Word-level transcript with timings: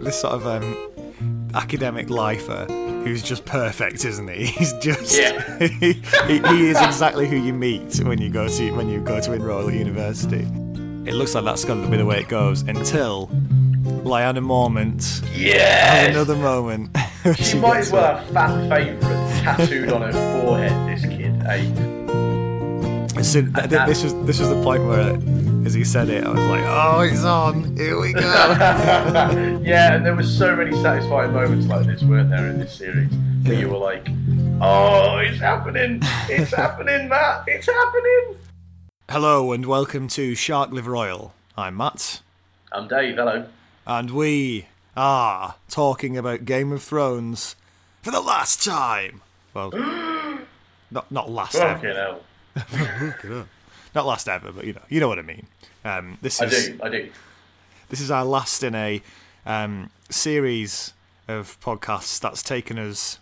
this 0.00 0.20
sort 0.20 0.34
of 0.34 0.46
um, 0.46 1.50
academic 1.54 2.10
lifer 2.10 2.66
who's 3.04 3.22
just 3.22 3.44
perfect, 3.44 4.04
isn't 4.04 4.28
he? 4.28 4.46
He's 4.58 4.72
just 4.74 5.18
Yeah. 5.18 5.58
he, 5.80 5.92
he, 5.92 6.68
is 6.68 6.80
exactly 6.80 7.28
who 7.28 7.36
you 7.36 7.52
meet 7.52 7.98
when 8.00 8.20
you 8.20 8.28
go 8.30 8.48
to 8.48 8.70
when 8.72 8.88
you 8.88 9.00
go 9.00 9.20
to 9.20 9.32
enroll 9.32 9.68
at 9.68 9.74
university. 9.74 10.46
It 11.08 11.14
looks 11.14 11.34
like 11.34 11.44
that's 11.44 11.64
going 11.64 11.82
to 11.82 11.88
be 11.88 11.96
the 11.96 12.04
way 12.04 12.20
it 12.20 12.28
goes 12.28 12.62
until 12.62 13.28
Lyanna 14.04 14.44
Mormont 14.44 15.24
has 15.24 16.08
another 16.08 16.36
moment. 16.36 16.96
She 17.34 17.58
might 17.58 17.78
as 17.78 17.92
well 17.92 18.16
have 18.16 18.30
fan 18.30 18.70
favourite 18.70 19.42
tattooed 19.42 19.90
on 19.90 20.02
her 20.02 20.12
forehead. 20.12 20.88
This 20.88 21.02
kid, 21.02 21.34
hey. 21.42 21.66
So 23.22 23.42
th- 23.42 23.52
th- 23.52 23.86
this 23.86 24.04
was 24.04 24.14
this 24.24 24.38
was 24.38 24.48
the 24.48 24.62
point 24.62 24.84
where, 24.84 25.18
as 25.66 25.74
he 25.74 25.84
said 25.84 26.08
it, 26.08 26.24
I 26.24 26.30
was 26.30 26.44
like, 26.44 26.64
"Oh, 26.64 27.00
it's 27.00 27.24
on! 27.24 27.57
Here 27.78 28.00
we 28.00 28.12
go!" 28.12 28.20
yeah, 29.62 29.94
and 29.94 30.04
there 30.04 30.16
were 30.16 30.24
so 30.24 30.56
many 30.56 30.72
satisfying 30.82 31.32
moments 31.32 31.66
like 31.68 31.86
this, 31.86 32.02
weren't 32.02 32.28
there, 32.28 32.48
in 32.48 32.58
this 32.58 32.74
series? 32.76 33.08
Where 33.44 33.54
Yeah. 33.54 33.60
you 33.60 33.68
were 33.68 33.78
like, 33.78 34.08
"Oh, 34.60 35.18
it's 35.18 35.38
happening! 35.38 36.00
It's 36.28 36.52
happening, 36.56 37.08
Matt! 37.08 37.44
It's 37.46 37.66
happening!" 37.66 38.36
Hello 39.08 39.52
and 39.52 39.64
welcome 39.64 40.08
to 40.08 40.34
Shark 40.34 40.72
Liver 40.72 40.96
Oil. 40.96 41.34
I'm 41.56 41.76
Matt, 41.76 42.20
I'm 42.72 42.88
Dave. 42.88 43.14
Hello. 43.14 43.46
and 43.86 44.10
we 44.10 44.66
are 44.96 45.54
talking 45.68 46.16
about 46.18 46.44
Game 46.44 46.72
of 46.72 46.82
Thrones 46.82 47.54
for 48.02 48.10
the 48.10 48.20
last 48.20 48.64
time. 48.64 49.22
Well, 49.54 49.70
not 50.90 51.12
not 51.12 51.30
last 51.30 51.52
Fucking 51.56 51.90
ever, 51.90 52.18
hell. 52.56 53.46
not 53.94 54.04
last 54.04 54.28
ever, 54.28 54.50
but 54.50 54.64
you 54.64 54.72
know, 54.72 54.82
you 54.88 54.98
know 54.98 55.06
what 55.06 55.20
I 55.20 55.22
mean. 55.22 55.46
Um, 55.84 56.18
this 56.20 56.42
I 56.42 56.46
is 56.46 56.70
do. 56.70 56.80
I 56.82 56.88
do. 56.88 57.08
This 57.88 58.00
is 58.00 58.10
our 58.10 58.24
last 58.24 58.62
in 58.62 58.74
a 58.74 59.02
um, 59.46 59.90
series 60.10 60.92
of 61.26 61.58
podcasts 61.60 62.20
that's 62.20 62.42
taken 62.42 62.78
us. 62.78 63.18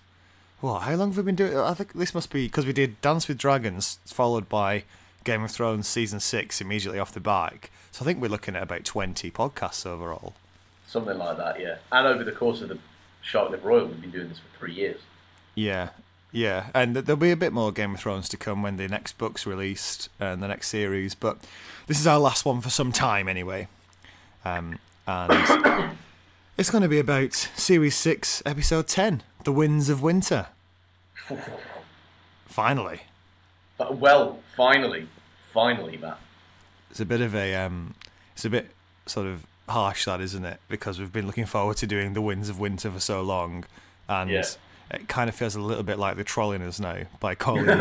What? 0.61 0.81
How 0.81 0.95
long 0.95 1.11
have 1.11 1.19
we 1.19 1.23
been 1.23 1.37
doing? 1.37 1.57
I 1.57 1.75
think 1.75 1.93
this 1.93 2.15
must 2.15 2.31
be 2.31 2.47
because 2.47 2.67
we 2.67 2.73
did 2.73 3.01
Dance 3.01 3.29
with 3.29 3.39
Dragons, 3.39 3.99
followed 4.07 4.49
by 4.49 4.85
Game 5.25 5.43
of 5.43 5.51
Thrones 5.51 5.87
season 5.87 6.21
six 6.21 6.61
immediately 6.61 6.99
off 6.99 7.13
the 7.13 7.21
back. 7.21 7.71
So 7.93 8.05
I 8.05 8.07
think 8.07 8.21
we're 8.21 8.29
looking 8.29 8.57
at 8.57 8.63
about 8.63 8.85
twenty 8.85 9.31
podcasts 9.31 9.87
overall. 9.87 10.35
Something 10.87 11.19
like 11.19 11.37
that, 11.37 11.61
yeah. 11.61 11.77
And 11.93 12.07
over 12.07 12.25
the 12.25 12.33
course 12.33 12.63
of 12.63 12.69
the 12.69 12.79
Shark 13.23 13.53
Royal, 13.63 13.87
we've 13.87 14.01
been 14.01 14.11
doing 14.11 14.29
this 14.29 14.39
for 14.39 14.59
three 14.59 14.73
years. 14.73 15.01
Yeah, 15.55 15.91
yeah, 16.33 16.67
and 16.75 16.95
there'll 16.97 17.17
be 17.17 17.31
a 17.31 17.37
bit 17.37 17.53
more 17.53 17.73
Game 17.73 17.95
of 17.95 18.01
Thrones 18.01 18.29
to 18.31 18.37
come 18.37 18.63
when 18.63 18.77
the 18.77 18.89
next 18.89 19.19
book's 19.19 19.47
released 19.47 20.09
and 20.21 20.43
the 20.43 20.49
next 20.49 20.69
series. 20.69 21.15
But 21.15 21.39
this 21.87 21.99
is 21.99 22.07
our 22.07 22.19
last 22.19 22.45
one 22.45 22.61
for 22.61 22.71
some 22.71 22.93
time 22.93 23.29
anyway, 23.29 23.69
um, 24.47 24.79
and 25.07 25.91
it's 26.59 26.71
going 26.71 26.83
to 26.83 26.89
be 26.89 26.99
about 26.99 27.33
series 27.33 27.97
six, 27.97 28.43
episode 28.47 28.87
ten, 28.89 29.23
"The 29.45 29.53
Winds 29.53 29.89
of 29.89 30.03
Winter." 30.03 30.47
Finally, 32.47 33.01
But, 33.77 33.99
well, 33.99 34.39
finally, 34.57 35.09
finally, 35.53 35.97
Matt. 35.99 36.19
it's 36.91 37.01
a 37.01 37.05
bit 37.05 37.21
of 37.21 37.35
a, 37.35 37.55
um, 37.55 37.95
it's 38.35 38.45
a 38.45 38.51
bit 38.51 38.71
sort 39.05 39.27
of 39.27 39.45
harsh 39.69 40.05
that, 40.07 40.21
isn't 40.21 40.45
it? 40.45 40.61
Because 40.69 40.99
we've 40.99 41.13
been 41.13 41.27
looking 41.27 41.45
forward 41.45 41.77
to 41.79 41.87
doing 41.87 42.15
"The 42.15 42.23
Winds 42.23 42.49
of 42.49 42.59
Winter" 42.61 42.91
for 42.91 43.01
so 43.01 43.23
long, 43.23 43.65
and. 44.09 44.31
Yeah. 44.31 44.45
It 44.89 45.09
kind 45.09 45.29
of 45.29 45.35
feels 45.35 45.57
a 45.57 45.61
little 45.61 45.83
bit 45.83 45.99
like 45.99 46.15
they're 46.15 46.23
trolling 46.23 46.63
us 46.63 46.79
now 46.79 46.99
by 47.19 47.35
calling 47.45 47.67
one 47.67 47.77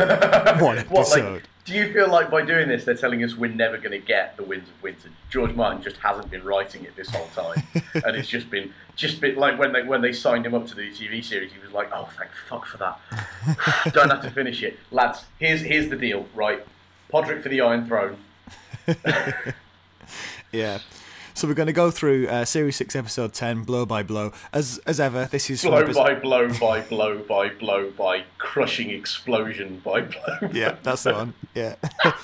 episode. 0.78 0.90
What, 0.90 1.08
like, 1.34 1.42
do 1.66 1.74
you 1.74 1.92
feel 1.92 2.08
like 2.08 2.30
by 2.30 2.42
doing 2.42 2.68
this, 2.68 2.84
they're 2.84 2.94
telling 2.94 3.22
us 3.22 3.36
we're 3.36 3.50
never 3.50 3.76
going 3.76 3.90
to 3.90 3.98
get 3.98 4.36
the 4.36 4.44
Winds 4.44 4.70
of 4.70 4.82
Winter? 4.82 5.10
George 5.28 5.54
Martin 5.54 5.82
just 5.82 5.96
hasn't 5.96 6.30
been 6.30 6.44
writing 6.44 6.84
it 6.84 6.96
this 6.96 7.10
whole 7.10 7.28
time, 7.34 7.62
and 7.94 8.16
it's 8.16 8.28
just 8.28 8.48
been, 8.48 8.72
just 8.94 9.20
been 9.20 9.36
like 9.36 9.58
when 9.58 9.72
they 9.72 9.82
when 9.82 10.00
they 10.00 10.12
signed 10.12 10.46
him 10.46 10.54
up 10.54 10.66
to 10.68 10.74
the 10.74 10.90
TV 10.90 11.22
series, 11.22 11.52
he 11.52 11.58
was 11.58 11.72
like, 11.72 11.90
"Oh, 11.92 12.08
thank 12.16 12.30
fuck 12.48 12.66
for 12.66 12.78
that. 12.78 13.92
Don't 13.92 14.10
have 14.10 14.22
to 14.22 14.30
finish 14.30 14.62
it, 14.62 14.78
lads. 14.90 15.24
Here's 15.38 15.60
here's 15.60 15.90
the 15.90 15.96
deal, 15.96 16.26
right? 16.34 16.64
Podrick 17.12 17.42
for 17.42 17.48
the 17.48 17.60
Iron 17.60 17.86
Throne. 17.86 18.16
Yeah. 20.52 20.78
So 21.36 21.46
we're 21.46 21.52
going 21.52 21.66
to 21.66 21.74
go 21.74 21.90
through 21.90 22.28
uh, 22.28 22.46
series 22.46 22.76
six, 22.76 22.96
episode 22.96 23.34
ten, 23.34 23.62
blow 23.62 23.84
by 23.84 24.02
blow. 24.02 24.32
As 24.54 24.80
as 24.86 24.98
ever, 24.98 25.26
this 25.26 25.50
is 25.50 25.60
Blow 25.60 25.92
by 25.92 26.14
blow 26.14 26.48
by 26.58 26.80
blow 26.80 27.18
by 27.18 27.50
blow 27.50 27.90
by 27.90 28.24
crushing 28.38 28.88
explosion 28.88 29.82
by 29.84 30.00
blow. 30.00 30.48
yeah, 30.50 30.76
that's 30.82 31.02
the 31.02 31.12
one. 31.12 31.34
Yeah. 31.54 31.74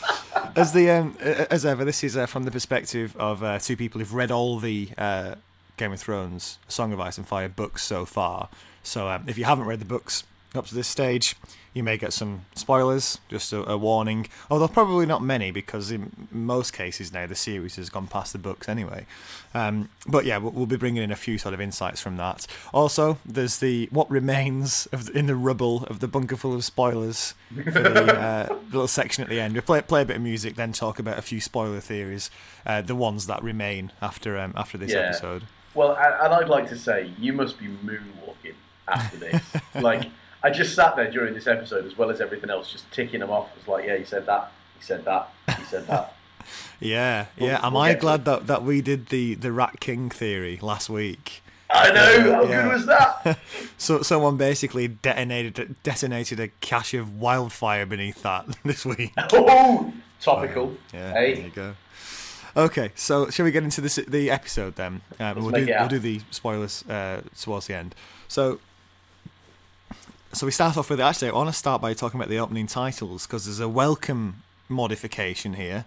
as 0.56 0.73
the 0.73 0.89
um, 0.89 1.19
as 1.21 1.67
ever, 1.67 1.84
this 1.84 2.03
is 2.03 2.17
uh, 2.17 2.25
from 2.25 2.45
the 2.45 2.50
perspective 2.50 3.15
of 3.19 3.43
uh, 3.43 3.59
two 3.59 3.77
people 3.77 3.99
who've 3.99 4.15
read 4.15 4.31
all 4.31 4.59
the 4.59 4.89
uh, 4.97 5.34
Game 5.77 5.93
of 5.93 6.00
Thrones, 6.00 6.59
Song 6.67 6.94
of 6.94 6.99
Ice 6.99 7.19
and 7.19 7.29
Fire 7.29 7.50
books 7.50 7.83
so 7.83 8.06
far. 8.06 8.49
So 8.83 9.09
um, 9.11 9.25
if 9.27 9.37
you 9.37 9.44
haven't 9.44 9.67
read 9.67 9.81
the 9.81 9.84
books 9.84 10.25
up 10.55 10.65
to 10.69 10.75
this 10.75 10.89
stage, 10.89 11.37
you 11.75 11.83
may 11.83 11.97
get 11.97 12.12
some 12.12 12.44
spoilers. 12.55 13.19
Just 13.28 13.53
a, 13.53 13.69
a 13.71 13.77
warning. 13.77 14.28
Although 14.50 14.69
probably 14.69 15.06
not 15.06 15.22
many 15.22 15.50
because 15.50 15.91
in 15.91 16.28
most 16.31 16.72
cases 16.72 17.12
now 17.12 17.27
the 17.27 17.34
series 17.34 17.77
has 17.77 17.88
gone 17.91 18.06
past 18.06 18.33
the 18.33 18.38
books 18.38 18.69
anyway. 18.69 19.06
Um, 19.55 19.88
but 20.06 20.25
yeah, 20.25 20.38
we'll, 20.38 20.53
we'll 20.53 20.66
be 20.66 20.77
bringing 20.77 21.03
in 21.03 21.11
a 21.11 21.16
few 21.16 21.38
sort 21.38 21.55
of 21.55 21.61
insights 21.61 22.00
from 22.00 22.16
that. 22.16 22.47
Also, 22.72 23.19
there's 23.25 23.59
the 23.59 23.88
what 23.91 24.11
remains 24.11 24.87
of 24.93 25.06
the, 25.06 25.19
in 25.19 25.27
the 25.27 25.37
rubble 25.37 25.84
of 25.84 26.00
the 26.00 26.09
bunker 26.09 26.37
full 26.37 26.55
of 26.55 26.65
spoilers 26.65 27.34
for 27.65 27.71
the 27.81 28.19
uh, 28.50 28.59
little 28.71 28.88
section 28.88 29.22
at 29.25 29.31
the 29.31 29.41
end. 29.41 29.55
We 29.55 29.61
play 29.61 29.81
play 29.82 30.03
a 30.03 30.05
bit 30.05 30.16
of 30.16 30.22
music, 30.22 30.56
then 30.56 30.72
talk 30.72 30.99
about 30.99 31.19
a 31.19 31.22
few 31.22 31.41
spoiler 31.41 31.81
theories, 31.81 32.31
uh, 32.66 32.82
the 32.82 32.94
ones 32.94 33.27
that 33.27 33.43
remain 33.43 33.93
after 34.00 34.38
um, 34.38 34.53
after 34.56 34.78
this 34.78 34.93
Yeah. 34.93 34.99
episode. 35.09 35.44
Well, 35.75 35.97
and 35.97 36.15
and 36.22 36.34
I'd 36.34 36.49
like 36.49 36.69
to 36.69 36.77
say 36.78 37.12
you 37.19 37.32
must 37.32 37.59
be 37.59 37.66
moonwalking 37.66 38.55
after 38.88 39.16
this. 39.16 39.43
like, 39.75 40.11
I 40.45 40.51
just 40.51 40.75
sat 40.75 40.97
there 40.97 41.11
during 41.11 41.35
this 41.35 41.47
episode, 41.47 41.87
as 41.87 41.97
well 41.97 42.11
as 42.11 42.21
everything 42.21 42.51
else, 42.51 42.71
just 42.73 42.91
ticking 42.93 43.21
them 43.21 43.31
off. 43.31 43.51
I 43.55 43.59
was 43.59 43.69
like, 43.69 43.87
yeah, 43.87 43.97
he 43.97 44.05
said 44.05 44.27
that, 44.27 44.51
he 44.79 44.85
said 44.85 45.05
that, 45.05 45.29
he 45.59 45.65
said 45.65 45.87
that. 45.87 46.15
Yeah, 46.81 47.27
We'll- 47.39 47.51
yeah. 47.51 47.65
Am 47.65 47.75
we'll 47.75 47.83
I 47.83 47.95
glad 47.95 48.25
that, 48.25 48.49
that 48.49 48.65
we 48.65 48.81
did 48.83 49.07
the, 49.11 49.37
the 49.37 49.53
Rat 49.53 49.79
King 49.79 50.11
theory 50.11 50.59
last 50.61 50.91
week? 50.91 51.41
I 51.71 51.93
know. 51.93 52.33
How 52.35 52.43
Yeah. 52.45 52.63
good 52.65 52.73
was 52.73 52.87
that? 52.87 53.39
So 53.79 54.03
someone 54.03 54.37
basically 54.37 54.89
detonated 54.89 55.77
detonated 55.85 56.41
a 56.41 56.49
cache 56.61 56.95
of 56.95 57.21
wildfire 57.21 57.87
beneath 57.87 58.23
that 58.23 58.47
this 58.65 58.85
week. 58.85 59.13
oh, 59.33 59.93
topical. 60.21 60.77
Yeah, 60.93 61.13
hey, 61.13 61.35
there 61.35 61.45
you 61.45 61.51
go. 61.51 61.75
Okay, 62.57 62.91
so 62.97 63.31
shall 63.31 63.45
we 63.45 63.53
get 63.53 63.63
into 63.63 63.81
this, 63.81 63.97
the 63.97 64.31
episode 64.31 64.75
then? 64.75 65.01
Um, 65.21 65.37
we'll 65.37 65.51
make 65.51 65.67
do 65.67 65.73
it 65.73 65.79
we'll 65.79 65.89
do 65.89 65.99
the 66.01 66.21
spoilers 66.33 66.85
uh, 66.89 67.23
towards 67.41 67.67
the 67.69 67.75
end. 67.75 67.95
So, 68.29 68.59
so 70.32 70.47
we 70.47 70.53
start 70.53 70.76
off 70.76 70.91
with 70.91 71.00
actually. 71.00 71.28
I 71.28 71.32
want 71.34 71.48
to 71.50 71.53
start 71.54 71.81
by 71.82 71.94
talking 71.94 72.19
about 72.20 72.28
the 72.28 72.38
opening 72.38 72.66
titles 72.66 73.26
because 73.26 73.44
there's 73.44 73.60
a 73.60 73.69
welcome 73.69 74.43
modification 74.69 75.54
here, 75.54 75.84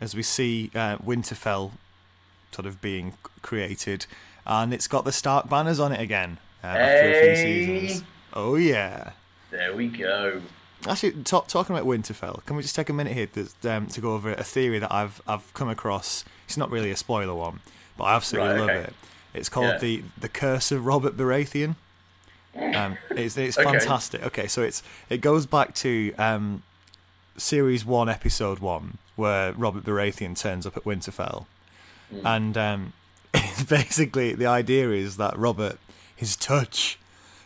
as 0.00 0.14
we 0.14 0.22
see 0.22 0.70
uh, 0.74 0.98
Winterfell 0.98 1.72
sort 2.52 2.66
of 2.66 2.80
being 2.80 3.14
created, 3.42 4.06
and 4.46 4.72
it's 4.72 4.88
got 4.88 5.04
the 5.04 5.12
Stark 5.12 5.48
banners 5.48 5.80
on 5.80 5.92
it 5.92 6.00
again 6.00 6.38
uh, 6.62 6.68
after 6.68 7.10
a 7.10 7.36
few 7.36 7.36
seasons. 7.36 8.04
Oh 8.32 8.56
yeah. 8.56 9.12
there 9.50 9.74
we 9.74 9.88
go. 9.88 10.42
Actually, 10.86 11.12
talk, 11.24 11.48
talking 11.48 11.74
about 11.74 11.86
Winterfell, 11.88 12.44
can 12.44 12.54
we 12.54 12.62
just 12.62 12.76
take 12.76 12.90
a 12.90 12.92
minute 12.92 13.14
here 13.14 13.26
to, 13.28 13.48
um, 13.72 13.86
to 13.88 14.00
go 14.00 14.12
over 14.14 14.32
a 14.32 14.44
theory 14.44 14.78
that 14.78 14.92
I've 14.92 15.20
I've 15.26 15.52
come 15.54 15.68
across? 15.68 16.24
It's 16.46 16.56
not 16.56 16.70
really 16.70 16.90
a 16.90 16.96
spoiler 16.96 17.34
one, 17.34 17.60
but 17.96 18.04
I 18.04 18.14
absolutely 18.14 18.50
Right, 18.50 18.60
love 18.60 18.70
okay. 18.70 18.80
it. 18.80 18.94
It's 19.34 19.48
called 19.48 19.66
Yeah. 19.68 19.78
the 19.78 20.02
the 20.20 20.28
Curse 20.28 20.70
of 20.72 20.84
Robert 20.86 21.16
Baratheon. 21.16 21.76
Um, 22.58 22.96
it's 23.10 23.36
it's 23.36 23.58
Okay. 23.58 23.70
fantastic. 23.70 24.22
Okay, 24.24 24.46
so 24.46 24.62
it's 24.62 24.82
it 25.10 25.20
goes 25.20 25.46
back 25.46 25.74
to 25.76 26.14
um, 26.18 26.62
series 27.36 27.84
one, 27.84 28.08
episode 28.08 28.58
one, 28.60 28.98
where 29.16 29.52
Robert 29.52 29.84
Baratheon 29.84 30.38
turns 30.38 30.66
up 30.66 30.76
at 30.76 30.84
Winterfell, 30.84 31.46
Hmm. 32.10 32.26
and 32.26 32.56
um, 32.58 32.92
basically 33.68 34.34
the 34.34 34.46
idea 34.46 34.90
is 34.90 35.16
that 35.16 35.36
Robert, 35.38 35.78
his 36.14 36.36
touch, 36.36 36.98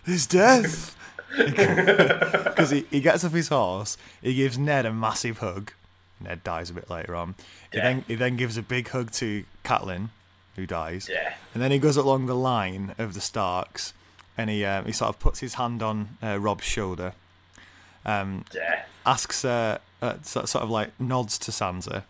his 0.04 0.26
death. 0.26 0.96
Because 1.36 2.70
he, 2.70 2.84
he 2.90 3.00
gets 3.00 3.24
off 3.24 3.30
his 3.32 3.48
horse, 3.48 3.96
he 4.20 4.34
gives 4.34 4.58
Ned 4.58 4.84
a 4.84 4.92
massive 4.92 5.38
hug. 5.38 5.72
Ned 6.20 6.42
dies 6.42 6.70
a 6.70 6.74
bit 6.74 6.90
later 6.90 7.14
on. 7.14 7.36
He 7.72 7.78
then 7.78 8.04
he 8.08 8.16
then 8.16 8.36
gives 8.36 8.56
a 8.56 8.62
big 8.62 8.88
hug 8.88 9.12
to 9.12 9.44
Catelyn, 9.64 10.08
who 10.56 10.66
dies. 10.66 11.08
Yeah. 11.10 11.34
And 11.54 11.62
then 11.62 11.70
he 11.70 11.78
goes 11.78 11.96
along 11.96 12.26
the 12.26 12.34
line 12.34 12.94
of 12.98 13.14
the 13.14 13.20
Starks, 13.20 13.94
and 14.36 14.50
he 14.50 14.64
um, 14.64 14.84
he 14.86 14.92
sort 14.92 15.08
of 15.10 15.18
puts 15.18 15.40
his 15.40 15.54
hand 15.54 15.82
on 15.82 16.16
uh, 16.22 16.38
Robb's 16.38 16.64
shoulder, 16.64 17.12
um, 18.04 18.44
asks 19.06 19.44
uh, 19.44 19.78
uh, 20.02 20.14
sort 20.22 20.54
of 20.56 20.70
like 20.70 20.98
nods 21.00 21.38
to 21.38 21.50
Sansa, 21.50 22.04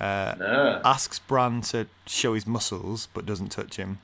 uh, 0.00 0.34
No. 0.38 0.80
asks 0.84 1.18
Bran 1.18 1.60
to 1.62 1.86
show 2.06 2.34
his 2.34 2.46
muscles 2.46 3.08
but 3.14 3.26
doesn't 3.26 3.50
touch 3.50 3.76
him, 3.76 3.98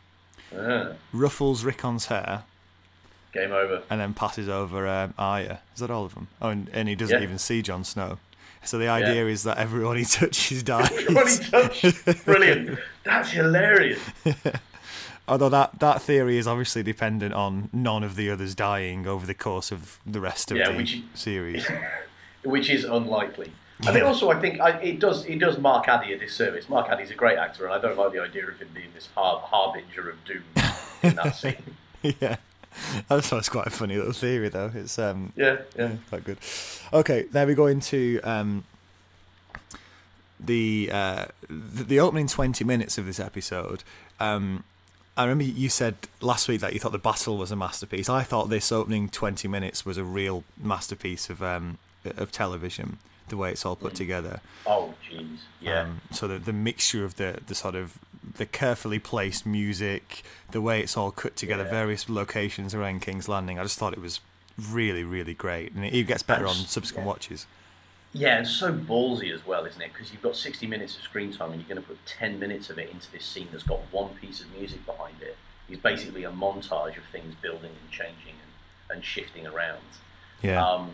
Uh, 0.57 0.95
ruffles 1.13 1.65
Rickon's 1.65 2.07
hair, 2.07 2.45
game 3.33 3.53
over. 3.53 3.83
and 3.91 4.01
then 4.01 4.15
passes 4.15 4.49
over 4.49 4.87
um, 4.87 5.15
Arya. 5.19 5.61
Is 5.75 5.81
that 5.81 5.91
all 5.91 6.05
of 6.05 6.15
them? 6.15 6.29
Oh, 6.41 6.49
and, 6.51 6.69
and 6.73 6.89
he 6.89 6.95
doesn't 6.95 7.17
Yeah. 7.19 7.23
even 7.25 7.39
see 7.39 7.63
Jon 7.63 7.85
Snow. 7.85 8.19
So 8.65 8.77
the 8.77 8.89
idea 8.89 9.27
is 9.27 9.45
that 9.45 9.57
everyone 9.59 9.97
he 9.99 10.05
touches 10.19 10.63
dies. 10.65 10.91
Everybody 10.91 11.37
touched. 11.39 12.25
Brilliant. 12.25 12.79
That's 13.05 13.31
hilarious. 13.31 14.01
Although 15.29 15.51
that, 15.51 15.79
that 15.81 16.01
theory 16.03 16.39
is 16.39 16.47
obviously 16.47 16.83
dependent 16.83 17.35
on 17.35 17.69
none 17.73 18.03
of 18.03 18.17
the 18.17 18.31
others 18.31 18.55
dying 18.55 19.07
over 19.07 19.27
the 19.27 19.35
course 19.35 19.71
of 19.71 19.99
the 20.07 20.21
rest 20.21 20.51
of 20.51 20.57
Yeah, 20.57 20.71
the 20.71 20.77
which- 20.79 21.03
series. 21.15 21.67
which 22.45 22.71
is 22.71 22.85
unlikely. 22.85 23.53
I 23.87 23.93
mean, 23.93 24.03
also, 24.03 24.29
I 24.31 24.41
think 24.41 24.61
I, 24.61 24.71
it 24.81 24.99
does 24.99 25.25
it 25.27 25.39
does 25.39 25.57
Mark 25.59 25.87
Addy 25.87 26.13
a 26.13 26.19
disservice. 26.19 26.69
Mark 26.69 26.89
Addy's 26.89 27.13
a 27.13 27.15
great 27.15 27.39
actor, 27.39 27.65
and 27.65 27.73
I 27.73 27.79
don't 27.81 27.97
like 27.97 28.13
the 28.13 28.21
idea 28.21 28.45
of 28.49 28.59
him 28.59 28.69
being 28.75 28.89
this 28.93 29.09
har- 29.15 29.39
harbinger 29.39 30.11
of 30.11 30.25
doom 30.25 30.43
in 31.05 31.15
that 31.15 31.37
scene. 31.37 31.63
yeah. 32.03 32.37
That's, 33.09 33.31
that's 33.31 33.49
quite 33.49 33.67
a 33.69 33.71
funny 33.71 33.97
little 33.97 34.13
theory, 34.13 34.49
though. 34.49 34.73
It's 34.75 34.99
um, 34.99 35.33
Yeah, 35.37 35.59
yeah. 35.77 35.91
yeah, 35.91 35.97
quite 36.09 36.25
good. 36.25 36.39
Okay, 36.93 37.23
there 37.31 37.47
we 37.47 37.55
go 37.55 37.67
into 37.67 38.21
um, 38.25 38.65
the, 40.41 40.91
uh, 40.93 41.27
the 41.49 41.85
the 41.85 42.01
opening 42.01 42.27
twenty 42.29 42.65
minutes 42.65 42.99
of 42.99 43.07
this 43.07 43.19
episode. 43.21 43.83
Um, 44.21 44.65
I 45.19 45.25
remember 45.25 45.45
you 45.45 45.69
said 45.69 45.97
last 46.21 46.47
week 46.49 46.61
that 46.61 46.73
you 46.73 46.79
thought 46.79 46.93
the 46.93 46.99
battle 46.99 47.37
was 47.37 47.51
a 47.51 47.57
masterpiece. 47.57 48.09
I 48.09 48.23
thought 48.23 48.51
this 48.51 48.71
opening 48.71 49.09
twenty 49.09 49.49
minutes 49.49 49.85
was 49.85 49.99
a 49.99 50.05
real 50.05 50.45
masterpiece 50.57 51.29
of 51.29 51.43
um, 51.43 51.79
of 52.05 52.31
television. 52.31 52.99
The 53.29 53.37
way 53.37 53.51
it's 53.51 53.67
all 53.67 53.77
put 53.77 53.95
together. 53.95 54.41
Oh, 54.65 54.95
jeez. 55.11 55.39
Yeah. 55.61 55.83
Um, 55.83 56.01
so 56.13 56.29
the 56.29 56.39
the 56.39 56.53
mixture 56.53 57.05
of 57.05 57.17
the 57.17 57.41
the 57.47 57.55
sort 57.57 57.75
of 57.75 57.99
the 58.37 58.47
carefully 58.47 59.01
placed 59.01 59.45
music, 59.45 60.23
the 60.53 60.61
way 60.63 60.81
it's 60.81 60.97
all 60.97 61.11
cut 61.11 61.35
together, 61.35 61.65
Yeah. 61.65 61.71
various 61.71 62.09
locations 62.09 62.73
around 62.75 63.03
King's 63.03 63.29
Landing. 63.29 63.59
I 63.59 63.65
just 63.65 63.77
thought 63.79 63.93
it 63.93 64.01
was 64.01 64.21
really 64.71 65.03
really 65.03 65.35
great, 65.35 65.73
and 65.73 65.85
it 65.85 65.93
even 65.93 66.07
gets 66.07 66.23
better 66.23 66.47
on 66.47 66.55
subsequent 66.55 67.05
yeah. 67.05 67.09
watches. 67.13 67.47
Yeah, 68.19 68.39
and 68.39 68.47
so 68.47 68.73
ballsy 68.73 69.33
as 69.33 69.47
well, 69.47 69.65
isn't 69.65 69.81
it? 69.81 69.93
Because 69.93 70.13
you've 70.13 70.23
got 70.23 70.35
60 70.35 70.67
minutes 70.67 70.97
of 70.97 71.03
screen 71.03 71.33
time 71.33 71.53
and 71.53 71.61
you're 71.61 71.69
going 71.69 71.81
to 71.81 71.87
put 71.87 72.05
10 72.05 72.41
minutes 72.41 72.69
of 72.69 72.79
it 72.79 72.91
into 72.91 73.11
this 73.13 73.25
scene 73.25 73.47
that's 73.53 73.63
got 73.63 73.79
one 73.93 74.09
piece 74.15 74.41
of 74.41 74.51
music 74.59 74.85
behind 74.85 75.23
it. 75.23 75.37
It's 75.69 75.81
basically 75.81 76.25
a 76.25 76.31
montage 76.31 76.97
of 76.97 77.05
things 77.13 77.35
building 77.41 77.71
and 77.71 77.91
changing 77.91 78.35
and, 78.43 78.97
and 78.97 79.05
shifting 79.05 79.47
around. 79.47 79.79
Yeah, 80.43 80.65
Um, 80.67 80.91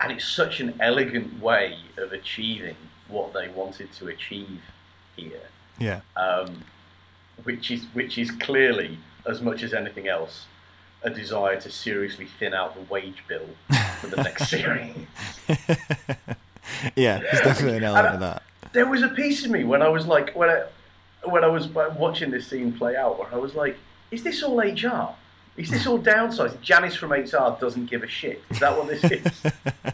and 0.00 0.12
it's 0.12 0.24
such 0.24 0.60
an 0.60 0.74
elegant 0.80 1.40
way 1.40 1.78
of 1.96 2.12
achieving 2.12 2.76
what 3.08 3.32
they 3.32 3.48
wanted 3.48 3.92
to 3.94 4.08
achieve 4.08 4.62
here, 5.16 5.48
yeah, 5.78 6.00
um, 6.16 6.64
which 7.44 7.70
is 7.70 7.84
which 7.92 8.16
is 8.16 8.30
clearly, 8.30 8.98
as 9.26 9.42
much 9.42 9.62
as 9.62 9.74
anything 9.74 10.08
else, 10.08 10.46
a 11.02 11.10
desire 11.10 11.60
to 11.60 11.70
seriously 11.70 12.26
thin 12.38 12.52
out 12.54 12.74
the 12.74 12.82
wage 12.92 13.24
bill 13.28 13.46
for 14.00 14.08
the 14.08 14.16
next 14.22 14.48
series. 14.50 14.94
yeah. 16.96 17.18
There's 17.18 17.40
definitely 17.42 17.78
an 17.78 17.84
element 17.84 18.14
of 18.14 18.20
that. 18.20 18.42
there 18.72 18.86
was 18.86 19.02
a 19.02 19.08
piece 19.08 19.44
of 19.44 19.50
me 19.50 19.64
when 19.64 19.82
I 19.82 19.88
was 19.88 20.06
like 20.06 20.34
when 20.34 20.50
I 20.50 20.64
when 21.24 21.44
I 21.44 21.48
was 21.48 21.68
watching 21.68 22.30
this 22.30 22.46
scene 22.46 22.72
play 22.72 22.96
out 22.96 23.18
where 23.18 23.28
I 23.32 23.36
was 23.36 23.54
like, 23.54 23.76
is 24.10 24.22
this 24.22 24.42
all 24.42 24.58
HR? 24.58 25.14
Is 25.56 25.68
this 25.70 25.86
all 25.86 25.98
downsized? 25.98 26.60
Janice 26.62 26.96
from 26.96 27.12
HR 27.12 27.56
doesn't 27.60 27.86
give 27.90 28.02
a 28.02 28.06
shit. 28.08 28.42
Is 28.50 28.60
that 28.60 28.76
what 28.76 28.88
this 28.88 29.04
is? 29.04 29.22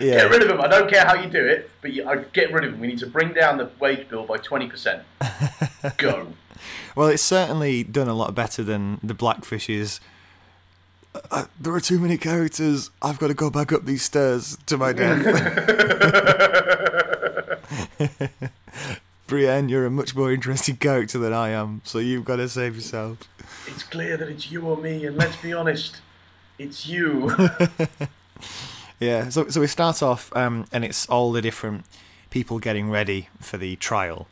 Yeah, 0.00 0.16
Get 0.22 0.30
rid 0.30 0.42
of 0.42 0.50
him. 0.50 0.60
I 0.60 0.66
don't 0.66 0.90
care 0.90 1.04
how 1.04 1.14
you 1.14 1.30
do 1.30 1.46
it, 1.46 1.70
but 1.80 1.92
you, 1.92 2.06
uh, 2.08 2.24
get 2.32 2.52
rid 2.52 2.64
of 2.64 2.74
him. 2.74 2.80
We 2.80 2.88
need 2.88 2.98
to 2.98 3.06
bring 3.06 3.32
down 3.32 3.58
the 3.58 3.70
wage 3.78 4.08
bill 4.08 4.24
by 4.24 4.36
twenty 4.38 4.68
percent. 4.68 5.02
Go. 5.98 6.26
Well, 6.96 7.06
it's 7.08 7.22
certainly 7.22 7.84
done 7.84 8.08
a 8.08 8.12
lot 8.14 8.34
better 8.34 8.64
than 8.64 8.98
the 9.04 9.14
Blackfish's. 9.14 10.00
Uh, 11.30 11.46
there 11.60 11.74
are 11.74 11.80
too 11.80 11.98
many 11.98 12.16
characters. 12.16 12.90
I've 13.00 13.18
got 13.18 13.28
to 13.28 13.34
go 13.34 13.50
back 13.50 13.72
up 13.72 13.84
these 13.84 14.02
stairs 14.02 14.56
to 14.66 14.76
my 14.78 14.92
death. 14.92 15.22
Brienne, 19.26 19.68
you're 19.68 19.86
a 19.86 19.90
much 19.90 20.14
more 20.14 20.32
interesting 20.32 20.76
character 20.76 21.18
than 21.18 21.32
I 21.32 21.50
am, 21.50 21.80
so 21.84 21.98
you've 21.98 22.24
got 22.24 22.36
to 22.36 22.48
save 22.48 22.74
yourself. 22.74 23.18
It's 23.66 23.82
clear 23.82 24.16
that 24.16 24.28
it's 24.28 24.50
you 24.50 24.62
or 24.62 24.76
me, 24.76 25.06
and 25.06 25.16
let's 25.16 25.36
be 25.36 25.52
honest, 25.52 26.00
it's 26.58 26.86
you. 26.86 27.34
Yeah, 29.02 29.30
so 29.30 29.48
so 29.48 29.60
we 29.60 29.66
start 29.66 30.00
off, 30.00 30.30
um, 30.36 30.66
and 30.70 30.84
it's 30.84 31.08
all 31.08 31.32
the 31.32 31.42
different 31.42 31.84
people 32.30 32.60
getting 32.60 32.88
ready 32.88 33.28
for 33.40 33.56
the 33.56 33.74
trial. 33.74 34.28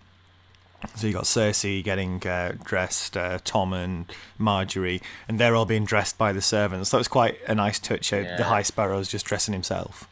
So 0.95 1.07
you 1.07 1.13
got 1.13 1.25
Cersei 1.25 1.85
getting 1.85 2.27
uh, 2.27 2.55
dressed, 2.65 3.17
uh, 3.17 3.39
Tom 3.45 3.73
and 3.73 4.11
Margaery, 4.39 5.03
and 5.29 5.39
they're 5.39 5.55
all 5.55 5.67
being 5.67 5.85
dressed 5.85 6.17
by 6.17 6.33
the 6.33 6.41
servants. 6.41 6.91
That 6.91 6.99
was 6.99 7.09
quite 7.09 7.39
a 7.47 7.55
nice 7.55 7.79
touch. 7.79 8.13
Uh, 8.13 8.17
Yeah. 8.17 8.37
The 8.37 8.45
High 8.45 8.63
Sparrow's 8.63 9.09
just 9.09 9.27
dressing 9.27 9.53
himself. 9.53 10.09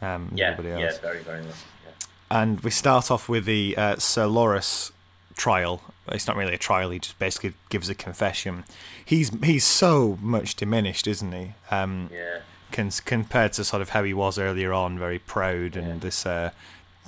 Um, 0.00 0.30
yeah, 0.34 0.60
yeah, 0.60 0.90
very, 1.00 1.20
very 1.22 1.42
much. 1.42 1.54
Yeah. 1.84 1.90
And 2.30 2.60
we 2.60 2.70
start 2.70 3.10
off 3.10 3.28
with 3.28 3.44
the 3.44 3.76
uh, 3.76 3.96
Sir 3.96 4.26
Loras 4.26 4.90
trial. 5.36 5.80
It's 6.08 6.26
not 6.26 6.36
really 6.36 6.54
a 6.54 6.58
trial. 6.58 6.90
He 6.90 6.98
just 6.98 7.18
basically 7.18 7.54
gives 7.68 7.88
a 7.88 7.94
confession. 7.94 8.64
He's 9.04 9.30
he's 9.44 9.64
so 9.64 10.18
much 10.20 10.56
diminished, 10.56 11.06
isn't 11.06 11.32
he? 11.32 11.52
Um, 11.70 12.10
yeah. 12.12 12.40
cons- 12.72 13.00
compared 13.00 13.52
to 13.54 13.64
sort 13.64 13.82
of 13.82 13.90
how 13.90 14.02
he 14.02 14.12
was 14.14 14.38
earlier 14.38 14.72
on, 14.72 14.98
very 14.98 15.18
proud 15.20 15.76
and 15.76 15.86
Yeah. 15.86 15.98
this 16.00 16.26
uh, 16.26 16.50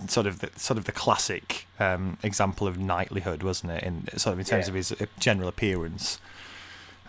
sort 0.08 0.26
of 0.26 0.40
the, 0.40 0.50
sort 0.56 0.76
of 0.78 0.84
the 0.84 0.92
classic 0.92 1.66
um, 1.78 2.18
example 2.22 2.66
of 2.66 2.76
knightlyhood, 2.76 3.42
wasn't 3.42 3.72
it? 3.72 3.82
In 3.84 4.06
sort 4.18 4.32
of 4.34 4.38
in 4.38 4.44
terms 4.44 4.66
Yeah. 4.66 4.70
of 4.70 4.74
his 4.74 4.92
uh, 4.92 5.06
general 5.18 5.48
appearance. 5.48 6.18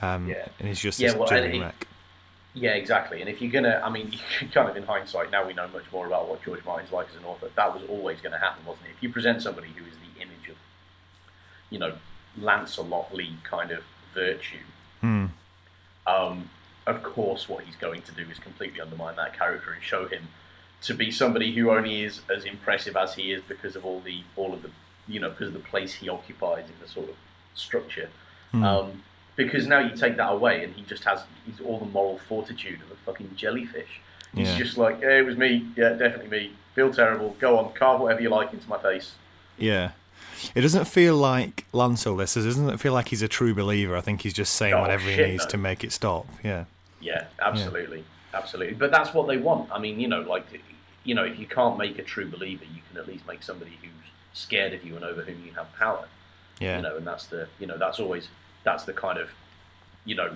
Um, 0.01 0.27
Yeah. 0.29 0.47
and 0.59 0.67
he's 0.67 0.79
just 0.79 0.99
Yeah, 0.99 1.13
well, 1.13 1.27
he- 1.29 1.63
Yeah, 2.53 2.71
exactly. 2.75 3.19
And 3.21 3.29
if 3.29 3.41
you're 3.41 3.51
gonna, 3.51 3.81
I 3.83 3.89
mean, 3.89 4.11
kind 4.53 4.69
of 4.69 4.77
in 4.77 4.83
hindsight, 4.83 5.29
now 5.31 5.45
we 5.45 5.53
know 5.53 5.67
much 5.69 5.83
more 5.91 6.05
about 6.07 6.29
what 6.29 6.41
George 6.43 6.63
Martin's 6.63 6.91
like 6.91 7.07
as 7.09 7.15
an 7.15 7.25
author. 7.25 7.49
That 7.55 7.73
was 7.73 7.83
always 7.89 8.21
going 8.21 8.31
to 8.33 8.39
happen, 8.39 8.65
wasn't 8.65 8.87
it? 8.87 8.91
If 8.95 9.03
you 9.03 9.09
present 9.09 9.41
somebody 9.41 9.67
who 9.69 9.83
is 9.85 9.93
the 9.93 10.21
image 10.21 10.47
of, 10.49 10.55
you 11.69 11.79
know, 11.79 11.93
Lancelot 12.37 13.13
Lee 13.13 13.37
kind 13.43 13.71
of 13.71 13.83
virtue, 14.13 14.63
Hmm. 15.01 15.25
um, 16.07 16.49
of 16.85 17.01
course, 17.03 17.49
what 17.49 17.63
he's 17.65 17.75
going 17.75 18.03
to 18.03 18.11
do 18.13 18.21
is 18.29 18.37
completely 18.39 18.79
undermine 18.79 19.15
that 19.17 19.37
character 19.37 19.71
and 19.73 19.83
show 19.83 20.07
him 20.07 20.27
to 20.85 20.93
be 20.93 21.11
somebody 21.11 21.53
who 21.53 21.71
only 21.71 22.03
is 22.03 22.21
as 22.35 22.45
impressive 22.45 22.95
as 22.95 23.15
he 23.15 23.31
is 23.31 23.41
because 23.47 23.75
of 23.75 23.85
all 23.85 23.99
the 24.01 24.21
all 24.35 24.53
of 24.53 24.61
the 24.61 24.69
you 25.07 25.19
know 25.19 25.29
because 25.29 25.47
of 25.47 25.53
the 25.53 25.59
place 25.59 25.93
he 25.93 26.09
occupies 26.09 26.65
in 26.65 26.73
the 26.81 26.87
sort 26.87 27.09
of 27.09 27.15
structure. 27.53 28.09
Hmm. 28.51 28.63
Um, 28.63 29.03
because 29.35 29.67
now 29.67 29.79
you 29.79 29.95
take 29.95 30.15
that 30.17 30.31
away, 30.31 30.63
and 30.63 30.73
he 30.75 30.83
just 30.83 31.03
has 31.03 31.23
he's 31.45 31.59
all 31.59 31.79
the 31.79 31.85
moral 31.85 32.17
fortitude 32.19 32.79
of 32.81 32.91
a 32.91 32.95
fucking 33.05 33.31
jellyfish. 33.35 33.99
He's 34.33 34.49
Yeah. 34.49 34.57
just 34.57 34.77
like, 34.77 35.01
yeah, 35.01 35.19
it 35.19 35.25
was 35.25 35.37
me. 35.37 35.65
Yeah, 35.75 35.89
definitely 35.89 36.29
me. 36.29 36.51
Feel 36.73 36.93
terrible. 36.93 37.35
Go 37.39 37.57
on, 37.59 37.73
carve 37.73 37.99
whatever 38.01 38.21
you 38.21 38.29
like 38.29 38.53
into 38.53 38.67
my 38.69 38.77
face. 38.77 39.13
Yeah. 39.57 39.91
It 40.53 40.61
doesn't 40.61 40.85
feel 40.85 41.15
like 41.15 41.65
Lancel 41.73 42.17
this. 42.17 42.35
It 42.37 42.43
doesn't 42.43 42.69
it 42.69 42.79
feel 42.79 42.91
like 42.93 43.07
he's 43.09 43.21
a 43.21 43.27
true 43.29 43.53
believer. 43.53 43.95
I 43.95 44.01
think 44.01 44.21
he's 44.21 44.33
just 44.33 44.53
saying 44.53 44.73
Oh, 44.73 44.81
whatever 44.81 45.03
he 45.09 45.15
needs 45.17 45.43
no. 45.45 45.49
to 45.51 45.57
make 45.57 45.83
it 45.83 45.91
stop. 45.93 46.27
Yeah. 46.43 46.65
Yeah, 47.01 47.25
absolutely, 47.41 48.03
absolutely. 48.33 48.75
But 48.75 48.91
that's 48.91 49.13
what 49.13 49.27
they 49.27 49.37
want. 49.37 49.69
I 49.71 49.79
mean, 49.79 49.99
you 49.99 50.07
know, 50.07 50.21
like, 50.21 50.45
you 51.05 51.15
know, 51.15 51.23
if 51.23 51.39
you 51.39 51.45
can't 51.45 51.77
make 51.77 51.97
a 51.99 52.03
true 52.03 52.27
believer, 52.29 52.65
you 52.65 52.81
can 52.89 52.97
at 52.99 53.07
least 53.07 53.25
make 53.27 53.43
somebody 53.43 53.77
who's 53.81 53.91
scared 54.33 54.73
of 54.73 54.83
you 54.83 54.95
and 54.95 55.05
over 55.05 55.21
whom 55.21 55.45
you 55.45 55.53
have 55.53 55.71
power. 55.77 56.07
Yeah. 56.59 56.77
You 56.77 56.81
know, 56.81 56.97
and 56.97 57.07
that's 57.07 57.27
the, 57.27 57.47
you 57.59 57.67
know, 57.67 57.77
that's 57.77 57.99
always 57.99 58.27
that's 58.63 58.83
the 58.83 58.93
kind 58.93 59.19
of, 59.19 59.29
you 60.03 60.15
know, 60.15 60.31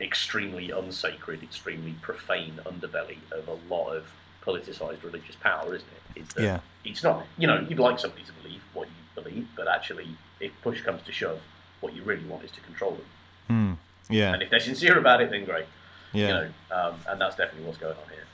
extremely 0.00 0.70
unsacred, 0.70 1.42
extremely 1.42 1.94
profane 2.02 2.60
underbelly 2.66 3.18
of 3.30 3.48
a 3.48 3.56
lot 3.72 3.92
of 3.94 4.06
politicized 4.44 5.02
religious 5.02 5.36
power, 5.36 5.74
isn't 5.74 5.88
it? 6.16 6.20
Is 6.22 6.28
that 6.34 6.42
Yeah. 6.42 6.60
it's 6.84 7.02
not, 7.02 7.26
you 7.36 7.46
know, 7.46 7.64
you'd 7.68 7.78
like 7.78 7.98
somebody 7.98 8.24
to 8.24 8.32
believe 8.32 8.62
what 8.72 8.88
you 8.88 9.22
believe, 9.22 9.48
but 9.54 9.68
actually, 9.68 10.08
if 10.40 10.52
push 10.62 10.80
comes 10.82 11.02
to 11.02 11.12
shove, 11.12 11.40
what 11.80 11.94
you 11.94 12.02
really 12.02 12.24
want 12.24 12.44
is 12.44 12.50
to 12.52 12.60
control 12.60 12.92
them. 12.92 13.06
Hmm. 13.48 14.12
Yeah. 14.12 14.32
And 14.32 14.42
if 14.42 14.50
they're 14.50 14.60
sincere 14.60 14.98
about 14.98 15.20
it, 15.20 15.30
then 15.30 15.44
great. 15.44 15.66
Yeah. 16.12 16.26
You 16.26 16.32
know, 16.32 16.48
um, 16.72 16.94
and 17.06 17.20
that's 17.20 17.36
definitely 17.36 17.66
what's 17.66 17.78
going 17.78 17.96
on 17.96 18.08
here. 18.10 18.24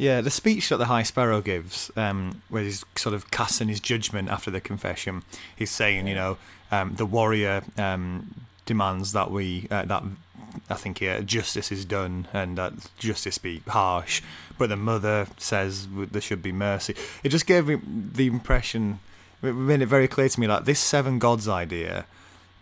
Yeah, 0.00 0.22
the 0.22 0.30
speech 0.30 0.70
that 0.70 0.78
the 0.78 0.86
High 0.86 1.02
Sparrow 1.02 1.42
gives, 1.42 1.90
um, 1.94 2.40
where 2.48 2.62
he's 2.62 2.86
sort 2.96 3.14
of 3.14 3.30
casting 3.30 3.68
his 3.68 3.80
judgment 3.80 4.30
after 4.30 4.50
the 4.50 4.58
confession, 4.58 5.24
he's 5.54 5.70
saying, 5.70 6.08
you 6.08 6.14
know, 6.14 6.38
um, 6.72 6.94
the 6.94 7.04
warrior 7.04 7.62
um, 7.76 8.46
demands 8.64 9.12
that 9.12 9.30
we, 9.30 9.68
uh, 9.70 9.84
that 9.84 10.02
I 10.70 10.74
think 10.76 11.02
yeah, 11.02 11.20
justice 11.20 11.70
is 11.70 11.84
done 11.84 12.28
and 12.32 12.56
that 12.56 12.72
justice 12.98 13.36
be 13.36 13.60
harsh, 13.68 14.22
but 14.56 14.70
the 14.70 14.76
mother 14.76 15.26
says 15.36 15.86
there 15.92 16.22
should 16.22 16.42
be 16.42 16.50
mercy. 16.50 16.94
It 17.22 17.28
just 17.28 17.44
gave 17.44 17.66
me 17.66 17.76
the 17.84 18.26
impression, 18.26 19.00
it 19.42 19.52
made 19.52 19.82
it 19.82 19.86
very 19.86 20.08
clear 20.08 20.30
to 20.30 20.40
me 20.40 20.46
like 20.46 20.64
this 20.64 20.80
seven 20.80 21.18
gods 21.18 21.46
idea 21.46 22.06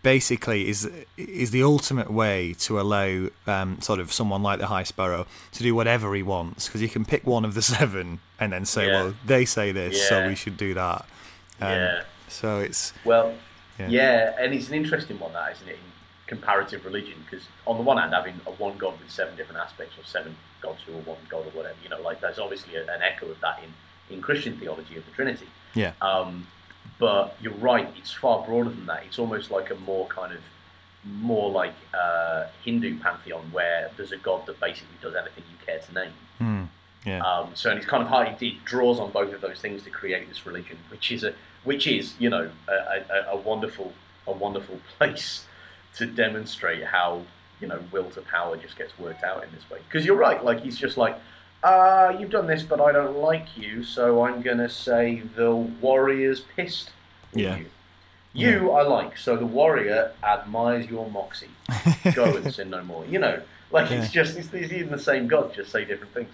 basically 0.03 0.67
is 0.69 0.89
is 1.17 1.51
the 1.51 1.63
ultimate 1.63 2.11
way 2.11 2.53
to 2.59 2.79
allow 2.79 3.27
um, 3.47 3.79
sort 3.81 3.99
of 3.99 4.11
someone 4.13 4.41
like 4.41 4.59
the 4.59 4.67
High 4.67 4.83
Sparrow 4.83 5.27
to 5.51 5.63
do 5.63 5.75
whatever 5.75 6.13
he 6.15 6.23
wants 6.23 6.67
because 6.67 6.81
he 6.81 6.87
can 6.87 7.05
pick 7.05 7.25
one 7.25 7.45
of 7.45 7.53
the 7.53 7.61
seven 7.75 8.19
and 8.39 8.53
then 8.53 8.65
say, 8.65 8.87
Yeah. 8.87 9.03
well, 9.03 9.13
they 9.25 9.45
say 9.45 9.71
this, 9.71 10.07
so 10.07 10.27
we 10.27 10.35
should 10.35 10.57
do 10.57 10.73
that. 10.73 11.05
Um, 11.61 11.69
yeah. 11.71 12.03
So 12.27 12.59
it's 12.59 12.93
Well, 13.03 13.33
Yeah. 13.77 13.87
yeah. 13.89 14.35
and 14.39 14.53
it's 14.53 14.69
an 14.69 14.75
interesting 14.75 15.19
one, 15.19 15.33
that 15.33 15.51
isn't 15.53 15.67
it, 15.67 15.73
in 15.73 15.79
comparative 16.27 16.85
religion? 16.85 17.15
Because 17.29 17.45
on 17.67 17.75
the 17.77 17.83
one 17.83 17.97
hand, 17.97 18.13
having 18.13 18.39
a 18.45 18.51
one 18.51 18.77
god 18.77 18.99
with 18.99 19.09
seven 19.11 19.35
different 19.35 19.59
aspects, 19.61 19.97
or 19.97 20.03
seven 20.05 20.35
gods 20.61 20.79
who 20.85 20.93
are 20.93 21.01
one 21.01 21.17
god, 21.29 21.45
or 21.47 21.49
whatever, 21.51 21.75
you 21.83 21.89
know, 21.89 22.01
like 22.01 22.21
there's 22.21 22.39
obviously 22.39 22.75
a, 22.75 22.83
an 22.83 23.01
echo 23.01 23.27
of 23.27 23.39
that 23.41 23.59
in, 23.63 24.15
in 24.15 24.21
Christian 24.21 24.57
theology 24.57 24.95
of 24.97 25.05
the 25.05 25.11
Trinity. 25.11 25.47
yeah, 25.73 25.91
Um, 26.01 26.47
but 26.99 27.35
you're 27.41 27.53
right, 27.53 27.89
it's 27.97 28.13
far 28.13 28.45
broader 28.45 28.69
than 28.69 28.85
that. 28.85 29.03
It's 29.05 29.17
almost 29.17 29.49
like 29.49 29.71
a 29.71 29.75
more 29.75 30.05
kind 30.07 30.33
of 30.33 30.41
more 31.05 31.49
like 31.49 31.73
uh, 31.93 32.47
Hindu 32.63 32.99
pantheon 32.99 33.41
where 33.51 33.89
there's 33.95 34.11
a 34.11 34.17
god 34.17 34.45
that 34.45 34.59
basically 34.59 34.97
does 35.01 35.15
anything 35.15 35.45
you 35.49 35.65
care 35.65 35.79
to 35.79 35.93
name. 35.93 36.11
Hmm. 36.37 36.63
Yeah. 37.05 37.25
Um, 37.25 37.51
so 37.53 37.69
and 37.69 37.77
it's 37.79 37.87
kind 37.87 38.03
of 38.03 38.09
hard. 38.09 38.41
It 38.41 38.65
draws 38.65 38.99
on 38.99 39.11
both 39.11 39.33
of 39.33 39.39
those 39.41 39.61
things 39.61 39.83
to 39.83 39.89
create 39.89 40.27
this 40.27 40.45
religion, 40.45 40.77
which 40.89 41.11
is 41.11 41.23
a 41.23 41.33
which 41.63 41.87
is 41.87 42.15
you 42.19 42.29
know 42.29 42.51
a, 42.67 42.73
a, 42.73 43.31
a 43.31 43.37
wonderful 43.37 43.93
a 44.27 44.33
wonderful 44.33 44.79
place 44.97 45.45
to 45.95 46.05
demonstrate 46.05 46.83
how 46.83 47.23
you 47.61 47.67
know 47.67 47.79
will 47.91 48.09
to 48.11 48.21
power 48.21 48.57
just 48.57 48.77
gets 48.77 48.97
worked 48.99 49.23
out 49.23 49.43
in 49.43 49.49
this 49.53 49.69
way. 49.69 49.79
Because 49.87 50.05
you're 50.05 50.17
right, 50.17 50.43
like 50.43 50.61
he's 50.61 50.77
just 50.77 50.97
like, 50.97 51.17
uh, 51.63 52.15
you've 52.17 52.29
done 52.29 52.47
this, 52.47 52.63
but 52.63 52.79
I 52.79 52.91
don't 52.91 53.17
like 53.17 53.57
you, 53.57 53.83
so 53.83 54.23
I'm 54.23 54.41
gonna 54.41 54.69
say 54.69 55.21
the 55.35 55.53
warrior's 55.55 56.41
pissed. 56.41 56.91
with 57.33 57.41
Yeah. 57.41 57.57
You, 57.57 58.49
you 58.49 58.71
I 58.71 58.83
like, 58.83 59.17
so 59.17 59.35
the 59.35 59.45
warrior 59.45 60.11
admires 60.23 60.87
your 60.87 61.09
moxie. 61.09 61.49
Go 62.13 62.37
and 62.37 62.53
sin 62.53 62.69
no 62.69 62.83
more. 62.83 63.05
You 63.05 63.19
know, 63.19 63.41
like 63.71 63.91
it's 63.91 64.11
just 64.11 64.37
it's, 64.37 64.53
it's 64.53 64.71
even 64.71 64.91
the 64.91 64.99
same 64.99 65.27
god, 65.27 65.53
just 65.53 65.71
say 65.71 65.83
different 65.83 66.13
things. 66.13 66.29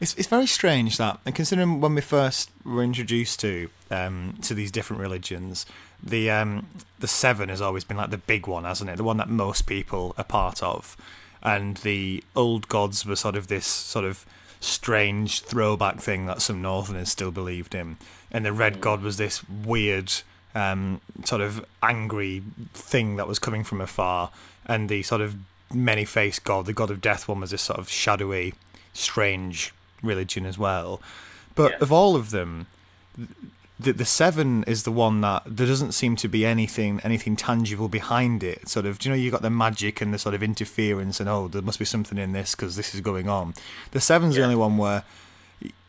It's 0.00 0.14
it's 0.14 0.28
very 0.28 0.46
strange 0.46 0.98
that, 0.98 1.18
and 1.24 1.34
considering 1.34 1.80
when 1.80 1.94
we 1.94 2.00
first 2.00 2.50
were 2.64 2.82
introduced 2.82 3.40
to 3.40 3.70
um, 3.90 4.38
to 4.42 4.54
these 4.54 4.70
different 4.70 5.00
religions, 5.00 5.66
the 6.02 6.30
um, 6.30 6.66
the 7.00 7.08
seven 7.08 7.48
has 7.48 7.60
always 7.60 7.84
been 7.84 7.96
like 7.96 8.10
the 8.10 8.18
big 8.18 8.46
one, 8.46 8.64
hasn't 8.64 8.90
it? 8.90 8.96
The 8.96 9.04
one 9.04 9.16
that 9.16 9.28
most 9.28 9.62
people 9.62 10.14
are 10.18 10.24
part 10.24 10.62
of, 10.62 10.96
and 11.42 11.78
the 11.78 12.22
old 12.36 12.68
gods 12.68 13.06
were 13.06 13.16
sort 13.16 13.34
of 13.34 13.48
this 13.48 13.66
sort 13.66 14.04
of 14.04 14.26
strange 14.64 15.40
throwback 15.42 16.00
thing 16.00 16.26
that 16.26 16.42
some 16.42 16.62
Northerners 16.62 17.10
still 17.10 17.30
believed 17.30 17.74
in, 17.74 17.96
and 18.30 18.44
the 18.44 18.52
red 18.52 18.80
god 18.80 19.02
was 19.02 19.16
this 19.16 19.46
weird. 19.48 20.12
Um, 20.56 21.00
sort 21.24 21.40
of 21.42 21.64
angry 21.82 22.40
thing 22.74 23.16
that 23.16 23.26
was 23.26 23.40
coming 23.40 23.64
from 23.64 23.80
afar, 23.80 24.30
and 24.66 24.88
the 24.88 25.02
sort 25.02 25.20
of 25.20 25.34
many-faced 25.72 26.44
god, 26.44 26.66
the 26.66 26.72
god 26.72 26.92
of 26.92 27.00
death 27.00 27.26
one, 27.26 27.40
was 27.40 27.50
this 27.50 27.62
sort 27.62 27.80
of 27.80 27.88
shadowy, 27.88 28.54
strange 28.92 29.74
religion 30.00 30.46
as 30.46 30.56
well. 30.56 31.00
But 31.56 31.72
Yeah. 31.72 31.78
of 31.80 31.90
all 31.90 32.14
of 32.14 32.30
them, 32.30 32.68
the 33.78 33.92
the 33.92 34.04
seven 34.04 34.64
is 34.64 34.84
the 34.84 34.92
one 34.92 35.20
that 35.22 35.42
there 35.46 35.66
doesn't 35.66 35.92
seem 35.92 36.14
to 36.16 36.28
be 36.28 36.46
anything 36.46 37.00
anything 37.02 37.36
tangible 37.36 37.88
behind 37.88 38.42
it. 38.44 38.68
Sort 38.68 38.86
of, 38.86 38.98
do 38.98 39.08
you 39.08 39.14
know, 39.14 39.20
you 39.20 39.30
got 39.30 39.42
the 39.42 39.50
magic 39.50 40.00
and 40.00 40.14
the 40.14 40.18
sort 40.18 40.34
of 40.34 40.42
interference, 40.42 41.18
and 41.18 41.28
oh, 41.28 41.48
there 41.48 41.62
must 41.62 41.78
be 41.78 41.84
something 41.84 42.18
in 42.18 42.32
this 42.32 42.54
because 42.54 42.76
this 42.76 42.94
is 42.94 43.00
going 43.00 43.28
on. 43.28 43.54
The 43.90 44.00
seven's 44.00 44.36
the 44.36 44.42
only 44.42 44.56
one 44.56 44.76
where 44.76 45.02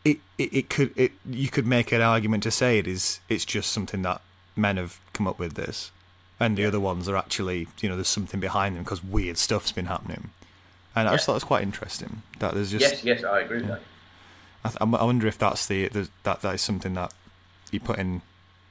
it, 0.04 0.18
it 0.36 0.52
it 0.52 0.70
could 0.70 0.92
it 0.96 1.12
you 1.24 1.48
could 1.48 1.66
make 1.66 1.92
an 1.92 2.00
argument 2.00 2.42
to 2.44 2.50
say 2.50 2.78
it 2.78 2.86
is 2.86 3.20
it's 3.28 3.44
just 3.44 3.70
something 3.70 4.02
that 4.02 4.20
men 4.56 4.78
have 4.78 4.98
come 5.12 5.28
up 5.28 5.38
with 5.38 5.54
this, 5.54 5.92
and 6.40 6.56
the 6.56 6.64
other 6.64 6.80
ones 6.80 7.08
are 7.08 7.16
actually 7.16 7.68
you 7.80 7.88
know 7.88 7.94
there's 7.94 8.08
something 8.08 8.40
behind 8.40 8.74
them 8.74 8.82
because 8.82 9.04
weird 9.04 9.38
stuff's 9.38 9.72
been 9.72 9.86
happening. 9.86 10.30
And 10.96 11.08
I 11.08 11.12
just 11.12 11.26
thought 11.26 11.32
it 11.32 11.34
was 11.34 11.44
quite 11.44 11.62
interesting 11.62 12.22
that 12.38 12.54
there's 12.54 12.70
just 12.70 12.80
yes, 12.80 13.04
yes, 13.04 13.22
I 13.22 13.40
agree 13.40 13.58
with 13.58 13.68
that. 13.68 13.82
I, 14.64 14.68
th- 14.70 14.80
I 14.80 15.04
wonder 15.04 15.26
if 15.26 15.38
that's 15.38 15.66
the, 15.66 15.88
the 15.88 16.08
that 16.22 16.40
that 16.40 16.54
is 16.54 16.62
something 16.62 16.94
that 16.94 17.12
you 17.70 17.80
put 17.80 17.98
in 17.98 18.22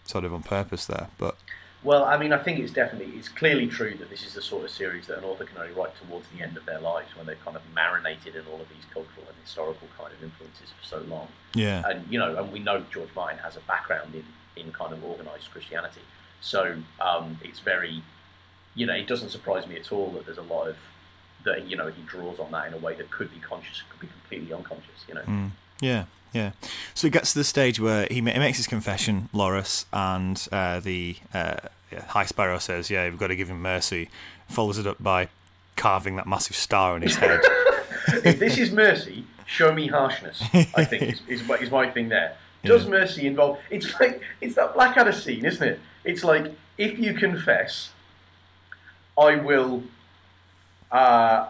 sort 0.06 0.24
of 0.24 0.34
on 0.34 0.44
purpose 0.44 0.86
there. 0.86 1.08
But 1.18 1.36
Well, 1.84 2.06
I 2.06 2.18
mean, 2.18 2.34
I 2.34 2.38
think 2.38 2.60
it's 2.60 2.72
definitely 2.72 3.18
it's 3.18 3.30
clearly 3.30 3.68
true 3.68 3.96
that 3.98 4.10
this 4.10 4.26
is 4.26 4.34
the 4.34 4.42
sort 4.42 4.64
of 4.66 4.72
series 4.72 5.08
that 5.08 5.18
an 5.18 5.24
author 5.24 5.46
can 5.46 5.58
only 5.58 5.74
write 5.74 5.96
towards 5.96 6.28
the 6.36 6.44
end 6.44 6.58
of 6.58 6.66
their 6.66 6.80
lives 6.80 7.16
when 7.16 7.26
they've 7.26 7.44
kind 7.44 7.58
of 7.58 7.64
marinated 7.74 8.36
in 8.36 8.44
all 8.52 8.62
of 8.62 8.70
these 8.70 8.86
cultural 8.94 9.26
and 9.28 9.36
historical 9.44 9.88
kind 9.98 10.14
of 10.14 10.24
influences 10.24 10.70
for 10.80 10.86
so 10.86 11.00
long. 11.08 11.28
yeah, 11.54 11.84
And 11.86 12.06
you 12.12 12.20
know, 12.20 12.36
and 12.38 12.52
we 12.52 12.60
know 12.60 12.84
George 12.92 13.10
Martin 13.16 13.40
has 13.40 13.56
a 13.56 13.62
background 13.62 14.16
in 14.16 14.26
in 14.56 14.72
kind 14.72 14.94
of 14.94 15.04
organised 15.04 15.52
Christianity, 15.52 16.02
so 16.40 16.78
um, 17.02 17.40
it's 17.44 17.60
very, 17.60 18.02
you 18.74 18.86
know, 18.86 18.94
it 18.94 19.08
doesn't 19.08 19.30
surprise 19.30 19.68
me 19.68 19.76
at 19.76 19.92
all 19.92 20.12
that 20.12 20.26
there's 20.26 20.38
a 20.38 20.44
lot 20.44 20.68
of 20.68 20.78
that 21.44 21.68
you 21.68 21.76
know 21.76 21.88
he 21.88 22.02
draws 22.04 22.40
on 22.40 22.52
that 22.52 22.68
in 22.68 22.74
a 22.74 22.78
way 22.78 22.96
that 22.96 23.12
could 23.12 23.32
be 23.34 23.40
conscious, 23.40 23.84
could 23.90 24.00
be 24.00 24.08
completely 24.08 24.54
unconscious. 24.54 25.06
You 25.08 25.16
know. 25.16 25.22
Mm. 25.22 25.52
yeah, 25.82 26.06
yeah. 26.36 26.52
So 26.94 27.08
it 27.08 27.14
gets 27.14 27.32
to 27.34 27.40
the 27.40 27.44
stage 27.46 27.80
where 27.80 28.08
he, 28.12 28.22
ma- 28.22 28.32
he 28.32 28.40
makes 28.40 28.58
his 28.58 28.68
confession, 28.68 29.30
Loras, 29.34 29.86
and 29.94 30.48
uh, 30.52 30.80
the 30.82 31.16
uh, 31.34 31.56
yeah, 31.92 32.04
High 32.04 32.26
Sparrow 32.26 32.60
says, 32.60 32.90
"Yeah, 32.90 33.10
we've 33.10 33.18
got 33.18 33.28
to 33.28 33.36
give 33.36 33.50
him 33.50 33.62
mercy." 33.62 34.10
Follows 34.50 34.78
it 34.78 34.86
up 34.86 35.02
by 35.02 35.30
carving 35.76 36.16
that 36.18 36.28
massive 36.28 36.56
star 36.56 36.94
on 36.94 37.02
his 37.02 37.16
head. 37.16 37.40
if 38.24 38.38
this 38.40 38.58
is 38.58 38.72
mercy, 38.72 39.26
show 39.46 39.74
me 39.74 39.88
harshness. 39.88 40.44
I 40.76 40.84
think 40.84 41.04
is, 41.04 41.22
is, 41.28 41.48
my, 41.48 41.56
is 41.56 41.72
my 41.72 41.90
thing 41.90 42.10
there. 42.10 42.36
Does 42.64 42.84
Yeah. 42.84 42.90
mercy 42.92 43.28
involve? 43.28 43.60
It's 43.70 43.98
like 44.00 44.22
it's 44.42 44.56
that 44.56 44.74
Blackadder 44.74 45.14
scene, 45.14 45.46
isn't 45.46 45.68
it? 45.68 45.80
It's 46.04 46.24
like 46.24 46.54
if 46.78 47.00
you 47.00 47.14
confess, 47.14 47.92
I 49.18 49.36
will, 49.38 49.84
uh, 50.92 51.48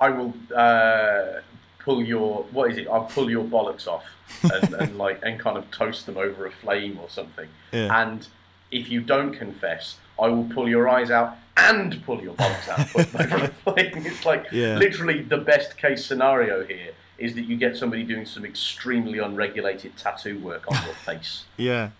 I 0.00 0.08
will 0.10 0.34
uh, 0.54 1.40
pull 1.84 2.02
your 2.02 2.44
what 2.52 2.70
is 2.70 2.78
it? 2.78 2.86
I'll 2.88 3.04
pull 3.04 3.30
your 3.30 3.44
bollocks 3.44 3.86
off 3.86 4.04
and, 4.42 4.74
and 4.74 4.98
like 5.04 5.20
and 5.22 5.38
kind 5.38 5.56
of 5.56 5.70
toast 5.70 6.06
them 6.06 6.16
over 6.16 6.46
a 6.46 6.50
flame 6.50 6.98
or 7.00 7.08
something. 7.08 7.48
Yeah. 7.72 8.02
And 8.02 8.26
if 8.70 8.88
you 8.88 9.00
don't 9.00 9.32
confess, 9.32 9.96
I 10.20 10.28
will 10.28 10.44
pull 10.44 10.68
your 10.68 10.88
eyes 10.88 11.10
out 11.10 11.36
and 11.56 12.02
pull 12.04 12.22
your 12.22 12.34
bollocks 12.34 12.68
out 12.68 12.78
and 12.78 12.88
put 12.90 13.08
them 13.12 13.32
over 13.32 13.44
a 13.44 13.48
flame. 13.74 13.92
It's 14.06 14.24
like 14.24 14.46
Yeah. 14.52 14.76
literally 14.78 15.22
the 15.22 15.38
best 15.38 15.76
case 15.76 16.04
scenario 16.06 16.64
here 16.64 16.92
is 17.18 17.34
that 17.34 17.42
you 17.42 17.56
get 17.56 17.76
somebody 17.76 18.02
doing 18.02 18.24
some 18.26 18.44
extremely 18.44 19.18
unregulated 19.18 19.96
tattoo 19.96 20.38
work 20.38 20.64
on 20.68 20.74
your 20.84 20.94
face. 20.94 21.44
Yeah, 21.56 21.90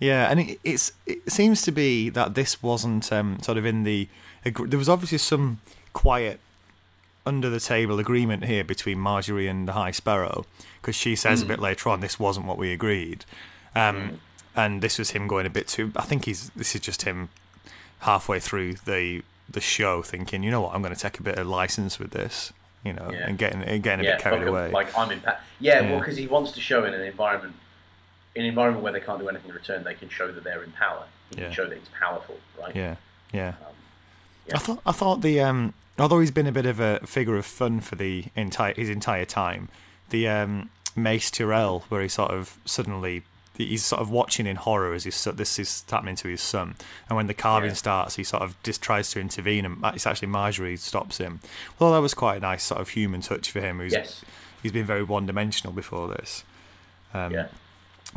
yeah, 0.00 0.30
and 0.30 0.40
it, 0.40 0.60
it's 0.64 0.92
it 1.06 1.30
seems 1.32 1.62
to 1.62 1.72
be 1.72 2.10
that 2.10 2.34
this 2.34 2.62
wasn't 2.62 3.10
um, 3.12 3.38
sort 3.40 3.56
of 3.58 3.64
in 3.64 3.84
the. 3.84 4.08
There 4.44 4.78
was 4.78 4.88
obviously 4.88 5.18
some 5.18 5.60
quiet 5.94 6.40
under 7.26 7.50
the 7.50 7.60
table 7.60 7.98
agreement 7.98 8.44
here 8.44 8.64
between 8.64 8.98
Margaery 8.98 9.50
and 9.50 9.66
the 9.68 9.72
High 9.72 9.90
Sparrow 9.90 10.46
because 10.80 10.94
she 10.96 11.16
says 11.16 11.42
a 11.42 11.46
bit 11.46 11.58
later 11.58 11.88
on 11.90 12.00
this 12.00 12.18
wasn't 12.20 12.46
what 12.46 12.56
we 12.56 12.72
agreed, 12.72 13.24
um, 13.74 14.20
and 14.54 14.80
this 14.80 14.98
was 14.98 15.10
him 15.10 15.26
going 15.26 15.44
a 15.46 15.50
bit 15.50 15.66
too. 15.68 15.92
I 15.96 16.02
think 16.02 16.24
he's 16.24 16.50
this 16.50 16.74
is 16.74 16.80
just 16.80 17.02
him 17.02 17.28
halfway 18.00 18.38
through 18.40 18.74
the 18.86 19.22
the 19.48 19.60
show 19.60 20.02
thinking, 20.02 20.42
you 20.42 20.50
know 20.50 20.60
what, 20.60 20.74
I'm 20.74 20.82
going 20.82 20.94
to 20.94 21.00
take 21.00 21.18
a 21.20 21.22
bit 21.22 21.38
of 21.38 21.46
license 21.46 21.98
with 21.98 22.10
this, 22.10 22.52
you 22.84 22.92
know, 22.92 23.10
Yeah. 23.12 23.28
and 23.28 23.38
getting 23.38 23.62
and 23.62 23.82
getting 23.82 24.04
a 24.04 24.08
yeah, 24.08 24.14
bit 24.16 24.22
carried 24.22 24.42
'em, 24.42 24.48
away. 24.48 24.70
like 24.70 24.96
I'm 24.98 25.10
in. 25.10 25.20
Pa- 25.20 25.38
yeah, 25.60 25.82
well, 25.90 25.98
because 26.00 26.16
he 26.16 26.26
wants 26.26 26.52
to 26.52 26.60
show 26.60 26.84
in 26.84 26.94
an 26.94 27.00
environment, 27.02 27.54
in 28.34 28.42
an 28.42 28.48
environment 28.48 28.82
where 28.82 28.92
they 28.92 29.00
can't 29.00 29.18
do 29.20 29.28
anything 29.28 29.48
in 29.50 29.54
return, 29.54 29.84
they 29.84 29.94
can 29.94 30.08
show 30.08 30.30
that 30.32 30.42
they're 30.44 30.62
in 30.64 30.72
power. 30.72 31.04
He 31.30 31.36
Yeah. 31.40 31.44
can 31.46 31.52
show 31.54 31.66
that 31.68 31.78
he's 31.78 31.88
powerful, 32.00 32.38
right? 32.60 32.74
yeah, 32.74 32.96
yeah. 33.32 33.48
Um, 33.48 33.74
yeah. 34.48 34.56
I 34.56 34.58
thought 34.58 34.80
I 34.86 34.92
thought 34.92 35.20
the 35.22 35.40
um 35.40 35.74
although 35.98 36.20
he's 36.20 36.30
been 36.30 36.46
a 36.46 36.52
bit 36.52 36.66
of 36.66 36.80
a 36.80 37.00
figure 37.06 37.36
of 37.36 37.46
fun 37.46 37.80
for 37.80 37.94
the 37.96 38.24
entire 38.34 38.74
his 38.74 38.88
entire 38.90 39.24
time, 39.24 39.68
the 40.10 40.28
um 40.28 40.70
Mace 40.94 41.30
Tyrell 41.30 41.84
where 41.88 42.00
he 42.02 42.08
sort 42.08 42.30
of 42.30 42.58
suddenly 42.64 43.22
he's 43.56 43.84
sort 43.84 44.02
of 44.02 44.10
watching 44.10 44.46
in 44.46 44.56
horror 44.56 44.92
as 44.92 45.14
son, 45.14 45.36
this 45.36 45.58
is 45.58 45.82
happening 45.90 46.14
to 46.16 46.28
his 46.28 46.42
son, 46.42 46.74
and 47.08 47.16
when 47.16 47.26
the 47.26 47.32
carving 47.34 47.70
Yeah. 47.70 47.74
starts, 47.76 48.16
he 48.16 48.22
sort 48.24 48.42
of 48.42 48.54
just 48.62 48.82
tries 48.82 49.10
to 49.12 49.20
intervene, 49.20 49.64
and 49.64 49.82
it's 49.94 50.06
actually 50.06 50.28
Margaery 50.28 50.78
stops 50.78 51.16
him. 51.18 51.40
Well, 51.78 51.92
that 51.92 52.00
was 52.00 52.12
quite 52.12 52.36
a 52.36 52.40
nice 52.40 52.64
sort 52.64 52.82
of 52.82 52.90
human 52.90 53.22
touch 53.22 53.50
for 53.50 53.60
him. 53.60 53.78
Who's 53.78 53.92
Yes. 53.94 54.22
he's 54.62 54.72
been 54.72 54.84
very 54.84 55.02
one 55.02 55.24
dimensional 55.24 55.72
before 55.72 56.08
this. 56.08 56.44
Um, 57.14 57.32
Yeah. 57.32 57.46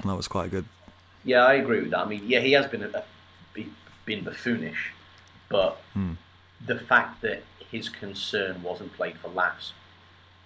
and 0.02 0.10
that 0.10 0.16
was 0.16 0.28
quite 0.28 0.52
good. 0.52 0.66
Yeah, 1.24 1.46
I 1.46 1.54
agree 1.54 1.80
with 1.82 1.92
that. 1.92 2.00
I 2.00 2.06
mean, 2.06 2.24
yeah, 2.28 2.42
he 2.42 2.52
has 2.54 2.68
been 2.68 2.84
a, 2.84 3.04
be- 3.54 3.72
been 4.06 4.26
buffoonish, 4.26 4.92
but 5.48 5.82
Hmm. 5.94 6.14
the 6.66 6.80
fact 6.80 7.22
that 7.22 7.44
his 7.72 7.90
concern 7.90 8.64
wasn't 8.64 8.94
played 8.94 9.18
for 9.18 9.30
laughs 9.30 9.74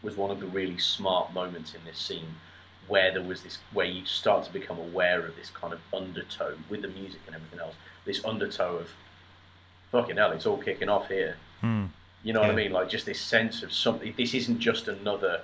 was 0.02 0.18
one 0.18 0.30
of 0.30 0.40
the 0.40 0.46
really 0.46 0.78
smart 0.78 1.34
moments 1.34 1.74
in 1.74 1.82
this 1.86 1.98
scene, 1.98 2.36
where 2.88 3.12
there 3.12 3.24
was 3.24 3.44
this, 3.44 3.60
where 3.72 3.86
you 3.86 4.06
start 4.06 4.46
to 4.46 4.52
become 4.52 4.78
aware 4.78 5.26
of 5.26 5.36
this 5.36 5.50
kind 5.50 5.74
of 5.74 5.80
undertow 5.94 6.56
with 6.70 6.82
the 6.82 6.90
music 6.90 7.22
and 7.26 7.36
everything 7.36 7.60
else. 7.60 7.76
This 8.06 8.24
undertow 8.26 8.76
of, 8.76 8.90
fucking 9.92 10.18
hell, 10.18 10.32
it's 10.32 10.46
all 10.46 10.58
kicking 10.58 10.90
off 10.90 11.08
here. 11.08 11.38
Hmm. 11.62 11.86
You 12.24 12.34
know 12.34 12.42
what 12.42 12.50
I 12.50 12.56
mean? 12.56 12.72
Like 12.72 12.90
just 12.90 13.06
this 13.06 13.20
sense 13.20 13.64
of 13.64 13.74
something. 13.74 14.14
This 14.18 14.34
isn't 14.34 14.60
just 14.60 14.88
another 14.88 15.42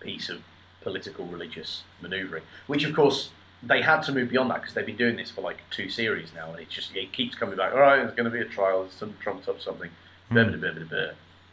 piece 0.00 0.28
of 0.28 0.42
political 0.80 1.26
religious 1.26 1.82
manoeuvring, 2.00 2.42
which 2.66 2.84
of 2.84 2.94
course 2.94 3.30
they 3.62 3.82
had 3.82 4.02
to 4.02 4.12
move 4.12 4.30
beyond 4.30 4.50
that 4.50 4.60
because 4.60 4.74
they've 4.74 4.86
been 4.86 4.96
doing 4.96 5.16
this 5.16 5.30
for 5.30 5.40
like 5.42 5.58
two 5.70 5.88
series 5.88 6.32
now, 6.34 6.50
and 6.50 6.60
it 6.60 6.68
just 6.68 6.94
it 6.96 7.12
keeps 7.12 7.34
coming 7.34 7.56
back. 7.56 7.72
All 7.72 7.80
right, 7.80 7.96
there's 7.96 8.14
going 8.14 8.24
to 8.24 8.30
be 8.30 8.40
a 8.40 8.44
trial. 8.44 8.82
There's 8.82 8.94
some 8.94 9.14
trumped 9.20 9.48
up 9.48 9.60
something. 9.60 9.90
Blah, 10.30 11.08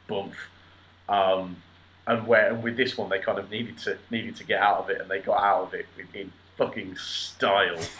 bump. 0.08 0.34
Um, 1.10 1.58
and 2.06 2.26
where 2.26 2.52
and 2.54 2.64
with 2.64 2.78
this 2.78 2.98
one 2.98 3.10
they 3.10 3.20
kind 3.20 3.38
of 3.38 3.52
needed 3.52 3.78
to 3.80 3.98
needed 4.10 4.36
to 4.38 4.44
get 4.44 4.62
out 4.62 4.80
of 4.80 4.90
it, 4.90 5.02
and 5.02 5.10
they 5.10 5.20
got 5.20 5.42
out 5.44 5.64
of 5.64 5.74
it 5.74 5.86
in, 5.98 6.22
in 6.22 6.32
fucking 6.58 6.96
style. 6.98 7.78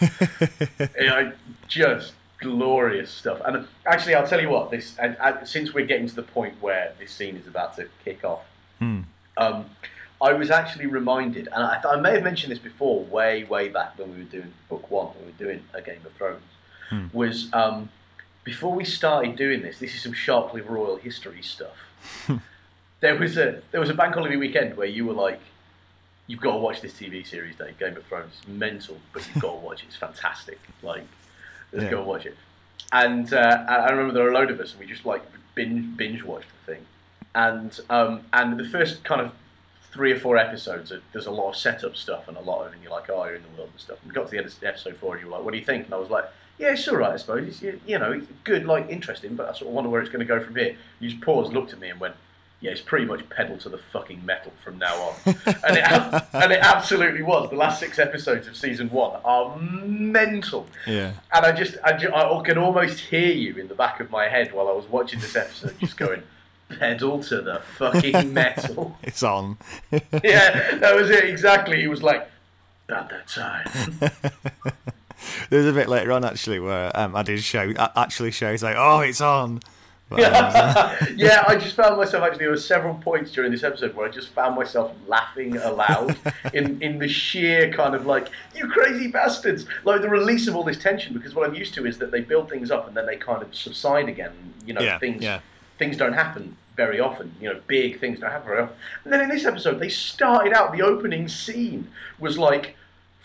know, 1.06 1.32
just 1.68 2.14
glorious 2.40 3.10
stuff. 3.10 3.40
And 3.44 3.66
actually, 3.86 4.14
I'll 4.14 4.26
tell 4.26 4.40
you 4.40 4.48
what. 4.48 4.70
This 4.70 4.96
and, 4.98 5.16
and 5.20 5.46
since 5.46 5.74
we're 5.74 5.86
getting 5.86 6.08
to 6.08 6.14
the 6.14 6.22
point 6.22 6.54
where 6.60 6.92
this 6.98 7.12
scene 7.12 7.36
is 7.36 7.46
about 7.46 7.76
to 7.76 7.88
kick 8.04 8.24
off, 8.24 8.42
Hmm. 8.78 9.00
um, 9.36 9.66
I 10.20 10.32
was 10.32 10.50
actually 10.50 10.86
reminded, 10.86 11.48
and 11.52 11.62
I, 11.64 11.80
I 11.84 11.96
may 12.00 12.12
have 12.12 12.22
mentioned 12.22 12.50
this 12.52 12.58
before, 12.58 13.04
way, 13.04 13.44
way 13.44 13.68
back 13.68 13.98
when 13.98 14.12
we 14.12 14.18
were 14.18 14.30
doing 14.30 14.52
book 14.68 14.90
one, 14.90 15.08
when 15.08 15.26
we 15.26 15.32
were 15.32 15.38
doing 15.38 15.64
A 15.74 15.82
Game 15.82 16.00
of 16.06 16.12
Thrones, 16.12 16.42
Hmm. 16.90 17.06
was 17.12 17.52
um, 17.52 17.88
before 18.48 18.72
we 18.74 18.82
started 18.82 19.36
doing 19.36 19.60
this. 19.60 19.78
This 19.78 19.94
is 19.94 20.00
some 20.02 20.14
sharply 20.14 20.62
royal 20.62 20.96
history 20.96 21.42
stuff. 21.42 21.76
there 23.00 23.14
was 23.14 23.36
a 23.36 23.60
there 23.72 23.80
was 23.80 23.90
a 23.90 23.94
bank 23.94 24.14
holiday 24.14 24.36
weekend 24.36 24.74
where 24.74 24.86
you 24.86 25.04
were 25.04 25.12
like, 25.12 25.38
"You've 26.26 26.40
got 26.40 26.52
to 26.52 26.58
watch 26.58 26.80
this 26.80 26.94
TV 26.94 27.26
series, 27.26 27.56
Dave. 27.56 27.78
Game 27.78 27.94
of 27.94 28.06
Thrones, 28.06 28.32
it's 28.38 28.48
mental, 28.48 28.96
but 29.12 29.26
you've 29.28 29.42
got 29.42 29.50
to 29.52 29.58
watch 29.58 29.82
it. 29.82 29.88
It's 29.88 29.96
fantastic. 29.96 30.58
Like, 30.82 31.04
let's 31.72 31.84
Yeah. 31.84 31.90
go 31.90 32.02
watch 32.04 32.24
it." 32.24 32.36
And 32.90 33.30
uh, 33.34 33.66
I 33.68 33.74
I 33.74 33.90
remember 33.90 34.14
there 34.14 34.22
were 34.24 34.30
a 34.30 34.34
load 34.40 34.50
of 34.50 34.58
us, 34.60 34.70
and 34.72 34.80
we 34.80 34.86
just 34.86 35.04
like 35.04 35.22
binge 35.54 35.94
binge 35.98 36.22
watched 36.22 36.48
the 36.64 36.72
thing. 36.72 36.86
And 37.34 37.78
um, 37.90 38.22
and 38.32 38.58
the 38.58 38.66
first 38.66 39.04
kind 39.04 39.20
of 39.20 39.32
three 39.92 40.12
or 40.12 40.18
four 40.18 40.38
episodes, 40.38 40.90
uh, 40.90 41.00
there's 41.12 41.26
a 41.26 41.30
lot 41.30 41.50
of 41.50 41.56
setup 41.56 41.96
stuff 41.96 42.28
and 42.28 42.36
a 42.38 42.40
lot 42.40 42.64
of, 42.66 42.72
and 42.72 42.82
you're 42.82 42.92
like, 42.92 43.10
oh, 43.10 43.24
you're 43.26 43.34
in 43.36 43.42
the 43.42 43.54
world 43.58 43.70
and 43.72 43.80
stuff. 43.80 43.98
And 44.02 44.10
we 44.10 44.14
got 44.14 44.24
to 44.26 44.30
the 44.30 44.38
end 44.38 44.46
of 44.46 44.64
episode 44.64 44.96
four, 44.96 45.14
and 45.16 45.22
you 45.22 45.30
were 45.30 45.36
like, 45.36 45.44
what 45.44 45.52
do 45.52 45.58
you 45.58 45.64
think? 45.66 45.84
And 45.84 45.92
I 45.94 45.98
was 45.98 46.08
like, 46.10 46.24
yeah, 46.58 46.72
it's 46.72 46.86
all 46.88 46.96
right, 46.96 47.12
I 47.12 47.16
suppose. 47.16 47.48
It's, 47.48 47.62
you, 47.62 47.80
you 47.86 47.98
know, 47.98 48.20
good, 48.44 48.64
like 48.64 48.88
interesting, 48.88 49.36
but 49.36 49.48
I 49.48 49.52
sort 49.52 49.68
of 49.68 49.74
wonder 49.74 49.90
where 49.90 50.00
it's 50.00 50.10
going 50.10 50.20
to 50.20 50.26
go 50.26 50.42
from 50.42 50.56
here. 50.56 50.76
You 51.00 51.10
just 51.10 51.22
paused, 51.22 51.52
looked 51.52 51.72
at 51.72 51.80
me, 51.80 51.90
and 51.90 52.00
went, 52.00 52.14
yeah, 52.60 52.72
it's 52.72 52.80
pretty 52.80 53.04
much 53.04 53.28
pedal 53.30 53.56
to 53.58 53.68
the 53.68 53.78
fucking 53.78 54.24
metal 54.26 54.52
from 54.64 54.78
now 54.78 54.94
on. 54.96 55.14
and 55.26 55.76
it 55.76 56.24
and 56.32 56.52
it 56.52 56.58
absolutely 56.60 57.22
was. 57.22 57.50
The 57.50 57.56
last 57.56 57.78
six 57.78 58.00
episodes 58.00 58.48
of 58.48 58.56
season 58.56 58.90
one 58.90 59.20
are 59.24 59.56
mental. 59.58 60.66
Yeah. 60.84 61.12
And 61.32 61.46
I 61.46 61.52
just, 61.52 61.76
I, 61.84 61.92
ju- 61.92 62.12
I 62.12 62.42
can 62.44 62.58
almost 62.58 62.98
hear 62.98 63.30
you 63.32 63.54
in 63.56 63.68
the 63.68 63.76
back 63.76 64.00
of 64.00 64.10
my 64.10 64.28
head 64.28 64.52
while 64.52 64.68
I 64.68 64.72
was 64.72 64.86
watching 64.88 65.20
this 65.20 65.36
episode, 65.36 65.78
just 65.78 65.96
going, 65.96 66.24
pedal 66.68 67.22
to 67.24 67.40
the 67.40 67.62
fucking 67.76 68.32
metal. 68.34 68.96
It's 69.04 69.22
on. 69.22 69.58
yeah, 69.92 70.76
that 70.78 70.96
was 70.96 71.10
it 71.10 71.24
exactly. 71.24 71.80
He 71.80 71.86
was 71.88 72.02
like, 72.02 72.28
about 72.88 73.10
that 73.10 73.28
time. 73.28 74.90
There's 75.50 75.66
a 75.66 75.72
bit 75.72 75.88
later 75.88 76.12
on 76.12 76.24
actually 76.24 76.60
where 76.60 76.90
um, 76.98 77.14
I 77.16 77.22
did 77.22 77.42
show 77.42 77.72
actually 77.96 78.30
show. 78.30 78.50
He's 78.50 78.62
like, 78.62 78.76
"Oh, 78.78 79.00
it's 79.00 79.20
on." 79.20 79.60
But, 80.10 80.24
um, 80.24 80.96
yeah, 81.16 81.44
I 81.46 81.56
just 81.56 81.76
found 81.76 81.96
myself 81.98 82.24
actually. 82.24 82.38
There 82.38 82.50
were 82.50 82.56
several 82.56 82.94
points 82.94 83.30
during 83.30 83.52
this 83.52 83.62
episode 83.62 83.94
where 83.94 84.08
I 84.08 84.10
just 84.10 84.30
found 84.30 84.56
myself 84.56 84.92
laughing 85.06 85.56
aloud 85.58 86.16
in 86.54 86.80
in 86.80 86.98
the 86.98 87.08
sheer 87.08 87.70
kind 87.72 87.94
of 87.94 88.06
like 88.06 88.28
you 88.54 88.68
crazy 88.68 89.08
bastards, 89.08 89.66
like 89.84 90.00
the 90.00 90.08
release 90.08 90.48
of 90.48 90.56
all 90.56 90.64
this 90.64 90.78
tension. 90.78 91.12
Because 91.12 91.34
what 91.34 91.46
I'm 91.48 91.54
used 91.54 91.74
to 91.74 91.86
is 91.86 91.98
that 91.98 92.10
they 92.10 92.20
build 92.20 92.48
things 92.48 92.70
up 92.70 92.88
and 92.88 92.96
then 92.96 93.06
they 93.06 93.16
kind 93.16 93.42
of 93.42 93.54
subside 93.54 94.08
again. 94.08 94.32
You 94.64 94.74
know, 94.74 94.80
Yeah, 94.80 94.98
things 94.98 95.22
yeah. 95.22 95.40
things 95.78 95.96
don't 95.96 96.14
happen 96.14 96.56
very 96.74 97.00
often. 97.00 97.34
You 97.40 97.52
know, 97.52 97.60
big 97.66 98.00
things 98.00 98.20
don't 98.20 98.30
happen 98.30 98.48
very 98.48 98.62
often. 98.62 98.76
And 99.04 99.12
then 99.12 99.20
in 99.20 99.28
this 99.28 99.44
episode, 99.44 99.78
they 99.78 99.90
started 99.90 100.54
out 100.54 100.72
the 100.72 100.82
opening 100.82 101.28
scene 101.28 101.88
was 102.18 102.38
like. 102.38 102.76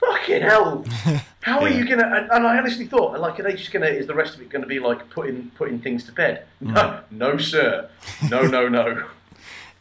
Fucking 0.06 0.42
hell! 0.42 0.86
How 1.42 1.60
are 1.62 1.70
you 1.70 1.88
gonna? 1.88 2.06
And, 2.06 2.32
and 2.32 2.48
I 2.48 2.58
honestly 2.58 2.86
thought, 2.86 3.20
like, 3.20 3.40
are 3.40 3.44
they 3.44 3.54
just 3.54 3.72
gonna? 3.72 3.88
Is 3.88 4.08
the 4.08 4.14
rest 4.14 4.36
of 4.36 4.42
it 4.42 4.50
gonna 4.50 4.66
be 4.66 4.80
like 4.80 5.10
putting 5.10 5.52
putting 5.52 5.80
things 5.80 6.06
to 6.06 6.12
bed? 6.12 6.46
Mm. 6.64 6.74
No, 6.74 7.00
no, 7.12 7.38
sir. 7.38 7.90
No, 8.30 8.44
no, 8.44 8.68
no. 8.68 9.06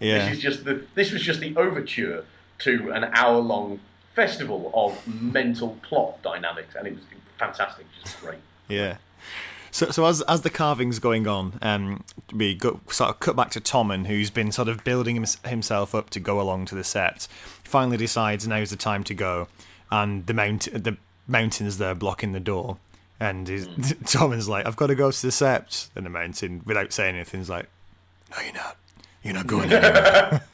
yeah. 0.01 0.29
This 0.29 0.37
is 0.37 0.43
just 0.43 0.65
the. 0.65 0.85
This 0.95 1.13
was 1.13 1.23
just 1.23 1.41
the 1.41 1.57
overture 1.57 2.25
to 2.61 2.91
an 2.93 3.05
hour-long 3.13 3.81
festival 4.15 4.71
of 4.75 5.07
mental 5.07 5.79
plot 5.83 6.23
dynamics, 6.23 6.75
and 6.77 6.87
it 6.87 6.95
was 6.95 7.05
fantastic. 7.39 7.87
Just 8.03 8.21
great. 8.21 8.39
Yeah. 8.69 8.99
So, 9.71 9.91
so 9.91 10.05
as 10.05 10.21
as 10.23 10.43
the 10.43 10.51
carving's 10.51 10.99
going 10.99 11.27
on, 11.27 11.59
um, 11.63 12.05
we 12.33 12.55
go, 12.55 12.81
sort 12.89 13.09
of 13.09 13.21
cut 13.21 13.35
back 13.35 13.51
to 13.53 13.61
Tommen, 13.61 14.07
who's 14.07 14.31
been 14.31 14.53
sort 14.53 14.69
of 14.69 14.85
building 14.85 15.17
hims 15.17 15.39
himself 15.47 15.95
up 15.95 16.11
to 16.11 16.21
go 16.21 16.41
along 16.41 16.67
to 16.67 16.75
the 16.75 16.83
sept. 16.83 17.27
Finally 17.65 17.97
decides 17.97 18.47
now's 18.47 18.69
the 18.71 18.77
time 18.77 19.03
to 19.05 19.15
go, 19.15 19.49
and 19.93 20.27
the 20.27 20.35
mount 20.35 20.69
the 20.73 20.97
mountain's 21.29 21.79
there 21.79 21.95
blocking 21.95 22.33
the 22.33 22.41
door, 22.41 22.79
and 23.21 23.47
he's, 23.47 23.69
Tommen's 24.07 24.49
like, 24.49 24.67
"I've 24.67 24.75
got 24.75 24.89
to 24.89 24.95
go 24.95 25.11
to 25.11 25.23
the 25.23 25.29
sept," 25.29 25.89
and 25.95 26.07
the 26.07 26.11
mountain, 26.11 26.63
without 26.65 26.93
saying 26.93 27.15
anything, 27.15 27.41
is 27.41 27.51
like, 27.51 27.69
"No, 28.31 28.43
you're 28.43 28.55
not. 28.55 28.77
You're 29.23 29.35
not 29.35 29.47
going 29.47 29.71
anywhere." 29.73 30.43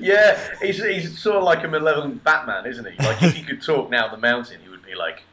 Yeah, 0.00 0.38
he's, 0.62 0.82
he's 0.82 1.18
sort 1.18 1.36
of 1.36 1.42
like 1.42 1.64
a 1.64 1.68
malevolent 1.68 2.22
Batman, 2.22 2.64
isn't 2.64 2.86
he? 2.86 2.96
Like 2.98 3.22
if 3.22 3.34
he 3.34 3.42
could 3.42 3.60
talk 3.60 3.90
now, 3.90 4.08
the 4.08 4.16
mountain, 4.16 4.60
he 4.62 4.68
would 4.68 4.86
be 4.86 4.94
like, 4.94 5.24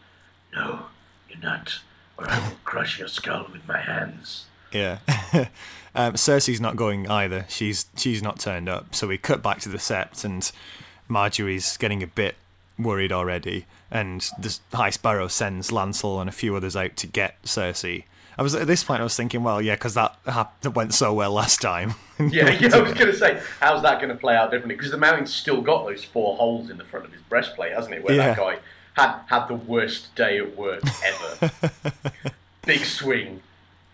"No, 0.54 0.88
you're 1.30 1.40
not, 1.40 1.80
or 2.18 2.30
I 2.30 2.40
will 2.40 2.58
crush 2.64 2.98
your 2.98 3.08
skull 3.08 3.48
with 3.54 3.68
my 3.68 3.80
hands." 3.80 4.46
Yeah. 4.72 4.98
um, 5.94 6.14
Cersei's 6.16 6.60
not 6.60 6.76
going 6.76 7.08
either. 7.08 7.46
She's 7.50 7.86
she's 7.96 8.24
not 8.24 8.40
turned 8.40 8.68
up. 8.68 8.96
So 8.96 9.08
we 9.08 9.20
cut 9.20 9.44
back 9.44 9.60
to 9.60 9.70
the 9.70 9.78
sept, 9.78 10.26
and 10.26 10.52
Margaery's 11.08 11.78
getting 11.78 12.02
a 12.02 12.08
bit 12.08 12.36
worried 12.80 13.12
already. 13.12 13.66
And 13.92 14.22
the 14.40 14.58
High 14.74 14.90
Sparrow 14.90 15.28
sends 15.28 15.70
Lancel 15.72 16.20
and 16.20 16.30
a 16.30 16.34
few 16.34 16.56
others 16.56 16.76
out 16.76 16.96
to 16.98 17.08
get 17.08 17.42
Cersei. 17.44 18.06
I 18.36 18.42
was 18.42 18.56
at 18.56 18.66
this 18.66 18.84
point. 18.84 19.00
I 19.00 19.04
was 19.04 19.16
thinking, 19.16 19.44
well, 19.44 19.62
yeah, 19.62 19.76
because 19.76 19.94
that 19.94 20.18
that 20.26 20.74
went 20.74 20.94
so 20.96 21.14
well 21.14 21.32
last 21.32 21.62
time. 21.62 21.94
Yeah, 22.20 22.52
yeah, 22.52 22.70
I 22.76 22.80
was 22.80 22.94
going 22.94 23.12
to 23.12 23.16
say, 23.18 23.42
how's 23.60 23.82
that 23.82 24.00
going 24.00 24.10
to 24.10 24.16
play 24.16 24.36
out 24.36 24.50
differently? 24.52 24.76
Because 24.76 24.92
the 24.92 24.98
mountain's 24.98 25.34
still 25.34 25.62
got 25.62 25.86
those 25.86 26.04
four 26.04 26.38
holes 26.38 26.70
in 26.70 26.78
the 26.78 26.84
front 26.86 27.06
of 27.06 27.12
his 27.12 27.22
breastplate, 27.24 27.74
hasn't 27.74 27.94
it? 27.96 28.04
Where 28.04 28.16
that 28.16 28.38
guy 28.38 28.60
had 28.94 29.20
had 29.28 29.48
the 29.48 29.56
worst 29.56 30.14
day 30.16 30.38
at 30.38 30.56
work 30.56 30.84
ever. 31.04 31.52
Big 32.66 32.86
swing, 32.86 33.42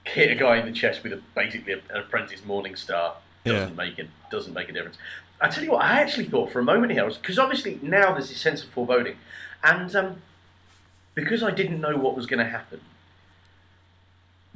hit 0.04 0.30
a 0.32 0.36
guy 0.36 0.58
in 0.58 0.66
the 0.66 0.72
chest 0.74 1.02
with 1.02 1.14
a, 1.14 1.22
basically 1.34 1.74
an 1.74 1.82
apprentice 1.96 2.46
morning 2.46 2.76
star. 2.76 3.16
Doesn't 3.46 3.70
Yeah. 3.70 3.74
make 3.76 3.98
it. 3.98 4.10
Doesn't 4.30 4.54
make 4.54 4.70
a 4.70 4.74
difference. 4.74 4.98
I 5.42 5.48
tell 5.48 5.64
you 5.64 5.72
what, 5.72 5.84
I 5.84 6.02
actually 6.02 6.26
thought 6.26 6.52
for 6.52 6.60
a 6.60 6.64
moment 6.64 6.92
here, 6.92 7.08
because 7.08 7.40
obviously 7.40 7.80
now 7.82 8.14
there's 8.14 8.30
this 8.30 8.42
sense 8.42 8.64
of 8.64 8.70
foreboding, 8.70 9.16
and 9.64 9.96
um, 9.96 10.22
because 11.16 11.44
I 11.44 11.52
didn't 11.52 11.80
know 11.80 11.96
what 11.98 12.16
was 12.16 12.26
going 12.26 12.44
to 12.44 12.50
happen, 12.50 12.82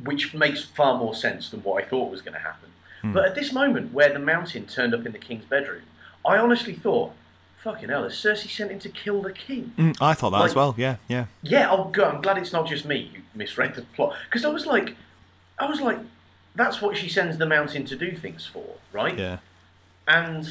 which 0.03 0.33
makes 0.33 0.63
far 0.63 0.97
more 0.97 1.15
sense 1.15 1.49
than 1.49 1.61
what 1.61 1.83
I 1.83 1.87
thought 1.87 2.11
was 2.11 2.21
going 2.21 2.33
to 2.33 2.39
happen. 2.39 2.69
But 3.05 3.25
at 3.25 3.35
this 3.35 3.51
moment, 3.51 3.91
where 3.93 4.13
the 4.13 4.19
mountain 4.19 4.65
turned 4.65 4.93
up 4.93 5.05
in 5.05 5.11
the 5.11 5.17
king's 5.17 5.43
bedroom, 5.43 5.81
I 6.25 6.37
honestly 6.37 6.73
thought, 6.73 7.11
"Fucking 7.57 7.89
hell, 7.89 8.03
has 8.03 8.13
Cersei 8.13 8.49
sent 8.49 8.71
him 8.71 8.79
to 8.79 8.87
kill 8.87 9.21
the 9.21 9.33
king?" 9.33 9.73
Mm, 9.77 9.97
I 9.99 10.13
thought 10.13 10.29
that 10.29 10.45
as 10.45 10.55
well. 10.55 10.73
Yeah, 10.77 10.95
yeah, 11.09 11.25
Yeah, 11.41 11.69
oh 11.69 11.89
god, 11.91 12.15
I'm 12.15 12.21
glad 12.21 12.37
it's 12.37 12.53
not 12.53 12.65
just 12.65 12.85
me 12.85 13.11
who 13.13 13.21
misread 13.37 13.75
the 13.75 13.81
plot 13.81 14.15
because 14.29 14.45
I 14.45 14.47
was 14.47 14.65
like, 14.65 14.95
I 15.59 15.65
was 15.65 15.81
like, 15.81 15.99
that's 16.55 16.81
what 16.81 16.95
she 16.95 17.09
sends 17.09 17.37
the 17.37 17.45
mountain 17.45 17.83
to 17.87 17.95
do 17.97 18.15
things 18.15 18.45
for, 18.45 18.75
right? 18.93 19.17
yeah. 19.17 19.39
And 20.07 20.47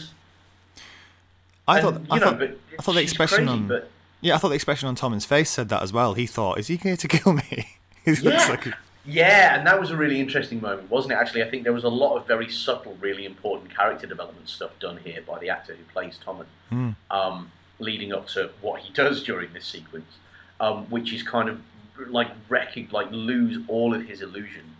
I 1.72 1.78
and, 1.80 2.06
thought. 2.06 2.06
I 2.10 2.18
know, 2.18 2.24
thought. 2.38 2.50
I 2.78 2.82
thought 2.82 2.92
the 2.94 3.02
expression 3.02 3.36
crazy, 3.46 3.50
on. 3.50 3.68
but 3.68 3.90
Yeah, 4.20 4.34
I 4.34 4.38
thought 4.38 4.48
the 4.50 4.54
expression 4.54 4.88
on 4.88 4.94
Tommen's 4.94 5.24
face 5.24 5.50
said 5.50 5.68
that 5.70 5.82
as 5.82 5.92
well. 5.92 6.14
He 6.14 6.26
thought, 6.26 6.58
"Is 6.58 6.68
he 6.68 6.76
here 6.76 6.96
to 6.96 7.08
kill 7.08 7.32
me?" 7.34 7.42
he 8.04 8.10
looks 8.12 8.22
yeah, 8.22 8.46
like. 8.48 8.66
A, 8.66 8.74
yeah, 9.04 9.56
and 9.58 9.66
that 9.66 9.80
was 9.80 9.90
a 9.90 9.96
really 9.96 10.20
interesting 10.20 10.60
moment, 10.60 10.88
wasn't 10.90 11.12
it? 11.12 11.16
Actually, 11.16 11.42
I 11.42 11.50
think 11.50 11.64
there 11.64 11.72
was 11.72 11.84
a 11.84 11.88
lot 11.88 12.16
of 12.16 12.26
very 12.26 12.48
subtle, 12.48 12.96
really 13.00 13.26
important 13.26 13.74
character 13.76 14.06
development 14.06 14.48
stuff 14.48 14.70
done 14.78 14.98
here 14.98 15.22
by 15.26 15.38
the 15.40 15.50
actor 15.50 15.74
who 15.74 15.82
plays 15.92 16.18
Tommen, 16.24 16.46
Hmm. 16.70 16.90
um, 17.10 17.50
leading 17.80 18.12
up 18.12 18.28
to 18.28 18.50
what 18.60 18.80
he 18.82 18.92
does 18.92 19.22
during 19.24 19.52
this 19.52 19.66
sequence, 19.66 20.12
um, 20.60 20.84
which 20.88 21.12
is 21.12 21.22
kind 21.24 21.48
of 21.48 21.60
like 22.08 22.28
rec- 22.48 22.92
like 22.92 23.10
lose 23.10 23.58
all 23.68 23.92
of 23.94 24.06
his 24.06 24.22
illusions 24.22 24.76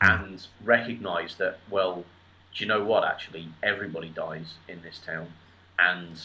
and 0.00 0.46
recognize 0.64 1.34
that 1.36 1.58
well, 1.70 2.04
do 2.54 2.64
you 2.64 2.66
know 2.66 2.82
what? 2.82 3.04
Actually, 3.04 3.48
everybody 3.62 4.08
dies 4.08 4.54
in 4.68 4.80
this 4.82 4.98
town, 4.98 5.28
and 5.88 6.20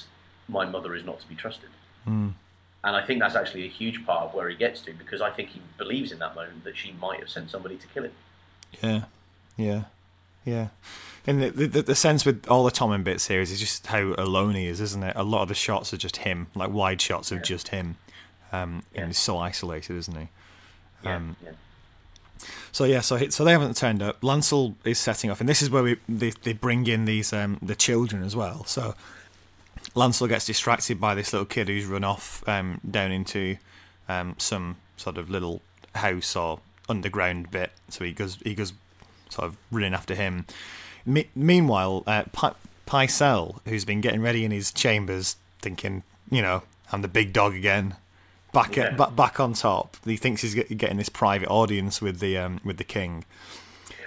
my 0.48 0.66
mother 0.66 0.96
is 0.96 1.04
not 1.06 1.20
to 1.20 1.28
be 1.28 1.36
trusted. 1.36 1.70
Hmm. 2.06 2.30
And 2.84 2.96
I 2.96 3.04
think 3.06 3.20
that's 3.20 3.36
actually 3.36 3.66
a 3.66 3.70
huge 3.70 4.06
part 4.06 4.24
of 4.26 4.34
where 4.36 4.48
he 4.48 4.56
gets 4.56 4.82
to 4.82 4.94
because 4.94 5.20
I 5.22 5.32
think 5.32 5.50
he 5.50 5.62
believes 5.78 6.12
in 6.12 6.20
that 6.20 6.36
moment 6.36 6.64
that 6.66 6.78
she 6.78 6.92
might 6.94 7.20
have 7.20 7.30
sent 7.30 7.50
somebody 7.50 7.78
to 7.78 7.88
kill 7.88 8.04
him. 8.04 8.12
Yeah, 8.84 9.04
yeah, 9.58 9.84
yeah. 10.46 10.68
And 11.26 11.42
the, 11.42 11.50
the 11.50 11.82
the 11.82 11.96
sense 11.96 12.24
with 12.26 12.48
all 12.48 12.64
the 12.64 12.72
Tommen 12.72 13.04
bits 13.04 13.28
here 13.28 13.42
is 13.42 13.60
just 13.60 13.88
how 13.88 14.14
alone 14.20 14.54
he 14.54 14.68
is, 14.68 14.80
isn't 14.82 15.02
it? 15.02 15.14
A 15.16 15.24
lot 15.24 15.42
of 15.42 15.48
the 15.48 15.56
shots 15.56 15.92
are 15.94 15.98
just 15.98 16.18
him, 16.18 16.46
like 16.54 16.70
wide 16.72 17.02
shots 17.02 17.32
of 17.32 17.42
just 17.42 17.70
him, 17.70 17.98
um, 18.52 18.84
Yeah. 18.94 19.02
and 19.02 19.10
he's 19.10 19.18
so 19.18 19.40
isolated, 19.40 19.96
isn't 19.98 20.16
he? 20.16 20.28
Yeah, 21.04 21.16
Um, 21.16 21.36
yeah. 21.44 21.52
So 22.72 22.84
yeah, 22.84 23.00
so 23.02 23.16
he- 23.16 23.32
so 23.32 23.44
they 23.44 23.54
haven't 23.54 23.76
turned 23.78 24.04
up. 24.04 24.22
Lancel 24.22 24.76
is 24.84 25.00
setting 25.00 25.32
off, 25.32 25.40
and 25.40 25.50
this 25.50 25.64
is 25.64 25.70
where 25.72 25.82
we 25.82 25.98
they, 26.08 26.30
they 26.44 26.54
bring 26.54 26.86
in 26.86 27.06
these 27.06 27.34
um, 27.34 27.58
the 27.62 27.76
children 27.76 28.22
as 28.22 28.36
well. 28.36 28.64
So 28.66 28.94
Lancel 29.94 30.28
gets 30.28 30.46
distracted 30.46 31.00
by 31.00 31.16
this 31.16 31.32
little 31.34 31.46
kid 31.46 31.68
who's 31.68 31.86
run 31.86 32.04
off 32.04 32.44
um, 32.48 32.80
down 32.90 33.12
into 33.12 33.58
um, 34.10 34.36
some 34.38 34.78
sort 34.98 35.18
of 35.18 35.30
little 35.30 35.62
house 35.96 36.36
or 36.36 36.60
underground 36.90 37.52
bit. 37.52 37.72
So 37.90 38.04
he 38.04 38.12
goes 38.12 38.38
he 38.44 38.54
goes 38.56 38.74
sort 39.30 39.48
of 39.48 39.58
running 39.72 39.94
after 39.94 40.16
him. 40.16 40.46
Me- 41.06 41.30
meanwhile, 41.36 42.04
uh, 42.08 42.24
Pi- 42.34 42.54
Pycelle, 42.88 43.60
who's 43.66 43.86
been 43.86 44.02
getting 44.02 44.22
ready 44.22 44.44
in 44.46 44.52
his 44.52 44.72
chambers, 44.72 45.36
thinking, 45.62 46.04
you 46.30 46.42
know, 46.42 46.64
I'm 46.92 47.02
the 47.02 47.08
big 47.08 47.32
dog 47.34 47.54
again. 47.56 47.96
Back 48.54 48.76
Yeah. 48.78 48.86
at, 48.86 48.98
ba- 48.98 49.12
back 49.16 49.40
on 49.40 49.54
top. 49.54 49.98
He 50.06 50.18
thinks 50.18 50.42
he's 50.42 50.56
getting 50.56 50.98
this 50.98 51.10
private 51.10 51.50
audience 51.50 52.02
with 52.02 52.20
the 52.20 52.38
um, 52.38 52.60
with 52.64 52.78
the 52.78 52.84
king. 52.84 53.26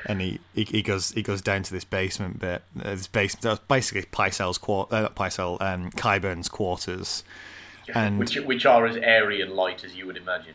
And 0.07 0.21
he, 0.21 0.39
he, 0.55 0.65
he 0.65 0.83
goes 0.83 1.11
he 1.13 1.23
goes 1.23 1.43
down 1.43 1.63
to 1.65 1.73
this 1.73 1.85
basement 1.85 2.39
bit. 2.41 2.63
Uh, 2.79 2.91
this 2.91 3.07
basement, 3.07 3.61
basically 3.69 4.03
Pycelle's 4.03 4.59
quart, 4.59 4.93
uh, 4.93 5.03
not 5.03 5.15
Pycelle, 5.15 5.61
um, 5.61 5.91
Qyburn's 5.93 6.49
quarters. 6.49 7.25
And 7.95 8.19
which 8.19 8.37
which 8.37 8.67
are 8.67 8.87
as 8.87 8.97
airy 8.97 9.41
and 9.41 9.53
light 9.55 9.83
as 9.83 9.97
you 9.97 10.07
would 10.07 10.19
imagine. 10.19 10.55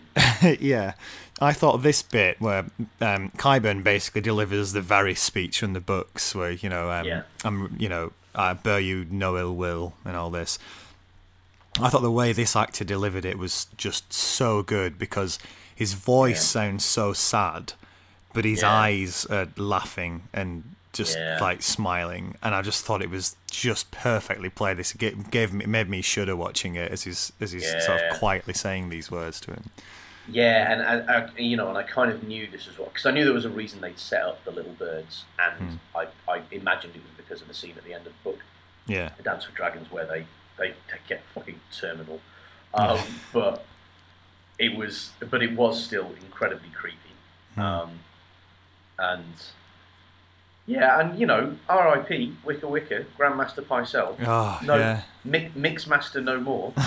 yeah, 0.62 0.94
I 1.42 1.52
thought 1.52 1.78
this 1.78 2.04
bit 2.04 2.40
where 2.40 2.66
um, 3.02 3.32
Qyburn 3.38 3.84
basically 3.84 4.22
delivers 4.22 4.74
the 4.74 4.82
very 4.82 5.16
speech 5.16 5.60
from 5.60 5.74
the 5.74 5.80
books, 5.82 6.36
where 6.36 6.52
you 6.52 6.70
know, 6.70 6.92
um, 6.92 7.06
Yeah. 7.08 7.24
I'm 7.44 7.76
you 7.80 7.90
know, 7.90 8.12
I 8.36 8.54
bear 8.54 8.80
you 8.80 9.08
no 9.10 9.36
ill 9.38 9.56
will 9.56 9.94
and 10.06 10.16
all 10.16 10.30
this. 10.30 10.60
I 11.82 11.90
thought 11.90 12.04
the 12.04 12.12
way 12.12 12.34
this 12.34 12.56
actor 12.56 12.84
delivered 12.84 13.26
it 13.26 13.40
was 13.40 13.66
just 13.78 14.14
so 14.14 14.62
good 14.62 15.00
because 15.00 15.40
his 15.76 15.94
voice 15.94 16.36
Yeah. 16.56 16.62
sounds 16.70 16.86
so 16.86 17.14
sad, 17.14 17.74
but 18.34 18.46
his 18.46 18.62
Yeah. 18.62 18.72
eyes 18.72 19.26
are 19.28 19.48
laughing 19.58 20.28
and 20.34 20.76
just 20.92 21.18
Yeah. 21.18 21.38
like 21.42 21.62
smiling, 21.64 22.36
and 22.44 22.54
I 22.54 22.62
just 22.62 22.86
thought 22.86 23.02
it 23.02 23.10
was 23.10 23.36
just 23.50 23.90
perfectly 23.92 24.50
played. 24.50 24.78
This 24.78 24.94
gave, 24.94 25.32
gave 25.32 25.52
me, 25.54 25.64
it 25.64 25.68
made 25.68 25.90
me 25.90 26.02
shudder 26.02 26.36
watching 26.36 26.76
it 26.76 26.92
as 26.92 27.04
he's 27.04 27.32
as 27.42 27.52
he's 27.52 27.68
sort 27.84 28.02
of 28.02 28.10
quietly 28.20 28.54
saying 28.54 28.90
these 28.90 29.10
words 29.10 29.40
to 29.42 29.52
him. 29.52 29.72
Yeah, 30.28 30.72
and 30.72 31.10
I, 31.10 31.18
I, 31.18 31.30
you 31.38 31.58
know, 31.58 31.68
and 31.68 31.78
I 31.78 31.84
kind 31.84 32.10
of 32.12 32.24
knew 32.24 32.48
this 32.48 32.68
as 32.68 32.78
well 32.78 32.88
because 32.88 33.06
I 33.06 33.12
knew 33.12 33.26
there 33.26 33.34
was 33.34 33.44
a 33.44 33.50
reason 33.50 33.82
they'd 33.82 34.00
set 34.00 34.22
up 34.22 34.44
the 34.46 34.52
little 34.52 34.72
birds, 34.74 35.26
and 35.40 35.80
I, 35.96 36.08
I 36.32 36.42
imagined 36.52 36.96
it 36.96 37.02
was 37.02 37.12
because 37.18 37.42
of 37.42 37.48
the 37.50 37.54
scene 37.54 37.74
at 37.78 37.84
the 37.84 37.94
end 37.94 38.06
of 38.08 38.14
the 38.14 38.30
book, 38.30 38.40
Yeah, 38.86 39.10
The 39.18 39.24
Dance 39.24 39.48
with 39.48 39.56
Dragons, 39.56 39.92
where 39.92 40.06
they 40.06 40.26
they, 40.58 40.70
they 40.70 41.00
get 41.08 41.24
fucking 41.34 41.60
terminal. 41.76 42.22
Um, 42.76 43.00
but 43.34 43.66
it 44.60 44.78
was, 44.78 45.12
but 45.30 45.42
it 45.44 45.56
was 45.56 45.84
still 45.84 46.12
incredibly 46.24 46.70
creepy, 46.70 46.98
um, 47.58 48.00
and 49.00 49.24
yeah, 50.66 51.00
and 51.00 51.20
you 51.20 51.26
know, 51.26 51.56
R.I.P. 51.68 52.36
Wicker 52.46 52.68
Wicker, 52.68 53.06
Grandmaster 53.20 53.64
Pycelle. 53.66 54.16
Oh, 54.26 54.60
no, 54.64 54.76
yeah. 54.78 55.02
Mi- 55.26 55.52
Mixmaster 55.58 56.24
no 56.24 56.40
more. 56.40 56.74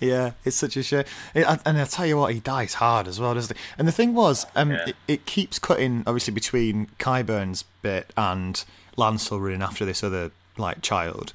Yeah, 0.00 0.32
it's 0.44 0.56
such 0.56 0.76
a 0.76 0.82
shame. 0.82 1.04
It, 1.34 1.44
and- 1.64 1.78
I'll 1.78 1.86
tell 1.86 2.06
you 2.06 2.16
what, 2.18 2.32
he 2.32 2.40
dies 2.40 2.74
hard 2.74 3.08
as 3.08 3.18
well, 3.18 3.34
doesn't 3.34 3.56
he? 3.56 3.62
And 3.78 3.88
the 3.88 3.92
thing 3.92 4.14
was, 4.14 4.46
um, 4.54 4.70
Yeah. 4.72 4.84
it, 4.88 4.96
it 5.08 5.26
keeps 5.26 5.58
cutting, 5.58 6.04
obviously, 6.06 6.32
between 6.32 6.86
Qyburn's 7.00 7.64
bit 7.82 8.12
and 8.16 8.64
Lancel 8.96 9.40
running 9.40 9.62
after 9.62 9.84
this 9.84 10.04
other 10.04 10.30
like 10.56 10.82
child. 10.82 11.32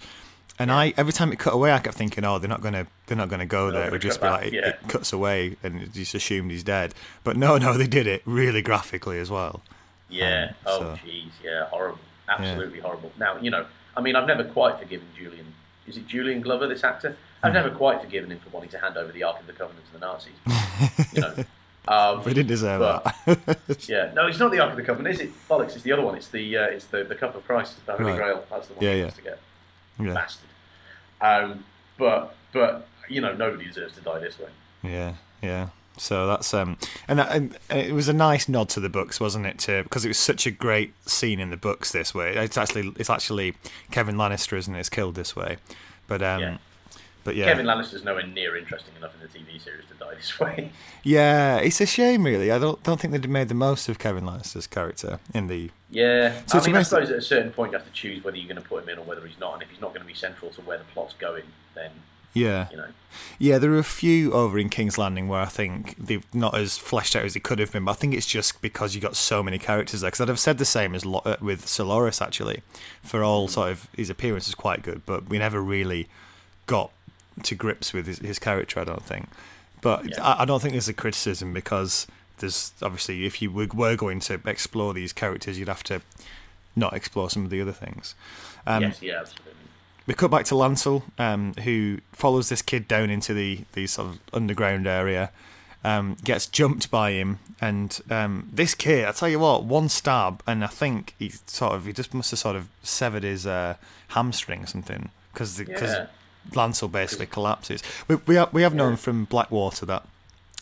And 0.59 0.71
I, 0.71 0.93
every 0.97 1.13
time 1.13 1.31
it 1.31 1.39
cut 1.39 1.53
away, 1.53 1.71
I 1.71 1.79
kept 1.79 1.95
thinking, 1.97 2.23
"Oh, 2.23 2.37
they're 2.39 2.47
not 2.49 2.61
gonna, 2.61 2.85
they're 3.07 3.17
not 3.17 3.29
gonna 3.29 3.45
go 3.45 3.71
They're 3.71 3.79
there." 3.81 3.87
It 3.87 3.91
would 3.91 4.01
just 4.01 4.19
be 4.19 4.27
back, 4.27 4.41
like 4.41 4.47
it, 4.47 4.53
yeah. 4.53 4.67
it 4.69 4.79
cuts 4.87 5.11
away, 5.11 5.57
and 5.63 5.81
it 5.81 5.93
just 5.93 6.13
assumed 6.13 6.51
he's 6.51 6.63
dead. 6.63 6.93
But 7.23 7.37
no, 7.37 7.57
no, 7.57 7.75
they 7.77 7.87
did 7.87 8.05
it 8.07 8.21
really 8.25 8.61
graphically 8.61 9.17
as 9.19 9.31
well. 9.31 9.61
Yeah. 10.09 10.49
Um, 10.49 10.55
oh, 10.67 10.79
so- 10.79 10.99
jeez. 11.05 11.29
Yeah. 11.43 11.65
Horrible. 11.65 11.99
Absolutely 12.29 12.79
horrible. 12.79 13.11
Now, 13.19 13.37
you 13.39 13.49
know, 13.51 13.65
I 13.97 14.01
mean, 14.01 14.15
I've 14.15 14.27
never 14.27 14.43
quite 14.43 14.79
forgiven 14.79 15.07
Julian. 15.17 15.53
Is 15.87 15.97
it 15.97 16.07
Julian 16.07 16.41
Glover, 16.41 16.67
this 16.67 16.83
actor? 16.83 17.17
I've 17.41 17.51
Hmm. 17.51 17.55
never 17.55 17.69
quite 17.75 18.01
forgiven 18.01 18.31
him 18.31 18.39
for 18.39 18.49
wanting 18.51 18.69
to 18.69 18.77
hand 18.79 18.95
over 18.95 19.11
the 19.11 19.23
Ark 19.23 19.39
of 19.41 19.47
the 19.47 19.53
Covenant 19.53 19.85
to 19.87 19.93
the 19.93 19.99
Nazis. 19.99 20.33
you 21.13 21.21
know. 21.21 21.35
Um, 21.85 22.23
We 22.23 22.33
didn't 22.33 22.47
deserve 22.47 22.79
but- 22.79 23.03
that. 23.25 23.79
yeah. 23.89 24.11
No, 24.13 24.27
it's 24.27 24.39
not 24.39 24.51
the 24.51 24.59
Ark 24.59 24.71
of 24.71 24.77
the 24.77 24.83
Covenant, 24.83 25.15
is 25.15 25.19
it? 25.21 25.31
Bollocks. 25.49 25.73
It's 25.73 25.81
the 25.81 25.91
other 25.91 26.01
one. 26.01 26.15
It's 26.15 26.29
the 26.29 26.55
uh, 26.57 26.61
it's 26.67 26.85
the 26.85 27.03
the 27.03 27.13
Cup 27.15 27.35
of 27.35 27.43
Christ, 27.45 27.85
the 27.85 27.91
Holy 27.91 28.05
Right. 28.11 28.15
Grail. 28.15 28.45
That's 28.49 28.67
the 28.69 28.75
one 28.75 28.83
Yeah, 28.85 28.91
he 28.91 28.97
yeah. 28.99 29.03
wants 29.03 29.17
to 29.17 29.21
get. 29.23 29.39
Yeah, 29.99 30.13
Bastard. 30.13 30.49
Um, 31.21 31.63
but 31.97 32.35
but 32.51 32.87
you 33.09 33.21
know, 33.21 33.33
nobody 33.33 33.65
deserves 33.65 33.95
to 33.95 34.01
die 34.01 34.19
this 34.19 34.39
way. 34.39 34.49
Yeah, 34.83 35.15
yeah. 35.41 35.69
So 35.97 36.25
that's 36.25 36.53
um, 36.55 36.77
and, 37.07 37.19
that, 37.19 37.31
and 37.31 37.57
it 37.69 37.93
was 37.93 38.07
a 38.09 38.13
nice 38.13 38.49
nod 38.49 38.69
to 38.69 38.79
the 38.79 38.89
books, 38.89 39.19
wasn't 39.19 39.45
it? 39.45 39.59
To 39.59 39.83
because 39.83 40.03
it 40.03 40.07
was 40.07 40.17
such 40.17 40.47
a 40.47 40.51
great 40.51 40.93
scene 41.07 41.39
in 41.39 41.51
the 41.51 41.57
books 41.57 41.91
this 41.91 42.15
way. 42.15 42.35
It's 42.35 42.57
actually 42.57 42.93
it's 42.97 43.09
actually 43.09 43.55
Kevan 43.91 44.15
Lannister, 44.15 44.57
isn't 44.57 44.73
it? 44.75 44.79
Is 44.79 44.89
killed 44.89 45.15
this 45.15 45.35
way, 45.35 45.57
but 46.07 46.21
um, 46.23 46.41
Yeah. 46.41 46.57
But 47.23 47.35
yeah, 47.35 47.45
Kevan 47.45 47.65
Lannister's 47.65 48.03
nowhere 48.03 48.25
near 48.27 48.57
interesting 48.57 48.93
enough 48.97 49.13
in 49.15 49.21
the 49.21 49.27
TV 49.27 49.61
series 49.63 49.85
to 49.87 49.93
die 49.95 50.15
this 50.15 50.39
way. 50.39 50.71
yeah. 51.03 51.57
It's 51.57 51.79
a 51.81 51.85
shame, 51.85 52.23
really. 52.25 52.51
I 52.51 52.59
don't 52.59 52.81
don't 52.83 52.99
think 52.99 53.13
they 53.13 53.27
made 53.27 53.47
the 53.49 53.55
most 53.55 53.87
of 53.89 53.99
Kevan 53.99 54.25
Lannister's 54.25 54.67
character 54.67 55.19
in 55.33 55.47
the 55.47 55.69
Yeah, 55.89 56.41
So 56.47 56.59
I 56.59 56.65
mean, 56.65 56.75
I 56.75 56.83
suppose 56.83 57.09
at 57.09 57.17
a 57.17 57.21
certain 57.21 57.51
point 57.51 57.71
you 57.71 57.77
have 57.77 57.87
to 57.87 57.93
choose 57.93 58.23
whether 58.23 58.37
you're 58.37 58.51
going 58.51 58.61
to 58.61 58.67
put 58.67 58.83
him 58.83 58.89
in 58.89 58.97
or 58.97 59.03
whether 59.03 59.25
he's 59.25 59.39
not. 59.39 59.53
And 59.53 59.63
if 59.63 59.69
he's 59.69 59.81
not 59.81 59.89
going 59.89 60.01
to 60.01 60.07
be 60.07 60.13
central 60.13 60.51
to 60.51 60.61
where 60.61 60.77
the 60.77 60.83
plot's 60.85 61.13
going, 61.13 61.43
then 61.75 61.91
yeah. 62.33 62.67
you 62.71 62.77
know, 62.77 62.87
Yeah, 63.37 63.59
there 63.59 63.71
are 63.73 63.77
a 63.77 63.83
few 63.83 64.33
over 64.33 64.57
in 64.57 64.69
King's 64.69 64.97
Landing 64.97 65.27
where 65.27 65.39
I 65.39 65.45
think 65.45 65.95
they've 65.97 66.25
not 66.33 66.55
as 66.57 66.77
fleshed 66.79 67.15
out 67.15 67.23
as 67.25 67.35
they 67.35 67.39
could 67.39 67.59
have 67.59 67.71
been, 67.71 67.85
but 67.85 67.91
I 67.91 67.95
think 67.95 68.15
it's 68.15 68.25
just 68.25 68.59
because 68.61 68.95
you 68.95 69.01
got 69.01 69.15
so 69.15 69.43
many 69.43 69.59
characters 69.59 70.01
there. 70.01 70.09
Because 70.09 70.21
I'd 70.21 70.29
have 70.29 70.39
said 70.39 70.57
the 70.57 70.65
same 70.65 70.95
as 70.95 71.05
Lo- 71.05 71.21
uh, 71.25 71.37
with 71.39 71.67
Sir 71.67 71.83
Loras 71.83 72.21
actually, 72.21 72.63
for 73.03 73.23
all 73.23 73.47
sort 73.47 73.69
of 73.71 73.87
his 73.95 74.09
appearance 74.09 74.47
is 74.47 74.55
quite 74.55 74.81
good, 74.81 75.05
but 75.05 75.29
we 75.29 75.37
never 75.37 75.61
really 75.61 76.07
got 76.65 76.91
to 77.41 77.55
grips 77.55 77.93
with 77.93 78.05
his, 78.05 78.19
his 78.19 78.39
character. 78.39 78.79
I 78.79 78.83
don't 78.83 79.03
think, 79.03 79.27
but 79.81 80.05
Yeah. 80.09 80.23
I, 80.23 80.43
I 80.43 80.45
don't 80.45 80.61
think 80.61 80.73
there's 80.73 80.87
a 80.87 80.93
criticism 80.93 81.53
because 81.53 82.07
there's 82.37 82.73
obviously 82.81 83.25
if 83.25 83.41
you 83.41 83.51
were, 83.51 83.95
going 83.95 84.19
to 84.21 84.39
explore 84.45 84.93
these 84.93 85.13
characters, 85.13 85.57
you'd 85.57 85.67
have 85.67 85.83
to 85.83 86.01
not 86.75 86.93
explore 86.93 87.29
some 87.29 87.45
of 87.45 87.49
the 87.49 87.61
other 87.61 87.71
things. 87.71 88.15
Um, 88.65 88.83
yes, 88.83 89.01
yeah, 89.01 89.19
absolutely. 89.19 89.53
we 90.07 90.13
cut 90.13 90.31
back 90.31 90.45
to 90.45 90.55
Lancel, 90.55 91.03
um, 91.19 91.53
who 91.63 91.99
follows 92.11 92.49
this 92.49 92.61
kid 92.61 92.87
down 92.87 93.09
into 93.09 93.33
the, 93.33 93.65
the 93.73 93.87
sort 93.87 94.09
of 94.09 94.19
underground 94.33 94.87
area, 94.87 95.31
um, 95.83 96.17
gets 96.23 96.47
jumped 96.47 96.89
by 96.89 97.11
him, 97.11 97.39
and 97.61 97.99
um, 98.09 98.49
this 98.51 98.73
kid, 98.73 99.05
I 99.05 99.11
tell 99.11 99.29
you 99.29 99.39
what, 99.39 99.65
one 99.65 99.89
stab, 99.89 100.41
and 100.47 100.63
I 100.63 100.67
think 100.67 101.13
he 101.19 101.29
sort 101.45 101.73
of 101.73 101.85
he 101.85 101.93
just 101.93 102.13
must 102.13 102.31
have 102.31 102.39
sort 102.39 102.55
of 102.55 102.69
severed 102.81 103.23
his 103.23 103.45
uh, 103.45 103.75
hamstring 104.09 104.63
or 104.63 104.67
something 104.67 105.09
because 105.33 105.57
because 105.57 105.91
Yeah. 105.91 106.07
Lancel 106.51 106.91
basically 106.91 107.25
collapses. 107.25 107.81
We 108.07 108.15
we 108.27 108.35
have, 108.35 108.53
we 108.53 108.61
have 108.63 108.73
known 108.73 108.95
from 108.95 109.25
Blackwater 109.25 109.85
that 109.85 110.05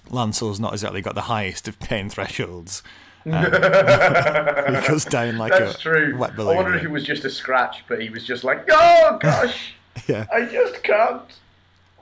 Lancel's 0.09 0.59
not 0.59 0.73
exactly 0.73 1.01
got 1.01 1.15
the 1.15 1.21
highest 1.21 1.67
of 1.67 1.79
pain 1.79 2.09
thresholds. 2.09 2.83
Um, 3.25 3.33
he 3.43 4.87
goes 4.87 5.05
down 5.05 5.37
like 5.37 5.51
That's 5.51 5.75
a 5.75 5.79
true. 5.79 6.17
wet 6.17 6.31
I 6.31 6.35
balloon. 6.35 6.55
wonder 6.55 6.73
if 6.75 6.83
it 6.83 6.89
was 6.89 7.03
just 7.03 7.23
a 7.23 7.29
scratch, 7.29 7.83
but 7.87 8.01
he 8.01 8.09
was 8.09 8.23
just 8.23 8.43
like, 8.43 8.65
oh 8.71 9.17
gosh, 9.21 9.73
yeah. 10.07 10.25
I 10.33 10.45
just 10.45 10.81
can't. 10.83 11.21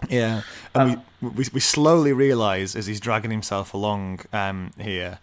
Yeah, 0.09 0.43
and 0.73 1.01
we, 1.21 1.29
we 1.29 1.45
we 1.53 1.59
slowly 1.59 2.13
realise 2.13 2.73
as 2.75 2.87
he's 2.87 3.01
dragging 3.01 3.31
himself 3.31 3.73
along 3.73 4.21
um, 4.31 4.71
here 4.79 5.19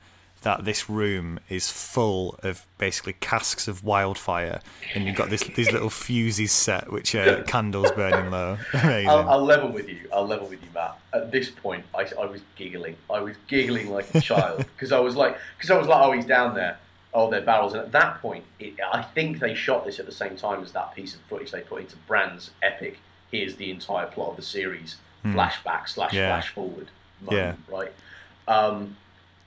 that 0.46 0.64
this 0.64 0.88
room 0.88 1.40
is 1.48 1.72
full 1.72 2.38
of 2.44 2.64
basically 2.78 3.14
casks 3.14 3.66
of 3.66 3.82
wildfire, 3.82 4.60
and 4.94 5.04
you've 5.04 5.16
got 5.16 5.28
this 5.28 5.42
these 5.42 5.72
little 5.72 5.90
fuses 6.04 6.52
set, 6.52 6.92
which 6.92 7.16
are 7.16 7.42
candles 7.42 7.90
burning 7.90 8.30
low. 8.30 8.56
Amazing. 8.72 9.08
I'll, 9.08 9.28
I'll 9.28 9.44
level 9.44 9.70
with 9.70 9.88
you. 9.88 10.08
I'll 10.12 10.24
level 10.24 10.46
with 10.46 10.62
you, 10.62 10.68
Matt. 10.72 11.00
At 11.12 11.32
this 11.32 11.50
point, 11.50 11.84
I, 11.92 12.06
I 12.20 12.26
was 12.26 12.42
giggling. 12.54 12.94
I 13.10 13.18
was 13.18 13.34
giggling 13.48 13.90
like 13.90 14.14
a 14.14 14.20
child 14.20 14.58
because 14.76 14.92
I 14.92 15.00
was 15.00 15.16
like, 15.16 15.36
because 15.56 15.72
I 15.72 15.76
was 15.76 15.88
like, 15.88 16.00
oh, 16.00 16.12
he's 16.12 16.26
down 16.26 16.54
there. 16.54 16.78
Oh, 17.12 17.28
they're 17.28 17.40
barrels. 17.40 17.72
And 17.72 17.82
at 17.82 17.90
that 17.90 18.22
point, 18.22 18.44
it, 18.60 18.74
I 18.92 19.02
think 19.02 19.40
they 19.40 19.56
shot 19.56 19.84
this 19.84 19.98
at 19.98 20.06
the 20.06 20.12
same 20.12 20.36
time 20.36 20.62
as 20.62 20.70
that 20.74 20.94
piece 20.94 21.16
of 21.16 21.22
footage 21.22 21.50
they 21.50 21.62
put 21.62 21.80
into 21.80 21.96
Bran's 22.06 22.52
epic. 22.62 23.00
Here's 23.32 23.56
the 23.56 23.72
entire 23.72 24.06
plot 24.06 24.30
of 24.30 24.36
the 24.36 24.42
series. 24.42 24.94
Flashback 25.24 25.88
slash. 25.88 26.12
Yeah. 26.12 26.28
flash 26.28 26.50
forward 26.50 26.88
moment, 27.20 27.58
right? 27.68 27.92
Um, 28.46 28.96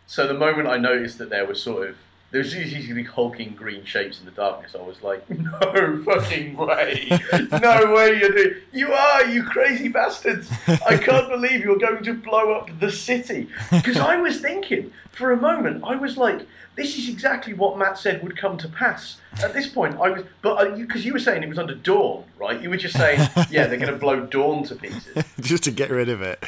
so 0.10 0.26
the 0.26 0.34
moment 0.34 0.68
I 0.68 0.78
noticed 0.78 1.20
that 1.20 1.30
there 1.30 1.46
was 1.46 1.62
sort 1.62 1.88
of 1.88 1.96
there 2.32 2.40
was 2.40 2.52
these 2.52 3.08
hulking 3.10 3.54
green 3.54 3.86
shapes 3.86 4.20
in 4.20 4.26
the 4.26 4.32
darkness, 4.32 4.76
I 4.78 4.82
was 4.82 5.04
like, 5.04 5.28
no 5.30 6.04
fucking 6.04 6.58
way, 6.58 7.10
no 7.52 7.94
way 7.96 8.20
you're 8.20 8.32
doing. 8.32 8.56
You 8.74 8.92
are, 8.92 9.26
you 9.26 9.44
crazy 9.44 9.88
bastards! 9.88 10.50
I 10.68 10.98
can't 10.98 11.30
believe 11.30 11.62
you're 11.62 11.78
going 11.78 12.04
to 12.04 12.16
blow 12.16 12.54
up 12.54 12.72
the 12.80 12.92
city. 12.92 13.50
Because 13.70 13.98
I 13.98 14.20
was 14.20 14.42
thinking 14.42 14.92
for 15.12 15.32
a 15.32 15.38
moment, 15.38 15.84
I 15.84 15.96
was 15.96 16.18
like, 16.18 16.48
this 16.76 16.98
is 16.98 17.08
exactly 17.08 17.54
what 17.54 17.78
Matt 17.78 18.00
said 18.00 18.24
would 18.24 18.36
come 18.36 18.58
to 18.58 18.68
pass. 18.68 19.18
At 19.44 19.54
this 19.54 19.68
point, 19.68 19.96
I 20.00 20.10
was, 20.10 20.24
but 20.42 20.56
uh, 20.56 20.76
because 20.76 21.06
you 21.06 21.14
were 21.14 21.20
saying 21.20 21.44
it 21.44 21.50
was 21.50 21.60
under 21.60 21.76
Dawn, 21.76 22.24
right? 22.40 22.60
You 22.60 22.72
were 22.72 22.78
just 22.78 22.98
saying, 22.98 23.30
yeah, 23.52 23.68
they're 23.68 23.78
going 23.78 23.94
to 23.94 24.00
blow 24.00 24.26
Dawn 24.26 24.64
to 24.64 24.76
pieces. 24.76 25.24
Just 25.40 25.66
to 25.66 25.72
get 25.72 25.92
rid 25.92 26.10
of 26.10 26.24
it. 26.24 26.44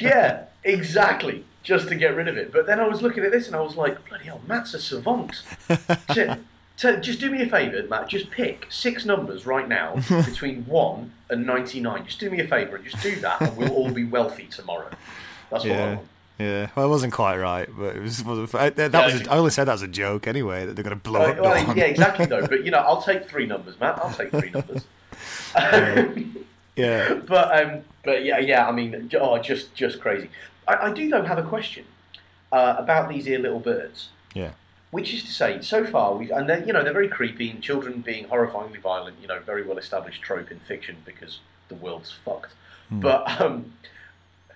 Yeah, 0.00 0.44
exactly. 0.62 1.44
Just 1.62 1.88
to 1.88 1.94
get 1.94 2.16
rid 2.16 2.28
of 2.28 2.36
it. 2.36 2.52
But 2.52 2.66
then 2.66 2.80
I 2.80 2.88
was 2.88 3.02
looking 3.02 3.24
at 3.24 3.30
this 3.30 3.46
and 3.46 3.54
I 3.54 3.60
was 3.60 3.76
like, 3.76 4.08
bloody 4.08 4.24
hell, 4.24 4.40
Matt's 4.46 4.74
a 4.74 4.80
savant. 4.80 5.42
so, 6.14 6.36
so 6.76 6.96
just 6.96 7.20
do 7.20 7.30
me 7.30 7.42
a 7.42 7.46
favour, 7.48 7.86
Matt. 7.88 8.08
Just 8.08 8.30
pick 8.30 8.66
six 8.68 9.04
numbers 9.04 9.46
right 9.46 9.68
now 9.68 9.94
between 10.24 10.64
1 10.66 11.12
and 11.30 11.46
99. 11.46 12.04
Just 12.04 12.18
do 12.18 12.30
me 12.30 12.40
a 12.40 12.48
favour 12.48 12.76
and 12.76 12.84
just 12.84 13.02
do 13.02 13.14
that 13.16 13.40
and 13.40 13.56
we'll 13.56 13.72
all 13.72 13.90
be 13.90 14.04
wealthy 14.04 14.46
tomorrow. 14.46 14.90
That's 15.50 15.64
what 15.64 15.72
I 15.76 15.94
want. 15.94 16.08
Yeah, 16.38 16.70
well, 16.74 16.86
it 16.86 16.88
wasn't 16.88 17.12
quite 17.12 17.38
right, 17.38 17.68
but 17.78 17.94
it 17.94 18.00
was. 18.02 18.24
was 18.24 18.50
that 18.52 18.74
that 18.74 18.92
was. 18.92 19.20
A, 19.20 19.30
I 19.30 19.36
only 19.36 19.50
said 19.50 19.64
that 19.66 19.74
as 19.74 19.82
a 19.82 19.86
joke 19.86 20.26
anyway. 20.26 20.66
That 20.66 20.74
they're 20.74 20.82
going 20.82 20.96
to 20.96 21.02
blow 21.02 21.32
Well, 21.40 21.52
up. 21.52 21.76
yeah, 21.76 21.84
exactly, 21.84 22.26
though. 22.26 22.46
But, 22.46 22.64
you 22.64 22.70
know, 22.72 22.78
I'll 22.78 23.02
take 23.02 23.28
three 23.28 23.46
numbers, 23.46 23.78
Matt. 23.78 23.98
I'll 23.98 24.12
take 24.12 24.30
three 24.30 24.50
numbers. 24.50 24.84
yeah. 26.76 27.14
but 27.26 27.62
um, 27.62 27.82
but 28.02 28.24
yeah, 28.24 28.38
yeah. 28.38 28.66
I 28.66 28.72
mean, 28.72 29.10
oh, 29.20 29.38
just 29.38 29.74
just 29.74 30.00
crazy. 30.00 30.30
I, 30.66 30.88
I 30.88 30.92
do 30.92 31.08
though 31.08 31.22
have 31.22 31.38
a 31.38 31.42
question 31.42 31.84
uh, 32.50 32.76
about 32.78 33.08
these 33.08 33.24
here 33.26 33.38
little 33.38 33.60
birds. 33.60 34.10
Yeah. 34.34 34.52
which 34.90 35.12
is 35.12 35.22
to 35.24 35.30
say, 35.30 35.60
so 35.60 35.84
far 35.84 36.14
we 36.14 36.30
and 36.30 36.48
they're 36.48 36.64
you 36.64 36.72
know 36.72 36.82
they're 36.82 36.92
very 36.92 37.08
creepy 37.08 37.50
and 37.50 37.62
children 37.62 38.00
being 38.00 38.26
horrifyingly 38.26 38.80
violent. 38.80 39.16
You 39.20 39.28
know, 39.28 39.40
very 39.40 39.62
well 39.62 39.78
established 39.78 40.22
trope 40.22 40.50
in 40.50 40.60
fiction 40.60 40.96
because 41.04 41.40
the 41.68 41.74
world's 41.74 42.12
fucked. 42.24 42.52
But 42.90 43.40
um, 43.40 43.72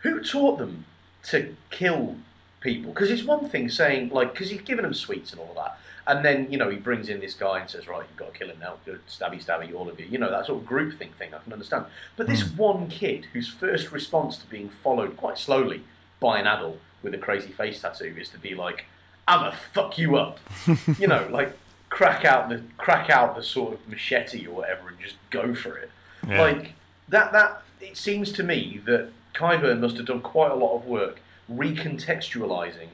who 0.03 0.23
taught 0.23 0.59
them 0.59 0.85
to 1.25 1.57
kill 1.71 2.17
people? 2.61 2.93
Because 2.93 3.11
it's 3.11 3.25
one 3.25 3.49
thing 3.49 3.69
saying 3.71 4.11
like 4.11 4.33
because 4.33 4.51
he's 4.51 4.61
given 4.61 4.83
them 4.83 4.93
sweets 4.95 5.33
and 5.33 5.41
all 5.41 5.51
of 5.51 5.57
that, 5.57 5.79
and 6.07 6.23
then 6.25 6.51
you 6.53 6.59
know 6.59 6.69
he 6.69 6.77
brings 6.77 7.09
in 7.09 7.21
this 7.21 7.33
guy 7.35 7.61
and 7.61 7.71
says, 7.71 7.89
right, 7.89 8.05
you've 8.09 8.19
got 8.19 8.33
to 8.33 8.39
kill 8.39 8.51
him 8.51 8.59
now. 8.59 8.75
Good, 8.85 9.01
stabby, 9.09 9.43
stabby, 9.43 9.75
all 9.75 9.89
of 9.89 9.99
you. 9.99 10.07
You 10.07 10.19
know 10.19 10.31
that 10.31 10.47
sort 10.47 10.63
of 10.63 10.69
groupthink 10.69 10.99
thing. 10.99 11.13
Thing 11.19 11.35
I 11.35 11.39
can 11.39 11.53
understand. 11.53 11.87
But 12.17 12.27
this 12.27 12.45
one 12.51 12.89
kid 12.89 13.27
whose 13.33 13.49
first 13.49 13.91
response 13.91 14.37
to 14.39 14.47
being 14.47 14.69
followed 14.69 15.17
quite 15.17 15.39
slowly 15.39 15.83
by 16.21 16.39
an 16.39 16.47
adult 16.47 16.81
with 17.03 17.15
a 17.15 17.19
crazy 17.19 17.53
face 17.53 17.81
tattoo 17.81 18.15
is 18.19 18.29
to 18.31 18.39
be 18.39 18.55
like, 18.55 18.85
"I'm 19.29 19.41
gonna 19.41 19.57
fuck 19.73 19.99
you 19.99 20.17
up," 20.17 20.39
you 20.99 21.07
know, 21.07 21.29
like 21.31 21.57
crack 21.89 22.25
out 22.25 22.49
the 22.49 22.63
crack 22.77 23.11
out 23.11 23.37
the 23.37 23.43
sort 23.43 23.75
of 23.75 23.89
machete 23.89 24.47
or 24.47 24.55
whatever 24.57 24.89
and 24.89 24.99
just 24.99 25.17
go 25.31 25.55
for 25.55 25.77
it. 25.77 25.91
Yeah. 26.27 26.43
Like 26.43 26.73
that. 27.09 27.33
That 27.33 27.63
it 27.81 27.97
seems 27.97 28.33
to 28.33 28.43
me 28.43 28.81
that 28.87 29.11
Qyburn 29.35 29.81
must 29.81 29.97
have 29.97 30.07
done 30.07 30.21
quite 30.21 30.51
a 30.51 30.55
lot 30.55 30.75
of 30.75 30.87
work 30.87 31.21
recontextualizing 31.53 32.89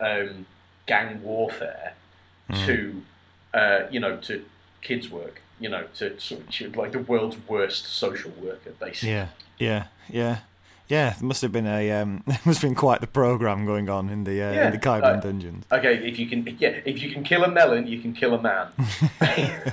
um, 0.00 0.46
gang 0.86 1.22
warfare 1.22 1.94
to, 2.54 3.02
uh, 3.52 3.80
you 3.90 4.00
know, 4.00 4.16
to 4.16 4.44
kids' 4.80 5.10
work. 5.10 5.42
You 5.60 5.68
know, 5.68 5.86
to 5.96 6.18
sort 6.20 6.60
of 6.60 6.76
like 6.76 6.92
the 6.92 7.00
world's 7.00 7.36
worst 7.48 7.84
social 7.86 8.30
worker, 8.40 8.70
basically. 8.78 9.10
Yeah, 9.10 9.28
yeah, 9.58 9.86
yeah, 10.08 10.38
yeah. 10.88 11.14
There 11.18 11.26
must 11.26 11.42
have 11.42 11.52
been 11.52 11.66
a 11.66 11.90
um, 11.92 12.22
there 12.26 12.38
must 12.44 12.60
have 12.62 12.68
been 12.70 12.74
quite 12.74 13.00
the 13.00 13.06
program 13.06 13.64
going 13.66 13.88
on 13.88 14.08
in 14.08 14.24
the 14.24 14.42
uh, 14.42 14.52
Yeah, 14.52 14.66
in 14.66 14.72
the 14.72 14.78
Qyburn 14.78 15.02
uh, 15.18 15.20
dungeons. 15.20 15.64
Okay, 15.70 15.94
if 16.08 16.18
you 16.18 16.26
can, 16.28 16.46
yeah, 16.58 16.80
if 16.84 17.02
you 17.02 17.10
can 17.12 17.22
kill 17.24 17.44
a 17.44 17.48
melon, 17.48 17.86
you 17.86 18.00
can 18.00 18.12
kill 18.12 18.34
a 18.34 18.40
man. 18.42 18.68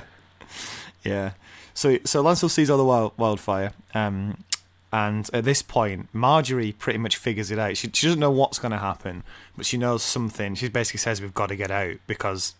Yeah. 1.04 1.32
So 1.74 1.98
so 2.04 2.22
Lancel 2.22 2.50
sees 2.50 2.68
all 2.70 2.78
the 2.78 2.84
wild, 2.84 3.12
wildfire, 3.16 3.72
um, 3.94 4.38
and 4.92 5.28
at 5.32 5.44
this 5.44 5.62
point, 5.62 6.12
Margaery 6.14 6.76
pretty 6.76 6.98
much 6.98 7.16
figures 7.16 7.50
it 7.50 7.58
out. 7.58 7.76
She, 7.76 7.88
she 7.92 8.06
doesn't 8.06 8.18
know 8.20 8.30
what's 8.30 8.58
going 8.58 8.72
to 8.72 8.78
happen, 8.78 9.22
but 9.56 9.66
she 9.66 9.76
knows 9.76 10.02
something. 10.02 10.54
She 10.54 10.68
basically 10.68 10.98
says 10.98 11.20
we've 11.20 11.34
got 11.34 11.48
to 11.50 11.56
get 11.56 11.70
out 11.70 11.96
because 12.06 12.54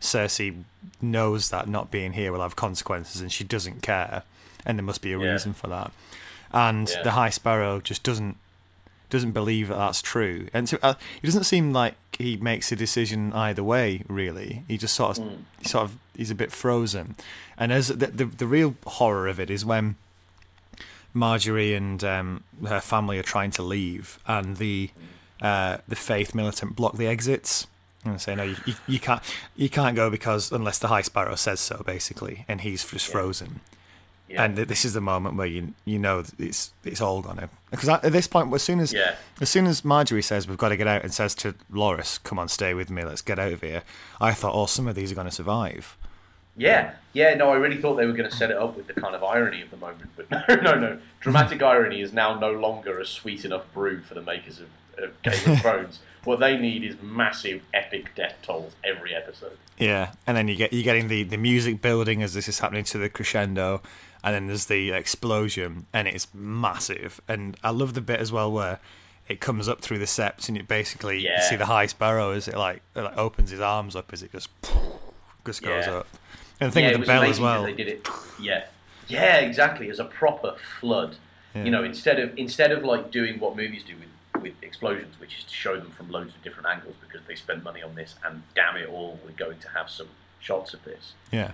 Cersei 0.00 0.64
knows 1.00 1.50
that 1.50 1.68
not 1.68 1.90
being 1.90 2.12
here 2.12 2.32
will 2.32 2.40
have 2.42 2.56
consequences, 2.56 3.20
and 3.22 3.32
she 3.32 3.44
doesn't 3.44 3.80
care, 3.80 4.24
and 4.66 4.76
there 4.78 4.84
must 4.84 5.00
be 5.02 5.12
a 5.12 5.18
Yeah. 5.18 5.32
reason 5.32 5.54
for 5.54 5.68
that. 5.68 5.92
And 6.52 6.88
Yeah. 6.88 7.02
the 7.02 7.10
High 7.12 7.30
Sparrow 7.30 7.80
just 7.80 8.02
doesn't 8.02 8.36
doesn't 9.10 9.32
believe 9.32 9.68
that 9.68 9.76
that's 9.78 10.02
true, 10.02 10.48
and 10.52 10.68
so, 10.68 10.78
uh, 10.82 10.92
it 11.22 11.26
doesn't 11.26 11.44
seem 11.44 11.72
like 11.72 11.94
he 12.18 12.36
makes 12.36 12.70
a 12.72 12.76
decision 12.76 13.32
either 13.32 13.64
way. 13.64 14.02
Really, 14.06 14.64
he 14.68 14.76
just 14.76 14.92
sort 14.94 15.16
of, 15.18 15.24
Mm. 15.24 15.38
sort 15.66 15.84
of, 15.84 15.96
he's 16.14 16.30
a 16.30 16.34
bit 16.34 16.52
frozen. 16.52 17.16
And 17.56 17.72
as 17.72 17.88
the 17.88 18.08
the, 18.08 18.26
the 18.26 18.46
real 18.46 18.74
horror 18.86 19.26
of 19.26 19.40
it 19.40 19.48
is 19.48 19.64
when 19.64 19.96
Margaery 21.14 21.74
and 21.76 22.04
um, 22.04 22.44
her 22.66 22.80
family 22.80 23.18
are 23.18 23.22
trying 23.22 23.50
to 23.52 23.62
leave, 23.62 24.18
and 24.26 24.58
the 24.58 24.90
uh, 25.40 25.78
the 25.88 25.96
faith 25.96 26.34
militant 26.34 26.76
block 26.76 26.96
the 26.96 27.06
exits. 27.06 27.66
And 28.04 28.20
say 28.20 28.34
no, 28.34 28.42
you, 28.44 28.56
you, 28.66 28.74
you 28.86 29.00
can't 29.00 29.22
you 29.56 29.68
can't 29.70 29.96
go 29.96 30.10
because 30.10 30.52
unless 30.52 30.78
the 30.78 30.88
High 30.88 31.02
Sparrow 31.02 31.34
says 31.34 31.60
so, 31.60 31.82
basically, 31.86 32.44
and 32.46 32.60
he's 32.60 32.84
just 32.84 33.06
frozen. 33.08 33.60
Yeah. 34.28 34.44
And 34.44 34.56
this 34.56 34.84
is 34.84 34.92
the 34.92 35.00
moment 35.00 35.36
where 35.36 35.46
you 35.46 35.72
you 35.86 35.98
know 35.98 36.22
it's 36.38 36.72
it's 36.84 37.00
all 37.00 37.22
gonna 37.22 37.48
because 37.70 37.88
at 37.88 38.02
this 38.12 38.26
point, 38.28 38.52
as 38.52 38.62
soon 38.62 38.78
as 38.80 38.92
Yeah. 38.92 39.14
as 39.40 39.48
soon 39.48 39.66
as 39.66 39.80
Margaery 39.82 40.22
says 40.22 40.46
we've 40.46 40.58
got 40.58 40.68
to 40.68 40.76
get 40.76 40.86
out 40.86 41.02
and 41.02 41.12
says 41.14 41.34
to 41.36 41.54
Loras, 41.72 42.22
"Come 42.22 42.38
on, 42.38 42.48
stay 42.48 42.74
with 42.74 42.90
me, 42.90 43.04
let's 43.04 43.22
get 43.22 43.38
out 43.38 43.52
of 43.52 43.62
here," 43.62 43.82
I 44.20 44.32
thought, 44.32 44.54
oh, 44.54 44.66
some 44.66 44.86
of 44.86 44.94
these 44.94 45.10
are 45.12 45.14
going 45.14 45.26
to 45.28 45.32
survive. 45.34 45.96
Yeah, 46.56 46.94
yeah, 47.12 47.34
no, 47.34 47.50
I 47.50 47.54
really 47.56 47.76
thought 47.80 47.94
they 47.94 48.06
were 48.06 48.12
going 48.12 48.28
to 48.28 48.34
set 48.36 48.50
it 48.50 48.56
up 48.56 48.76
with 48.76 48.88
the 48.88 48.92
kind 48.94 49.14
of 49.14 49.22
irony 49.22 49.62
of 49.62 49.70
the 49.70 49.76
moment, 49.76 50.10
but 50.16 50.28
no, 50.48 50.54
no, 50.56 50.74
no. 50.78 50.98
Dramatic 51.20 51.62
irony 51.62 52.00
is 52.00 52.12
now 52.12 52.38
no 52.38 52.50
longer 52.52 52.98
a 52.98 53.06
sweet 53.06 53.44
enough 53.44 53.62
brew 53.72 54.00
for 54.02 54.14
the 54.14 54.22
makers 54.22 54.60
of, 54.60 54.66
of 55.02 55.22
Game 55.22 55.52
of 55.54 55.60
Thrones. 55.62 56.00
What 56.24 56.40
they 56.40 56.56
need 56.58 56.82
is 56.82 56.96
massive, 57.00 57.62
epic 57.72 58.14
death 58.16 58.34
tolls 58.42 58.72
every 58.84 59.14
episode. 59.14 59.56
Yeah, 59.78 60.10
and 60.26 60.36
then 60.36 60.48
you 60.48 60.56
get 60.56 60.72
you're 60.72 60.82
getting 60.82 61.06
the 61.06 61.22
the 61.22 61.36
music 61.38 61.80
building 61.80 62.22
as 62.24 62.34
this 62.34 62.48
is 62.48 62.58
happening 62.58 62.82
to 62.84 62.98
the 62.98 63.08
crescendo, 63.08 63.80
and 64.28 64.34
then 64.34 64.46
there's 64.46 64.66
the 64.66 64.90
explosion, 64.92 65.86
and 65.92 66.06
it's 66.08 66.28
massive. 66.34 67.20
And 67.28 67.56
I 67.64 67.70
love 67.70 67.94
the 67.94 68.00
bit 68.00 68.20
as 68.20 68.30
well 68.32 68.50
where 68.52 68.78
it 69.28 69.40
comes 69.40 69.68
up 69.68 69.80
through 69.80 69.98
the 69.98 70.04
sept, 70.06 70.48
and 70.48 70.56
you 70.56 70.62
basically 70.62 71.20
you 71.20 71.30
see 71.48 71.56
the 71.56 71.66
high 71.66 71.86
sparrow 71.86 72.30
as 72.32 72.48
it 72.48 72.56
like 72.56 72.82
it 72.94 73.00
like 73.02 73.16
opens 73.16 73.50
his 73.50 73.60
arms 73.60 73.94
up 73.96 74.12
as 74.12 74.22
it 74.22 74.32
just 74.32 74.48
just 75.46 75.62
goes 75.62 75.86
Yeah. 75.86 75.94
up. 75.98 76.06
And 76.60 76.70
the 76.70 76.74
thing 76.74 76.84
yeah, 76.84 76.92
with 76.92 77.00
the 77.02 77.06
bell 77.06 77.22
as 77.24 77.38
well. 77.40 77.62
They 77.64 77.72
did 77.72 77.88
it. 77.88 78.08
Yeah, 78.40 78.64
yeah, 79.06 79.36
exactly. 79.36 79.88
As 79.90 79.98
a 79.98 80.04
proper 80.04 80.56
flood. 80.80 81.16
Yeah. 81.54 81.64
You 81.64 81.70
know, 81.70 81.84
instead 81.84 82.18
of 82.20 82.36
instead 82.36 82.72
of 82.72 82.84
like 82.84 83.10
doing 83.10 83.38
what 83.40 83.56
movies 83.56 83.82
do 83.82 83.94
with, 83.96 84.42
with 84.42 84.54
explosions, 84.62 85.18
which 85.20 85.38
is 85.38 85.44
to 85.44 85.54
show 85.54 85.76
them 85.78 85.90
from 85.96 86.10
loads 86.10 86.34
of 86.34 86.42
different 86.42 86.68
angles 86.68 86.94
because 87.00 87.26
they 87.26 87.34
spent 87.34 87.62
money 87.64 87.82
on 87.82 87.94
this, 87.94 88.14
and 88.24 88.42
damn 88.54 88.76
it 88.76 88.88
all, 88.88 89.18
we're 89.24 89.32
going 89.32 89.58
to 89.60 89.68
have 89.70 89.88
some 89.88 90.08
shots 90.40 90.74
of 90.74 90.84
this. 90.84 91.14
Yeah, 91.32 91.52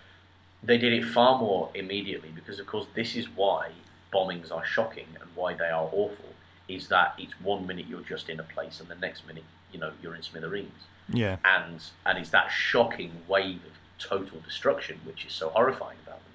they 0.64 0.78
did 0.78 0.92
it 0.92 1.04
far 1.04 1.38
more 1.38 1.70
immediately 1.74 2.30
because, 2.34 2.58
of 2.58 2.66
course, 2.66 2.86
this 2.94 3.14
is 3.14 3.28
why 3.28 3.70
bombings 4.12 4.50
are 4.50 4.64
shocking 4.64 5.06
and 5.20 5.28
why 5.34 5.54
they 5.54 5.68
are 5.68 5.88
awful. 5.92 6.30
Is 6.68 6.88
that 6.88 7.14
it's 7.18 7.38
one 7.40 7.66
minute 7.66 7.86
you're 7.88 8.00
just 8.00 8.30
in 8.30 8.40
a 8.40 8.42
place 8.42 8.80
and 8.80 8.88
the 8.88 8.94
next 8.94 9.26
minute, 9.26 9.44
you 9.70 9.78
know, 9.78 9.92
you're 10.02 10.14
in 10.14 10.22
smithereens, 10.22 10.84
yeah, 11.12 11.36
and 11.44 11.82
and 12.06 12.18
it's 12.18 12.30
that 12.30 12.50
shocking 12.50 13.12
wave 13.28 13.60
of 13.66 13.72
total 13.98 14.40
destruction 14.40 14.98
which 15.04 15.26
is 15.26 15.32
so 15.32 15.50
horrifying 15.50 15.98
about 16.06 16.20
them, 16.20 16.32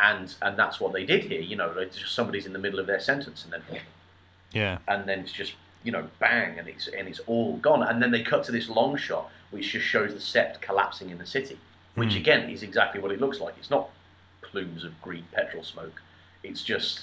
and 0.00 0.34
and 0.42 0.58
that's 0.58 0.80
what 0.80 0.92
they 0.92 1.04
did 1.04 1.24
here. 1.24 1.40
You 1.40 1.54
know, 1.54 1.72
just 1.84 2.12
somebody's 2.12 2.46
in 2.46 2.52
the 2.52 2.58
middle 2.58 2.80
of 2.80 2.88
their 2.88 2.98
sentence 2.98 3.44
and 3.44 3.52
then 3.52 3.62
yeah, 4.52 4.78
and 4.88 5.08
then 5.08 5.20
it's 5.20 5.32
just 5.32 5.54
you 5.84 5.92
know 5.92 6.08
bang 6.18 6.58
and 6.58 6.66
it's 6.66 6.88
and 6.88 7.06
it's 7.06 7.20
all 7.26 7.56
gone 7.58 7.82
and 7.82 8.02
then 8.02 8.10
they 8.10 8.22
cut 8.22 8.44
to 8.44 8.52
this 8.52 8.68
long 8.68 8.96
shot 8.96 9.30
which 9.50 9.72
just 9.72 9.86
shows 9.86 10.12
the 10.12 10.18
sept 10.18 10.60
collapsing 10.60 11.10
in 11.10 11.18
the 11.18 11.26
city 11.26 11.58
which 11.94 12.10
Mm. 12.10 12.16
again 12.16 12.50
is 12.50 12.62
exactly 12.62 13.00
what 13.00 13.10
it 13.12 13.20
looks 13.20 13.40
like 13.40 13.54
it's 13.58 13.70
not 13.70 13.88
plumes 14.42 14.84
of 14.84 15.00
green 15.02 15.24
petrol 15.32 15.62
smoke 15.62 16.02
it's 16.42 16.62
just 16.62 17.02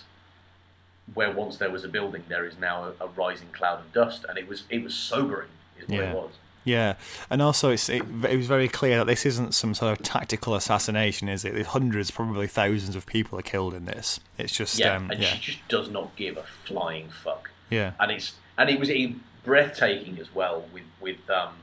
where 1.14 1.32
once 1.32 1.58
there 1.58 1.70
was 1.70 1.84
a 1.84 1.88
building 1.88 2.24
there 2.28 2.46
is 2.46 2.58
now 2.58 2.84
a, 3.00 3.04
a 3.06 3.08
rising 3.08 3.48
cloud 3.54 3.80
of 3.80 3.94
dust 3.94 4.26
and 4.28 4.38
it 4.38 4.48
was 4.48 4.64
it 4.70 4.84
was 4.84 4.94
sobering 4.94 5.50
is 5.80 5.88
what 5.88 5.98
Yeah. 6.00 6.12
it 6.12 6.16
was 6.16 6.32
yeah. 6.66 6.96
And 7.30 7.42
also, 7.42 7.70
it's, 7.70 7.88
it, 7.88 8.02
it 8.30 8.36
was 8.36 8.46
very 8.46 8.68
clear 8.68 8.98
that 8.98 9.06
this 9.08 9.26
isn't 9.26 9.54
some 9.54 9.74
sort 9.74 9.98
of 9.98 10.04
tactical 10.06 10.54
assassination, 10.54 11.30
is 11.30 11.46
it? 11.46 11.54
There's 11.54 11.68
hundreds, 11.68 12.12
probably 12.12 12.46
thousands 12.46 12.94
of 12.98 13.06
people 13.06 13.40
are 13.40 13.44
killed 13.44 13.74
in 13.74 13.86
this. 13.86 14.20
It's 14.38 14.52
just, 14.54 14.78
yeah 14.78 14.98
um, 14.98 15.10
and 15.10 15.22
yeah, 15.22 15.30
she 15.30 15.54
just 15.54 15.66
does 15.70 15.90
not 15.90 16.14
give 16.18 16.36
a 16.36 16.44
flying 16.66 17.08
fuck 17.08 17.52
yeah, 17.70 17.94
and 18.02 18.12
it's 18.12 18.34
and 18.58 18.70
it 18.70 18.82
was 18.82 18.90
it, 18.90 19.12
breathtaking 19.46 20.20
as 20.20 20.36
well 20.36 20.66
with 20.74 20.84
with 21.00 21.30
um, 21.30 21.54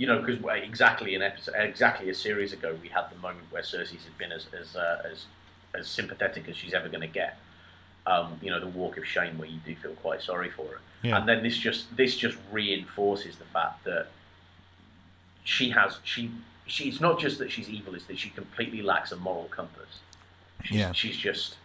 you 0.00 0.06
know 0.06 0.18
because 0.22 0.38
exactly 0.62 1.14
an 1.14 1.20
episode 1.20 1.54
exactly 1.58 2.08
a 2.08 2.14
series 2.14 2.54
ago 2.54 2.74
we 2.82 2.88
had 2.88 3.04
the 3.10 3.16
moment 3.18 3.44
where 3.50 3.60
Cersei's 3.62 4.04
had 4.04 4.16
been 4.16 4.32
as 4.32 4.46
as 4.58 4.74
uh, 4.74 5.02
as, 5.12 5.26
as 5.78 5.86
sympathetic 5.88 6.48
as 6.48 6.56
she's 6.56 6.72
ever 6.72 6.88
going 6.88 7.02
to 7.02 7.14
get. 7.22 7.36
Um, 8.06 8.38
you 8.40 8.48
know 8.50 8.58
the 8.58 8.66
walk 8.66 8.96
of 8.96 9.04
shame 9.06 9.36
where 9.36 9.46
you 9.46 9.60
do 9.64 9.76
feel 9.76 9.92
quite 9.92 10.22
sorry 10.22 10.48
for 10.50 10.64
her, 10.64 10.80
Yeah. 11.02 11.18
and 11.18 11.28
then 11.28 11.42
this 11.42 11.58
just 11.58 11.94
this 11.98 12.16
just 12.16 12.38
reinforces 12.50 13.36
the 13.36 13.44
fact 13.44 13.84
that 13.84 14.06
she 15.44 15.68
has 15.70 15.98
she 16.02 16.30
she 16.66 16.88
it's 16.88 17.00
not 17.00 17.20
just 17.20 17.38
that 17.38 17.52
she's 17.52 17.68
evil; 17.68 17.94
it's 17.94 18.06
that 18.06 18.18
she 18.18 18.30
completely 18.30 18.80
lacks 18.80 19.12
a 19.12 19.16
moral 19.16 19.48
compass. 19.50 20.00
She's, 20.64 20.78
Yeah. 20.78 20.92
she's 20.92 21.16
just 21.18 21.56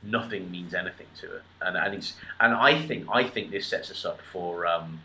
nothing 0.00 0.48
means 0.48 0.74
anything 0.74 1.08
to 1.22 1.26
her, 1.26 1.42
and 1.60 1.76
and 1.76 1.92
it's 1.94 2.14
and 2.38 2.54
I 2.54 2.80
think 2.86 3.08
I 3.12 3.24
think 3.24 3.50
this 3.50 3.66
sets 3.66 3.90
us 3.90 4.04
up 4.04 4.20
for 4.32 4.64
um, 4.64 5.00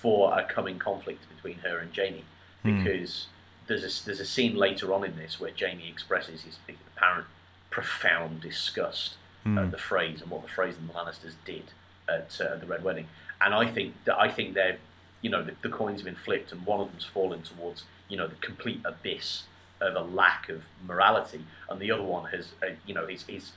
for 0.00 0.38
a 0.38 0.44
coming 0.44 0.78
conflict 0.78 1.24
between 1.34 1.58
her 1.58 1.78
and 1.78 1.94
Jaime 1.94 2.24
Hmm. 2.62 2.84
because 2.84 3.26
there's 3.66 3.84
a 3.84 4.04
there's 4.04 4.20
a 4.20 4.26
scene 4.26 4.54
later 4.56 4.92
on 4.92 5.04
in 5.04 5.16
this 5.16 5.38
where 5.40 5.50
Jaime 5.58 5.88
expresses 5.88 6.42
his 6.42 6.58
apparent 6.96 7.26
profound 7.70 8.40
disgust 8.40 9.14
Hmm. 9.44 9.56
at 9.58 9.70
the 9.70 9.78
phrase 9.78 10.20
and 10.20 10.30
what 10.30 10.42
the 10.42 10.48
phrase 10.48 10.76
and 10.76 10.88
the 10.88 10.92
Lannisters 10.92 11.34
did 11.46 11.64
at 12.08 12.38
uh, 12.40 12.56
the 12.56 12.66
Red 12.66 12.82
Wedding, 12.84 13.08
and 13.40 13.54
I 13.54 13.70
think 13.72 13.94
that 14.04 14.18
I 14.18 14.28
think 14.28 14.52
they're 14.54 14.78
you 15.22 15.30
know 15.30 15.42
the, 15.42 15.54
the 15.62 15.68
coins 15.70 16.00
have 16.00 16.04
been 16.04 16.14
flipped 16.14 16.52
and 16.52 16.66
one 16.66 16.80
of 16.80 16.90
them's 16.90 17.04
fallen 17.06 17.42
towards 17.42 17.84
you 18.08 18.16
know 18.18 18.26
the 18.26 18.34
complete 18.36 18.80
abyss 18.84 19.44
of 19.80 19.94
a 19.96 20.00
lack 20.02 20.48
of 20.50 20.62
morality, 20.86 21.44
and 21.70 21.80
the 21.80 21.90
other 21.90 22.02
one 22.02 22.30
has 22.32 22.52
uh, 22.62 22.66
you 22.86 22.92
know 22.94 23.06
his 23.06 23.22
his 23.22 23.52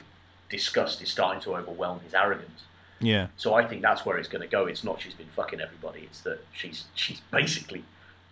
disgust 0.49 1.01
is 1.01 1.09
starting 1.09 1.41
to 1.41 1.55
overwhelm 1.55 1.99
his 2.01 2.13
arrogance. 2.13 2.61
Yeah. 3.03 3.27
So 3.37 3.53
I 3.53 3.65
think 3.67 3.81
that's 3.81 4.05
where 4.05 4.17
it's 4.17 4.27
going 4.29 4.41
to 4.41 4.47
go. 4.47 4.65
It's 4.65 4.83
not 4.83 5.01
she's 5.01 5.13
been 5.13 5.27
fucking 5.35 5.61
everybody. 5.61 6.01
It's 6.01 6.21
that 6.21 6.39
she's 6.53 6.85
she's 6.95 7.21
basically 7.31 7.83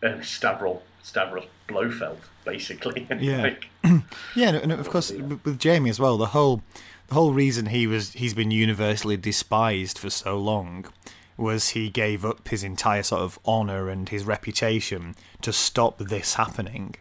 uh, 0.03 0.21
Stavros 0.21 0.81
Stavros 1.03 1.45
Blofeld, 1.67 2.19
basically. 2.45 3.07
Yeah. 3.19 3.41
Like, 3.43 3.69
Yeah, 4.35 4.55
and 4.55 4.71
of 4.71 4.89
course 4.89 5.11
with 5.11 5.61
Jaime 5.63 5.89
as 5.89 5.99
well, 5.99 6.17
the 6.17 6.27
whole 6.27 6.61
the 7.07 7.15
whole 7.15 7.33
reason 7.33 7.67
he 7.67 7.87
was 7.87 8.13
he's 8.13 8.33
been 8.33 8.51
universally 8.51 9.17
despised 9.17 9.97
for 9.97 10.09
so 10.09 10.37
long 10.37 10.85
was 11.37 11.69
he 11.69 11.89
gave 11.89 12.23
up 12.23 12.47
his 12.49 12.63
entire 12.63 13.03
sort 13.03 13.21
of 13.21 13.39
honor 13.45 13.89
and 13.89 14.09
his 14.09 14.23
reputation 14.23 15.15
to 15.41 15.51
stop 15.51 15.97
this 15.97 16.35
happening. 16.35 16.95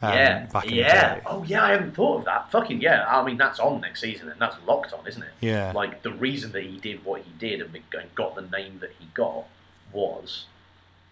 Um, 0.00 0.12
yeah, 0.14 0.46
yeah. 0.64 1.20
Oh, 1.26 1.42
yeah. 1.44 1.64
I 1.64 1.70
hadn't 1.70 1.92
thought 1.92 2.18
of 2.18 2.24
that. 2.26 2.50
Fucking 2.52 2.80
yeah. 2.80 3.04
I 3.08 3.24
mean, 3.24 3.36
that's 3.36 3.58
on 3.58 3.80
next 3.80 4.00
season, 4.00 4.28
and 4.28 4.40
that's 4.40 4.56
locked 4.66 4.92
on, 4.92 5.06
isn't 5.06 5.22
it? 5.22 5.32
Yeah. 5.40 5.72
Like 5.74 6.02
the 6.02 6.12
reason 6.12 6.52
that 6.52 6.62
he 6.62 6.78
did 6.78 7.04
what 7.04 7.22
he 7.22 7.32
did 7.38 7.60
and 7.60 8.14
got 8.14 8.34
the 8.36 8.42
name 8.42 8.78
that 8.80 8.92
he 8.98 9.06
got 9.14 9.44
was 9.92 10.46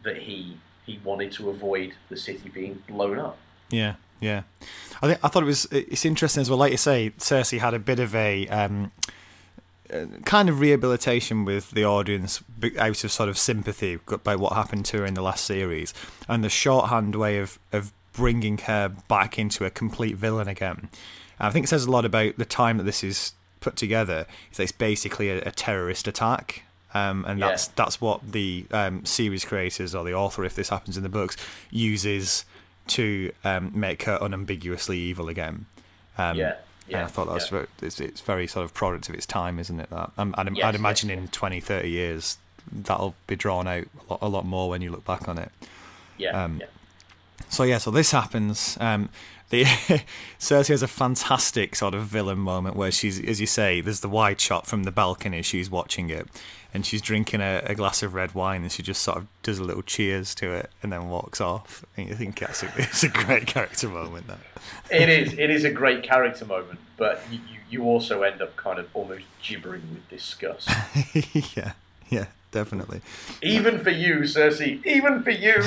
that 0.03 0.19
he 0.19 0.59
he 0.85 1.01
wanted 1.03 1.33
to 1.33 1.51
avoid 1.51 1.95
the 2.09 2.17
city 2.17 2.49
being 2.49 2.83
blown 2.87 3.19
up. 3.19 3.37
Yeah, 3.71 3.95
yeah. 4.21 4.43
I 5.03 5.09
think 5.09 5.25
I 5.25 5.29
thought 5.29 5.43
it 5.43 5.47
was 5.47 5.67
it's 5.73 6.05
interesting 6.05 6.41
as 6.41 6.49
well. 6.49 6.59
Like 6.59 6.73
you 6.73 6.79
say, 6.79 7.11
Cersei 7.19 7.59
had 7.59 7.75
a 7.75 7.81
bit 7.81 7.99
of 7.99 8.15
a 8.15 8.47
um, 8.49 8.93
uh, 9.93 10.07
kind 10.25 10.49
of 10.49 10.61
rehabilitation 10.61 11.45
with 11.45 11.73
the 11.73 11.85
audience 11.85 12.43
out 12.79 13.05
of 13.05 13.11
sort 13.11 13.29
of 13.29 13.37
sympathy 13.37 13.99
by 14.23 14.37
what 14.37 14.53
happened 14.53 14.85
to 14.87 14.99
her 14.99 15.07
in 15.07 15.15
the 15.15 15.23
last 15.23 15.45
series, 15.45 15.93
and 16.29 16.45
the 16.45 16.49
shorthand 16.49 17.17
way 17.17 17.39
of 17.39 17.59
of 17.73 17.93
bringing 18.17 18.59
her 18.59 18.89
back 19.09 19.39
into 19.39 19.65
a 19.65 19.71
complete 19.71 20.17
villain 20.17 20.49
again. 20.49 20.89
I 21.39 21.51
think 21.51 21.65
it 21.65 21.69
says 21.69 21.85
a 21.85 21.91
lot 21.91 22.05
about 22.05 22.39
the 22.39 22.45
time 22.47 22.79
that 22.79 22.85
this 22.85 23.05
is 23.05 23.33
put 23.61 23.77
together. 23.77 24.27
Is 24.51 24.59
it's 24.59 24.73
basically 24.73 25.31
a, 25.31 25.39
a 25.43 25.51
terrorist 25.51 26.09
attack. 26.09 26.63
Um, 26.95 27.25
and 27.29 27.39
Yeah. 27.39 27.49
that's 27.49 27.67
that's 27.69 28.01
what 28.01 28.33
the 28.33 28.65
um, 28.71 29.05
series 29.05 29.45
creators 29.45 29.95
or 29.95 30.03
the 30.05 30.15
author, 30.15 30.45
if 30.45 30.55
this 30.55 30.71
happens 30.71 30.97
in 30.97 31.03
the 31.03 31.09
books, 31.11 31.37
uses 31.71 32.45
to 32.89 33.33
um, 33.45 33.71
make 33.75 34.05
her 34.05 34.17
unambiguously 34.21 34.99
evil 34.99 35.29
again. 35.29 35.67
Um, 36.17 36.37
Yeah, 36.39 36.53
and 36.53 36.57
yeah, 36.89 37.05
I 37.05 37.09
thought 37.09 37.27
that 37.27 37.35
was 37.35 37.45
yeah. 37.47 37.51
very, 37.51 37.67
it's, 37.83 38.01
it's 38.01 38.21
very 38.23 38.47
sort 38.47 38.65
of 38.65 38.73
product 38.73 39.09
of 39.11 39.15
its 39.15 39.27
time, 39.27 39.59
isn't 39.59 39.79
it? 39.79 39.91
That 39.91 40.11
um, 40.17 40.35
I'd, 40.39 40.57
Yes, 40.57 40.65
I'd 40.65 40.75
imagine 40.75 41.11
yes. 41.11 41.19
in 41.19 41.29
20, 41.29 41.61
30 41.61 41.91
years 41.91 42.39
that'll 42.73 43.15
be 43.27 43.37
drawn 43.37 43.67
out 43.69 43.85
a 44.09 44.13
lot, 44.13 44.19
a 44.23 44.29
lot 44.29 44.47
more 44.47 44.71
when 44.71 44.81
you 44.81 44.91
look 44.91 45.05
back 45.05 45.29
on 45.29 45.37
it. 45.39 45.51
Yeah, 46.17 46.45
Um, 46.45 46.59
yeah. 46.61 46.67
So 47.49 47.63
yeah, 47.63 47.79
so 47.79 47.91
this 47.91 48.11
happens. 48.11 48.77
Um, 48.81 49.09
the 49.51 49.65
Cersei 50.41 50.69
has 50.69 50.83
a 50.83 50.89
fantastic 50.89 51.77
sort 51.77 51.95
of 51.95 52.05
villain 52.05 52.39
moment 52.39 52.77
where 52.77 52.91
she's, 52.91 53.23
as 53.25 53.41
you 53.41 53.47
say, 53.47 53.81
there's 53.81 54.01
the 54.01 54.09
wide 54.09 54.41
shot 54.41 54.67
from 54.67 54.83
the 54.83 54.91
balcony. 54.91 55.43
She's 55.43 55.71
watching 55.71 56.11
it, 56.11 56.27
and 56.75 56.85
she's 56.85 57.01
drinking 57.01 57.41
a, 57.41 57.63
a 57.65 57.75
glass 57.75 58.03
of 58.03 58.15
red 58.15 58.35
wine, 58.35 58.63
and 58.63 58.73
she 58.73 58.83
just 58.83 59.03
sort 59.03 59.19
of 59.19 59.27
does 59.43 59.59
a 59.59 59.65
little 59.65 59.83
cheers 59.83 60.35
to 60.37 60.53
it, 60.53 60.71
and 60.83 60.93
then 60.93 61.09
walks 61.09 61.41
off. 61.41 61.85
And 61.97 62.09
you 62.09 62.15
think 62.15 62.41
that's 62.41 62.63
a, 62.65 62.73
it's 62.77 63.05
a 63.05 63.09
great 63.09 63.47
character 63.47 63.89
moment. 63.89 64.27
That. 64.27 64.39
It 64.91 65.09
is. 65.09 65.33
It 65.35 65.51
is 65.51 65.65
a 65.65 65.71
great 65.71 66.03
character 66.03 66.45
moment, 66.45 66.81
but 66.97 67.23
you, 67.31 67.39
you, 67.49 67.59
you 67.71 67.85
also 67.85 68.23
end 68.23 68.43
up 68.43 68.57
kind 68.57 68.81
of 68.81 68.89
almost 68.95 69.25
gibbering 69.43 69.83
with 69.93 70.09
disgust. 70.09 70.69
yeah, 71.57 71.73
yeah, 72.09 72.27
definitely. 72.51 73.01
even 73.43 73.79
for 73.79 73.91
you, 73.91 74.21
Cersei. 74.21 74.85
Even 74.85 75.23
for 75.23 75.31
you. 75.31 75.63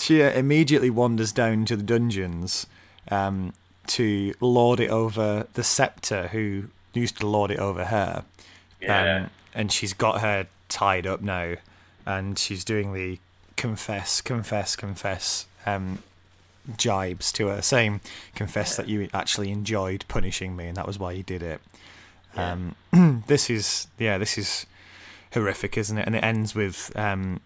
She 0.00 0.22
immediately 0.22 0.88
wanders 0.88 1.30
down 1.30 1.66
to 1.66 1.76
the 1.76 1.82
dungeons 1.82 2.66
um, 3.10 3.52
to 3.88 4.34
lord 4.40 4.80
it 4.80 4.90
over 4.90 5.46
the 5.54 5.62
septa, 5.62 6.28
who 6.28 6.64
used 6.94 7.18
to 7.18 7.26
lord 7.26 7.50
it 7.50 7.58
over 7.58 7.84
her. 7.84 8.24
Yeah. 8.80 9.24
Um, 9.24 9.30
and 9.54 9.70
she's 9.70 9.92
got 9.92 10.22
her 10.22 10.46
tied 10.68 11.06
up 11.06 11.20
now, 11.20 11.56
and 12.06 12.38
she's 12.38 12.64
doing 12.64 12.94
the 12.94 13.18
confess, 13.56 14.22
confess, 14.22 14.74
confess 14.74 15.46
um, 15.66 16.02
jibes 16.76 17.30
to 17.32 17.48
her, 17.48 17.60
saying, 17.60 18.00
"Confess 18.34 18.76
that 18.76 18.88
you 18.88 19.08
actually 19.12 19.50
enjoyed 19.50 20.04
punishing 20.08 20.56
me, 20.56 20.66
and 20.66 20.76
that 20.76 20.86
was 20.86 20.98
why 20.98 21.12
you 21.12 21.22
did 21.22 21.42
it." 21.42 21.60
Yeah. 22.34 22.56
Um, 22.92 23.22
this 23.26 23.50
is 23.50 23.88
yeah, 23.98 24.16
this 24.16 24.38
is 24.38 24.66
horrific, 25.34 25.76
isn't 25.76 25.98
it? 25.98 26.06
And 26.06 26.16
it 26.16 26.24
ends 26.24 26.54
with 26.54 26.90
um, 26.96 27.40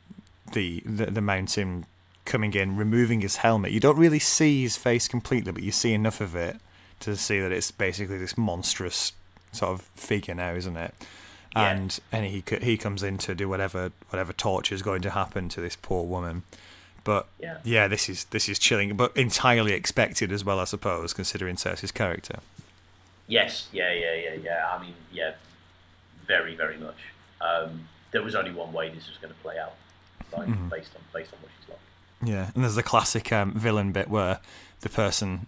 the, 0.52 0.82
the 0.86 1.06
the 1.06 1.20
mountain 1.20 1.86
coming 2.24 2.54
in, 2.54 2.76
removing 2.76 3.20
his 3.20 3.36
helmet. 3.36 3.72
You 3.72 3.80
don't 3.80 3.98
really 3.98 4.18
see 4.18 4.62
his 4.62 4.76
face 4.76 5.08
completely, 5.08 5.52
but 5.52 5.62
you 5.62 5.72
see 5.72 5.92
enough 5.92 6.20
of 6.20 6.34
it 6.34 6.56
to 7.00 7.16
see 7.16 7.38
that 7.40 7.52
it's 7.52 7.70
basically 7.70 8.18
this 8.18 8.38
monstrous 8.38 9.12
sort 9.52 9.72
of 9.72 9.82
figure 9.94 10.34
now, 10.34 10.54
isn't 10.54 10.76
it? 10.76 10.94
Yeah. 11.54 11.70
And 11.70 12.00
and 12.10 12.24
he 12.26 12.42
he 12.62 12.76
comes 12.76 13.02
in 13.02 13.18
to 13.18 13.34
do 13.34 13.48
whatever 13.48 13.92
whatever 14.10 14.32
torture 14.32 14.74
is 14.74 14.82
going 14.82 15.02
to 15.02 15.10
happen 15.10 15.48
to 15.50 15.60
this 15.60 15.76
poor 15.76 16.04
woman. 16.04 16.42
But 17.04 17.28
Yeah. 17.64 17.86
this 17.86 18.08
is 18.08 18.24
this 18.26 18.48
is 18.48 18.58
chilling, 18.58 18.96
but 18.96 19.16
entirely 19.16 19.72
expected 19.74 20.32
as 20.32 20.44
well, 20.44 20.58
I 20.58 20.64
suppose, 20.64 21.12
considering 21.12 21.56
Cersei's 21.56 21.92
character. 21.92 22.38
Yes, 23.26 23.68
yeah, 23.72 23.92
yeah, 23.92 24.14
yeah, 24.14 24.34
yeah. 24.42 24.68
I 24.72 24.82
mean, 24.82 24.94
yeah, 25.12 25.32
very, 26.26 26.54
very 26.56 26.76
much. 26.78 26.96
Um, 27.40 27.88
there 28.10 28.22
was 28.22 28.34
only 28.34 28.50
one 28.52 28.72
way 28.72 28.88
this 28.90 29.08
was 29.08 29.16
going 29.18 29.32
to 29.32 29.40
play 29.40 29.58
out, 29.58 29.74
like 30.36 30.48
Mm-hmm. 30.48 30.68
based 30.68 30.92
on 30.96 31.02
based 31.12 31.32
on 31.34 31.38
what 31.40 31.50
she's 31.60 31.68
like. 31.68 31.78
Yeah, 32.22 32.50
and 32.54 32.62
there's 32.64 32.74
the 32.74 32.82
classic 32.82 33.32
um, 33.32 33.52
villain 33.52 33.92
bit 33.92 34.08
where 34.08 34.40
the 34.80 34.88
person, 34.88 35.46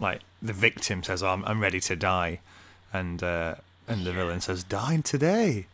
like 0.00 0.20
the 0.40 0.52
victim, 0.52 1.02
says, 1.02 1.22
oh, 1.22 1.28
"I'm 1.28 1.44
I'm 1.44 1.60
ready 1.60 1.80
to 1.80 1.96
die," 1.96 2.40
and 2.92 3.22
uh, 3.22 3.56
and 3.86 4.04
the 4.04 4.12
villain 4.12 4.40
says, 4.40 4.64
"Dying 4.64 5.02
today." 5.02 5.66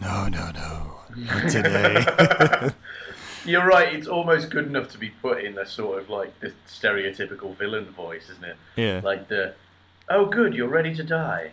No, 0.00 0.28
no, 0.28 0.50
no, 0.50 1.00
not 1.16 1.48
today. 1.50 2.04
You're 3.46 3.64
right. 3.66 3.94
It's 3.94 4.08
almost 4.08 4.50
good 4.50 4.66
enough 4.66 4.90
to 4.90 4.98
be 4.98 5.10
put 5.10 5.42
in 5.44 5.56
a 5.56 5.64
sort 5.64 6.02
of 6.02 6.10
like 6.10 6.38
the 6.40 6.52
stereotypical 6.68 7.56
villain 7.56 7.84
voice, 7.86 8.28
isn't 8.28 8.44
it? 8.44 8.56
yeah, 8.74 9.00
Like 9.04 9.28
the, 9.28 9.54
oh, 10.10 10.26
good, 10.26 10.52
you're 10.52 10.68
ready 10.68 10.92
to 10.96 11.04
die. 11.04 11.52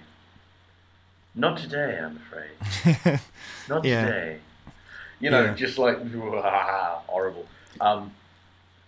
Not 1.35 1.57
today, 1.57 1.99
I'm 2.03 2.17
afraid. 2.17 3.19
Not 3.69 3.85
Yeah. 3.85 4.05
today. 4.05 4.39
You 5.19 5.29
know, 5.29 5.43
Yeah. 5.45 5.53
just 5.53 5.77
like 5.77 5.97
horrible. 6.13 7.45
Um, 7.83 8.11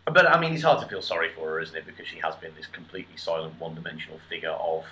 but 0.05 0.25
I 0.27 0.39
mean, 0.39 0.53
it's 0.53 0.63
hard 0.63 0.81
to 0.81 0.87
feel 0.87 1.01
sorry 1.01 1.29
for 1.29 1.49
her, 1.49 1.59
isn't 1.59 1.75
it? 1.75 1.85
Because 1.85 2.07
she 2.07 2.19
has 2.19 2.35
been 2.35 2.51
this 2.55 2.67
completely 2.67 3.17
silent, 3.17 3.59
one-dimensional 3.59 4.19
figure 4.29 4.51
of, 4.51 4.85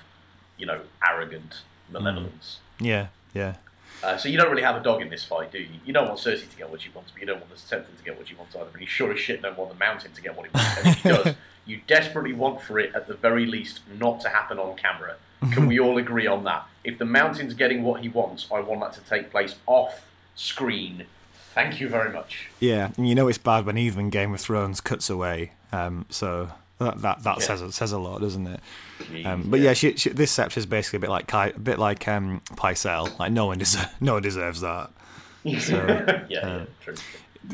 you 0.58 0.66
know, 0.66 0.82
arrogant 1.08 1.62
malevolence. 1.92 2.60
yeah, 2.80 3.08
yeah, 3.34 3.56
Uh, 4.04 4.18
so 4.18 4.28
you 4.28 4.38
don't 4.38 4.50
really 4.50 4.64
have 4.64 4.76
a 4.76 4.84
dog 4.84 5.02
in 5.02 5.10
this 5.10 5.24
fight, 5.24 5.52
do 5.52 5.60
you? 5.60 5.68
You 5.86 5.94
don't 5.94 6.08
want 6.08 6.20
Cersei 6.20 6.50
to 6.50 6.58
get 6.58 6.70
what 6.70 6.82
she 6.82 6.90
wants, 6.90 7.12
but 7.12 7.22
you 7.22 7.28
don't 7.28 7.40
want 7.40 7.56
the 7.56 7.62
Templar 7.70 7.96
to 7.96 8.04
get 8.04 8.18
what 8.18 8.28
she 8.28 8.36
wants 8.36 8.56
either. 8.56 8.68
But 8.72 8.82
you 8.82 8.88
sure 8.88 9.14
as 9.14 9.20
shit 9.20 9.42
don't 9.42 9.58
want 9.58 9.72
the 9.72 9.78
Mountain 9.78 10.12
to 10.14 10.22
get 10.22 10.36
what 10.36 10.48
he 10.48 10.52
wants. 10.54 10.78
And 10.78 10.88
if 10.88 11.04
he 11.04 11.10
does, 11.10 11.36
you 11.66 11.82
desperately 11.88 12.34
want 12.34 12.62
for 12.62 12.80
it, 12.80 12.94
at 12.96 13.08
the 13.08 13.14
very 13.14 13.46
least, 13.46 13.82
not 14.00 14.20
to 14.22 14.30
happen 14.30 14.60
on 14.60 14.76
camera. 14.76 15.16
Can 15.52 15.68
we 15.68 15.80
all 15.80 15.98
agree 15.98 16.26
on 16.26 16.44
that? 16.46 16.66
If 16.84 16.98
the 16.98 17.06
Mountain's 17.06 17.54
getting 17.54 17.84
what 17.84 18.02
he 18.02 18.10
wants, 18.10 18.48
I 18.52 18.60
want 18.62 18.82
that 18.82 18.94
to 18.94 19.02
take 19.10 19.30
place 19.30 19.56
off 19.68 20.08
screen. 20.36 21.06
Thank 21.54 21.80
you 21.80 21.88
very 21.90 22.12
much. 22.12 22.48
yeah. 22.60 22.92
And 22.98 23.08
you 23.08 23.16
know 23.16 23.28
it's 23.28 23.38
bad 23.38 23.66
when 23.66 23.78
even 23.78 24.10
Game 24.10 24.34
of 24.34 24.42
Thrones 24.42 24.82
cuts 24.82 25.10
away. 25.10 25.52
Um, 25.72 26.06
so 26.10 26.50
that 26.80 27.02
that, 27.02 27.24
that 27.24 27.40
Yeah. 27.40 27.46
says 27.46 27.76
says 27.76 27.92
a 27.92 28.00
lot, 28.00 28.22
doesn't 28.22 28.48
it? 28.48 28.60
Jeez, 29.00 29.26
Um, 29.26 29.44
but 29.50 29.60
yeah, 29.60 29.74
she, 29.74 29.96
she, 29.98 30.10
this 30.10 30.32
septa 30.32 30.60
is 30.60 30.66
basically 30.66 30.98
a 30.98 31.00
bit 31.02 31.10
like 31.10 31.28
Ki- 31.28 31.56
a 31.56 31.60
bit 31.60 31.78
like 31.80 32.08
um, 32.08 32.42
Pycelle. 32.56 33.18
Like 33.20 33.32
no 33.32 33.46
one 33.48 33.58
deserves 33.60 33.88
no 34.02 34.14
one 34.14 34.24
deserves 34.24 34.62
that. 34.62 34.90
yeah, 35.44 36.24
yeah, 36.30 36.40
uh, 36.40 36.66
true. 36.82 36.96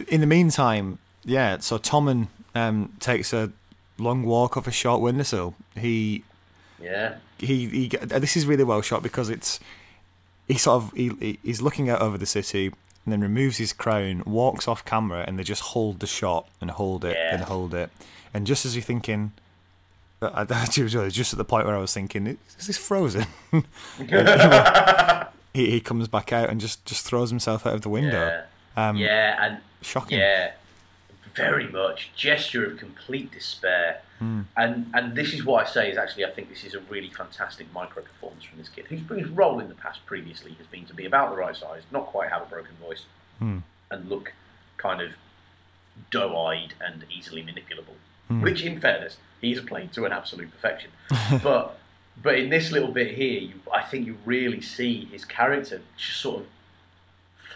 in 0.07 0.21
the 0.21 0.27
meantime, 0.27 0.99
yeah, 1.25 1.57
so 1.57 1.79
Tommen 1.79 2.27
um, 2.53 2.93
takes 2.99 3.33
a 3.33 3.51
long 3.97 4.23
walk 4.23 4.55
off 4.57 4.67
a 4.67 4.71
short 4.71 5.01
windowsill. 5.01 5.55
He 5.75 6.23
Yeah, 6.81 7.15
he 7.39 7.67
he. 7.67 7.87
This 7.87 8.37
is 8.37 8.45
really 8.45 8.63
well 8.63 8.81
shot 8.81 9.01
because 9.03 9.29
it's 9.29 9.59
he 10.47 10.55
sort 10.57 10.83
of 10.83 10.93
he- 10.93 11.39
he's 11.43 11.61
looking 11.61 11.89
out 11.89 11.99
over 12.01 12.17
the 12.17 12.25
city 12.27 12.71
and 13.09 13.11
then 13.11 13.21
removes 13.21 13.57
his 13.57 13.73
crown, 13.73 14.21
walks 14.27 14.67
off 14.67 14.85
camera, 14.85 15.23
and 15.27 15.39
they 15.39 15.43
just 15.43 15.61
hold 15.63 15.99
the 15.99 16.05
shot 16.07 16.47
and 16.61 16.69
hold 16.69 17.03
it 17.03 17.15
Yeah. 17.17 17.33
and 17.33 17.43
hold 17.45 17.73
it. 17.73 17.89
And 18.35 18.45
just 18.45 18.65
as 18.67 18.75
you're 18.75 18.83
thinking, 18.83 19.31
I, 20.21 20.45
I, 20.47 20.65
just 20.69 21.33
at 21.33 21.37
the 21.37 21.43
point 21.43 21.65
where 21.65 21.75
I 21.75 21.79
was 21.79 21.91
thinking, 21.93 22.37
is 22.59 22.67
this 22.67 22.77
frozen? 22.77 23.25
he 25.53 25.71
he 25.71 25.79
comes 25.79 26.07
back 26.07 26.31
out 26.31 26.49
and 26.49 26.61
just 26.61 26.85
just 26.85 27.05
throws 27.05 27.29
himself 27.29 27.65
out 27.65 27.73
of 27.73 27.81
the 27.81 27.89
window. 27.89 28.43
yeah, 28.77 28.89
Um, 28.89 28.95
yeah, 28.97 29.43
and 29.45 29.57
Shocking. 29.81 30.19
Yeah, 30.19 30.51
very 31.39 31.67
much 31.67 32.11
gesture 32.15 32.65
of 32.65 32.77
complete 32.77 33.31
despair. 33.31 34.01
Hmm. 34.19 34.41
And 34.57 34.91
and 34.93 35.15
this 35.15 35.33
is 35.33 35.45
what 35.45 35.65
I 35.65 35.69
say 35.69 35.91
is 35.91 35.97
actually 35.97 36.25
I 36.25 36.31
think 36.31 36.49
this 36.49 36.63
is 36.63 36.73
a 36.73 36.81
really 36.81 37.09
fantastic 37.09 37.71
micro 37.73 38.03
performance 38.03 38.43
from 38.43 38.57
this 38.57 38.69
kid, 38.69 38.85
whose, 38.87 39.01
whose 39.07 39.29
role 39.29 39.59
in 39.59 39.69
the 39.69 39.75
past 39.75 40.05
previously 40.05 40.53
has 40.53 40.67
been 40.67 40.85
to 40.85 40.93
be 40.93 41.05
about 41.05 41.31
the 41.31 41.37
right 41.37 41.55
size, 41.55 41.83
not 41.91 42.07
quite 42.07 42.29
have 42.29 42.41
a 42.41 42.45
broken 42.45 42.75
voice, 42.81 43.05
hmm. 43.39 43.59
and 43.91 44.09
look 44.09 44.33
kind 44.77 45.01
of 45.01 45.11
doe-eyed 46.11 46.73
and 46.81 47.05
easily 47.15 47.41
manipulable. 47.41 47.95
Hmm. 48.27 48.41
Which, 48.41 48.63
in 48.63 48.79
fairness, 48.79 49.17
he's 49.41 49.59
played 49.61 49.91
to 49.93 50.05
an 50.05 50.11
absolute 50.11 50.51
perfection. 50.51 50.91
but 51.43 51.79
but 52.21 52.37
in 52.37 52.49
this 52.49 52.71
little 52.71 52.91
bit 52.91 53.15
here, 53.15 53.39
you, 53.39 53.53
I 53.73 53.81
think 53.81 54.05
you 54.05 54.17
really 54.25 54.61
see 54.61 55.05
his 55.05 55.25
character 55.25 55.81
just 55.97 56.19
sort 56.19 56.41
of 56.41 56.47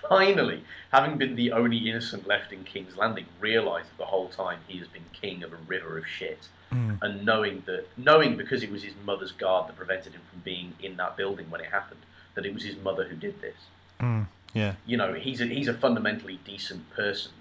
finally, 0.10 0.64
having 0.92 1.18
been 1.18 1.36
the 1.36 1.52
only 1.52 1.78
innocent 1.90 2.28
left 2.28 2.52
in 2.52 2.64
King's 2.64 2.96
Landing, 2.98 3.26
realised 3.40 3.90
that 3.90 3.98
the 3.98 4.06
whole 4.06 4.30
time 4.30 4.60
he 4.68 4.78
has 4.80 4.88
been 4.88 5.04
king 5.14 5.44
of 5.44 5.54
a 5.54 5.58
river 5.68 5.98
of 5.98 6.08
shit. 6.08 6.48
And 6.72 7.24
knowing 7.24 7.62
that, 7.68 7.86
knowing 7.98 8.36
because 8.36 8.64
it 8.64 8.72
was 8.72 8.82
his 8.82 8.96
mother's 9.06 9.32
guard 9.32 9.68
that 9.68 9.76
prevented 9.76 10.14
him 10.14 10.22
from 10.32 10.40
being 10.40 10.74
in 10.82 10.98
that 10.98 11.16
building 11.16 11.52
when 11.52 11.62
it 11.62 11.68
happened, 11.68 12.00
that 12.34 12.48
it 12.48 12.54
was 12.54 12.64
his 12.64 12.76
mother 12.78 13.04
who 13.08 13.16
did 13.16 13.42
this. 13.42 13.58
Mm. 14.00 14.26
Yeah. 14.56 14.74
You 14.88 14.98
know, 14.98 15.14
he's 15.14 15.40
a, 15.40 15.46
he's 15.46 15.68
a 15.68 15.76
fundamentally 15.76 16.40
decent 16.44 16.90
person, 16.90 17.32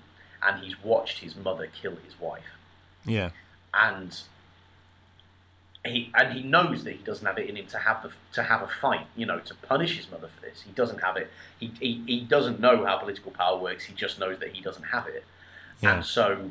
and 0.42 0.62
he's 0.62 0.82
watched 0.84 1.20
his 1.20 1.34
mother 1.34 1.66
kill 1.66 1.96
his 2.04 2.20
wife, 2.20 2.44
Yeah. 3.06 3.30
and 3.72 4.20
he 5.84 6.10
and 6.14 6.32
he 6.32 6.42
knows 6.42 6.84
that 6.84 6.92
he 6.92 7.02
doesn't 7.02 7.26
have 7.26 7.38
it 7.38 7.48
in 7.50 7.56
him 7.56 7.66
to 7.66 7.78
have 7.78 8.02
the 8.02 8.10
to 8.34 8.42
have 8.44 8.62
a 8.62 8.68
fight. 8.68 9.06
You 9.16 9.26
know, 9.26 9.40
to 9.40 9.54
punish 9.54 9.96
his 9.96 10.10
mother 10.10 10.28
for 10.28 10.40
this. 10.42 10.62
He 10.62 10.70
doesn't 10.72 11.00
have 11.00 11.16
it. 11.16 11.30
He 11.58 11.72
he, 11.80 12.02
he 12.06 12.20
doesn't 12.20 12.60
know 12.60 12.84
how 12.84 12.98
political 12.98 13.32
power 13.32 13.58
works. 13.58 13.84
He 13.84 13.94
just 13.94 14.18
knows 14.20 14.38
that 14.38 14.50
he 14.52 14.60
doesn't 14.62 14.84
have 14.84 15.06
it, 15.08 15.24
Yeah. 15.80 15.94
and 15.96 16.04
so 16.04 16.50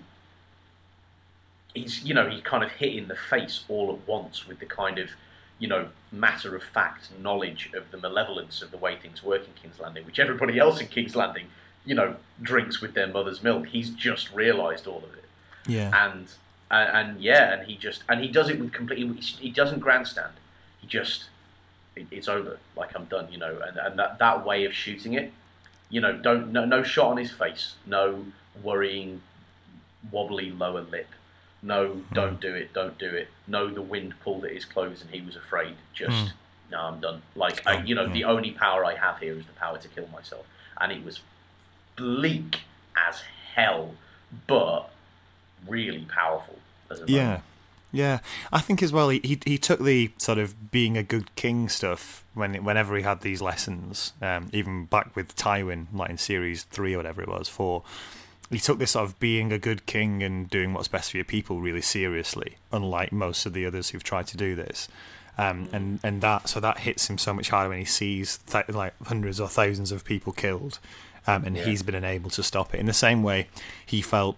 he's 1.74 2.04
you 2.04 2.14
know 2.14 2.30
he's 2.30 2.42
kind 2.42 2.64
of 2.64 2.72
hit 2.72 2.94
in 2.96 3.08
the 3.08 3.16
face 3.16 3.64
all 3.70 3.92
at 3.94 4.08
once 4.08 4.48
with 4.48 4.60
the 4.60 4.66
kind 4.66 4.98
of 5.00 5.10
you 5.60 5.68
know 5.68 5.88
matter 6.12 6.56
of 6.56 6.64
fact 6.64 7.10
knowledge 7.22 7.70
of 7.74 7.90
the 7.92 7.98
malevolence 7.98 8.62
of 8.62 8.72
the 8.72 8.78
way 8.78 8.98
things 8.98 9.24
work 9.24 9.46
in 9.48 9.54
King's 9.54 9.80
Landing, 9.80 10.06
which 10.06 10.20
everybody 10.20 10.60
else 10.60 10.80
in 10.82 10.88
King's 10.88 11.16
Landing 11.16 11.48
you 11.86 11.96
know 11.96 12.16
drinks 12.42 12.82
with 12.82 12.94
their 12.94 13.08
mother's 13.08 13.42
milk. 13.42 13.68
He's 13.68 13.90
just 13.92 14.32
realised 14.34 14.88
all 14.88 14.98
of 14.98 15.14
it, 15.18 15.24
Yeah. 15.68 15.92
and 16.08 16.28
and, 16.72 17.10
and 17.10 17.22
yeah, 17.22 17.54
and 17.54 17.68
he 17.68 17.76
just 17.76 18.04
and 18.10 18.22
he 18.22 18.28
does 18.28 18.50
it 18.50 18.60
with 18.60 18.72
completely. 18.72 19.16
He 19.18 19.52
doesn't 19.52 19.80
grandstand. 19.80 20.34
He 20.80 20.88
just 20.88 21.26
it, 21.96 22.08
it's 22.10 22.28
over. 22.28 22.58
Like 22.76 22.96
I'm 22.96 23.06
done, 23.06 23.28
you 23.32 23.38
know. 23.38 23.60
And, 23.66 23.78
and 23.78 24.00
that 24.00 24.18
that 24.20 24.46
way 24.46 24.66
of 24.66 24.74
shooting 24.74 25.14
it, 25.14 25.32
you 25.90 26.02
know, 26.02 26.14
don't 26.14 26.52
no, 26.52 26.66
no 26.66 26.82
shot 26.82 27.10
on 27.10 27.18
his 27.18 27.32
face, 27.32 27.76
no 27.86 28.26
worrying, 28.64 29.22
wobbly 30.12 30.50
lower 30.52 30.82
lip. 30.82 31.10
No, 31.62 31.90
hmm. 31.90 32.14
don't 32.14 32.42
do 32.42 32.54
it, 32.56 32.74
don't 32.74 32.98
do 32.98 33.08
it. 33.08 33.28
No, 33.48 33.70
the 33.70 33.82
wind 33.82 34.16
pulled 34.24 34.46
at 34.46 34.52
his 34.52 34.66
clothes 34.66 35.02
and 35.02 35.12
he 35.12 35.22
was 35.22 35.36
afraid. 35.36 35.76
Just, 35.94 36.30
hmm. 36.30 36.72
no, 36.72 36.80
I'm 36.80 37.00
done. 37.00 37.22
Like, 37.36 37.66
I, 37.68 37.78
oh, 37.78 37.84
you 37.84 37.96
know, 37.96 38.08
hmm. 38.08 38.14
the 38.14 38.24
only 38.24 38.52
power 38.52 38.84
I 38.84 38.96
have 38.96 39.20
here 39.20 39.38
is 39.38 39.46
the 39.46 39.54
power 39.54 39.78
to 39.78 39.88
kill 39.88 40.08
myself. 40.08 40.46
And 40.80 40.92
it 40.92 41.06
was 41.06 41.20
bleak 41.96 42.62
as 42.96 43.22
hell, 43.54 43.94
but 44.48 44.90
really 45.68 46.06
powerful 46.06 46.58
as 46.90 47.02
a 47.02 47.06
Yeah, 47.08 47.42
yeah. 47.92 48.20
I 48.52 48.60
think 48.60 48.82
as 48.84 48.92
well. 48.94 49.10
He, 49.10 49.20
he 49.24 49.40
he 49.46 49.58
took 49.58 49.80
the 49.82 50.12
sort 50.18 50.38
of 50.38 50.72
being 50.72 50.98
a 50.98 51.04
good 51.04 51.34
king 51.36 51.70
stuff 51.70 52.24
when 52.34 52.64
whenever 52.64 52.96
he 52.96 53.04
had 53.04 53.22
these 53.22 53.42
lessons, 53.42 54.14
um, 54.22 54.50
even 54.54 54.86
back 54.86 55.16
with 55.16 55.36
Tywin, 55.36 55.88
like 55.94 56.10
in 56.10 56.18
series 56.18 56.64
three 56.64 56.94
or 56.94 56.98
whatever 56.98 57.22
it 57.22 57.28
was, 57.28 57.48
four. 57.50 57.84
He 58.50 58.60
took 58.60 58.80
this 58.80 58.92
sort 58.92 59.06
of 59.06 59.18
being 59.20 59.54
a 59.54 59.58
good 59.58 59.86
king 59.86 60.22
and 60.24 60.50
doing 60.50 60.74
what's 60.74 60.90
best 60.90 61.12
for 61.12 61.18
your 61.18 61.24
people 61.24 61.62
really 61.62 61.82
seriously, 61.82 62.58
unlike 62.74 63.14
most 63.14 63.46
of 63.46 63.54
the 63.54 63.66
others 63.66 63.90
who've 63.92 64.04
tried 64.04 64.28
to 64.28 64.36
do 64.38 64.56
this. 64.56 64.90
Um, 65.38 65.70
and 65.72 66.00
and 66.04 66.20
that 66.22 66.50
so 66.50 66.60
that 66.60 66.80
hits 66.80 67.10
him 67.10 67.18
so 67.18 67.34
much 67.34 67.50
harder 67.50 67.70
when 67.70 67.80
he 67.80 67.86
sees 67.86 68.40
th- 68.48 68.68
like 68.68 68.94
hundreds 69.06 69.40
or 69.40 69.48
thousands 69.48 69.94
of 69.94 70.04
people 70.04 70.34
killed, 70.34 70.80
um, 71.28 71.46
and 71.46 71.56
Yeah. 71.56 71.64
he's 71.64 71.82
been 71.82 71.96
unable 71.96 72.30
to 72.32 72.44
stop 72.44 72.74
it. 72.74 72.82
In 72.82 72.86
the 72.88 72.94
same 72.94 73.24
way, 73.24 73.48
he 73.86 74.02
felt 74.02 74.36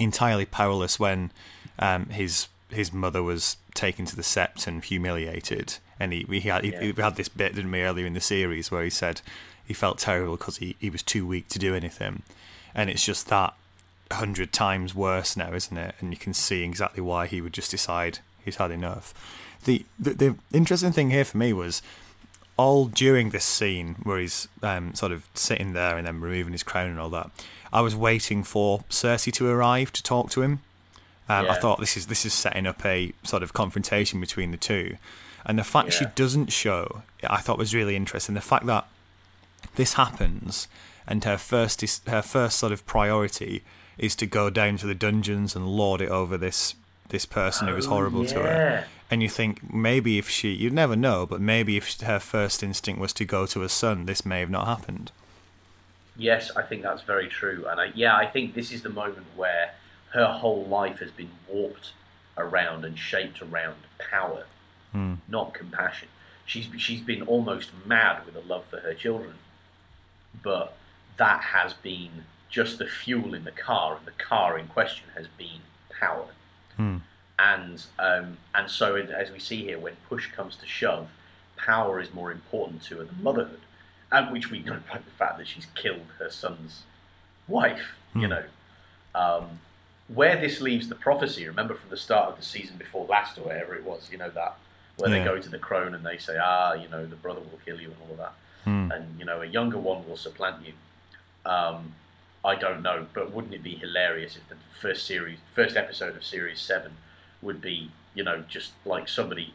entirely 0.00 0.46
powerless 0.46 0.98
when 0.98 1.30
um, 1.78 2.06
his 2.06 2.48
his 2.70 2.92
mother 2.92 3.22
was 3.22 3.56
taken 3.74 4.04
to 4.06 4.16
the 4.16 4.22
sept 4.22 4.66
and 4.66 4.84
humiliated. 4.84 5.78
And 5.98 6.12
he 6.12 6.24
he 6.28 6.40
had, 6.48 6.64
Yeah. 6.64 6.80
he 6.80 6.92
had 7.00 7.16
this 7.16 7.28
bit 7.28 7.54
didn't 7.54 7.70
we 7.72 7.82
earlier 7.82 8.06
in 8.06 8.14
the 8.14 8.20
series 8.20 8.70
where 8.70 8.82
he 8.84 8.90
said 8.90 9.20
he 9.66 9.74
felt 9.74 9.98
terrible 9.98 10.36
because 10.36 10.56
he, 10.58 10.76
he 10.80 10.90
was 10.90 11.02
too 11.02 11.26
weak 11.26 11.48
to 11.48 11.58
do 11.58 11.74
anything, 11.74 12.22
and 12.74 12.90
it's 12.90 13.04
just 13.04 13.28
that 13.28 13.54
a 14.10 14.14
hundred 14.16 14.52
times 14.52 14.94
worse 14.94 15.36
now, 15.36 15.52
isn't 15.52 15.76
it? 15.76 15.94
And 16.00 16.10
you 16.12 16.16
can 16.16 16.34
see 16.34 16.62
exactly 16.64 17.00
why 17.02 17.26
he 17.26 17.40
would 17.40 17.52
just 17.52 17.70
decide 17.70 18.18
he's 18.44 18.56
had 18.56 18.70
enough. 18.70 19.14
The 19.64 19.84
the, 19.98 20.14
the 20.14 20.36
interesting 20.52 20.92
thing 20.92 21.10
here 21.10 21.24
for 21.24 21.36
me 21.38 21.52
was 21.52 21.82
all 22.56 22.86
during 22.86 23.30
this 23.30 23.44
scene 23.44 23.96
where 24.02 24.18
he's 24.18 24.46
um, 24.62 24.94
sort 24.94 25.12
of 25.12 25.26
sitting 25.34 25.72
there 25.72 25.96
and 25.96 26.06
then 26.06 26.20
removing 26.20 26.52
his 26.52 26.62
crown 26.62 26.90
and 26.90 26.98
all 27.00 27.08
that, 27.10 27.30
I 27.72 27.80
was 27.80 27.94
waiting 27.94 28.42
for 28.42 28.80
Cersei 28.90 29.32
to 29.34 29.46
arrive 29.48 29.92
to 29.92 30.02
talk 30.02 30.30
to 30.30 30.42
him. 30.42 30.60
Um, 31.28 31.48
I 31.48 31.54
thought 31.54 31.78
this 31.78 31.96
is 31.96 32.06
this 32.06 32.26
is 32.26 32.32
setting 32.34 32.66
up 32.66 32.84
a 32.84 33.12
sort 33.22 33.42
of 33.44 33.52
confrontation 33.52 34.18
between 34.20 34.50
the 34.50 34.56
two, 34.56 34.96
and 35.46 35.58
the 35.58 35.64
fact 35.64 35.92
she 35.92 36.06
doesn't 36.16 36.50
show, 36.52 37.02
I 37.28 37.38
thought 37.38 37.58
was 37.58 37.74
really 37.74 37.94
interesting. 37.94 38.34
The 38.34 38.40
fact 38.40 38.66
that 38.66 38.86
this 39.76 39.94
happens 39.94 40.66
and 41.06 41.22
her 41.24 41.38
first 41.38 41.82
is, 41.82 42.00
her 42.08 42.22
first 42.22 42.58
sort 42.58 42.72
of 42.72 42.84
priority 42.86 43.62
is 43.98 44.16
to 44.16 44.26
go 44.26 44.50
down 44.50 44.76
to 44.78 44.86
the 44.86 44.94
dungeons 44.94 45.54
and 45.54 45.66
lord 45.68 46.00
it 46.00 46.08
over 46.08 46.36
this 46.38 46.74
this 47.10 47.26
person 47.26 47.68
who 47.68 47.74
was 47.74 47.86
Oh, 47.86 47.90
horrible 47.90 48.24
to 48.26 48.34
her. 48.42 48.86
and 49.10 49.22
you 49.22 49.28
think 49.28 49.72
maybe 49.72 50.18
if 50.18 50.28
she 50.28 50.50
you'd 50.52 50.72
never 50.72 50.96
know 50.96 51.26
but 51.26 51.40
maybe 51.40 51.76
if 51.76 52.00
her 52.00 52.18
first 52.20 52.62
instinct 52.62 53.00
was 53.00 53.12
to 53.14 53.24
go 53.24 53.46
to 53.46 53.60
her 53.60 53.68
son 53.68 54.06
this 54.06 54.24
may 54.24 54.40
have 54.40 54.50
not 54.50 54.66
happened 54.66 55.10
Yes, 56.20 56.50
I 56.54 56.60
think 56.62 56.82
that's 56.82 57.00
very 57.02 57.28
true, 57.28 57.66
and 57.66 57.80
I, 57.80 57.92
yeah, 57.94 58.14
I 58.14 58.26
think 58.26 58.54
this 58.54 58.72
is 58.72 58.82
the 58.82 58.90
moment 58.90 59.26
where 59.36 59.72
her 60.12 60.26
whole 60.26 60.66
life 60.66 60.98
has 60.98 61.10
been 61.10 61.30
warped 61.48 61.92
around 62.36 62.84
and 62.84 62.98
shaped 62.98 63.40
around 63.40 63.76
power, 63.98 64.44
Hmm. 64.92 65.14
not 65.28 65.54
compassion. 65.54 66.08
She's 66.44 66.66
she's 66.78 67.00
been 67.00 67.22
almost 67.22 67.70
mad 67.86 68.26
with 68.26 68.36
a 68.36 68.40
love 68.40 68.64
for 68.66 68.80
her 68.80 68.92
children, 68.92 69.36
but 70.42 70.76
that 71.16 71.40
has 71.40 71.72
been 71.74 72.24
just 72.50 72.78
the 72.78 72.86
fuel 72.86 73.32
in 73.32 73.44
the 73.44 73.52
car, 73.52 73.96
and 73.96 74.04
the 74.04 74.10
car 74.24 74.58
in 74.58 74.66
question 74.66 75.06
has 75.16 75.26
been 75.38 75.60
power. 75.98 76.26
Hmm. 76.76 76.98
And 77.38 77.82
um, 77.98 78.36
and 78.54 78.70
so 78.70 78.96
as 78.96 79.30
we 79.30 79.38
see 79.38 79.64
here, 79.64 79.78
when 79.78 79.96
push 80.08 80.30
comes 80.32 80.56
to 80.56 80.66
shove, 80.66 81.08
power 81.56 81.98
is 81.98 82.12
more 82.12 82.30
important 82.30 82.82
to 82.82 82.96
her 82.98 83.04
than 83.04 83.22
motherhood, 83.22 83.60
and 84.12 84.30
which 84.32 84.50
we 84.50 84.60
know 84.60 84.78
by 84.90 84.98
the 84.98 85.10
fact 85.18 85.38
that 85.38 85.46
she's 85.46 85.66
killed 85.74 86.06
her 86.18 86.30
son's 86.30 86.82
wife. 87.48 87.94
You 88.14 88.22
Hmm. 88.26 88.30
know, 88.30 88.44
um, 89.14 89.60
where 90.08 90.36
this 90.40 90.60
leaves 90.60 90.88
the 90.88 90.96
prophecy. 90.96 91.46
Remember 91.46 91.74
from 91.74 91.90
the 91.90 91.96
start 91.96 92.30
of 92.30 92.36
the 92.36 92.42
season 92.44 92.76
before 92.76 93.06
last, 93.06 93.38
or 93.38 93.42
wherever 93.42 93.74
it 93.74 93.84
was. 93.84 94.10
You 94.10 94.18
know 94.18 94.30
that 94.30 94.56
where 94.96 95.08
Yeah. 95.10 95.18
they 95.18 95.24
go 95.24 95.38
to 95.40 95.48
the 95.48 95.58
crone 95.58 95.94
and 95.94 96.04
they 96.04 96.18
say, 96.18 96.36
ah, 96.36 96.72
you 96.74 96.88
know, 96.88 97.06
the 97.06 97.16
brother 97.16 97.40
will 97.40 97.58
kill 97.64 97.80
you 97.80 97.88
and 97.88 97.96
all 98.02 98.10
of 98.12 98.18
that, 98.18 98.32
Hmm. 98.64 98.90
and 98.92 99.18
you 99.18 99.24
know, 99.24 99.40
a 99.40 99.46
younger 99.46 99.78
one 99.78 100.06
will 100.08 100.16
supplant 100.16 100.66
you. 100.66 100.74
Um, 101.48 101.94
I 102.44 102.54
don't 102.54 102.82
know, 102.82 103.06
but 103.12 103.30
wouldn't 103.32 103.54
it 103.54 103.62
be 103.62 103.76
hilarious 103.76 104.36
if 104.36 104.48
the 104.48 104.56
first 104.80 105.06
series, 105.06 105.38
first 105.54 105.76
episode 105.76 106.16
of 106.16 106.24
series 106.24 106.60
seven, 106.60 106.96
would 107.42 107.60
be, 107.60 107.90
you 108.14 108.22
know, 108.24 108.42
just 108.48 108.72
like 108.84 109.08
somebody 109.08 109.54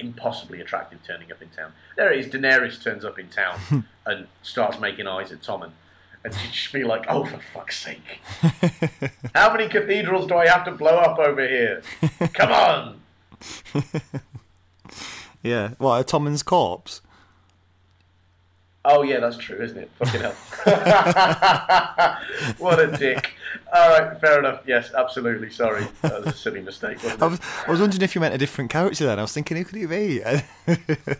impossibly 0.00 0.60
attractive 0.60 0.98
turning 1.06 1.30
up 1.30 1.40
in 1.42 1.48
town. 1.50 1.72
There 1.96 2.12
it 2.12 2.18
is. 2.18 2.32
Daenerys 2.32 2.82
turns 2.82 3.04
up 3.04 3.18
in 3.18 3.28
town 3.28 3.84
and 4.06 4.26
starts 4.42 4.78
making 4.80 5.06
eyes 5.06 5.30
at 5.32 5.42
Tommen, 5.42 5.70
and 6.24 6.34
she'd 6.34 6.52
just 6.52 6.72
be 6.72 6.84
like, 6.84 7.04
"Oh, 7.08 7.24
for 7.24 7.40
fuck's 7.52 7.78
sake! 7.78 8.20
How 9.34 9.52
many 9.52 9.68
cathedrals 9.68 10.26
do 10.26 10.34
I 10.34 10.48
have 10.48 10.64
to 10.64 10.72
blow 10.72 10.96
up 10.98 11.18
over 11.18 11.46
here? 11.46 11.82
Come 12.32 12.52
on!" 12.52 13.00
yeah 15.42 15.70
what 15.78 16.00
a 16.00 16.04
Tommen's 16.04 16.42
corpse 16.42 17.00
Oh 18.82 19.02
yeah, 19.02 19.20
that's 19.20 19.36
true, 19.36 19.60
isn't 19.60 19.76
it? 19.76 19.90
Fucking 19.98 20.22
hell! 20.22 20.34
what 22.58 22.80
a 22.80 22.96
dick. 22.96 23.34
All 23.74 23.90
right, 23.90 24.18
fair 24.20 24.38
enough. 24.38 24.62
Yes, 24.66 24.90
absolutely. 24.94 25.50
Sorry, 25.50 25.86
that 26.00 26.24
was 26.24 26.34
a 26.34 26.36
silly 26.36 26.62
mistake. 26.62 26.96
I 27.04 27.26
was, 27.26 27.40
I 27.66 27.70
was 27.70 27.80
wondering 27.80 28.00
if 28.00 28.14
you 28.14 28.22
meant 28.22 28.34
a 28.34 28.38
different 28.38 28.70
character 28.70 29.04
then 29.04 29.18
I 29.18 29.22
was 29.22 29.34
thinking 29.34 29.58
who 29.58 29.64
could 29.64 29.76
it 29.76 29.88
be 29.88 30.22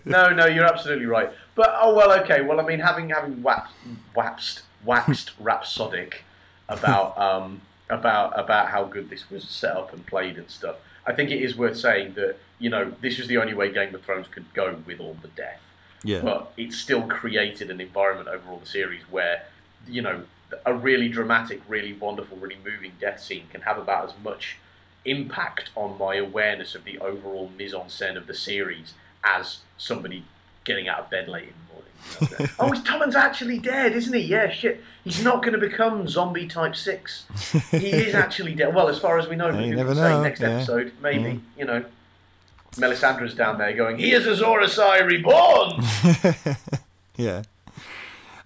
No, 0.10 0.30
no, 0.30 0.46
you're 0.46 0.64
absolutely 0.64 1.04
right. 1.04 1.30
But 1.54 1.74
oh 1.80 1.94
well, 1.94 2.12
okay. 2.22 2.40
Well, 2.40 2.60
I 2.60 2.62
mean, 2.64 2.80
having 2.80 3.10
having 3.10 3.42
waxed 3.42 3.74
waxed 4.14 4.62
waxed 4.84 5.32
rhapsodic 5.38 6.24
about 6.70 7.18
um 7.18 7.60
about 7.90 8.38
about 8.38 8.68
how 8.68 8.84
good 8.84 9.10
this 9.10 9.28
was 9.30 9.44
set 9.44 9.76
up 9.76 9.92
and 9.92 10.06
played 10.06 10.38
and 10.38 10.48
stuff. 10.48 10.76
I 11.06 11.12
think 11.12 11.30
it 11.30 11.42
is 11.42 11.56
worth 11.56 11.76
saying 11.76 12.14
that 12.14 12.36
you 12.58 12.70
know 12.70 12.92
this 13.02 13.18
was 13.18 13.28
the 13.28 13.36
only 13.36 13.52
way 13.52 13.70
Game 13.70 13.94
of 13.94 14.02
Thrones 14.02 14.28
could 14.28 14.52
go 14.54 14.78
with 14.86 14.98
all 14.98 15.18
the 15.20 15.28
death. 15.28 15.60
Yeah 16.04 16.20
But 16.22 16.52
it 16.56 16.72
still 16.72 17.02
created 17.02 17.70
an 17.70 17.80
environment 17.80 18.28
over 18.28 18.50
all 18.50 18.58
the 18.58 18.66
series 18.66 19.02
where 19.10 19.44
you 19.86 20.02
know 20.02 20.22
a 20.66 20.74
really 20.74 21.08
dramatic, 21.08 21.60
really 21.68 21.92
wonderful, 21.92 22.36
really 22.36 22.58
moving 22.64 22.92
death 23.00 23.22
scene 23.22 23.44
can 23.52 23.60
have 23.62 23.78
about 23.78 24.08
as 24.08 24.14
much 24.24 24.56
impact 25.04 25.70
on 25.76 25.96
my 25.98 26.16
awareness 26.16 26.74
of 26.74 26.84
the 26.84 26.98
overall 26.98 27.50
mise 27.56 27.72
en 27.72 27.82
scène 27.88 28.16
of 28.16 28.26
the 28.26 28.34
series 28.34 28.94
as 29.24 29.58
somebody 29.78 30.24
getting 30.64 30.88
out 30.88 30.98
of 31.00 31.10
bed 31.10 31.28
late 31.28 31.44
in 31.44 31.54
the 31.60 31.72
morning. 31.72 32.50
Oh, 32.58 32.72
Tommen's 32.82 33.14
actually 33.14 33.58
dead, 33.58 33.92
isn't 33.92 34.12
he? 34.12 34.20
Yeah, 34.20 34.50
shit. 34.50 34.82
He's 35.04 35.22
not 35.22 35.42
going 35.42 35.52
to 35.52 35.58
become 35.58 36.08
zombie 36.08 36.46
type 36.48 36.74
six. 36.74 37.26
He 37.70 37.90
is 37.90 38.14
actually 38.24 38.54
dead. 38.54 38.74
Well, 38.74 38.88
as 38.88 38.98
far 38.98 39.18
as 39.18 39.28
we 39.28 39.36
know, 39.36 39.50
Yeah, 39.50 39.60
you 39.60 39.76
never 39.76 39.94
know, 39.94 40.22
next 40.22 40.40
yeah. 40.40 40.50
episode, 40.56 40.92
maybe. 41.00 41.22
Yeah. 41.32 41.38
You 41.58 41.64
know, 41.66 41.84
Melisandre's 42.76 43.34
down 43.34 43.58
there 43.58 43.74
going, 43.74 43.98
"He 43.98 44.12
is 44.12 44.26
Azor 44.26 44.60
Ahai 44.60 45.06
reborn." 45.06 46.56
yeah 47.16 47.42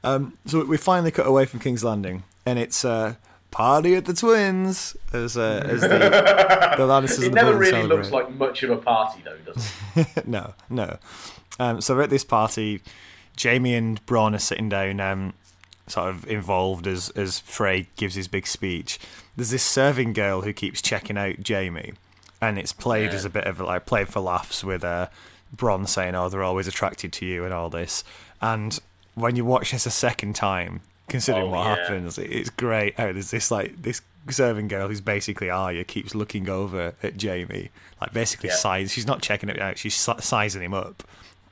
um, 0.04 0.36
so 0.44 0.64
we 0.64 0.76
finally 0.76 1.10
cut 1.10 1.26
away 1.26 1.46
from 1.46 1.60
King's 1.60 1.82
Landing 1.82 2.24
and 2.44 2.58
it's 2.58 2.84
uh, 2.84 3.14
party 3.50 3.94
at 3.94 4.04
the 4.04 4.12
twins 4.12 4.96
as, 5.12 5.36
uh, 5.36 5.64
as 5.66 5.80
the, 5.80 5.88
the 6.76 6.82
Lannisters 6.82 7.26
it 7.26 7.30
the 7.30 7.34
never 7.34 7.56
really 7.56 7.84
looks 7.84 8.10
like 8.10 8.30
much 8.34 8.62
of 8.62 8.70
a 8.70 8.76
party, 8.76 9.22
though, 9.24 9.52
does 9.52 9.72
it? 9.96 10.26
no, 10.26 10.54
no. 10.68 10.98
Um, 11.58 11.80
so 11.80 11.94
we're 11.94 12.02
at 12.02 12.10
this 12.10 12.24
party. 12.24 12.82
Jaime 13.40 13.74
and 13.74 14.04
Bron 14.06 14.34
are 14.34 14.38
sitting 14.38 14.68
down, 14.68 15.00
um, 15.00 15.32
sort 15.86 16.08
of 16.08 16.26
involved 16.28 16.86
as 16.86 17.10
as 17.10 17.40
Frey 17.40 17.88
gives 17.96 18.14
his 18.14 18.28
big 18.28 18.46
speech. 18.46 18.98
There's 19.36 19.50
this 19.50 19.62
serving 19.62 20.12
girl 20.12 20.42
who 20.42 20.52
keeps 20.52 20.82
checking 20.82 21.16
out 21.16 21.46
Jaime, 21.46 21.94
and 22.48 22.58
it's 22.58 22.72
played 22.72 23.10
Yeah. 23.10 23.16
as 23.16 23.24
a 23.24 23.30
bit 23.30 23.44
of 23.44 23.60
like 23.60 23.86
played 23.86 24.08
for 24.08 24.20
laughs 24.20 24.62
with 24.64 24.84
uh, 24.84 25.08
Bron 25.52 25.86
saying, 25.86 26.14
"Oh, 26.14 26.28
they're 26.28 26.42
always 26.42 26.66
attracted 26.66 27.12
to 27.14 27.26
you" 27.26 27.44
and 27.44 27.52
all 27.54 27.70
this. 27.70 28.04
And 28.40 28.78
when 29.14 29.36
you 29.36 29.44
watch 29.44 29.70
this 29.72 29.86
a 29.86 29.90
second 29.90 30.34
time, 30.34 30.80
considering 31.08 31.46
Oh, 31.46 31.50
what 31.50 31.64
yeah. 31.66 31.76
happens, 31.76 32.18
it's 32.18 32.50
great 32.50 32.94
Oh, 32.98 33.12
there's 33.12 33.30
this 33.30 33.50
like 33.50 33.80
this 33.82 34.00
serving 34.30 34.68
girl 34.68 34.88
who's 34.88 35.00
basically 35.02 35.50
Arya 35.50 35.84
keeps 35.84 36.14
looking 36.14 36.48
over 36.48 36.94
at 37.02 37.22
Jaime, 37.22 37.70
like 38.00 38.12
basically 38.12 38.48
Yeah. 38.48 38.56
size. 38.56 38.90
She's 38.92 39.06
not 39.06 39.22
checking 39.22 39.48
it 39.48 39.60
out; 39.60 39.78
she's 39.78 39.94
sizing 39.94 40.62
him 40.62 40.74
up, 40.74 41.02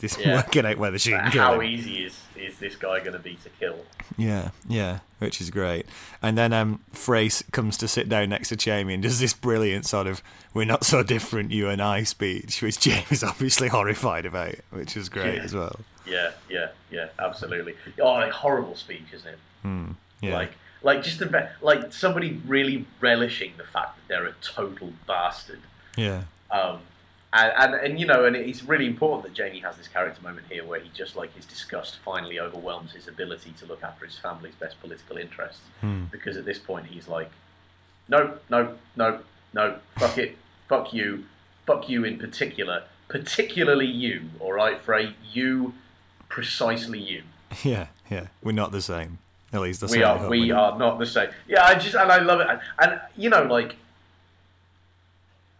just 0.02 0.18
Yeah. 0.20 0.34
working 0.34 0.66
out 0.66 0.76
whether 0.76 0.98
she 0.98 1.10
can 1.12 1.30
kill 1.30 1.42
How 1.42 1.54
him. 1.60 1.62
easy 1.62 2.04
is 2.04 2.18
is 2.36 2.58
this 2.58 2.74
guy 2.74 2.98
going 2.98 3.12
to 3.12 3.18
be 3.20 3.36
to 3.36 3.48
kill? 3.50 3.78
Yeah, 4.18 4.50
yeah, 4.68 4.98
which 5.20 5.40
is 5.40 5.48
great. 5.48 5.86
And 6.20 6.36
then 6.36 6.52
um, 6.52 6.80
Frey 6.92 7.30
comes 7.52 7.76
to 7.78 7.86
sit 7.88 8.08
down 8.08 8.30
next 8.30 8.48
to 8.48 8.56
Jaime 8.70 8.92
and 8.94 9.02
does 9.02 9.20
this 9.20 9.32
brilliant 9.32 9.86
sort 9.86 10.08
of 10.08 10.22
"We're 10.52 10.64
not 10.66 10.84
so 10.84 11.02
different, 11.04 11.52
you 11.52 11.68
and 11.68 11.80
I" 11.80 12.02
speech, 12.02 12.60
which 12.60 12.76
Jaime's 12.84 13.22
obviously 13.22 13.68
horrified 13.68 14.26
about, 14.26 14.56
which 14.70 14.96
is 14.96 15.08
great 15.08 15.36
Yeah. 15.36 15.42
as 15.44 15.54
well. 15.54 15.80
Yeah, 16.04 16.32
yeah, 16.50 16.68
yeah, 16.90 17.06
absolutely. 17.20 17.74
Oh, 18.00 18.12
like 18.14 18.32
horrible 18.32 18.74
speech, 18.74 19.04
isn't 19.14 19.28
it? 19.28 19.38
Yeah, 20.20 20.34
Like, 20.34 20.52
like 20.82 21.02
just 21.04 21.20
the 21.20 21.48
like 21.60 21.92
somebody 21.92 22.40
really 22.44 22.86
relishing 23.00 23.52
the 23.56 23.62
fact 23.64 23.96
that 23.96 24.08
they're 24.08 24.26
a 24.26 24.34
total 24.42 24.92
bastard. 25.06 25.60
yeah, 25.96 26.22
Um, 26.50 26.80
and, 27.32 27.52
and 27.56 27.74
and 27.74 28.00
you 28.00 28.06
know, 28.06 28.24
and 28.24 28.36
it's 28.36 28.62
really 28.62 28.86
important 28.86 29.34
that 29.34 29.42
Jaime 29.42 29.60
has 29.60 29.76
this 29.76 29.88
character 29.88 30.20
moment 30.22 30.46
here 30.50 30.64
where 30.64 30.80
he 30.80 30.90
just 30.94 31.16
like 31.16 31.34
his 31.34 31.46
disgust 31.46 31.98
finally 32.04 32.38
overwhelms 32.38 32.92
his 32.92 33.08
ability 33.08 33.54
to 33.58 33.66
look 33.66 33.82
after 33.82 34.04
his 34.04 34.18
family's 34.18 34.54
best 34.54 34.80
political 34.80 35.16
interests. 35.16 35.62
Hmm. 35.80 36.04
Because 36.10 36.36
at 36.36 36.44
this 36.44 36.58
point 36.58 36.86
he's 36.86 37.08
like, 37.08 37.30
no, 38.08 38.38
no, 38.50 38.76
no, 38.96 39.20
no, 39.54 39.78
fuck 39.96 40.18
it, 40.18 40.36
fuck 40.68 40.92
you, 40.92 41.24
fuck 41.66 41.88
you 41.88 42.04
in 42.04 42.18
particular, 42.18 42.84
particularly 43.08 43.86
you. 43.86 44.22
All 44.38 44.52
right, 44.52 44.80
Frey, 44.80 45.14
you, 45.32 45.74
precisely 46.28 46.98
you. 46.98 47.22
yeah, 47.62 47.88
yeah. 48.10 48.28
We're 48.42 48.52
not 48.52 48.72
the 48.72 48.82
same. 48.82 49.18
At 49.54 49.60
least 49.60 49.82
that's 49.82 49.92
we 49.92 50.02
are 50.02 50.28
we 50.28 50.50
are 50.50 50.78
not 50.78 50.98
the 50.98 51.06
same. 51.06 51.28
Yeah, 51.46 51.64
I 51.64 51.74
just 51.74 51.94
and 51.94 52.10
I 52.10 52.18
love 52.18 52.40
it, 52.40 52.46
and, 52.48 52.60
and 52.78 53.00
you 53.16 53.28
know, 53.28 53.44
like, 53.44 53.76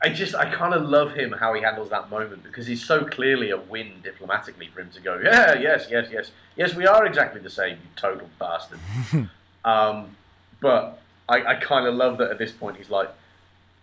I 0.03 0.09
just 0.09 0.35
I 0.35 0.53
kind 0.53 0.75
of 0.75 0.83
love 0.89 1.15
him 1.15 1.33
how 1.33 1.55
he 1.55 1.63
handles 1.63 1.91
that 1.91 2.11
moment 2.11 2.43
because 2.43 2.67
he's 2.67 2.85
so 2.85 3.05
clearly 3.05 3.51
a 3.51 3.57
win 3.57 4.01
diplomatically 4.03 4.69
for 4.75 4.81
him 4.81 4.91
to 4.91 5.01
go, 5.01 5.21
yeah, 5.23 5.55
yes, 5.59 5.87
yes, 5.91 6.09
yes, 6.11 6.33
yes, 6.57 6.75
we 6.75 6.87
are 6.87 7.07
exactly 7.07 7.41
the 7.41 7.51
same, 7.51 7.75
you 7.75 7.89
total 7.95 8.29
bastard. 8.39 8.81
um, 9.65 10.17
but 10.61 11.01
I, 11.29 11.45
I 11.45 11.55
kind 11.55 11.87
of 11.87 11.95
love 11.95 12.19
that 12.19 12.31
at 12.31 12.39
this 12.39 12.51
point 12.51 12.79
he's 12.79 12.91
like, 12.91 13.11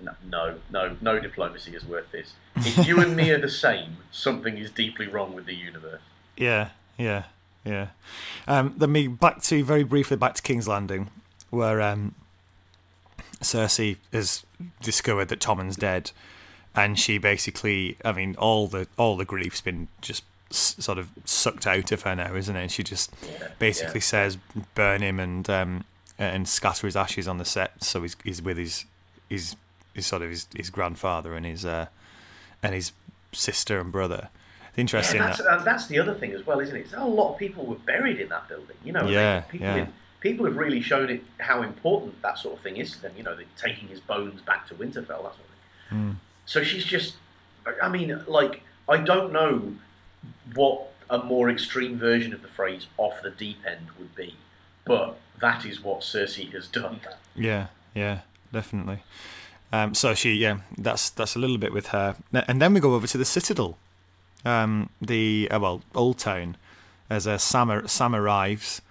no, 0.01 0.11
no, 0.30 0.55
no, 0.70 0.97
no 0.99 1.20
diplomacy 1.20 1.74
is 1.76 1.86
worth 1.86 2.11
this. 2.11 2.34
If 2.57 2.86
you 2.86 2.99
and 2.99 3.15
me 3.15 3.32
are 3.32 3.39
the 3.39 3.49
same, 3.49 3.97
something 4.11 4.57
is 4.57 4.72
deeply 4.72 5.07
wrong 5.07 5.34
with 5.34 5.45
the 5.45 5.55
universe. 5.55 6.01
Yeah, 6.36 6.70
yeah, 6.97 7.24
yeah. 7.63 7.88
Um, 8.45 8.74
then 8.78 8.91
me 8.91 9.07
back 9.07 9.41
to 9.43 9.63
very 9.63 9.84
briefly 9.84 10.17
back 10.17 10.36
to 10.36 10.41
King's 10.41 10.67
Landing, 10.67 11.09
where 11.49 11.82
um, 11.82 12.15
Cersei 13.41 13.97
has 14.11 14.45
discovered 14.82 15.30
that 15.30 15.39
Tommen's 15.39 15.76
dead, 15.76 16.12
and 16.76 16.97
she 16.99 17.18
basically, 17.18 17.97
I 18.05 18.12
mean, 18.12 18.36
all 18.38 18.68
the 18.68 18.88
all 18.97 19.18
the 19.18 19.26
grief's 19.26 19.62
been 19.62 19.88
just 20.01 20.24
s- 20.51 20.76
sort 20.80 20.97
of 20.97 21.10
sucked 21.26 21.66
out 21.68 21.91
of 21.91 22.01
her 22.03 22.16
now, 22.16 22.36
isn't 22.36 22.55
it? 22.55 22.62
And 22.62 22.72
she 22.72 22.84
just 22.84 23.12
Yeah, 23.24 23.47
basically 23.60 23.99
yeah. 23.99 24.03
says 24.05 24.38
burn 24.76 25.01
him 25.01 25.20
and 25.20 25.49
um, 25.49 25.84
and 26.18 26.47
scatter 26.47 26.88
his 26.88 26.95
ashes 26.95 27.28
on 27.28 27.38
the 27.38 27.43
sept, 27.43 27.84
so 27.84 28.01
he's 28.01 28.16
he's 28.24 28.41
with 28.41 28.57
his 28.57 28.86
his, 29.30 29.55
his 29.93 30.05
sort 30.07 30.22
of 30.22 30.30
his, 30.30 30.47
his 30.55 30.70
grandfather 30.70 31.34
and 31.36 31.45
his 31.45 31.66
uh, 31.66 31.88
and 32.64 32.74
his 32.76 32.91
sister 33.32 33.80
and 33.80 33.91
brother. 33.91 34.30
It's 34.70 34.78
interesting 34.80 35.20
Yeah, 35.22 35.28
that's, 35.28 35.43
that 35.43 35.66
that's 35.66 35.88
the 35.88 35.99
other 35.99 36.14
thing 36.14 36.34
as 36.34 36.45
well, 36.45 36.60
isn't 36.60 36.76
it? 36.76 36.93
A 36.93 37.05
lot 37.05 37.34
of 37.34 37.38
people 37.39 37.66
were 37.66 37.76
buried 37.76 38.20
in 38.20 38.30
that 38.30 38.47
building. 38.47 38.76
You 38.84 38.91
know, 38.93 39.07
Yeah, 39.07 39.41
people, 39.41 39.68
yeah. 39.68 39.76
in- 39.78 39.93
people 40.20 40.45
have 40.45 40.57
really 40.57 40.82
shown 40.82 41.09
it 41.09 41.24
how 41.39 41.61
important 41.61 42.22
that 42.22 42.38
sort 42.38 42.57
of 42.57 42.61
thing 42.61 42.78
is 42.78 42.91
to 42.91 43.01
them. 43.01 43.13
You 43.17 43.24
know, 43.24 43.38
taking 43.57 43.88
his 43.88 43.99
bones 43.99 44.41
back 44.41 44.67
to 44.67 44.76
Winterfell, 44.76 45.07
that 45.07 45.07
sort 45.07 45.26
of 45.26 45.36
thing. 45.89 45.97
Hmm. 45.97 46.11
So 46.45 46.63
she's 46.63 46.86
just, 46.86 47.15
I 47.82 47.89
mean, 47.89 48.24
like, 48.28 48.63
I 48.88 48.97
don't 48.97 49.32
know 49.32 49.74
what 50.55 50.91
a 51.09 51.20
more 51.20 51.49
extreme 51.49 51.97
version 51.97 52.34
of 52.34 52.41
the 52.41 52.47
phrase 52.47 52.88
"off 52.97 53.22
the 53.22 53.32
deep 53.32 53.59
end" 53.65 53.88
would 53.97 54.15
be, 54.15 54.36
but 54.86 55.17
that 55.41 55.65
is 55.65 55.82
what 55.84 56.01
Cersei 56.01 56.51
has 56.53 56.67
done. 56.67 56.99
Yeah, 57.36 57.67
yeah, 57.93 58.22
definitely. 58.51 59.03
Um, 59.72 59.93
so 59.93 60.15
she, 60.15 60.34
yeah, 60.34 60.59
that's 60.78 61.09
that's 61.11 61.36
a 61.36 61.39
little 61.39 61.57
bit 61.57 61.72
with 61.72 61.88
her, 61.88 62.15
and 62.34 62.61
then 62.61 62.74
we 62.74 62.80
go 62.80 62.95
over 62.95 63.07
to 63.07 63.17
the 63.17 63.26
Citadel, 63.26 63.78
um, 64.43 64.89
the 64.99 65.47
uh, 65.51 65.59
well, 65.59 65.82
Old 65.93 66.17
Town, 66.17 66.57
as 67.09 67.28
uh, 67.28 67.38
Sam 67.38 67.88
Sam 67.88 68.15
arrives, 68.15 68.82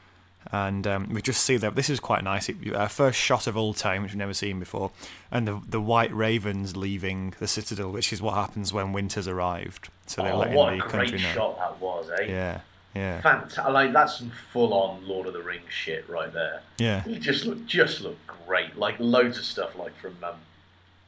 and 0.53 0.87
um, 0.87 1.09
we 1.13 1.21
just 1.23 1.43
see 1.43 1.57
that 1.59 1.75
this 1.75 1.91
is 1.91 2.01
quite 2.01 2.25
nice. 2.25 2.49
It, 2.49 2.75
our 2.75 2.89
first 2.89 3.19
shot 3.19 3.47
of 3.47 3.57
Old 3.57 3.77
Town, 3.77 4.03
which 4.03 4.13
we've 4.13 4.19
never 4.19 4.35
seen 4.35 4.59
before, 4.59 4.91
and 5.31 5.47
the 5.47 5.61
the 5.69 5.81
White 5.81 6.15
Ravens 6.15 6.77
leaving 6.77 7.35
the 7.39 7.47
Citadel, 7.47 7.91
which 7.91 8.13
is 8.13 8.21
what 8.23 8.35
happens 8.35 8.73
when 8.73 8.93
winter's 8.93 9.29
arrived. 9.29 9.89
So 10.07 10.23
they're 10.23 10.33
Oh, 10.33 10.39
letting 10.39 10.55
what 10.55 10.73
a 10.73 10.77
the 10.77 10.83
great 10.83 10.93
country 11.11 11.19
know. 11.21 11.33
shot 11.35 11.59
that 11.59 11.81
was, 11.81 12.11
eh? 12.19 12.25
Yeah, 12.27 12.61
yeah, 12.95 13.21
Fantastic! 13.21 13.65
Like 13.69 13.93
that's 13.93 14.19
some 14.19 14.33
full-on 14.53 15.07
Lord 15.07 15.27
of 15.27 15.33
the 15.35 15.43
Rings 15.43 15.71
shit 15.71 16.09
right 16.09 16.33
there. 16.33 16.63
yeah, 16.79 17.03
He 17.05 17.19
just 17.19 17.45
looked 17.45 17.67
just 17.67 18.01
looked 18.01 18.27
great. 18.47 18.77
Like 18.77 18.97
loads 18.99 19.37
of 19.39 19.45
stuff 19.45 19.77
like 19.77 19.95
from 20.01 20.17
um, 20.23 20.37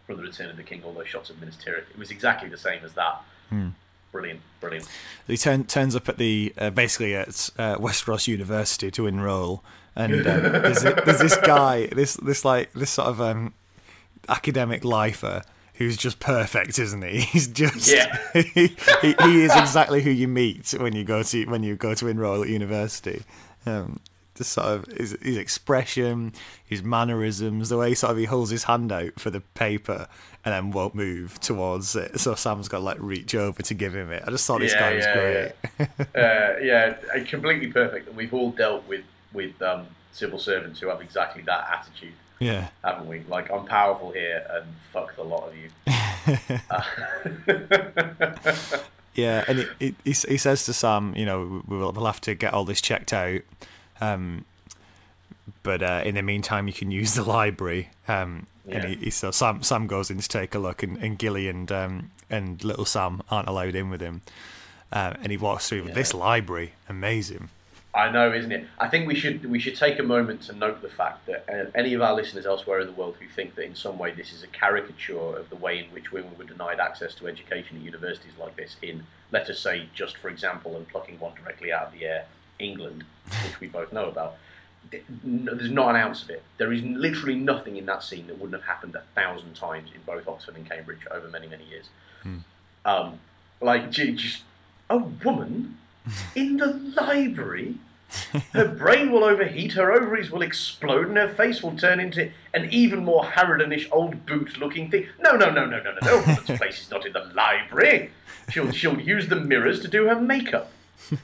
from 0.07 0.17
the 0.19 0.23
Return 0.25 0.51
of 0.51 0.57
the 0.57 0.63
King, 0.63 0.83
all 0.85 0.93
those 0.93 1.09
shots 1.09 1.31
of 1.31 1.39
Minas 1.41 1.57
Tirith. 1.57 1.89
It 1.91 1.99
was 1.99 2.11
exactly 2.11 2.49
the 2.49 2.59
same 2.59 2.85
as 2.85 2.93
that. 2.95 3.23
Brilliant, 4.13 4.41
brilliant. 4.61 4.89
he 5.27 5.37
turn, 5.37 5.65
turns 5.65 5.95
up 5.95 6.09
at 6.09 6.19
the 6.19 6.53
uh, 6.59 6.71
basically 6.71 7.15
at 7.15 7.51
uh, 7.59 7.77
Westeros 7.77 8.27
University 8.27 8.91
to 8.91 9.07
enroll, 9.07 9.63
and 9.95 10.15
um, 10.15 10.43
there's, 10.43 10.83
there's 10.83 11.21
this 11.21 11.37
guy, 11.37 11.87
this 11.87 12.15
this 12.15 12.45
like 12.45 12.73
this 12.73 12.91
sort 12.91 13.09
of 13.09 13.21
um, 13.21 13.55
academic 14.29 14.85
lifer 14.85 15.43
who's 15.75 15.97
just 15.97 16.21
perfect, 16.21 16.79
isn't 16.79 17.03
he? 17.03 17.21
He's 17.33 17.49
just 17.49 17.91
Yeah. 17.91 18.19
he, 18.33 18.77
he, 19.01 19.15
he 19.23 19.43
is 19.43 19.57
exactly 19.57 20.03
who 20.03 20.11
you 20.11 20.29
meet 20.29 20.75
when 20.79 20.95
you 20.95 21.05
go 21.05 21.23
to 21.23 21.45
when 21.47 21.63
you 21.63 21.77
go 21.77 21.95
to 21.95 22.07
enroll 22.07 22.43
at 22.43 22.49
university. 22.49 23.23
Um, 23.65 24.01
just 24.41 24.53
sort 24.53 24.67
of 24.69 24.87
his, 24.97 25.17
his 25.21 25.37
expression, 25.37 26.33
his 26.65 26.83
mannerisms, 26.83 27.69
the 27.69 27.77
way 27.77 27.95
sort 27.95 28.13
of 28.13 28.17
he 28.19 28.25
holds 28.25 28.51
his 28.51 28.65
hand 28.65 28.91
out 28.91 29.21
for 29.21 29.29
the 29.31 29.41
paper 29.43 30.09
and 30.45 30.55
then 30.55 30.71
won't 30.71 30.95
move 30.95 31.39
towards 31.41 31.95
it. 31.95 32.19
So 32.19 32.35
Sam's 32.35 32.69
got 32.69 32.79
to 32.79 32.85
like 32.85 32.97
reach 33.01 33.35
over 33.35 33.63
to 33.63 33.75
give 33.75 33.95
him 33.95 34.11
it. 34.11 34.23
I 34.27 34.31
just 34.31 34.47
thought 34.47 34.61
this 34.61 34.73
Yeah, 34.73 34.81
guy 34.81 34.95
was 34.95 35.05
yeah, 35.05 35.13
great. 35.13 35.53
uh, 36.17 36.59
yeah, 36.63 36.97
uh, 37.15 37.25
completely 37.27 37.71
perfect. 37.71 38.09
And 38.09 38.17
we've 38.17 38.33
all 38.33 38.51
dealt 38.51 38.87
with 38.89 39.05
with 39.33 39.61
um, 39.63 39.87
civil 40.13 40.39
servants 40.39 40.81
who 40.81 40.89
have 40.89 41.01
exactly 41.03 41.43
that 41.43 41.69
attitude, 41.71 42.15
Yeah, 42.39 42.69
haven't 42.83 43.07
we? 43.07 43.21
Like 43.29 43.51
I'm 43.51 43.67
powerful 43.67 44.11
here, 44.11 44.47
and 44.51 44.65
fuck 44.93 45.15
the 45.17 45.23
lot 45.23 45.49
of 45.49 45.55
you. 45.57 45.71
Yeah, 49.15 49.45
and 49.49 49.59
it, 49.61 49.69
it, 49.81 49.95
he, 50.05 50.13
he 50.13 50.37
says 50.37 50.65
to 50.67 50.73
Sam, 50.73 51.15
you 51.17 51.27
know, 51.27 51.63
we'll 51.67 52.05
have 52.05 52.21
to 52.23 52.35
get 52.35 52.53
all 52.55 52.65
this 52.65 52.81
checked 52.81 53.13
out, 53.13 53.41
um, 54.01 54.45
but 55.63 55.83
uh, 55.83 56.03
in 56.05 56.15
the 56.15 56.23
meantime, 56.23 56.67
you 56.69 56.73
can 56.73 56.91
use 56.91 57.15
the 57.15 57.25
library. 57.25 57.91
Um, 58.09 58.47
And 58.71 58.85
he, 58.85 58.95
he 58.97 59.11
so 59.11 59.31
Sam 59.31 59.63
Sam 59.63 59.87
goes 59.87 60.11
in 60.11 60.19
to 60.21 60.29
take 60.29 60.55
a 60.55 60.59
look, 60.59 60.83
and, 60.83 60.97
and 61.03 61.19
Gilly 61.19 61.49
and 61.49 61.71
um, 61.73 62.11
and 62.29 62.63
little 62.63 62.85
Sam 62.85 63.23
aren't 63.31 63.49
allowed 63.49 63.75
in 63.75 63.91
with 63.91 64.01
him. 64.01 64.23
Uh, 64.93 65.15
and 65.23 65.31
he 65.31 65.37
walks 65.37 65.69
through 65.69 65.87
Yeah. 65.87 65.95
this 65.95 66.15
library, 66.15 66.73
amazing. 66.89 67.49
I 67.93 68.09
know, 68.11 68.33
isn't 68.33 68.53
it? 68.53 68.67
I 68.79 68.87
think 68.89 69.09
we 69.09 69.17
should 69.17 69.45
we 69.51 69.59
should 69.59 69.77
take 69.77 69.99
a 69.99 70.03
moment 70.05 70.43
to 70.43 70.53
note 70.53 70.81
the 70.83 70.89
fact 70.89 71.27
that 71.27 71.45
uh, 71.49 71.71
any 71.75 71.93
of 71.95 72.03
our 72.03 72.15
listeners 72.15 72.47
elsewhere 72.47 72.79
in 72.81 72.87
the 72.87 72.93
world 72.93 73.17
who 73.19 73.27
think 73.29 73.57
that 73.57 73.65
in 73.65 73.75
some 73.75 73.99
way 73.99 74.13
this 74.13 74.33
is 74.33 74.45
a 74.45 74.47
caricature 74.47 75.37
of 75.41 75.51
the 75.51 75.57
way 75.57 75.79
in 75.81 75.87
which 75.87 76.13
women 76.13 76.31
were 76.39 76.45
denied 76.45 76.79
access 76.79 77.15
to 77.17 77.27
education 77.27 77.77
at 77.79 77.83
universities 77.83 78.33
like 78.39 78.55
this 78.55 78.77
in, 78.83 79.05
let 79.33 79.49
us 79.51 79.59
say, 79.59 79.89
just 79.95 80.17
for 80.19 80.29
example, 80.29 80.77
and 80.77 80.87
plucking 80.89 81.19
one 81.19 81.33
directly 81.35 81.73
out 81.73 81.87
of 81.89 81.93
the 81.93 82.05
air, 82.05 82.27
England, 82.61 83.03
which 83.45 83.61
we 83.61 83.69
both 83.69 83.93
know 83.93 84.07
about. 84.07 84.37
There's 84.91 85.71
not 85.71 85.91
an 85.91 85.97
ounce 85.97 86.23
of 86.23 86.31
it. 86.31 86.43
There 86.59 86.73
is 86.73 86.83
literally 86.83 87.37
nothing 87.37 87.77
in 87.77 87.87
that 87.87 88.03
scene 88.03 88.27
that 88.27 88.39
wouldn't 88.39 88.61
have 88.61 88.69
happened 88.69 88.95
a 88.97 89.03
thousand 89.15 89.55
times 89.55 89.91
in 89.95 90.01
both 90.07 90.27
Oxford 90.27 90.57
and 90.57 90.69
Cambridge 90.69 91.01
over 91.11 91.29
many, 91.29 91.47
many 91.47 91.65
years. 91.65 91.89
Um, 92.85 93.21
like, 93.61 93.91
just 93.91 94.43
a 94.89 94.99
woman 94.99 95.79
in 96.35 96.57
the 96.57 96.73
library. 97.01 97.77
Her 98.53 98.67
brain 98.67 99.13
will 99.13 99.23
overheat, 99.23 99.75
her 99.75 99.93
ovaries 99.93 100.33
will 100.33 100.43
explode, 100.43 101.07
and 101.07 101.17
her 101.17 101.29
face 101.29 101.63
will 101.63 101.77
turn 101.77 102.01
into 102.01 102.31
an 102.53 102.69
even 102.73 103.05
more 103.05 103.23
Harrodenish 103.23 103.87
old 103.93 104.27
boot 104.27 104.59
looking 104.59 104.91
thing. 104.91 105.07
No, 105.21 105.37
no, 105.37 105.49
no, 105.51 105.65
no, 105.65 105.81
no, 105.81 105.93
no, 105.93 105.99
no. 106.03 106.19
Woman's 106.27 106.59
place 106.59 106.83
is 106.83 106.91
not 106.91 107.07
in 107.07 107.13
the 107.13 107.31
library. 107.35 108.11
She'll, 108.49 108.73
she'll 108.73 109.01
use 109.01 109.29
the 109.29 109.37
mirrors 109.37 109.79
to 109.81 109.89
do 109.89 110.07
her 110.07 110.21
makeup. 110.21 110.73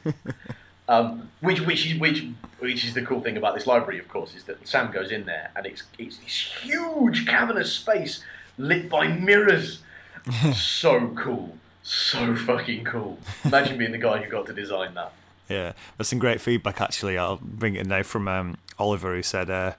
Um, 0.89 1.31
which 1.41 1.61
which 1.61 1.87
is 1.87 1.99
which 1.99 2.27
which 2.59 2.85
is 2.85 2.95
the 2.95 3.03
cool 3.03 3.21
thing 3.21 3.37
about 3.37 3.55
this 3.55 3.67
library, 3.67 3.99
of 3.99 4.09
course, 4.09 4.35
is 4.35 4.45
that 4.45 4.67
Sam 4.67 4.93
goes 4.93 5.11
in 5.11 5.27
there 5.27 5.51
and 5.57 5.67
it's 5.67 5.83
it's 5.99 6.19
this 6.19 6.55
huge 6.63 7.27
cavernous 7.27 7.73
space 7.73 8.23
lit 8.59 8.89
by 8.89 9.09
mirrors. 9.09 9.81
so 10.55 11.09
cool, 11.17 11.57
so 11.83 12.35
fucking 12.35 12.85
cool. 12.85 13.19
Imagine 13.45 13.79
being 13.79 13.93
the 13.93 13.99
guy 13.99 14.23
who 14.23 14.31
got 14.31 14.47
to 14.47 14.53
design 14.53 14.95
that. 14.95 15.13
Yeah, 15.49 15.73
there's 15.97 16.09
some 16.09 16.19
great 16.19 16.41
feedback 16.41 16.81
actually. 16.81 17.19
I'll 17.19 17.39
bring 17.41 17.77
it 17.77 17.83
in 17.83 17.89
now 17.89 18.03
from 18.03 18.27
um, 18.29 18.57
Oliver, 18.79 19.15
who 19.15 19.23
said 19.23 19.51
uh, 19.51 19.75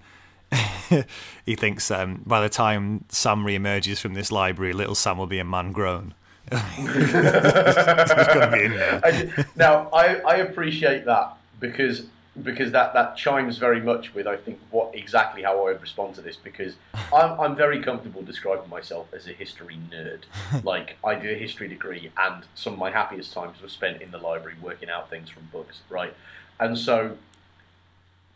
he 1.46 1.56
thinks 1.56 1.92
um, 1.92 2.24
by 2.26 2.42
the 2.42 2.50
time 2.50 3.06
Sam 3.10 3.46
re-emerges 3.46 4.00
from 4.00 4.14
this 4.14 4.32
library, 4.32 4.74
little 4.74 4.96
Sam 4.96 5.18
will 5.18 5.28
be 5.28 5.40
a 5.40 5.44
man 5.44 5.72
grown. 5.72 6.14
He's 6.52 7.12
got 7.12 8.34
to 8.34 8.50
be 8.52 8.64
in 8.64 8.72
there. 8.72 9.02
I, 9.04 9.46
now, 9.56 9.90
I, 9.92 10.16
I 10.20 10.36
appreciate 10.38 11.06
that 11.06 11.38
because 11.60 12.08
because 12.44 12.72
that, 12.72 12.94
that 12.94 13.18
chimes 13.18 13.58
very 13.58 13.82
much 13.82 14.14
with 14.14 14.28
I 14.28 14.38
think 14.38 14.60
what 14.70 14.94
exactly 14.94 15.42
how 15.42 15.60
I 15.60 15.72
would 15.72 15.82
respond 15.82 16.16
to 16.16 16.22
this 16.22 16.36
because 16.36 16.76
I'm, 17.12 17.40
I'm 17.40 17.56
very 17.56 17.82
comfortable 17.82 18.22
describing 18.22 18.70
myself 18.70 19.12
as 19.14 19.28
a 19.28 19.32
history 19.32 19.80
nerd. 19.92 20.22
like 20.64 20.98
I 21.04 21.16
do 21.16 21.30
a 21.30 21.36
history 21.36 21.68
degree 21.68 22.12
and 22.18 22.44
some 22.54 22.74
of 22.74 22.80
my 22.80 22.92
happiest 22.92 23.34
times 23.34 23.62
were 23.62 23.70
spent 23.70 24.02
in 24.02 24.12
the 24.12 24.20
library 24.20 24.56
working 24.62 24.90
out 24.90 25.10
things 25.10 25.30
from 25.30 25.50
books, 25.52 25.80
right? 25.90 26.14
And 26.60 26.78
so 26.78 27.18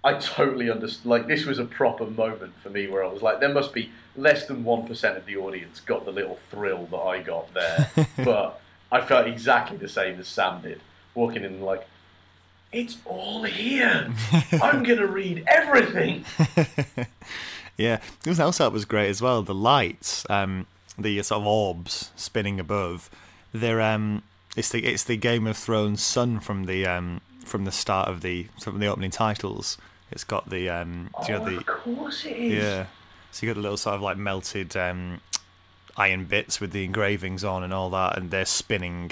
I 0.04 0.14
totally 0.14 0.70
understand. 0.70 1.10
Like 1.10 1.28
this 1.28 1.46
was 1.46 1.60
a 1.60 1.66
proper 1.66 2.06
moment 2.06 2.54
for 2.62 2.70
me 2.70 2.88
where 2.88 3.04
I 3.04 3.08
was 3.08 3.22
like, 3.22 3.40
there 3.40 3.54
must 3.54 3.74
be 3.74 3.92
less 4.16 4.48
than 4.48 4.64
one 4.64 4.88
percent 4.88 5.18
of 5.18 5.26
the 5.26 5.38
audience 5.38 5.80
got 5.80 6.06
the 6.06 6.12
little 6.12 6.40
thrill 6.50 6.88
that 6.88 6.98
I 6.98 7.22
got 7.22 7.54
there, 7.54 7.92
but 8.18 8.60
I 8.92 9.02
felt 9.02 9.28
exactly 9.28 9.78
the 9.78 9.90
same 9.90 10.20
as 10.20 10.28
Sam 10.28 10.62
did, 10.62 10.82
walking 11.14 11.44
in 11.44 11.62
like, 11.62 11.88
it's 12.72 12.98
all 13.06 13.44
here. 13.44 14.12
I'm 14.62 14.84
gonna 14.84 15.08
read 15.08 15.44
everything. 15.48 16.26
yeah, 17.78 18.00
something 18.24 18.42
else 18.42 18.58
that 18.58 18.72
was 18.72 18.86
great 18.86 19.10
as 19.10 19.22
well. 19.22 19.44
The 19.44 19.54
lights, 19.54 20.26
um, 20.30 20.66
the 20.98 21.22
sort 21.22 21.42
of 21.42 21.48
orbs 21.48 22.12
spinning 22.16 22.60
above. 22.60 23.10
They're 23.54 23.82
um, 23.82 24.24
it's 24.56 24.70
the 24.70 24.84
it's 24.86 25.04
the 25.04 25.18
Game 25.18 25.46
of 25.46 25.58
Thrones 25.58 26.02
sun 26.02 26.40
from 26.40 26.66
the 26.66 26.88
um 26.88 27.22
from 27.46 27.66
the 27.66 27.72
start 27.72 28.10
of 28.10 28.22
the 28.22 28.48
from 28.60 28.80
the 28.80 28.88
opening 28.88 29.12
titles. 29.12 29.78
It's 30.12 30.24
got 30.24 30.50
the 30.50 30.70
um, 30.70 31.10
oh, 31.16 31.26
you 31.28 31.34
know, 31.34 31.46
the 31.46 31.58
of 31.60 31.66
course 31.66 32.26
it 32.26 32.36
is. 32.38 32.64
Yeah, 32.64 32.86
so 33.32 33.46
you 33.46 33.52
got 33.54 33.56
the 33.56 33.62
little 33.62 33.78
sort 33.78 33.96
of 33.96 34.02
like 34.02 34.18
melted 34.18 34.76
um, 34.76 35.22
iron 35.98 36.26
bits 36.26 36.60
with 36.60 36.72
the 36.72 36.84
engravings 36.84 37.44
on 37.44 37.64
and 37.64 37.74
all 37.74 37.90
that, 37.92 38.18
and 38.18 38.30
they're 38.32 38.46
spinning 38.46 39.12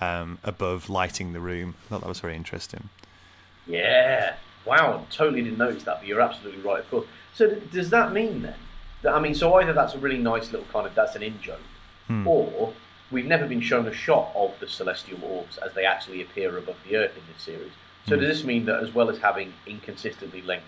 um, 0.00 0.38
above, 0.44 0.88
lighting 0.88 1.32
the 1.32 1.40
room. 1.40 1.74
I 1.86 1.88
thought 1.88 2.00
that 2.02 2.08
was 2.08 2.20
very 2.20 2.36
interesting. 2.36 2.88
Yeah. 3.66 4.34
Wow. 4.64 5.06
Totally 5.10 5.42
didn't 5.42 5.58
notice 5.58 5.84
that, 5.84 5.98
but 6.00 6.06
you're 6.06 6.20
absolutely 6.20 6.62
right. 6.62 6.80
Of 6.80 6.90
course. 6.90 7.06
So 7.34 7.48
th- 7.48 7.70
does 7.70 7.90
that 7.90 8.12
mean 8.12 8.42
then? 8.42 8.54
That, 9.02 9.14
I 9.14 9.20
mean, 9.20 9.34
so 9.34 9.54
either 9.54 9.72
that's 9.72 9.94
a 9.94 9.98
really 9.98 10.18
nice 10.18 10.52
little 10.52 10.66
kind 10.72 10.86
of 10.86 10.94
that's 10.94 11.14
an 11.16 11.22
in 11.22 11.40
joke, 11.40 11.60
Hmm. 12.06 12.26
or 12.26 12.72
we've 13.10 13.26
never 13.26 13.46
been 13.46 13.60
shown 13.60 13.86
a 13.86 13.92
shot 13.92 14.32
of 14.34 14.52
the 14.60 14.68
celestial 14.68 15.22
orbs 15.22 15.58
as 15.58 15.72
they 15.74 15.84
actually 15.84 16.22
appear 16.22 16.56
above 16.58 16.76
the 16.88 16.96
Earth 16.96 17.16
in 17.16 17.22
this 17.32 17.42
series. 17.42 17.72
So 18.08 18.16
does 18.16 18.28
this 18.28 18.44
mean 18.44 18.64
that 18.66 18.82
as 18.82 18.94
well 18.94 19.10
as 19.10 19.18
having 19.18 19.52
inconsistently 19.66 20.42
lengthed 20.42 20.66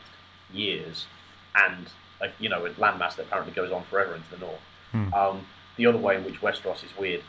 years 0.53 1.07
and 1.55 1.87
a, 2.21 2.29
you 2.39 2.49
know 2.49 2.67
a 2.67 2.71
landmass 2.71 3.17
that 3.17 3.23
apparently 3.27 3.53
goes 3.55 3.73
on 3.73 3.83
forever 3.85 4.15
into 4.15 4.31
the 4.31 4.39
north, 4.39 4.61
Hmm. 4.93 5.15
um, 5.15 5.47
the 5.77 5.87
other 5.87 5.99
way 5.99 6.17
in 6.17 6.25
which 6.25 6.41
Westeros 6.41 6.85
is 6.85 6.97
weird 6.99 7.23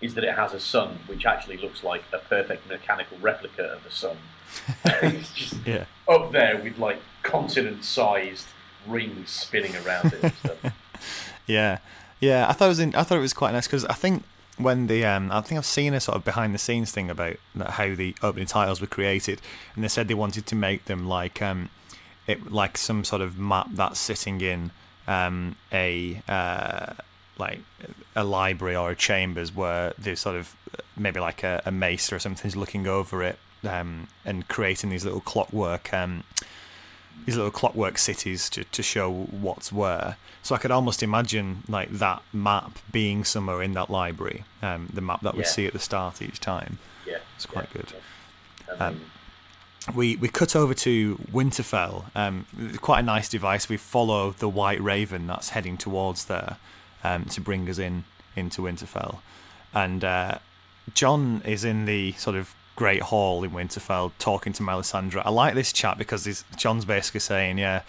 is 0.00 0.14
that 0.14 0.24
it 0.24 0.34
has 0.34 0.54
a 0.54 0.60
sun 0.60 0.98
which 1.06 1.26
actually 1.26 1.56
looks 1.58 1.82
like 1.84 2.02
a 2.12 2.18
perfect 2.18 2.66
mechanical 2.68 3.18
replica 3.20 3.64
of 3.64 3.84
the 3.84 3.90
sun. 3.90 4.16
it's 4.84 5.32
just 5.32 5.54
Yeah. 5.66 5.84
up 6.08 6.32
there 6.32 6.56
with 6.62 6.78
like 6.78 6.98
continent-sized 7.22 8.46
rings 8.86 9.30
spinning 9.30 9.74
around 9.84 10.12
it 10.14 10.22
and 10.22 10.32
stuff. 10.34 10.72
Yeah, 11.46 11.78
yeah. 12.20 12.46
I 12.48 12.52
thought 12.52 12.66
it 12.66 12.68
was 12.68 12.80
in, 12.80 12.94
I 12.94 13.02
thought 13.04 13.16
it 13.18 13.22
was 13.22 13.32
quite 13.32 13.52
nice 13.52 13.66
because 13.66 13.84
I 13.86 13.94
think 13.94 14.22
when 14.58 14.86
the 14.86 15.04
um, 15.04 15.30
I 15.32 15.40
think 15.40 15.58
I've 15.58 15.66
seen 15.66 15.94
a 15.94 16.00
sort 16.00 16.16
of 16.16 16.24
behind 16.24 16.54
the 16.54 16.58
scenes 16.58 16.90
thing 16.90 17.10
about 17.10 17.36
how 17.58 17.94
the 17.94 18.14
opening 18.22 18.46
titles 18.46 18.80
were 18.80 18.86
created, 18.86 19.40
and 19.74 19.84
they 19.84 19.88
said 19.88 20.08
they 20.08 20.14
wanted 20.14 20.46
to 20.46 20.54
make 20.54 20.86
them 20.86 21.08
like 21.08 21.40
um, 21.40 21.70
it 22.26 22.50
like 22.52 22.76
some 22.76 23.04
sort 23.04 23.22
of 23.22 23.38
map 23.38 23.68
that's 23.72 23.98
sitting 23.98 24.40
in 24.40 24.70
um, 25.06 25.56
a 25.72 26.22
uh, 26.28 26.94
like 27.38 27.60
a 28.14 28.24
library 28.24 28.76
or 28.76 28.90
a 28.90 28.96
chambers 28.96 29.54
where 29.54 29.94
there's 29.98 30.20
sort 30.20 30.36
of 30.36 30.54
maybe 30.96 31.20
like 31.20 31.42
a, 31.42 31.62
a 31.64 31.70
mace 31.70 32.12
or 32.12 32.18
something's 32.18 32.56
looking 32.56 32.86
over 32.86 33.22
it 33.22 33.38
um, 33.64 34.08
and 34.24 34.48
creating 34.48 34.90
these 34.90 35.04
little 35.04 35.20
clockwork 35.20 35.92
um, 35.94 36.24
these 37.24 37.36
little 37.36 37.50
clockwork 37.50 37.98
cities 37.98 38.48
to, 38.50 38.64
to 38.64 38.82
show 38.82 39.10
what's 39.10 39.72
where. 39.72 40.16
So 40.48 40.54
I 40.54 40.58
could 40.58 40.70
almost 40.70 41.02
imagine 41.02 41.62
like 41.68 41.90
that 41.90 42.22
map 42.32 42.78
being 42.90 43.22
somewhere 43.22 43.60
in 43.62 43.74
that 43.74 43.90
library, 43.90 44.44
um, 44.62 44.88
the 44.90 45.02
map 45.02 45.20
that 45.20 45.34
we 45.34 45.42
Yeah. 45.42 45.46
see 45.48 45.66
at 45.66 45.74
the 45.74 45.78
start 45.78 46.22
each 46.22 46.40
time. 46.40 46.78
Yeah, 47.04 47.18
It's 47.36 47.44
quite 47.44 47.68
yeah, 47.74 47.82
good. 47.82 47.92
yeah. 48.66 48.86
Um, 48.86 49.00
We 49.94 50.16
we 50.16 50.28
cut 50.28 50.56
over 50.56 50.72
to 50.72 51.16
Winterfell. 51.30 52.04
Um, 52.14 52.46
quite 52.80 53.00
a 53.00 53.02
nice 53.02 53.28
device. 53.28 53.68
We 53.68 53.76
follow 53.76 54.30
the 54.30 54.48
White 54.48 54.80
Raven 54.82 55.26
that's 55.26 55.50
heading 55.50 55.76
towards 55.76 56.24
there 56.24 56.56
um, 57.04 57.26
to 57.26 57.42
bring 57.42 57.68
us 57.68 57.76
in 57.78 58.04
into 58.34 58.62
Winterfell, 58.62 59.18
and 59.74 60.02
uh, 60.02 60.38
Jon 60.94 61.42
is 61.44 61.62
in 61.62 61.84
the 61.84 62.12
sort 62.12 62.36
of 62.36 62.54
Great 62.74 63.02
Hall 63.02 63.44
in 63.44 63.50
Winterfell 63.50 64.12
talking 64.18 64.54
to 64.54 64.62
Melisandre. 64.62 65.20
I 65.26 65.30
like 65.30 65.54
this 65.54 65.74
chat 65.74 65.98
because 65.98 66.44
Jon's 66.56 66.86
basically 66.86 67.20
saying, 67.20 67.58
"Yeah, 67.58 67.82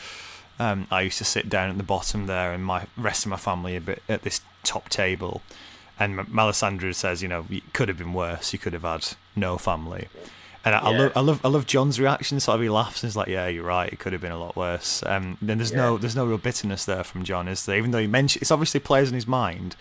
um, 0.60 0.88
I 0.92 1.02
used 1.02 1.18
to 1.20 1.26
sit 1.26 1.50
down 1.50 1.70
at 1.70 1.78
the 1.78 1.84
bottom 1.84 2.28
there, 2.28 2.52
and 2.54 2.64
my 2.64 2.86
rest 2.98 3.26
of 3.26 3.30
my 3.32 3.38
family 3.38 3.76
a 3.76 3.82
bit 3.82 4.04
at 4.10 4.22
this 4.24 4.42
top 4.64 4.90
table." 4.90 5.42
And 6.00 6.18
Melisandre 6.18 6.94
says, 6.96 7.22
"You 7.22 7.28
know, 7.30 7.46
it 7.50 7.74
could 7.74 7.88
have 7.90 7.98
been 7.98 8.14
worse. 8.14 8.54
You 8.54 8.60
could 8.60 8.74
have 8.74 8.84
had 8.84 9.08
no 9.36 9.58
family." 9.58 10.08
And 10.66 10.76
I, 10.76 10.80
I 10.80 10.90
love, 10.98 11.12
I 11.16 11.20
love, 11.22 11.42
I 11.46 11.48
love 11.48 11.66
Jon's 11.66 12.00
reaction. 12.00 12.40
Sort 12.42 12.56
of, 12.56 12.62
he 12.62 12.70
laughs 12.70 13.02
and 13.02 13.10
he's 13.10 13.16
like, 13.16 13.30
"Yeah, 13.30 13.48
you're 13.48 13.64
right. 13.64 13.92
It 13.92 14.00
could 14.00 14.12
have 14.14 14.22
been 14.22 14.32
a 14.34 14.38
lot 14.38 14.56
worse." 14.56 15.02
Um, 15.06 15.38
then 15.42 15.58
there's 15.58 15.72
no, 15.74 15.98
there's 15.98 16.16
no 16.18 16.26
real 16.26 16.38
bitterness 16.38 16.84
there 16.86 17.04
from 17.04 17.24
Jon, 17.24 17.48
is 17.48 17.66
there? 17.66 17.78
Even 17.78 17.92
though 17.92 18.00
he 18.00 18.08
mentioned, 18.08 18.42
it's 18.42 18.52
obviously 18.52 18.80
plays 18.82 19.08
in 19.10 19.16
his 19.16 19.26
mind, 19.28 19.76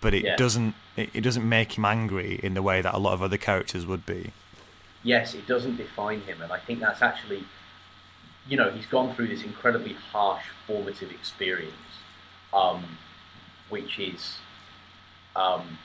but 0.00 0.12
it 0.12 0.24
Yeah. 0.24 0.36
doesn't, 0.36 0.74
it, 0.96 1.10
it 1.14 1.20
doesn't 1.20 1.48
make 1.48 1.78
him 1.78 1.84
angry 1.84 2.40
in 2.42 2.54
the 2.54 2.62
way 2.62 2.82
that 2.82 2.92
a 2.94 2.98
lot 2.98 3.12
of 3.14 3.22
other 3.22 3.36
characters 3.38 3.86
would 3.86 4.04
be. 4.06 4.32
yes, 5.04 5.34
it 5.34 5.46
doesn't 5.46 5.76
define 5.76 6.20
him, 6.22 6.40
and 6.42 6.50
I 6.52 6.58
think 6.58 6.80
that's 6.80 7.02
actually, 7.02 7.44
you 8.48 8.56
know, 8.56 8.70
he's 8.70 8.86
gone 8.86 9.14
through 9.14 9.28
this 9.28 9.42
incredibly 9.42 9.94
harsh 9.94 10.44
formative 10.66 11.10
experience, 11.10 11.74
um, 12.52 12.84
which 13.68 13.98
is, 13.98 14.36
um, 15.36 15.78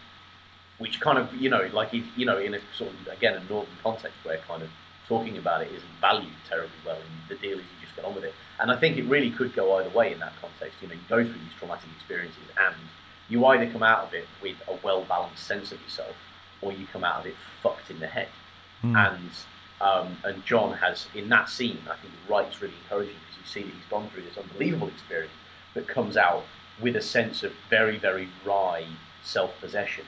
which 0.78 1.00
kind 1.00 1.18
of, 1.18 1.34
you 1.36 1.50
know, 1.50 1.70
like 1.74 1.90
he, 1.90 2.04
you 2.16 2.26
know, 2.26 2.38
in 2.38 2.54
a 2.54 2.60
sort 2.78 2.92
of 2.92 3.08
again 3.14 3.36
a 3.36 3.44
northern 3.50 3.74
context 3.84 4.18
where 4.24 4.38
kind 4.48 4.62
of 4.64 4.70
talking 5.08 5.38
about 5.38 5.62
it 5.62 5.70
isn't 5.72 5.90
valued 6.00 6.34
terribly 6.48 6.76
well, 6.86 6.96
and 6.96 7.30
the 7.30 7.36
deal 7.36 7.58
is 7.58 7.66
you 7.66 7.86
just 7.86 7.96
get 7.96 8.06
on 8.06 8.14
with 8.14 8.24
it. 8.24 8.34
And 8.60 8.72
I 8.72 8.78
think 8.78 8.98
it 8.98 9.04
really 9.06 9.32
could 9.32 9.54
go 9.56 9.78
either 9.78 9.90
way 9.90 10.14
in 10.14 10.20
that 10.20 10.34
context. 10.42 10.78
You 10.82 10.88
know, 10.90 10.94
you 10.94 11.00
go 11.10 11.24
through 11.24 11.34
these 11.34 11.54
traumatic 11.58 11.90
experiences, 11.96 12.44
and 12.58 12.76
you 13.30 13.46
either 13.46 13.70
come 13.72 13.84
out 13.84 14.06
of 14.08 14.14
it 14.14 14.28
with 14.42 14.56
a 14.68 14.78
well 14.84 15.04
balanced 15.06 15.46
sense 15.46 15.72
of 15.72 15.82
yourself, 15.82 16.16
or 16.62 16.72
you 16.74 16.86
come 16.92 17.04
out 17.04 17.22
of 17.22 17.26
it 17.28 17.36
fucked 17.64 17.90
in 17.90 18.00
the 18.00 18.08
head 18.08 18.28
Hmm. 18.82 18.96
and 18.96 19.30
um, 19.82 20.18
and 20.24 20.44
Jon 20.46 20.74
has 20.78 21.08
in 21.16 21.30
that 21.30 21.50
scene, 21.50 21.80
I 21.90 21.96
think 21.96 22.14
he 22.14 22.32
writes 22.32 22.62
really 22.62 22.76
encouraging 22.84 23.16
because 23.16 23.38
you 23.38 23.46
see 23.46 23.62
that 23.68 23.74
he's 23.76 23.90
gone 23.90 24.10
through 24.10 24.24
this 24.24 24.38
unbelievable 24.38 24.88
experience 24.90 25.34
that 25.74 25.88
comes 25.88 26.18
out 26.18 26.44
with 26.82 26.96
a 26.96 27.02
sense 27.02 27.44
of 27.44 27.54
very 27.70 27.98
very 27.98 28.30
wry 28.46 28.86
self 29.24 29.52
possession, 29.60 30.06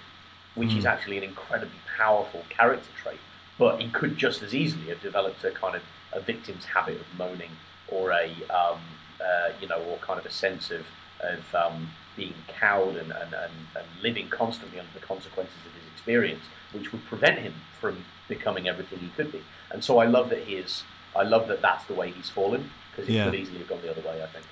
which 0.55 0.74
is 0.74 0.84
Mm. 0.86 0.91
actually 0.91 1.17
an 1.17 1.24
incredibly 1.24 1.80
powerful 1.97 2.45
character 2.49 2.89
trait. 3.01 3.19
But 3.57 3.82
he 3.82 3.89
could 3.89 4.17
just 4.17 4.41
as 4.41 4.55
easily 4.55 4.88
have 4.89 5.01
developed 5.01 5.43
a 5.43 5.51
kind 5.51 5.76
of 5.76 5.84
a 6.13 6.19
victim's 6.19 6.65
habit 6.65 6.99
of 6.99 7.07
moaning 7.17 7.51
or 7.88 8.11
a 8.11 8.28
um, 8.49 8.80
uh, 9.24 9.51
you 9.61 9.67
know 9.67 9.80
or 9.89 9.97
kind 9.97 10.19
of 10.19 10.26
a 10.26 10.32
sense 10.32 10.72
of 10.72 10.86
of 11.22 11.53
um, 11.55 11.91
being 12.17 12.34
cowed 12.47 12.95
and, 12.95 13.11
and, 13.11 13.34
and, 13.34 13.53
and 13.76 13.86
living 14.01 14.28
constantly 14.30 14.80
under 14.80 14.91
the 14.93 15.05
consequences 15.05 15.55
of 15.65 15.72
his 15.74 15.84
experience, 15.93 16.43
which 16.74 16.91
would 16.91 17.05
prevent 17.05 17.39
him 17.39 17.53
from 17.80 18.03
becoming 18.28 18.67
everything 18.67 18.99
he 18.99 19.07
could 19.09 19.32
be. 19.32 19.41
And 19.74 19.84
so 19.84 19.97
I 19.99 20.05
love 20.05 20.30
that 20.30 20.43
he 20.43 20.55
is. 20.55 20.84
I 21.15 21.24
love 21.24 21.47
that 21.47 21.61
that's 21.61 21.86
the 21.86 21.93
way 21.93 22.11
he's 22.11 22.30
fallen 22.30 22.72
because 22.91 23.09
it 23.09 23.13
Yeah. 23.13 23.26
could 23.26 23.36
easily 23.36 23.59
have 23.59 23.67
gone 23.69 23.82
the 23.82 23.91
other 23.91 24.01
way. 24.01 24.22
I 24.24 24.28
think. 24.28 24.45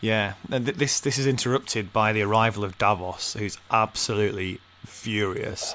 Yeah, 0.00 0.34
and 0.50 0.64
th- 0.66 0.78
this 0.78 1.00
this 1.00 1.18
is 1.18 1.26
interrupted 1.26 1.92
by 1.92 2.12
the 2.12 2.22
arrival 2.22 2.64
of 2.64 2.78
Davos, 2.78 3.34
who's 3.34 3.58
absolutely 3.70 4.60
furious, 4.86 5.74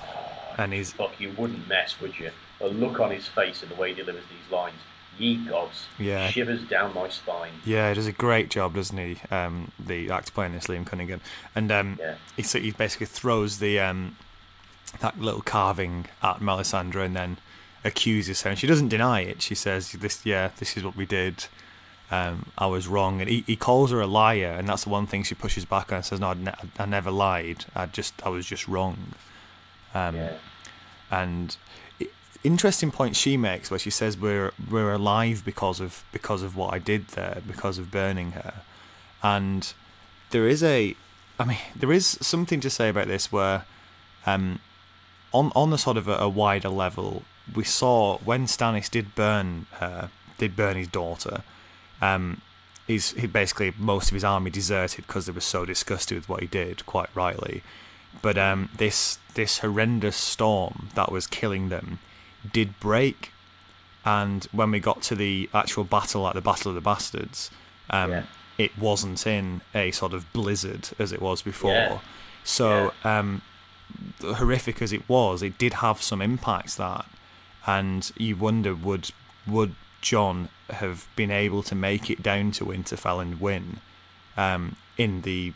and 0.57 0.71
he's 0.73 0.93
Fuck, 0.93 1.19
you 1.19 1.33
wouldn't 1.37 1.67
mess, 1.67 1.99
would 1.99 2.17
you? 2.19 2.31
The 2.59 2.67
look 2.69 2.99
on 3.01 3.11
his 3.11 3.27
face 3.27 3.61
and 3.61 3.69
the 3.71 3.75
way 3.75 3.89
he 3.89 3.95
delivers 3.95 4.23
these 4.29 4.51
lines. 4.51 4.75
Ye 5.19 5.35
gods, 5.45 5.87
Yeah. 5.99 6.29
shivers 6.31 6.61
down 6.63 6.93
my 6.95 7.07
spine. 7.09 7.51
yeah, 7.65 7.89
he 7.89 7.95
does 7.95 8.07
a 8.07 8.11
great 8.11 8.49
job, 8.49 8.73
doesn't 8.75 8.97
he? 8.97 9.17
Um, 9.29 9.71
the 9.77 10.09
actor 10.09 10.31
playing 10.31 10.53
this, 10.53 10.65
Liam 10.67 10.85
Cunningham, 10.87 11.21
and 11.53 11.71
um, 11.71 11.97
Yeah. 11.99 12.15
he 12.35 12.41
so 12.43 12.59
he 12.59 12.71
basically 12.71 13.05
throws 13.07 13.59
the 13.59 13.79
um, 13.79 14.15
that 15.01 15.19
little 15.19 15.41
carving 15.41 16.05
at 16.23 16.39
Melisandre, 16.39 17.03
and 17.05 17.15
then 17.15 17.37
accuses 17.83 18.41
her, 18.43 18.49
and 18.49 18.59
she 18.59 18.67
doesn't 18.67 18.89
deny 18.89 19.21
it. 19.21 19.41
She 19.41 19.55
says, 19.55 19.91
"This, 19.93 20.25
yeah, 20.25 20.49
this 20.57 20.77
is 20.77 20.83
what 20.83 20.95
we 20.95 21.05
did. 21.05 21.45
Um, 22.11 22.47
I 22.57 22.67
was 22.67 22.87
wrong." 22.87 23.21
And 23.21 23.29
he, 23.29 23.43
he 23.47 23.55
calls 23.55 23.91
her 23.91 23.99
a 24.01 24.07
liar, 24.07 24.55
and 24.57 24.67
that's 24.67 24.83
the 24.83 24.89
one 24.89 25.07
thing 25.07 25.23
she 25.23 25.35
pushes 25.35 25.65
back 25.65 25.91
on. 25.91 25.97
And 25.97 26.05
says, 26.05 26.19
"No, 26.19 26.29
I, 26.29 26.33
ne- 26.35 26.53
I 26.79 26.85
never 26.85 27.11
lied. 27.11 27.65
I 27.75 27.85
just, 27.87 28.13
I 28.25 28.29
was 28.29 28.45
just 28.45 28.67
wrong." 28.67 29.13
Um, 29.95 30.15
Yeah. 30.15 30.33
and 31.11 31.55
i- 32.01 32.07
interesting 32.43 32.89
point 32.91 33.15
she 33.15 33.37
makes 33.37 33.69
where 33.69 33.79
she 33.79 33.89
says 33.91 34.17
we're 34.17 34.51
we're 34.71 34.91
alive 34.93 35.43
because 35.45 35.79
of 35.79 36.03
because 36.11 36.41
of 36.41 36.55
what 36.55 36.73
I 36.73 36.79
did 36.79 37.09
there 37.09 37.41
because 37.47 37.77
of 37.77 37.91
burning 37.91 38.31
her 38.31 38.53
and 39.21 39.71
there 40.31 40.47
is 40.47 40.63
a 40.63 40.95
I 41.39 41.45
mean 41.45 41.59
there 41.75 41.91
is 41.91 42.17
something 42.21 42.59
to 42.61 42.69
say 42.71 42.89
about 42.89 43.07
this 43.07 43.31
where 43.31 43.65
um 44.25 44.59
on 45.31 45.51
on 45.55 45.71
a 45.71 45.77
sort 45.77 45.95
of 45.97 46.07
a, 46.07 46.17
a 46.17 46.27
wider 46.27 46.69
level 46.69 47.21
we 47.55 47.63
saw 47.63 48.17
when 48.19 48.45
Stannis 48.45 48.89
did 48.89 49.15
burn 49.15 49.65
her 49.73 50.09
did 50.37 50.55
burn 50.55 50.75
his 50.77 50.87
daughter 50.87 51.43
um 52.01 52.41
he's 52.87 53.11
he 53.11 53.27
basically 53.27 53.73
most 53.77 54.09
of 54.09 54.13
his 54.13 54.23
army 54.23 54.49
deserted 54.49 55.05
because 55.07 55.25
they 55.25 55.31
were 55.31 55.39
so 55.41 55.65
disgusted 55.65 56.17
with 56.17 56.29
what 56.29 56.41
he 56.41 56.47
did 56.47 56.85
quite 56.85 57.09
rightly 57.15 57.61
but 58.21 58.37
um, 58.37 58.69
this 58.77 59.17
this 59.33 59.59
horrendous 59.59 60.15
storm 60.15 60.89
that 60.95 61.11
was 61.11 61.25
killing 61.25 61.69
them 61.69 61.97
did 62.53 62.79
break, 62.79 63.31
and 64.05 64.45
when 64.51 64.69
we 64.69 64.79
got 64.79 65.01
to 65.03 65.15
the 65.15 65.49
actual 65.53 65.83
battle, 65.83 66.21
like 66.21 66.35
the 66.35 66.41
Battle 66.41 66.69
of 66.69 66.75
the 66.75 66.81
Bastards, 66.81 67.49
um, 67.89 68.11
Yeah. 68.11 68.23
it 68.59 68.77
wasn't 68.77 69.25
in 69.25 69.61
a 69.73 69.89
sort 69.91 70.13
of 70.13 70.31
blizzard 70.31 70.89
as 70.99 71.11
it 71.11 71.21
was 71.23 71.41
before. 71.41 71.71
Yeah. 71.71 71.99
So 72.43 72.93
um, 73.03 73.41
horrific 74.21 74.81
as 74.81 74.93
it 74.93 75.09
was, 75.09 75.41
it 75.41 75.57
did 75.57 75.75
have 75.75 76.01
some 76.01 76.21
impacts 76.21 76.75
that, 76.75 77.05
and 77.65 78.11
you 78.17 78.35
wonder 78.35 78.73
would 78.75 79.11
would 79.47 79.75
Jon 80.01 80.49
have 80.69 81.07
been 81.15 81.31
able 81.31 81.63
to 81.63 81.75
make 81.75 82.09
it 82.09 82.21
down 82.21 82.51
to 82.53 82.65
Winterfell 82.65 83.21
and 83.21 83.39
win 83.39 83.79
um, 84.35 84.75
in 84.97 85.21
the 85.21 85.53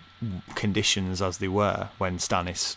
conditions 0.55 1.21
as 1.21 1.37
they 1.37 1.47
were 1.47 1.89
when 1.97 2.17
Stannis 2.17 2.75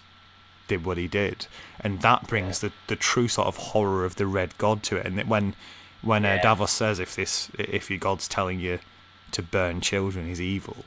did 0.69 0.85
what 0.85 0.99
he 0.99 1.09
did, 1.09 1.47
and 1.81 2.01
that 2.03 2.27
brings 2.27 2.61
the, 2.61 2.73
the 2.87 2.97
true 2.97 3.29
sort 3.29 3.49
of 3.49 3.57
horror 3.57 4.05
of 4.05 4.17
the 4.17 4.27
Red 4.27 4.57
God 4.59 4.83
to 4.85 4.97
it. 4.97 5.07
And 5.07 5.19
that 5.19 5.27
when 5.29 5.55
when 6.03 6.25
uh, 6.25 6.39
Davos 6.43 6.71
says 6.73 6.99
if 6.99 7.15
this 7.17 7.51
if 7.59 7.91
your 7.91 7.99
God's 7.99 8.29
telling 8.29 8.61
you 8.61 8.79
to 9.33 9.43
burn 9.43 9.81
children, 9.81 10.27
he's 10.27 10.41
evil, 10.41 10.85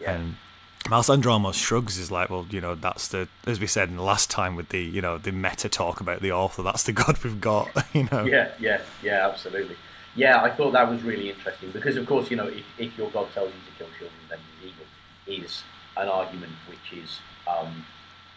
Yeah. 0.00 0.12
and 0.14 0.36
Melisandre 0.84 1.32
almost 1.32 1.58
shrugs, 1.58 1.98
is 1.98 2.10
like, 2.10 2.28
well, 2.28 2.46
you 2.50 2.60
know, 2.60 2.74
that's 2.74 3.08
the 3.08 3.28
as 3.46 3.58
we 3.58 3.66
said 3.66 3.88
in 3.88 3.96
the 3.96 4.02
last 4.02 4.30
time 4.30 4.54
with 4.54 4.68
the 4.68 4.82
you 4.82 5.00
know 5.00 5.16
the 5.16 5.32
meta 5.32 5.68
talk 5.68 6.00
about 6.00 6.20
the 6.20 6.32
author, 6.32 6.62
that's 6.62 6.82
the 6.82 6.92
God 7.04 7.22
we've 7.24 7.40
got, 7.40 7.70
you 7.92 8.08
know. 8.12 8.24
Yeah, 8.24 8.50
yeah, 8.58 8.80
yeah, 9.02 9.26
absolutely. 9.28 9.76
Yeah, 10.14 10.42
I 10.42 10.50
thought 10.50 10.72
that 10.72 10.88
was 10.88 11.02
really 11.02 11.30
interesting 11.30 11.70
because, 11.72 11.96
of 11.96 12.06
course, 12.06 12.30
you 12.30 12.36
know, 12.36 12.46
if, 12.46 12.64
if 12.78 12.96
your 12.96 13.10
God 13.10 13.26
tells 13.34 13.48
you 13.48 13.58
to 13.58 13.78
kill 13.78 13.88
children, 13.98 14.20
then 14.28 14.38
he's 14.60 14.70
evil, 14.70 15.44
is 15.44 15.64
an 15.96 16.08
argument 16.08 16.52
which 16.68 17.02
is 17.02 17.18
um, 17.48 17.84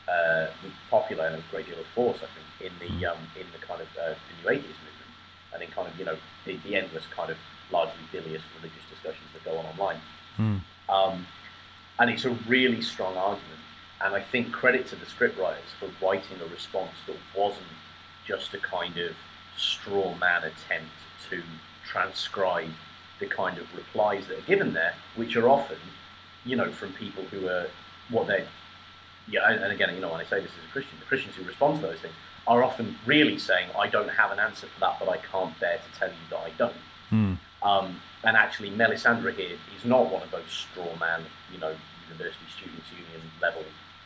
uh, 0.08 0.48
popular 0.90 1.28
and 1.28 1.36
a 1.36 1.44
great 1.52 1.68
deal 1.68 1.78
of 1.80 1.86
force, 1.94 2.18
I 2.18 2.28
think, 2.34 2.72
in 2.72 2.80
the 2.80 3.06
um, 3.06 3.20
in 3.36 3.46
the 3.52 3.64
kind 3.66 3.82
of 3.82 3.88
uh, 3.98 4.16
the 4.16 4.42
New 4.42 4.50
Atheist 4.58 4.80
movement 4.80 5.12
and 5.54 5.64
in 5.64 5.70
kind 5.70 5.88
of 5.88 6.00
you 6.00 6.06
know 6.06 6.18
the, 6.46 6.58
the 6.58 6.76
endless 6.76 7.04
kind 7.16 7.30
of 7.30 7.38
largely 7.72 8.00
bilious 8.12 8.42
religious 8.56 8.84
discussions 8.90 9.28
that 9.34 9.44
go 9.44 9.58
on 9.58 9.66
online. 9.66 10.00
Hmm. 10.38 10.58
Um, 10.90 11.28
and 12.00 12.10
it's 12.10 12.26
a 12.26 12.32
really 12.48 12.82
strong 12.82 13.18
argument. 13.18 13.60
And 14.02 14.16
I 14.16 14.22
think 14.22 14.52
credit 14.52 14.88
to 14.88 14.96
the 14.96 15.06
scriptwriters 15.06 15.74
for 15.80 15.90
writing 16.06 16.38
a 16.40 16.46
response 16.52 16.94
that 17.08 17.16
wasn't 17.36 17.66
just 18.26 18.54
a 18.54 18.60
kind 18.60 18.98
of 18.98 19.16
straw 19.56 20.16
man 20.16 20.44
attempt 20.44 20.92
to 21.30 21.42
transcribe 21.86 22.70
the 23.20 23.26
kind 23.26 23.58
of 23.58 23.74
replies 23.76 24.28
that 24.28 24.38
are 24.38 24.48
given 24.48 24.74
there, 24.74 24.94
which 25.16 25.36
are 25.36 25.50
often, 25.50 25.78
you 26.46 26.56
know, 26.56 26.72
from 26.72 26.94
people 26.94 27.24
who 27.26 27.48
are 27.48 27.68
what 28.10 28.28
they, 28.28 28.46
yeah, 29.28 29.50
and 29.50 29.72
again, 29.72 29.94
you 29.96 30.02
know, 30.02 30.12
when 30.12 30.22
I 30.22 30.26
say 30.26 30.40
this 30.40 30.52
as 30.52 30.70
a 30.70 30.72
Christian, 30.72 31.00
the 31.00 31.06
Christians 31.06 31.36
who 31.36 31.44
respond 31.44 31.82
to 31.82 31.88
those 31.88 32.00
things 32.00 32.14
are 32.46 32.64
often 32.64 32.96
really 33.06 33.40
saying, 33.40 33.70
I 33.78 33.88
don't 33.88 34.10
have 34.10 34.32
an 34.32 34.40
answer 34.40 34.68
for 34.68 34.80
that, 34.82 35.00
but 35.00 35.10
I 35.10 35.18
can't 35.18 35.60
bear 35.60 35.78
to 35.80 36.00
tell 36.00 36.10
you 36.10 36.16
that 36.30 36.40
I 36.40 36.50
don't. 36.52 36.76
Hmm. 37.10 37.34
Um, 37.62 38.02
and 38.24 38.36
actually, 38.36 38.72
Melisandre 38.72 39.36
here 39.36 39.58
is 39.78 39.86
not 39.86 40.12
one 40.12 40.24
of 40.24 40.32
those 40.32 40.50
straw 40.50 40.96
man, 41.00 41.24
you 41.52 41.60
know, 41.60 41.76
university 42.10 42.46
students' 42.56 42.92
union 42.92 43.32
level 43.42 43.64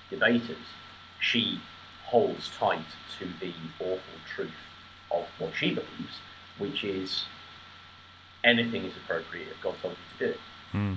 debaters. 0.10 0.58
She 1.20 1.62
holds 2.06 2.50
tight 2.58 2.86
to 3.20 3.26
the 3.40 3.54
awful 3.80 4.20
truth 4.36 4.52
of 5.12 5.26
what 5.40 5.54
she 5.56 5.70
believes, 5.70 6.20
which 6.58 6.84
is 6.84 7.26
anything 8.44 8.84
is 8.84 8.94
appropriate 8.98 9.48
if 9.50 9.62
God 9.62 9.76
told 9.82 9.94
you 9.94 10.18
to 10.18 10.26
do 10.26 10.32
it. 10.34 10.40
Hmm. 10.72 10.94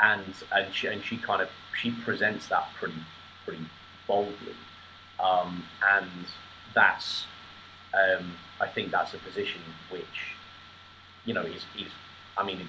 And 0.00 0.34
and 0.50 0.74
she 0.74 0.86
and 0.86 1.04
she 1.04 1.18
kind 1.18 1.42
of 1.42 1.50
she 1.78 1.90
presents 1.90 2.48
that 2.48 2.68
pretty 2.78 3.04
pretty 3.44 3.66
boldly, 4.06 4.56
um, 5.22 5.64
and 5.92 6.10
that's 6.74 7.26
um, 7.92 8.32
I 8.60 8.66
think 8.66 8.92
that's 8.92 9.12
a 9.12 9.18
position 9.18 9.60
which 9.90 10.34
you 11.26 11.34
know 11.34 11.42
is, 11.42 11.66
is 11.76 11.92
I 12.40 12.44
mean 12.44 12.60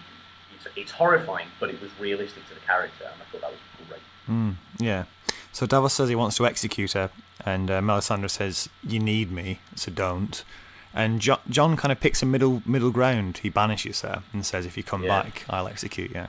it's, 0.55 0.67
it's 0.76 0.91
horrifying, 0.91 1.47
but 1.59 1.69
it 1.69 1.82
was 1.82 1.89
realistic 1.99 2.47
to 2.49 2.53
the 2.53 2.59
character, 2.61 3.05
and 3.05 3.22
I 3.22 3.26
thought 3.32 3.41
that 3.41 3.51
was 3.51 3.88
great. 3.89 4.01
Mm, 4.30 4.55
yeah. 4.80 5.03
So 5.51 5.65
Davos 5.65 5.93
says 5.93 6.09
he 6.09 6.15
wants 6.15 6.38
to 6.38 6.45
execute 6.45 6.91
her, 6.93 7.09
and 7.45 7.69
uh, 7.72 7.80
Melisandre 7.82 8.30
says, 8.30 8.69
"You 8.84 8.99
need 8.99 9.32
me, 9.32 9.59
so 9.76 9.91
don't." 9.91 10.43
And 10.93 11.22
jo- 11.22 11.39
Jon 11.49 11.78
kind 11.78 11.91
of 11.91 11.99
picks 12.01 12.22
a 12.22 12.26
middle 12.26 12.61
middle 12.65 12.91
ground. 12.91 13.39
He 13.39 13.49
banishes 13.49 14.01
her 14.01 14.24
and 14.34 14.45
says, 14.45 14.65
"If 14.65 14.76
you 14.78 14.84
come 14.84 15.03
Yeah. 15.03 15.22
back, 15.24 15.45
I'll 15.49 15.67
execute 15.67 16.11
you." 16.11 16.28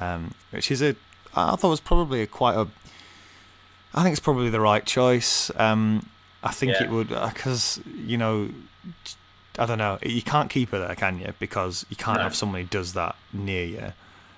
Um, 0.00 0.32
which 0.50 0.70
is 0.70 0.80
a, 0.82 0.96
I 1.36 1.56
thought 1.56 1.68
was 1.68 1.80
probably 1.80 2.22
a 2.22 2.26
quite 2.26 2.54
a, 2.56 2.66
I 3.94 4.02
think 4.02 4.12
it's 4.14 4.20
probably 4.20 4.48
the 4.50 4.60
right 4.60 4.84
choice. 4.86 5.50
Um, 5.56 6.08
I 6.42 6.52
think 6.52 6.72
Yeah. 6.72 6.84
it 6.84 6.90
would 6.90 7.08
because 7.08 7.80
you 7.94 8.16
know, 8.16 8.48
I 9.58 9.66
don't 9.66 9.78
know. 9.78 9.98
You 10.02 10.22
can't 10.22 10.48
keep 10.50 10.70
her 10.70 10.78
there, 10.78 10.94
can 10.94 11.18
you? 11.18 11.32
Because 11.38 11.84
you 11.90 11.96
can't 11.96 12.18
No. 12.18 12.22
have 12.24 12.34
someone 12.36 12.60
who 12.62 12.66
does 12.66 12.92
that 12.94 13.16
near 13.32 13.64
you. 13.64 13.92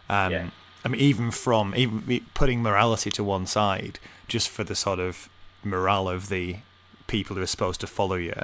Um, 0.08 0.32
Yeah. 0.32 0.46
I 0.84 0.88
mean, 0.88 1.00
even 1.00 1.30
from 1.30 1.74
even 1.76 2.24
putting 2.34 2.62
morality 2.62 3.10
to 3.12 3.22
one 3.22 3.46
side, 3.46 3.98
just 4.26 4.48
for 4.48 4.64
the 4.64 4.74
sort 4.74 4.98
of 4.98 5.28
morale 5.62 6.08
of 6.08 6.28
the 6.28 6.56
people 7.06 7.36
who 7.36 7.42
are 7.42 7.46
supposed 7.46 7.80
to 7.82 7.86
follow 7.86 8.16
you, 8.16 8.34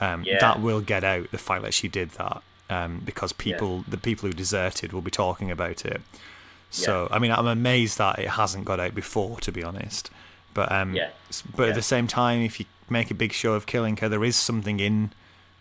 um, 0.00 0.22
Yeah. 0.24 0.38
that 0.40 0.60
will 0.60 0.80
get 0.80 1.02
out 1.02 1.30
the 1.32 1.38
fact 1.38 1.62
that 1.62 1.74
she 1.74 1.88
did 1.88 2.10
that, 2.12 2.42
um, 2.70 3.00
because 3.04 3.32
people, 3.32 3.84
the 3.88 3.96
people 3.98 4.28
who 4.28 4.32
deserted, 4.32 4.92
will 4.92 5.00
be 5.02 5.10
talking 5.10 5.50
about 5.50 5.84
it. 5.84 6.02
So, 6.70 7.08
I 7.10 7.18
mean, 7.18 7.32
I'm 7.32 7.46
amazed 7.46 7.98
that 7.98 8.18
it 8.18 8.30
hasn't 8.30 8.64
got 8.64 8.78
out 8.80 8.94
before, 8.94 9.40
to 9.40 9.50
be 9.52 9.62
honest. 9.64 10.10
But 10.54 10.70
um, 10.70 10.94
Yeah. 10.94 11.08
but 11.56 11.64
Yeah. 11.64 11.68
at 11.70 11.74
the 11.74 11.82
same 11.82 12.06
time, 12.06 12.42
if 12.42 12.60
you 12.60 12.66
make 12.88 13.10
a 13.10 13.14
big 13.14 13.32
show 13.32 13.54
of 13.54 13.66
killing 13.66 13.96
her, 13.98 14.08
there 14.08 14.22
is 14.24 14.36
something 14.36 14.78
in 14.78 15.12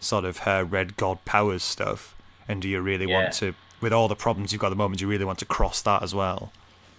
sort 0.01 0.25
of 0.25 0.39
her 0.39 0.65
red 0.65 0.97
god 0.97 1.23
powers 1.23 1.63
stuff. 1.63 2.15
And 2.47 2.61
do 2.61 2.67
you 2.67 2.81
really 2.81 3.05
Yeah. 3.09 3.21
want 3.21 3.33
to, 3.35 3.53
with 3.79 3.93
all 3.93 4.09
the 4.09 4.15
problems 4.15 4.51
you've 4.51 4.59
got 4.59 4.67
at 4.67 4.71
the 4.71 4.75
moment, 4.75 4.99
do 4.99 5.05
you 5.05 5.09
really 5.09 5.23
want 5.25 5.39
to 5.39 5.45
cross 5.45 5.81
that 5.83 6.03
as 6.03 6.13
well? 6.13 6.51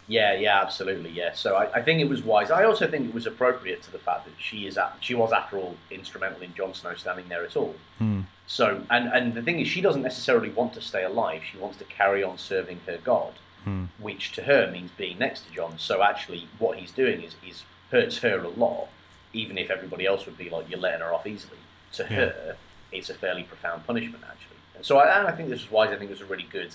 Yeah, 0.08 0.32
yeah, 0.34 0.60
absolutely, 0.60 1.10
yeah. 1.10 1.32
So 1.34 1.56
I, 1.56 1.72
I 1.74 1.82
think 1.82 2.00
it 2.00 2.08
was 2.08 2.22
wise. 2.22 2.50
I 2.50 2.64
also 2.64 2.88
think 2.88 3.08
it 3.08 3.14
was 3.14 3.26
appropriate 3.26 3.82
to 3.84 3.92
the 3.92 3.98
fact 3.98 4.24
that 4.24 4.34
she 4.38 4.66
is 4.66 4.76
at, 4.78 4.96
she 5.00 5.14
was 5.14 5.32
after 5.32 5.56
all 5.58 5.76
instrumental 5.90 6.42
in 6.42 6.54
Jon 6.54 6.74
Snow 6.74 6.94
standing 6.94 7.28
there 7.28 7.44
at 7.44 7.56
all. 7.56 7.74
Hmm. 7.98 8.22
So 8.46 8.82
and 8.90 9.08
and 9.08 9.34
the 9.34 9.42
thing 9.42 9.60
is, 9.60 9.68
she 9.68 9.80
doesn't 9.80 10.02
necessarily 10.02 10.50
want 10.50 10.72
to 10.74 10.80
stay 10.80 11.04
alive. 11.04 11.42
She 11.50 11.56
wants 11.56 11.76
to 11.78 11.84
carry 11.84 12.22
on 12.24 12.36
serving 12.36 12.80
her 12.86 12.98
god, 12.98 13.34
Hmm. 13.64 13.84
which 13.98 14.32
to 14.32 14.42
her 14.42 14.70
means 14.70 14.90
being 14.96 15.18
next 15.18 15.46
to 15.46 15.52
Jon. 15.52 15.78
So 15.78 16.02
actually, 16.02 16.48
what 16.58 16.78
he's 16.78 16.90
doing 16.90 17.22
is 17.22 17.36
is 17.48 17.62
hurts 17.92 18.18
her 18.18 18.38
a 18.40 18.48
lot, 18.48 18.88
even 19.32 19.56
if 19.56 19.70
everybody 19.70 20.04
else 20.04 20.26
would 20.26 20.36
be 20.36 20.50
like 20.50 20.68
you're 20.68 20.80
letting 20.80 21.00
her 21.00 21.12
off 21.14 21.26
easily. 21.26 21.58
To 21.92 22.02
Yeah. 22.02 22.08
her, 22.16 22.56
it's 22.92 23.10
a 23.10 23.14
fairly 23.14 23.42
profound 23.44 23.86
punishment 23.86 24.22
actually. 24.24 24.56
And 24.76 24.84
so 24.84 24.98
I, 24.98 25.18
and 25.18 25.26
I 25.26 25.32
think 25.32 25.48
this 25.48 25.62
was 25.62 25.70
wise. 25.70 25.90
I 25.90 25.96
think 25.96 26.10
it 26.10 26.14
was 26.14 26.20
a 26.20 26.26
really 26.26 26.46
good, 26.50 26.72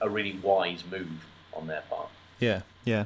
a 0.00 0.08
really 0.08 0.38
wise 0.42 0.84
move 0.90 1.24
on 1.52 1.66
their 1.66 1.82
part. 1.82 2.08
Yeah, 2.38 2.62
yeah. 2.84 3.04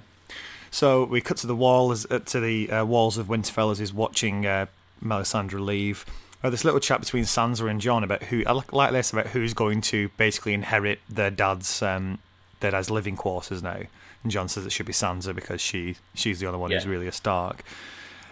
So 0.70 1.04
we 1.04 1.20
cut 1.20 1.36
to 1.38 1.46
the 1.46 1.56
wall 1.56 1.90
as 1.92 2.06
uh, 2.10 2.18
to 2.20 2.40
the 2.40 2.70
uh, 2.70 2.84
walls 2.84 3.18
of 3.18 3.26
Winterfell 3.28 3.72
as 3.72 3.78
he's 3.78 3.92
watching 3.92 4.46
uh, 4.46 4.66
Melisandre 5.02 5.64
leave. 5.64 6.04
Uh, 6.42 6.50
this 6.50 6.64
little 6.64 6.78
chat 6.78 7.00
between 7.00 7.24
Sansa 7.24 7.68
and 7.68 7.80
Jon 7.80 8.04
about 8.04 8.24
who 8.24 8.44
I 8.46 8.62
like, 8.70 8.92
this 8.92 9.12
about 9.12 9.28
who's 9.28 9.54
going 9.54 9.80
to 9.82 10.08
basically 10.16 10.54
inherit 10.54 11.00
their 11.08 11.30
dad's 11.30 11.82
um, 11.82 12.18
their 12.60 12.70
dad's 12.70 12.90
living 12.90 13.16
quarters 13.16 13.62
now. 13.62 13.82
And 14.22 14.32
Jon 14.32 14.48
says 14.48 14.66
it 14.66 14.72
should 14.72 14.86
be 14.86 14.92
Sansa 14.92 15.34
because 15.34 15.60
she 15.60 15.96
she's 16.14 16.40
the 16.40 16.46
only 16.46 16.58
one 16.58 16.70
who's 16.70 16.86
really 16.86 17.08
a 17.08 17.12
Stark. 17.12 17.62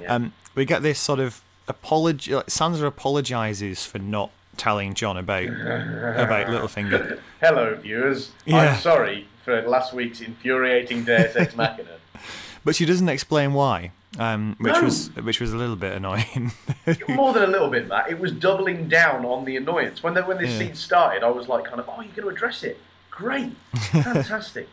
Yeah. 0.01 0.15
Um, 0.15 0.33
we 0.55 0.65
get 0.65 0.83
this 0.83 0.99
sort 0.99 1.21
of 1.21 1.43
apology. 1.69 2.35
Like 2.35 2.47
Sansa 2.47 2.85
apologizes 2.87 3.85
for 3.85 3.99
not 3.99 4.31
telling 4.57 4.95
Jon 4.95 5.17
about 5.17 5.45
about 5.45 6.47
Littlefinger. 6.49 7.21
Hello, 7.41 7.75
viewers. 7.77 8.31
Yeah. 8.45 8.59
I'm 8.75 8.81
sorry 8.81 9.29
for 9.45 9.63
last 9.63 9.93
week's 9.93 10.21
infuriating 10.21 11.05
Deus 11.05 11.37
Ex 11.37 11.55
Machina. 11.57 11.91
But 12.65 12.75
she 12.75 12.85
doesn't 12.85 13.09
explain 13.09 13.53
why. 13.53 13.93
um, 14.19 14.57
which 14.59 14.73
No. 14.75 14.83
was 14.83 15.09
which 15.17 15.41
was 15.41 15.53
a 15.53 15.57
little 15.57 15.77
bit 15.77 15.93
annoying. 15.93 16.53
More 17.09 17.33
than 17.33 17.43
a 17.45 17.47
little 17.47 17.69
bit, 17.69 17.87
Matt. 17.87 18.11
It 18.11 18.19
was 18.19 18.33
doubling 18.33 18.89
down 18.89 19.25
on 19.25 19.45
the 19.45 19.57
annoyance. 19.57 20.03
When 20.03 20.15
the, 20.15 20.23
when 20.23 20.39
this 20.39 20.51
Yeah. 20.53 20.59
scene 20.59 20.75
started, 20.75 21.23
I 21.23 21.29
was 21.31 21.49
like, 21.49 21.65
kind 21.65 21.79
of, 21.81 21.89
oh, 21.89 22.01
you're 22.01 22.13
going 22.15 22.23
to 22.23 22.29
address 22.29 22.63
it. 22.65 22.81
Great, 23.11 23.53
fantastic. 23.75 24.69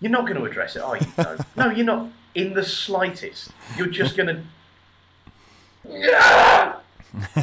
you're 0.00 0.10
not 0.10 0.26
going 0.26 0.38
to 0.38 0.44
address 0.44 0.76
it, 0.76 0.82
are 0.82 0.96
you? 0.96 1.06
No, 1.18 1.36
no, 1.56 1.70
you're 1.70 1.86
not. 1.86 2.08
In 2.34 2.54
the 2.54 2.62
slightest. 2.64 3.50
You're 3.76 3.88
just 3.88 4.16
going 4.16 4.28
to. 4.28 4.42
Yeah! 5.90 6.76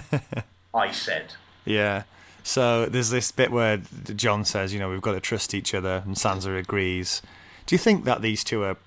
I 0.74 0.92
said. 0.92 1.34
Yeah. 1.66 2.04
So 2.44 2.86
there's 2.86 3.10
this 3.10 3.32
bit 3.32 3.52
where 3.52 3.78
Jon 4.16 4.46
says, 4.46 4.74
you 4.74 4.80
know, 4.80 4.90
we've 4.90 5.02
got 5.02 5.12
to 5.14 5.20
trust 5.20 5.54
each 5.54 5.74
other, 5.74 6.04
and 6.06 6.16
Sansa 6.16 6.58
agrees. 6.58 7.22
Do 7.66 7.76
you 7.76 7.80
think 7.80 8.06
that 8.06 8.22
these 8.22 8.44
two 8.44 8.64
are 8.64 8.78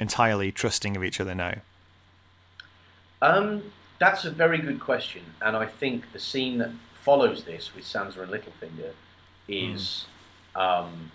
entirely 0.00 0.50
trusting 0.50 0.96
of 0.96 1.04
each 1.04 1.20
other 1.20 1.34
now? 1.34 1.54
Um, 3.22 3.70
that's 3.98 4.24
a 4.24 4.30
very 4.30 4.58
good 4.58 4.80
question, 4.80 5.22
and 5.40 5.56
I 5.56 5.66
think 5.66 6.12
the 6.12 6.18
scene 6.18 6.58
that 6.58 6.70
follows 6.94 7.44
this 7.44 7.74
with 7.74 7.84
Sansa 7.84 8.18
and 8.18 8.32
Littlefinger 8.32 8.92
is 9.48 10.06
um, 10.56 11.12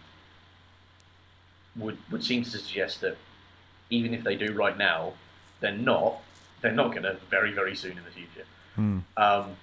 would 1.76 1.98
would 2.10 2.24
seem 2.24 2.44
to 2.44 2.50
suggest 2.50 3.02
that 3.02 3.18
even 3.90 4.14
if 4.14 4.24
they 4.24 4.36
do 4.36 4.54
right 4.54 4.78
now, 4.78 5.14
they're 5.60 5.74
not. 5.74 6.22
They're 6.62 6.72
not 6.72 6.92
going 6.92 7.04
to 7.04 7.18
very 7.30 7.52
very 7.52 7.76
soon 7.76 7.98
in 7.98 8.04
the 8.04 8.12
future. 8.12 8.46
Hmm. 8.76 9.00
Um, 9.18 9.56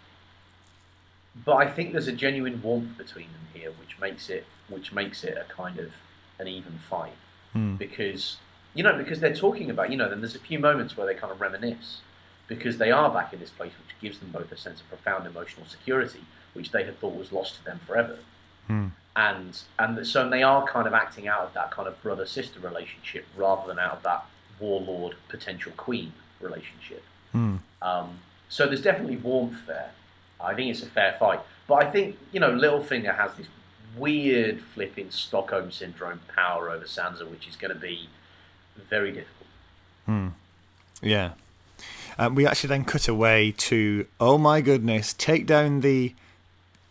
but 1.44 1.56
I 1.56 1.68
think 1.68 1.92
there's 1.92 2.08
a 2.08 2.12
genuine 2.12 2.60
warmth 2.62 2.96
between 2.98 3.26
them 3.26 3.46
here, 3.54 3.70
which 3.70 3.98
makes 4.00 4.28
it 4.28 4.46
which 4.68 4.92
makes 4.92 5.24
it 5.24 5.36
a 5.36 5.44
kind 5.52 5.78
of 5.78 5.92
an 6.38 6.48
even 6.48 6.78
fight. 6.78 7.16
Hmm. 7.52 7.76
Because 7.76 8.38
you 8.74 8.82
know 8.82 8.96
because 8.96 9.20
they're 9.20 9.34
talking 9.34 9.70
about 9.70 9.90
you 9.90 9.96
know 9.96 10.08
then 10.08 10.20
there's 10.20 10.34
a 10.34 10.40
few 10.40 10.58
moments 10.58 10.96
where 10.96 11.06
they 11.06 11.14
kind 11.14 11.32
of 11.32 11.40
reminisce. 11.40 12.00
Because 12.46 12.78
they 12.78 12.90
are 12.90 13.10
back 13.10 13.34
in 13.34 13.40
this 13.40 13.50
place 13.50 13.72
which 13.72 13.94
gives 14.00 14.20
them 14.20 14.30
both 14.30 14.50
a 14.50 14.56
sense 14.56 14.80
of 14.80 14.88
profound 14.88 15.26
emotional 15.26 15.66
security 15.66 16.22
which 16.54 16.72
they 16.72 16.84
had 16.84 16.98
thought 16.98 17.14
was 17.14 17.30
lost 17.30 17.56
to 17.56 17.64
them 17.64 17.78
forever. 17.86 18.18
Hmm. 18.66 18.86
And 19.14 19.60
and 19.78 20.06
so 20.06 20.28
they 20.28 20.42
are 20.42 20.66
kind 20.66 20.86
of 20.86 20.94
acting 20.94 21.28
out 21.28 21.42
of 21.42 21.54
that 21.54 21.70
kind 21.70 21.86
of 21.88 22.00
brother 22.02 22.26
sister 22.26 22.58
relationship 22.60 23.26
rather 23.36 23.66
than 23.66 23.78
out 23.78 23.92
of 23.92 24.02
that 24.02 24.24
warlord 24.58 25.16
potential 25.28 25.72
queen 25.76 26.12
relationship. 26.40 27.02
Um, 27.82 28.18
so 28.48 28.66
there's 28.66 28.82
definitely 28.82 29.16
warmth 29.16 29.66
there. 29.66 29.90
I 30.40 30.54
think 30.54 30.70
it's 30.70 30.82
a 30.82 30.86
fair 30.86 31.16
fight. 31.18 31.40
But 31.66 31.84
I 31.84 31.90
think 31.90 32.18
you 32.32 32.40
know 32.40 32.50
Littlefinger 32.50 33.16
has 33.16 33.34
this 33.34 33.46
weird 33.96 34.60
flipping 34.60 35.10
Stockholm 35.10 35.70
syndrome 35.70 36.20
power 36.34 36.70
over 36.70 36.84
Sansa 36.84 37.28
which 37.28 37.48
is 37.48 37.56
going 37.56 37.72
to 37.74 37.80
be 37.80 38.08
very 38.88 39.10
difficult. 39.12 39.34
Yeah. 41.02 41.32
Um, 42.18 42.34
we 42.34 42.46
actually 42.46 42.68
then 42.68 42.84
cut 42.84 43.06
away 43.08 43.52
to, 43.58 44.06
oh 44.18 44.38
my 44.38 44.60
goodness, 44.60 45.12
take 45.12 45.46
down 45.46 45.80
the 45.80 46.14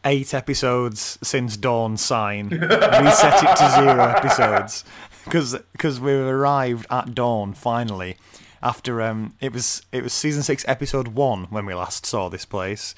eight 0.05 0.33
episodes 0.33 1.19
since 1.21 1.57
Dorne 1.57 1.97
sign, 1.97 2.49
reset 2.49 3.43
it 3.43 3.55
to 3.57 3.71
zero 3.75 4.03
episodes. 4.03 4.85
Because 5.25 5.99
we've 5.99 6.15
arrived 6.15 6.85
at 6.89 7.13
Dorne 7.13 7.53
finally. 7.53 8.15
After 8.61 9.01
um, 9.01 9.33
it 9.39 9.53
was 9.53 9.81
it 9.91 10.03
was 10.03 10.13
season 10.13 10.43
six 10.43 10.65
episode 10.67 11.09
one 11.09 11.45
when 11.45 11.65
we 11.65 11.73
last 11.73 12.05
saw 12.05 12.29
this 12.29 12.45
place. 12.45 12.95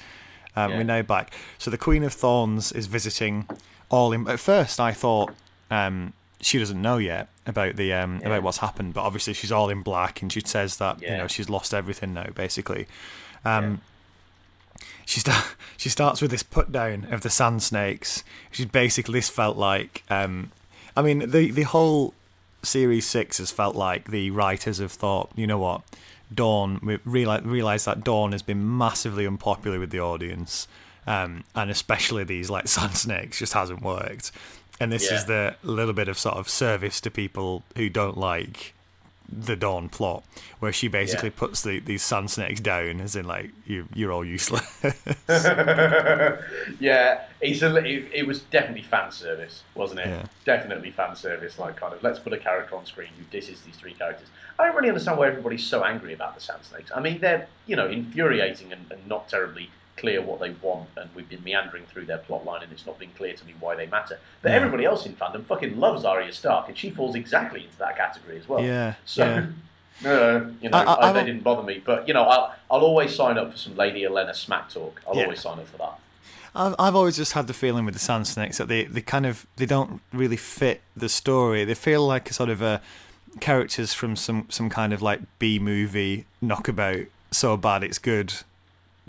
Um, 0.56 0.70
Yeah. 0.70 0.76
We're 0.78 0.84
now 0.84 1.02
back. 1.02 1.32
So 1.58 1.70
the 1.70 1.78
Queen 1.78 2.02
of 2.02 2.12
Thorns 2.12 2.72
is 2.72 2.86
visiting 2.86 3.46
all 3.88 4.12
in. 4.12 4.26
At 4.28 4.40
first, 4.40 4.80
I 4.80 4.92
thought 4.92 5.32
um, 5.70 6.12
she 6.40 6.58
doesn't 6.58 6.80
know 6.80 6.96
yet 6.98 7.28
about 7.46 7.76
the 7.76 7.92
um, 7.92 8.20
Yeah. 8.20 8.28
about 8.28 8.42
what's 8.42 8.58
happened, 8.58 8.94
but 8.94 9.02
obviously 9.02 9.34
she's 9.34 9.52
all 9.52 9.68
in 9.68 9.82
black, 9.82 10.22
and 10.22 10.32
she 10.32 10.40
says 10.44 10.78
that 10.78 11.00
you 11.02 11.08
know 11.18 11.26
she's 11.28 11.48
lost 11.50 11.72
everything 11.74 12.14
now, 12.14 12.30
basically. 12.34 12.86
Um, 13.44 13.80
She 15.06 15.20
sta- 15.20 15.46
she 15.76 15.88
starts 15.88 16.22
with 16.22 16.30
this 16.30 16.42
put 16.42 16.72
down 16.72 17.06
of 17.10 17.20
the 17.22 17.30
sand 17.30 17.62
snakes. 17.62 18.24
She 18.50 18.64
basically 18.64 19.18
this 19.18 19.28
felt 19.28 19.56
like, 19.56 20.02
um, 20.08 20.52
I 20.96 21.02
mean 21.02 21.30
the 21.30 21.50
the 21.50 21.62
whole 21.64 22.14
series 22.62 23.06
six 23.06 23.38
has 23.38 23.50
felt 23.50 23.76
like 23.76 24.10
the 24.10 24.30
writers 24.30 24.78
have 24.78 24.92
thought, 24.92 25.30
you 25.34 25.46
know 25.46 25.58
what, 25.58 25.82
Dorne 26.32 26.80
we 26.82 26.98
realize 27.04 27.42
realize 27.42 27.84
that 27.86 28.04
Dorne 28.04 28.32
has 28.32 28.42
been 28.42 28.78
massively 28.78 29.26
unpopular 29.26 29.78
with 29.80 29.90
the 29.90 30.00
audience, 30.00 30.68
um, 31.06 31.44
and 31.54 31.70
especially 31.70 32.24
these 32.24 32.50
like 32.50 32.68
sand 32.68 32.96
snakes 32.96 33.38
just 33.38 33.52
hasn't 33.52 33.82
worked. 33.82 34.30
And 34.78 34.90
this 34.90 35.10
is 35.10 35.26
the 35.26 35.56
little 35.62 35.92
bit 35.92 36.08
of 36.08 36.18
sort 36.18 36.36
of 36.36 36.48
service 36.48 37.02
to 37.02 37.10
people 37.10 37.62
who 37.76 37.90
don't 37.90 38.16
like 38.16 38.72
the 39.32 39.56
Dorne 39.56 39.88
plot, 39.88 40.24
where 40.58 40.72
she 40.72 40.88
basically 40.88 41.28
Yeah. 41.30 41.34
puts 41.38 41.62
the, 41.62 41.80
these 41.80 42.02
sand 42.02 42.30
snakes 42.30 42.60
down, 42.60 43.00
as 43.00 43.14
in 43.16 43.26
like 43.26 43.50
you 43.66 43.88
you're 43.94 44.12
all 44.12 44.24
useless. 44.24 44.66
yeah, 46.80 47.22
it's 47.40 47.62
a, 47.62 47.76
it, 47.76 48.04
it 48.12 48.26
was 48.26 48.40
definitely 48.40 48.82
fan 48.82 49.10
service, 49.12 49.62
wasn't 49.74 50.00
it? 50.00 50.08
Yeah. 50.08 50.26
Definitely 50.44 50.90
fan 50.90 51.16
service, 51.16 51.58
like 51.58 51.76
kind 51.76 51.94
of 51.94 52.02
let's 52.02 52.18
put 52.18 52.32
a 52.32 52.38
character 52.38 52.76
on 52.76 52.86
screen 52.86 53.10
who 53.18 53.24
disses 53.30 53.60
these 53.62 53.76
three 53.76 53.94
characters. 53.94 54.28
I 54.58 54.66
don't 54.66 54.76
really 54.76 54.88
understand 54.88 55.18
why 55.18 55.28
everybody's 55.28 55.64
so 55.66 55.84
angry 55.84 56.12
about 56.12 56.34
the 56.34 56.40
Sand 56.40 56.60
Snakes. 56.64 56.90
I 56.94 57.00
mean, 57.00 57.20
they're 57.20 57.46
you 57.66 57.76
know 57.76 57.86
infuriating 57.88 58.72
and, 58.72 58.90
and 58.90 59.06
not 59.06 59.28
terribly 59.28 59.70
clear 60.00 60.20
what 60.22 60.40
they 60.40 60.50
want, 60.62 60.88
and 60.96 61.10
we've 61.14 61.28
been 61.28 61.44
meandering 61.44 61.84
through 61.84 62.06
their 62.06 62.18
plot 62.18 62.44
line, 62.44 62.62
and 62.62 62.72
it's 62.72 62.86
not 62.86 62.98
been 62.98 63.10
clear 63.16 63.34
to 63.34 63.44
me 63.46 63.54
why 63.60 63.76
they 63.76 63.86
matter. 63.86 64.18
But 64.42 64.50
Yeah. 64.50 64.56
everybody 64.56 64.84
else 64.84 65.06
in 65.06 65.14
fandom 65.14 65.44
fucking 65.44 65.78
loves 65.78 66.04
Arya 66.04 66.32
Stark, 66.32 66.68
and 66.68 66.76
she 66.76 66.90
falls 66.90 67.14
exactly 67.14 67.64
into 67.64 67.76
that 67.78 67.96
category 67.96 68.38
as 68.38 68.48
well. 68.48 68.62
Yeah, 68.62 68.94
So. 69.04 69.24
yeah. 69.24 69.46
Uh, 70.02 70.46
you 70.62 70.70
know, 70.70 70.78
I- 70.78 70.84
I- 70.84 70.94
I, 70.94 71.08
I 71.10 71.12
they 71.12 71.24
didn't 71.24 71.42
bother 71.42 71.62
me, 71.62 71.82
but 71.84 72.08
you 72.08 72.14
know, 72.14 72.22
I'll, 72.22 72.54
I'll 72.70 72.80
always 72.80 73.14
sign 73.14 73.36
up 73.36 73.52
for 73.52 73.58
some 73.58 73.76
Lady 73.76 74.00
Olenna 74.00 74.34
smack 74.34 74.70
talk. 74.70 75.02
I'll 75.06 75.14
Yeah. 75.14 75.24
always 75.24 75.40
sign 75.42 75.58
up 75.58 75.68
for 75.68 75.76
that. 75.76 75.98
I've, 76.54 76.74
I've 76.78 76.96
always 76.96 77.16
just 77.18 77.34
had 77.34 77.46
the 77.46 77.52
feeling 77.52 77.84
with 77.84 77.92
the 77.92 78.00
sand 78.00 78.26
snakes 78.26 78.56
that 78.56 78.66
they, 78.68 78.84
they 78.84 79.02
kind 79.02 79.26
of 79.26 79.46
they 79.56 79.66
don't 79.66 80.00
really 80.10 80.38
fit 80.38 80.80
the 80.96 81.10
story. 81.10 81.66
They 81.66 81.74
feel 81.74 82.06
like 82.06 82.30
a 82.30 82.32
sort 82.32 82.48
of 82.48 82.62
a 82.62 82.80
characters 83.40 83.92
from 83.92 84.16
some 84.16 84.46
some 84.48 84.70
kind 84.70 84.94
of 84.94 85.02
like 85.02 85.20
B 85.38 85.58
movie 85.58 86.24
knockabout, 86.40 87.04
so 87.30 87.58
bad 87.58 87.84
it's 87.84 87.98
good 87.98 88.32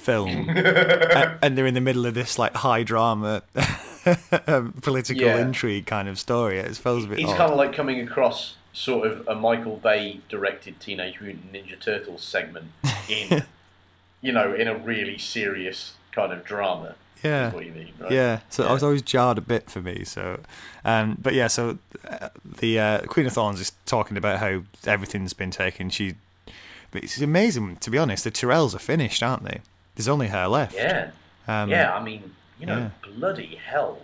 film, 0.02 0.50
A- 0.56 1.38
and 1.42 1.58
they're 1.58 1.66
in 1.68 1.74
the 1.74 1.82
middle 1.82 2.06
of 2.06 2.14
this 2.14 2.38
like 2.40 2.56
high 2.56 2.84
drama 2.84 3.44
um, 4.48 4.74
political 4.82 5.24
Yeah. 5.24 5.38
intrigue 5.42 5.86
kind 5.86 6.08
of 6.10 6.20
story. 6.20 6.58
It 6.60 6.76
feels 6.78 7.06
a 7.06 7.08
bit. 7.08 7.20
It's 7.20 7.30
odd. 7.30 7.38
kind 7.38 7.52
of 7.52 7.58
like 7.58 7.74
coming 7.74 8.02
across 8.02 8.56
sort 8.74 9.06
of 9.08 9.28
a 9.28 9.36
Michael 9.36 9.78
Bay 9.78 10.22
directed 10.30 10.80
Teenage 10.80 11.20
Mutant 11.22 11.52
Ninja 11.54 11.80
Turtles 11.80 12.24
segment 12.24 12.68
in, 13.10 13.44
you 14.22 14.32
know, 14.32 14.54
in 14.54 14.68
a 14.68 14.76
really 14.78 15.18
serious 15.18 15.94
kind 16.12 16.32
of 16.34 16.44
drama. 16.44 16.96
Yeah. 17.24 17.50
Is 17.50 17.54
what 17.54 17.66
you 17.66 17.72
mean, 17.74 17.94
right? 18.00 18.12
Yeah, 18.12 18.40
so 18.50 18.66
I 18.66 18.74
was 18.74 18.82
always 18.82 19.04
jarred 19.04 19.38
a 19.38 19.42
bit 19.42 19.70
for 19.70 19.80
me. 19.80 20.04
So, 20.06 20.40
um, 20.84 21.18
but 21.22 21.36
yeah, 21.36 21.46
so 21.48 21.78
uh, 22.10 22.30
the 22.44 22.80
uh, 22.80 23.02
Queen 23.02 23.28
of 23.28 23.34
Thorns 23.34 23.60
is 23.60 23.74
talking 23.86 24.18
about 24.18 24.40
how 24.40 24.64
everything's 24.88 25.34
been 25.34 25.52
taken. 25.52 25.92
She, 25.92 26.16
but 26.90 27.04
it's 27.04 27.22
amazing 27.22 27.76
to 27.78 27.92
be 27.92 28.00
honest. 28.00 28.24
The 28.24 28.32
Tyrells 28.32 28.74
are 28.74 28.80
finished, 28.80 29.22
aren't 29.22 29.44
they? 29.44 29.62
There's 29.96 30.08
only 30.08 30.28
her 30.28 30.48
left. 30.48 30.76
Yeah. 30.76 31.12
Um, 31.48 31.70
yeah, 31.70 31.94
I 31.94 32.04
mean, 32.04 32.36
you 32.60 32.66
know, 32.66 32.78
yeah. 32.78 33.10
bloody 33.18 33.56
hell. 33.56 34.00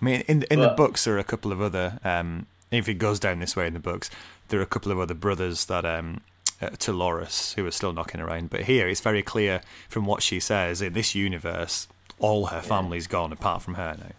I 0.00 0.04
mean, 0.04 0.20
in 0.28 0.42
in 0.50 0.60
the 0.60 0.68
books 0.68 1.04
there 1.04 1.14
are 1.14 1.18
a 1.18 1.24
couple 1.24 1.52
of 1.52 1.60
other. 1.60 1.98
Um, 2.04 2.46
if 2.70 2.88
it 2.88 2.94
goes 2.94 3.20
down 3.20 3.38
this 3.38 3.56
way 3.56 3.66
in 3.66 3.74
the 3.74 3.80
books, 3.80 4.10
there 4.48 4.60
are 4.60 4.62
a 4.62 4.66
couple 4.66 4.92
of 4.92 4.98
other 4.98 5.14
brothers 5.14 5.66
that 5.66 5.84
um, 5.84 6.20
uh, 6.60 6.70
to 6.70 6.92
Loras 6.92 7.54
who 7.54 7.66
are 7.66 7.70
still 7.70 7.92
knocking 7.92 8.20
around. 8.20 8.50
But 8.50 8.62
here, 8.62 8.88
it's 8.88 9.00
very 9.00 9.22
clear 9.22 9.62
from 9.88 10.04
what 10.04 10.22
she 10.22 10.40
says 10.40 10.82
in 10.82 10.92
this 10.92 11.14
universe, 11.14 11.86
all 12.18 12.46
her 12.46 12.60
family's 12.60 13.06
gone 13.06 13.32
apart 13.32 13.62
from 13.62 13.74
her 13.74 13.96
now. 13.98 14.12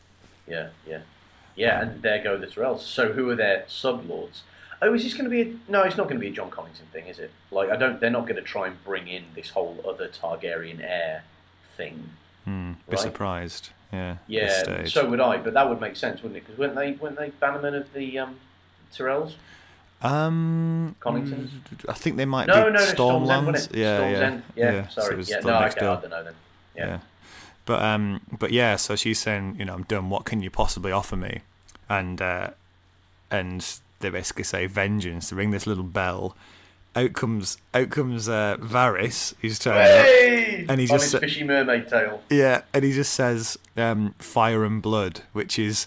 Yeah, 0.48 0.70
yeah. 0.88 1.02
Yeah, 1.56 1.82
and 1.82 2.02
there 2.04 2.24
go 2.24 2.38
the 2.38 2.48
Tyrells. 2.48 2.82
So 2.82 3.14
who 3.14 3.30
are 3.30 3.36
their 3.36 3.66
sublords? 3.68 4.42
Oh, 4.82 4.94
is 4.94 5.04
this 5.04 5.14
going 5.14 5.24
to 5.26 5.30
be 5.30 5.42
a... 5.42 5.72
No, 5.72 5.82
it's 5.84 5.98
not 5.98 6.04
going 6.04 6.18
to 6.18 6.22
be 6.22 6.28
a 6.28 6.32
Jon 6.32 6.52
Connington 6.52 6.86
thing, 6.94 7.08
is 7.08 7.18
it? 7.20 7.32
Like, 7.52 7.70
I 7.72 7.76
don't... 7.76 8.00
They're 8.00 8.10
not 8.12 8.24
going 8.24 8.36
to 8.36 8.42
try 8.44 8.68
and 8.68 8.84
bring 8.84 9.08
in 9.08 9.24
this 9.36 9.50
whole 9.50 9.84
other 9.88 10.08
Targaryen 10.08 10.82
heir 10.82 11.24
thing. 11.76 12.10
Be 12.46 12.52
Right. 12.88 13.00
surprised. 13.00 13.70
Yeah. 13.92 14.18
Yeah, 14.28 14.86
so 14.86 15.10
would 15.10 15.20
I, 15.22 15.38
but 15.38 15.54
that 15.54 15.68
would 15.70 15.80
make 15.82 15.96
sense, 15.96 16.22
wouldn't 16.22 16.38
it? 16.38 16.46
Because 16.46 16.60
weren't 16.60 16.76
they, 16.76 16.92
weren't 16.94 17.18
they 17.18 17.32
bannermen 17.42 17.76
of 17.76 17.92
the 17.94 18.20
um, 18.20 18.36
Tyrells? 18.94 19.34
Um, 20.02 20.96
Conningtons? 21.02 21.50
I 21.90 21.94
think 21.94 22.18
they 22.18 22.26
might 22.26 22.48
No, 22.48 22.56
be 22.56 22.60
no, 22.62 22.70
no, 22.70 22.86
Storm's 22.86 23.30
End, 23.30 23.42
Stormlands. 23.48 23.52
wasn't 23.54 23.76
it? 23.76 23.80
Yeah, 23.80 23.98
Storm's 23.98 24.14
yeah, 24.20 24.26
End. 24.28 24.44
Yeah, 24.56 24.88
So 24.90 25.02
sorry. 25.02 25.16
was 25.16 25.30
yeah, 25.30 25.40
no, 25.40 25.56
okay, 25.64 25.86
I 25.86 26.02
don't 26.02 26.10
know 26.10 26.24
then. 26.24 26.34
Yeah. 26.76 26.86
Yeah. 26.86 27.00
But 27.66 27.82
um, 27.82 28.22
but 28.38 28.52
yeah. 28.52 28.76
So 28.76 28.96
she's 28.96 29.20
saying, 29.20 29.56
you 29.60 29.66
know, 29.66 29.74
I'm 29.74 29.84
done. 29.84 30.10
What 30.10 30.26
can 30.26 30.42
you 30.42 30.50
possibly 30.52 30.92
offer 30.92 31.16
me? 31.16 31.40
And 31.90 32.22
uh, 32.22 32.52
and 33.32 33.66
they 34.00 34.10
basically 34.10 34.44
say 34.44 34.66
vengeance. 34.68 35.30
They 35.30 35.36
ring 35.36 35.52
this 35.52 35.68
little 35.68 35.84
bell. 35.84 36.36
Out 36.96 37.14
comes 37.14 37.58
out 37.74 37.90
comes 37.90 38.28
uh, 38.28 38.58
Varys. 38.60 39.34
He's 39.42 39.60
turning 39.60 39.82
up. 39.82 40.70
And 40.70 40.80
he 40.82 40.88
On 40.90 40.98
just 40.98 41.12
his 41.12 41.20
fishy 41.22 41.44
mermaid 41.44 41.88
tail. 41.88 42.22
Yeah, 42.30 42.62
and 42.74 42.84
he 42.84 42.92
just 42.92 43.14
says 43.14 43.58
um, 43.76 44.16
fire 44.18 44.64
and 44.64 44.82
blood, 44.82 45.22
which 45.34 45.60
is 45.60 45.86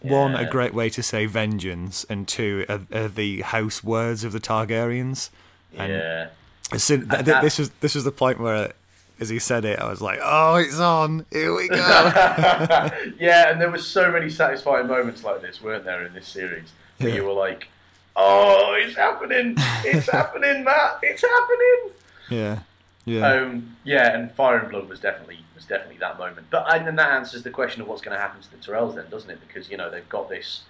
one 0.00 0.34
a 0.34 0.48
great 0.48 0.72
way 0.74 0.88
to 0.90 1.02
say 1.02 1.26
vengeance, 1.26 2.06
and 2.08 2.26
two 2.26 2.64
are, 2.68 2.80
are 2.92 3.08
the 3.08 3.42
house 3.42 3.82
words 3.84 4.24
of 4.24 4.32
the 4.32 4.40
Targaryens. 4.40 5.28
And 5.76 5.92
Yeah. 5.92 6.28
as 6.72 6.82
soon, 6.84 7.08
th- 7.08 7.24
th- 7.24 7.42
this 7.42 7.58
was 7.58 7.70
this 7.80 7.94
was 7.94 8.04
the 8.04 8.12
point 8.12 8.40
where, 8.40 8.72
as 9.20 9.28
he 9.28 9.38
said 9.38 9.64
it, 9.66 9.78
I 9.80 9.90
was 9.90 10.00
like, 10.00 10.18
"Oh, 10.22 10.54
it's 10.54 10.78
on! 10.78 11.26
Here 11.30 11.52
we 11.54 11.68
go!" 11.68 11.76
yeah, 13.18 13.50
and 13.50 13.60
there 13.60 13.70
were 13.70 13.78
so 13.78 14.10
many 14.10 14.30
satisfying 14.30 14.86
moments 14.86 15.24
like 15.24 15.42
this, 15.42 15.60
weren't 15.60 15.84
there, 15.84 16.06
in 16.06 16.14
this 16.14 16.26
series? 16.28 16.70
Yeah. 16.98 17.14
you 17.14 17.24
were 17.24 17.32
like, 17.32 17.68
"Oh, 18.16 18.74
it's 18.78 18.96
happening! 18.96 19.54
It's 19.84 20.10
happening, 20.10 20.64
Matt! 20.64 20.98
It's 21.02 21.22
happening!" 21.22 21.94
yeah, 22.30 22.58
yeah, 23.04 23.26
Um, 23.26 23.76
yeah, 23.84 24.14
and 24.16 24.32
Fire 24.32 24.58
and 24.58 24.70
Blood 24.70 24.88
was 24.88 25.00
definitely 25.00 25.38
was 25.54 25.64
definitely 25.64 25.98
that 25.98 26.18
moment. 26.18 26.48
But 26.50 26.72
and 26.72 26.86
then 26.86 26.96
that 26.96 27.12
answers 27.12 27.42
the 27.42 27.50
question 27.50 27.82
of 27.82 27.88
what's 27.88 28.02
going 28.02 28.16
to 28.16 28.20
happen 28.20 28.42
to 28.42 28.50
the 28.50 28.56
Tyrells, 28.56 28.94
then, 28.96 29.06
doesn't 29.10 29.30
it? 29.30 29.40
Because 29.46 29.70
you 29.70 29.76
know 29.76 29.90
they've 29.90 30.08
got 30.08 30.28
this. 30.28 30.62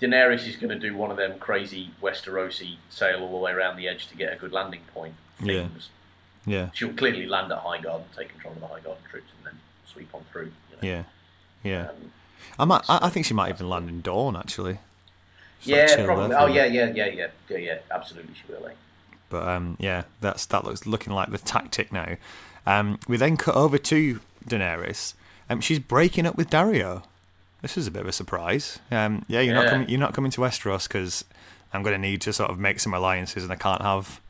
Daenerys 0.00 0.48
is 0.48 0.56
going 0.56 0.70
to 0.70 0.78
do 0.78 0.96
one 0.96 1.12
of 1.12 1.16
them 1.16 1.38
crazy 1.38 1.90
Westerosi 2.02 2.74
sail 2.90 3.20
all 3.20 3.30
the 3.30 3.36
way 3.36 3.52
around 3.52 3.76
the 3.76 3.86
edge 3.86 4.08
to 4.08 4.16
get 4.16 4.32
a 4.32 4.36
good 4.36 4.50
landing 4.52 4.80
point. 4.92 5.14
Yeah. 5.40 5.68
things. 5.68 5.90
yeah, 6.44 6.70
She'll 6.72 6.92
clearly 6.92 7.26
land 7.26 7.52
at 7.52 7.62
Highgarden, 7.62 8.02
take 8.16 8.30
control 8.30 8.54
of 8.54 8.60
the 8.60 8.66
Highgarden 8.66 9.08
troops, 9.08 9.30
and 9.38 9.46
then 9.46 9.60
sweep 9.86 10.12
on 10.12 10.24
through. 10.32 10.50
You 10.70 10.76
know? 10.76 10.88
yeah, 10.88 11.02
yeah. 11.62 11.88
Um, 11.90 12.12
I 12.58 12.64
might. 12.64 12.82
I, 12.88 13.06
I 13.06 13.10
think 13.10 13.26
she 13.26 13.34
might 13.34 13.50
even 13.50 13.68
land 13.68 13.88
in 13.88 14.00
Dorne 14.00 14.36
actually. 14.36 14.78
Just, 15.62 15.70
like, 15.70 15.76
yeah, 15.88 15.96
chill 15.96 16.04
probably. 16.06 16.34
Oh 16.34 16.46
yeah, 16.46 16.64
yeah, 16.66 16.92
yeah, 16.94 17.06
yeah, 17.06 17.26
yeah, 17.48 17.56
yeah. 17.56 17.78
Absolutely, 17.90 18.34
she 18.34 18.52
will. 18.52 18.66
Eh? 18.66 18.72
But 19.28 19.48
um, 19.48 19.76
yeah, 19.78 20.02
that's 20.20 20.44
that 20.46 20.64
looks 20.64 20.86
looking 20.86 21.12
like 21.12 21.30
the 21.30 21.38
tactic 21.38 21.92
now. 21.92 22.16
Um, 22.66 22.98
we 23.08 23.16
then 23.16 23.36
cut 23.36 23.54
over 23.54 23.78
to 23.78 24.20
Daenerys. 24.46 25.14
Um, 25.48 25.60
she's 25.60 25.78
breaking 25.78 26.26
up 26.26 26.36
with 26.36 26.50
Daario. 26.50 27.04
This 27.60 27.76
is 27.76 27.86
a 27.86 27.90
bit 27.90 28.02
of 28.02 28.08
a 28.08 28.12
surprise. 28.12 28.80
Um, 28.90 29.24
yeah, 29.28 29.40
you're 29.40 29.54
not 29.54 29.68
coming. 29.68 29.88
You're 29.88 30.00
not 30.00 30.14
coming 30.14 30.30
to 30.32 30.40
Westeros 30.40 30.88
because 30.88 31.24
I'm 31.72 31.82
going 31.82 31.94
to 31.94 31.98
need 31.98 32.20
to 32.22 32.32
sort 32.32 32.50
of 32.50 32.58
make 32.58 32.80
some 32.80 32.92
alliances, 32.92 33.44
and 33.44 33.52
I 33.52 33.56
can't 33.56 33.82
have, 33.82 34.20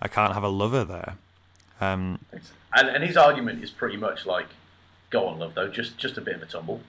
I 0.00 0.08
can't 0.08 0.34
have 0.34 0.42
a 0.42 0.48
lover 0.48 0.84
there. 0.84 1.16
Um, 1.80 2.18
And, 2.74 2.88
and 2.88 3.04
his 3.04 3.16
argument 3.16 3.62
is 3.64 3.70
pretty 3.70 3.96
much 3.96 4.24
like, 4.26 4.46
"Go 5.10 5.26
on, 5.26 5.38
love, 5.38 5.54
though. 5.54 5.68
Just 5.68 5.98
just 5.98 6.16
a 6.16 6.20
bit 6.20 6.36
of 6.36 6.42
a 6.42 6.46
tumble." 6.46 6.80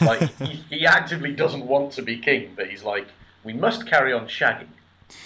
Like 0.00 0.20
he, 0.38 0.64
he 0.68 0.86
actively 0.86 1.32
doesn't 1.32 1.66
want 1.66 1.92
to 1.92 2.02
be 2.02 2.18
king, 2.18 2.52
but 2.56 2.68
he's 2.68 2.82
like, 2.82 3.06
"We 3.44 3.52
must 3.52 3.86
carry 3.86 4.12
on 4.12 4.26
shagging." 4.26 4.68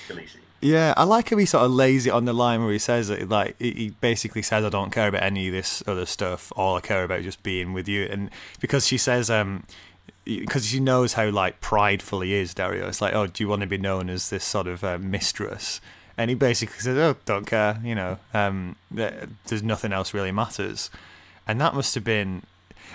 Khaleesi. 0.08 0.36
Yeah, 0.60 0.94
I 0.96 1.04
like 1.04 1.28
how 1.28 1.36
he 1.36 1.44
sort 1.44 1.64
of 1.64 1.72
lays 1.72 2.06
it 2.06 2.14
on 2.14 2.24
the 2.24 2.32
line 2.32 2.62
where 2.62 2.72
he 2.72 2.78
says 2.78 3.08
that, 3.08 3.28
like 3.28 3.54
he 3.60 3.94
basically 4.00 4.40
says 4.40 4.64
I 4.64 4.70
don't 4.70 4.90
care 4.90 5.08
about 5.08 5.22
any 5.22 5.48
of 5.48 5.52
this 5.52 5.82
other 5.86 6.06
stuff. 6.06 6.50
All 6.56 6.76
I 6.76 6.80
care 6.80 7.04
about 7.04 7.18
is 7.18 7.26
just 7.26 7.42
being 7.42 7.74
with 7.74 7.86
you. 7.86 8.04
And 8.04 8.30
because 8.60 8.86
she 8.86 8.96
says 8.96 9.28
um 9.28 9.64
because 10.24 10.66
she 10.66 10.80
knows 10.80 11.12
how 11.12 11.28
like 11.28 11.60
prideful 11.60 12.22
he 12.22 12.34
is, 12.34 12.54
Daario. 12.54 12.88
It's 12.88 13.02
like, 13.02 13.14
oh, 13.14 13.26
do 13.26 13.44
you 13.44 13.48
want 13.48 13.60
to 13.60 13.66
be 13.66 13.78
known 13.78 14.08
as 14.08 14.30
this 14.30 14.44
sort 14.44 14.66
of 14.66 14.82
uh, 14.82 14.98
mistress? 14.98 15.80
And 16.16 16.30
he 16.30 16.34
basically 16.34 16.78
says, 16.78 16.96
oh, 16.96 17.16
don't 17.26 17.46
care. 17.46 17.78
You 17.84 17.94
know, 17.94 18.18
um, 18.32 18.76
there's 18.90 19.62
nothing 19.62 19.92
else 19.92 20.14
really 20.14 20.32
matters. 20.32 20.90
And 21.46 21.60
that 21.60 21.74
must 21.74 21.94
have 21.94 22.04
been. 22.04 22.42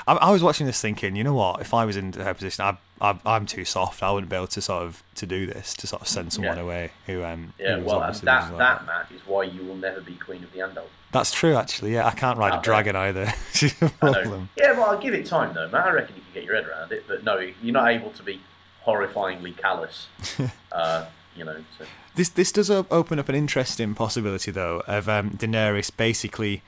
I, 0.08 0.14
I 0.14 0.32
was 0.32 0.41
watching 0.43 0.66
this 0.68 0.82
thinking, 0.82 1.16
you 1.16 1.24
know 1.24 1.34
what? 1.34 1.62
If 1.62 1.74
I 1.74 1.86
was 1.86 1.95
in 1.97 2.14
her 2.14 2.34
position, 2.34 2.64
I, 2.66 2.78
I, 3.02 3.20
I'm 3.26 3.45
too 3.45 3.66
soft. 3.66 4.02
I 4.04 4.12
wouldn't 4.12 4.30
be 4.30 4.36
able 4.36 4.47
to 4.47 4.62
sort 4.62 4.84
of 4.84 5.04
to 5.16 5.26
do 5.26 5.45
this 5.45 5.74
to 5.76 5.88
sort 5.88 6.02
of 6.02 6.08
send 6.08 6.34
someone 6.34 6.58
Yeah. 6.58 6.64
away 6.64 6.91
who 7.06 7.24
um 7.24 7.54
Yeah, 7.60 7.78
who 7.80 7.86
well, 7.86 8.00
that 8.00 8.24
like 8.24 8.58
that 8.58 8.86
Matt 8.86 9.08
is 9.14 9.22
why 9.26 9.43
you 9.43 9.64
will 9.64 9.76
never 9.76 10.02
be 10.02 10.16
queen 10.16 10.43
of 10.43 10.52
the 10.52 10.60
Andal. 10.60 10.84
That's 11.12 11.32
true, 11.32 11.56
actually. 11.56 11.93
Yeah, 11.93 12.06
I 12.06 12.12
can't 12.12 12.38
ride 12.38 12.52
a 12.54 12.56
Out 12.58 12.64
there. 12.64 12.72
dragon 12.74 12.95
either. 12.95 13.34
She's 13.54 13.74
a 13.82 13.86
I 14.02 14.06
know. 14.06 14.14
problem. 14.14 14.50
Yeah, 14.58 14.74
well, 14.74 14.91
I'll 14.91 15.00
give 15.00 15.14
it 15.14 15.26
time 15.26 15.54
though, 15.54 15.68
Matt. 15.70 15.88
I 15.88 15.91
reckon 15.91 16.16
you 16.16 16.22
can 16.22 16.34
get 16.34 16.43
your 16.43 16.56
head 16.56 16.68
around 16.68 16.91
it, 16.91 17.06
but 17.08 17.24
no, 17.24 17.39
you're 17.39 17.74
not 17.74 17.89
able 17.89 18.12
to 18.12 18.24
be 18.24 18.41
horrifyingly 18.86 19.56
callous. 19.58 20.08
uh, 20.72 21.06
you 21.36 21.45
know. 21.45 21.64
So. 21.78 21.86
This 22.16 22.30
this 22.30 22.52
does 22.52 22.70
open 22.70 23.18
up 23.20 23.30
an 23.30 23.36
interesting 23.36 23.95
possibility 23.95 24.52
though 24.52 24.84
of 24.88 25.08
um, 25.08 25.32
Daenerys 25.32 25.89
basically 25.95 26.62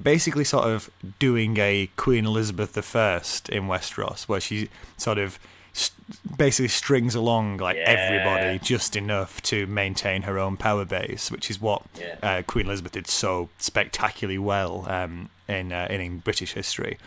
basically 0.00 0.44
sort 0.44 0.66
of 0.66 0.90
doing 1.18 1.56
a 1.58 1.88
Queen 1.96 2.26
Elizabeth 2.26 2.76
I 2.76 3.16
in 3.50 3.64
Westeros, 3.68 4.24
where 4.28 4.40
she 4.40 4.68
sort 4.96 5.18
of 5.18 5.38
st- 5.72 6.36
basically 6.36 6.68
strings 6.68 7.14
along 7.14 7.56
like 7.58 7.76
Yeah. 7.76 7.84
everybody 7.88 8.58
just 8.58 8.94
enough 8.96 9.40
to 9.44 9.66
maintain 9.66 10.22
her 10.22 10.38
own 10.38 10.56
power 10.56 10.84
base, 10.84 11.30
which 11.30 11.50
is 11.50 11.60
what 11.60 11.82
Yeah. 11.98 12.16
uh, 12.22 12.42
Queen 12.42 12.66
Elizabeth 12.66 12.92
did 12.92 13.06
so 13.06 13.48
spectacularly 13.58 14.38
well 14.38 14.86
um, 14.88 15.30
in, 15.48 15.72
uh, 15.72 15.86
in 15.90 16.00
in 16.00 16.18
British 16.18 16.52
history, 16.52 16.98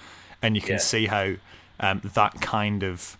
and 0.41 0.55
you 0.55 0.61
can 0.61 0.73
Yeah. 0.73 0.77
see 0.79 1.05
how 1.07 1.33
um, 1.79 2.01
that 2.13 2.39
kind 2.41 2.83
of 2.83 3.17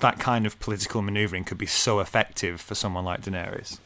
that 0.00 0.18
kind 0.18 0.46
of 0.46 0.58
political 0.58 1.02
maneuvering 1.02 1.44
could 1.44 1.58
be 1.58 1.66
so 1.66 2.00
effective 2.00 2.62
for 2.62 2.74
someone 2.74 3.04
like 3.04 3.20
Daenerys. 3.20 3.78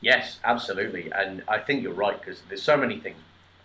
Yes, 0.00 0.38
absolutely, 0.44 1.10
and 1.10 1.42
I 1.48 1.58
think 1.58 1.82
you're 1.82 1.92
right 1.92 2.16
because 2.20 2.42
there's 2.48 2.62
so 2.62 2.76
many 2.76 3.00
things. 3.00 3.16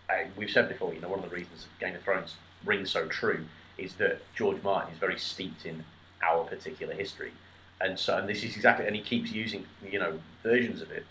Uh, 0.10 0.26
we've 0.36 0.49
said 0.49 0.68
before, 0.68 0.93
you 0.93 0.99
know, 1.01 1.10
one 1.10 1.20
of 1.20 1.30
the 1.30 1.36
reasons 1.36 1.68
Game 1.80 1.95
of 1.95 2.01
Thrones 2.01 2.36
rings 2.66 2.89
so 2.89 3.07
true 3.07 3.45
is 3.78 3.93
that 3.95 4.20
George 4.36 4.62
Martin 4.64 4.91
is 4.93 4.99
very 4.99 5.18
steeped 5.18 5.66
in 5.66 5.84
our 6.28 6.43
particular 6.43 6.93
history, 6.93 7.32
and 7.80 7.97
so 7.97 8.18
and 8.18 8.28
this 8.28 8.43
is 8.43 8.55
exactly, 8.55 8.86
and 8.88 8.95
he 8.95 9.01
keeps 9.01 9.32
using 9.32 9.66
you 9.89 9.99
know 9.99 10.20
versions 10.43 10.82
of 10.82 10.91
it, 10.91 11.05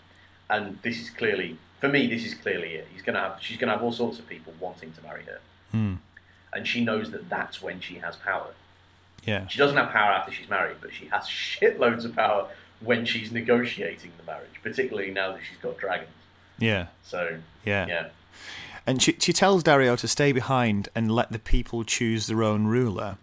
and 0.49 0.77
this 0.83 0.99
is 0.99 1.09
clearly 1.09 1.57
for 1.79 1.87
me, 1.87 2.07
this 2.07 2.25
is 2.25 2.33
clearly 2.33 2.73
it. 2.75 2.87
He's 2.93 3.01
gonna 3.01 3.19
have, 3.21 3.37
she's 3.41 3.57
gonna 3.57 3.71
have 3.71 3.81
all 3.81 3.93
sorts 3.93 4.19
of 4.19 4.27
people 4.27 4.53
wanting 4.59 4.91
to 4.93 5.01
marry 5.01 5.23
her, 5.23 5.39
Hmm. 5.71 5.95
and 6.53 6.67
she 6.67 6.83
knows 6.83 7.09
that 7.11 7.29
that's 7.29 7.61
when 7.61 7.79
she 7.79 7.95
has 7.95 8.17
power. 8.17 8.53
Yeah, 9.23 9.47
She 9.47 9.57
doesn't 9.57 9.75
have 9.77 9.89
power 9.89 10.11
after 10.11 10.31
she's 10.31 10.49
married, 10.49 10.77
but 10.81 10.93
she 10.93 11.05
has 11.07 11.23
shitloads 11.27 12.03
of 12.05 12.15
power 12.15 12.47
when 12.81 13.05
she's 13.05 13.31
negotiating 13.31 14.11
the 14.17 14.23
marriage, 14.23 14.61
particularly 14.63 15.11
now 15.11 15.31
that 15.33 15.41
she's 15.47 15.57
got 15.57 15.77
dragons. 15.77 16.09
yeah, 16.57 16.87
So 17.03 17.39
yeah. 17.65 17.85
yeah, 17.87 18.07
And 18.89 18.99
she 18.99 19.15
she 19.19 19.33
tells 19.33 19.61
Daario 19.61 19.95
to 19.99 20.07
stay 20.07 20.31
behind 20.31 20.89
and 20.95 21.11
let 21.11 21.31
the 21.31 21.37
people 21.37 21.83
choose 21.83 22.25
their 22.25 22.41
own 22.41 22.65
ruler. 22.65 23.17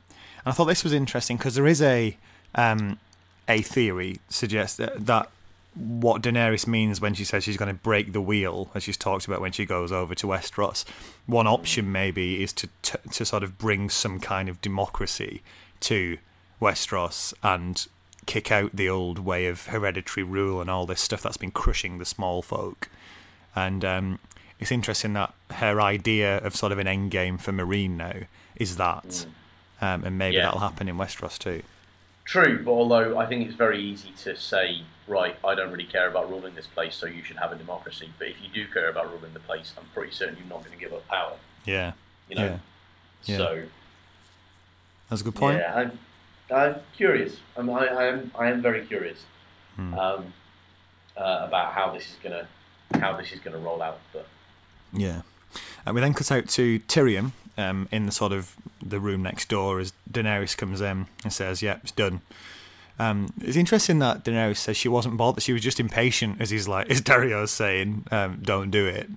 And 0.44 0.46
I 0.46 0.52
thought 0.52 0.66
this 0.66 0.84
was 0.84 0.92
interesting 0.92 1.38
because 1.38 1.56
there 1.56 1.66
is 1.66 1.82
a 1.82 2.16
um, 2.54 3.00
a 3.48 3.62
theory 3.62 4.20
suggests 4.28 4.76
that, 4.76 5.06
that 5.06 5.28
what 5.74 6.22
Daenerys 6.22 6.68
means 6.68 7.00
when 7.00 7.14
she 7.14 7.24
says 7.24 7.42
she's 7.42 7.56
going 7.56 7.74
to 7.74 7.82
break 7.82 8.12
the 8.12 8.20
wheel, 8.20 8.70
as 8.76 8.84
she's 8.84 8.96
talked 8.96 9.26
about 9.26 9.40
when 9.40 9.50
she 9.50 9.66
goes 9.66 9.90
over 9.90 10.14
to 10.14 10.28
Westeros. 10.28 10.84
One 11.26 11.48
option 11.48 11.90
maybe 11.90 12.44
is 12.44 12.52
to 12.52 12.68
to, 12.82 13.00
to 13.10 13.24
sort 13.24 13.42
of 13.42 13.58
bring 13.58 13.90
some 13.90 14.20
kind 14.20 14.48
of 14.48 14.60
democracy 14.60 15.42
to 15.80 16.18
Westeros 16.62 17.34
and 17.42 17.88
kick 18.24 18.52
out 18.52 18.76
the 18.76 18.88
old 18.88 19.18
way 19.18 19.46
of 19.46 19.66
hereditary 19.66 20.22
rule 20.22 20.60
and 20.60 20.70
all 20.70 20.86
this 20.86 21.00
stuff 21.00 21.22
that's 21.22 21.38
been 21.38 21.50
crushing 21.50 21.98
the 21.98 22.04
small 22.04 22.40
folk. 22.40 22.88
And 23.56 23.84
um, 23.84 24.20
it's 24.60 24.70
interesting 24.70 25.14
that 25.14 25.34
her 25.52 25.80
idea 25.80 26.38
of 26.38 26.54
sort 26.56 26.72
of 26.72 26.78
an 26.78 26.86
end 26.88 27.10
game 27.10 27.38
for 27.38 27.52
Meereen 27.52 27.90
now 27.90 28.12
is 28.56 28.76
that, 28.76 29.26
um, 29.80 30.04
and 30.04 30.18
maybe 30.18 30.36
Yeah. 30.36 30.46
that'll 30.46 30.60
happen 30.60 30.88
in 30.88 30.96
Westeros 30.96 31.38
too. 31.38 31.62
true. 32.24 32.60
But 32.64 32.72
although 32.72 33.16
I 33.18 33.26
think 33.26 33.46
it's 33.46 33.54
very 33.54 33.80
easy 33.80 34.10
to 34.24 34.34
say, 34.36 34.82
right, 35.06 35.36
I 35.44 35.54
don't 35.54 35.70
really 35.70 35.84
care 35.84 36.08
about 36.08 36.28
ruling 36.28 36.56
this 36.56 36.66
place, 36.66 36.96
so 36.96 37.06
you 37.06 37.22
should 37.22 37.36
have 37.36 37.52
a 37.52 37.56
democracy. 37.56 38.10
But 38.18 38.26
if 38.28 38.36
you 38.42 38.48
do 38.48 38.66
care 38.72 38.88
about 38.88 39.12
ruling 39.12 39.32
the 39.32 39.38
place, 39.40 39.72
I'm 39.78 39.84
pretty 39.94 40.10
certain 40.12 40.36
you're 40.36 40.48
not 40.48 40.64
going 40.64 40.76
to 40.76 40.84
give 40.84 40.92
up 40.92 41.06
power. 41.06 41.34
Yeah, 41.64 41.92
You 42.28 42.34
know. 42.36 42.44
Yeah. 42.46 42.58
Yeah. 43.26 43.36
So 43.36 43.62
that's 45.08 45.20
a 45.20 45.24
good 45.24 45.36
point. 45.36 45.58
yeah, 45.58 45.72
I'm, 45.76 45.98
I'm 46.54 46.76
curious. 46.96 47.36
I'm, 47.56 47.70
I, 47.70 47.86
I 47.86 48.04
am 48.06 48.30
I 48.38 48.48
am 48.50 48.60
very 48.62 48.84
curious 48.86 49.24
Hmm. 49.76 49.94
um, 49.94 50.32
uh, 51.16 51.42
about 51.48 51.72
how 51.74 51.92
this 51.92 52.04
is 52.10 52.16
gonna 52.22 52.48
how 53.00 53.16
this 53.16 53.30
is 53.32 53.38
gonna 53.40 53.58
roll 53.58 53.82
out. 53.82 53.98
But 54.12 54.26
Yeah. 54.92 55.22
And 55.86 55.94
we 55.94 56.00
then 56.00 56.12
cut 56.14 56.30
out 56.32 56.48
to 56.48 56.80
Tyrion 56.80 57.30
um, 57.56 57.88
in 57.92 58.06
the 58.06 58.12
sort 58.12 58.32
of 58.32 58.56
the 58.84 59.00
room 59.00 59.22
next 59.22 59.48
door 59.48 59.78
as 59.80 59.92
Daenerys 60.10 60.56
comes 60.56 60.80
in 60.80 61.06
and 61.22 61.32
says, 61.32 61.62
"Yep, 61.62 61.80
it's 61.84 61.92
done." 61.92 62.20
Um, 62.98 63.32
it's 63.40 63.56
interesting 63.56 63.98
that 64.00 64.24
Daenerys 64.24 64.56
says 64.56 64.76
she 64.76 64.88
wasn't 64.88 65.16
bothered; 65.16 65.42
she 65.42 65.52
was 65.52 65.62
just 65.62 65.78
impatient, 65.80 66.40
as 66.40 66.50
he's 66.50 66.66
like, 66.66 66.90
as 66.90 67.00
Daario's 67.00 67.50
saying, 67.52 68.04
um, 68.10 68.40
"Don't 68.42 68.70
do 68.70 68.86
it. 68.86 69.08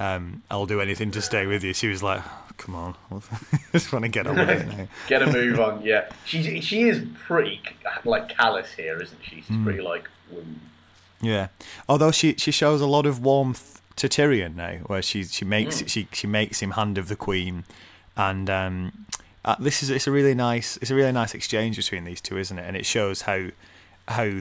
Um, 0.00 0.42
I'll 0.50 0.66
do 0.66 0.80
anything 0.80 1.10
to 1.12 1.20
stay 1.22 1.46
with 1.46 1.64
you." 1.64 1.72
She 1.74 1.88
was 1.88 2.02
like, 2.02 2.20
oh, 2.24 2.42
"Come 2.58 2.74
on, 2.74 2.94
I 3.12 3.58
just 3.72 3.92
want 3.92 4.04
to 4.04 4.08
get 4.08 4.26
on 4.26 4.36
with 4.36 4.48
it 4.50 4.66
now." 4.78 4.86
get 5.08 5.22
a 5.22 5.26
move 5.32 5.58
on. 5.58 5.82
Yeah, 5.82 6.08
she's 6.24 6.64
she 6.64 6.82
is 6.88 7.02
pretty 7.26 7.60
like 8.04 8.28
callous 8.28 8.72
here, 8.72 9.00
isn't 9.02 9.18
she? 9.22 9.36
She's 9.36 9.46
Hmm. 9.48 9.64
pretty 9.64 9.80
like. 9.80 10.08
Yeah, 11.20 11.48
although 11.88 12.10
she 12.10 12.34
she 12.36 12.50
shows 12.50 12.80
a 12.80 12.86
lot 12.86 13.06
of 13.06 13.20
warmth 13.22 13.73
to 13.96 14.08
Tyrion 14.08 14.56
now, 14.56 14.76
where 14.86 15.02
she 15.02 15.24
she 15.24 15.44
makes 15.44 15.82
she 15.86 16.08
she 16.12 16.26
makes 16.26 16.60
him 16.60 16.72
hand 16.72 16.98
of 16.98 17.08
the 17.08 17.16
queen, 17.16 17.64
and 18.16 18.50
um, 18.50 19.06
uh, 19.44 19.56
this 19.58 19.82
is 19.82 19.90
it's 19.90 20.06
a 20.06 20.12
really 20.12 20.34
nice 20.34 20.76
it's 20.78 20.90
a 20.90 20.94
really 20.94 21.12
nice 21.12 21.34
exchange 21.34 21.76
between 21.76 22.04
these 22.04 22.20
two, 22.20 22.38
isn't 22.38 22.58
it? 22.58 22.64
And 22.66 22.76
it 22.76 22.86
shows 22.86 23.22
how 23.22 23.48
how 24.08 24.40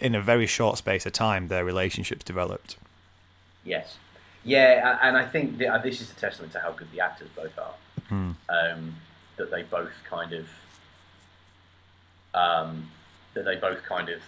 in 0.00 0.14
a 0.14 0.20
very 0.20 0.46
short 0.46 0.78
space 0.78 1.06
of 1.06 1.12
time 1.12 1.48
their 1.48 1.64
relationships 1.64 2.24
developed. 2.24 2.76
Yes. 3.64 3.96
Yeah, 4.44 4.98
and 5.00 5.16
I 5.16 5.24
think 5.24 5.56
that, 5.58 5.68
uh, 5.68 5.78
this 5.78 6.02
is 6.02 6.10
a 6.10 6.14
testament 6.14 6.52
to 6.52 6.60
how 6.60 6.72
good 6.72 6.92
the 6.92 7.00
actors 7.00 7.30
both 7.34 7.58
are. 7.58 7.74
Hmm. 8.08 8.32
Um, 8.50 8.96
that 9.36 9.50
they 9.50 9.62
both 9.62 9.92
kind 10.08 10.34
of, 10.34 10.46
um, 12.34 12.90
that 13.32 13.46
they 13.46 13.56
both 13.56 13.82
kind 13.84 14.10
of, 14.10 14.20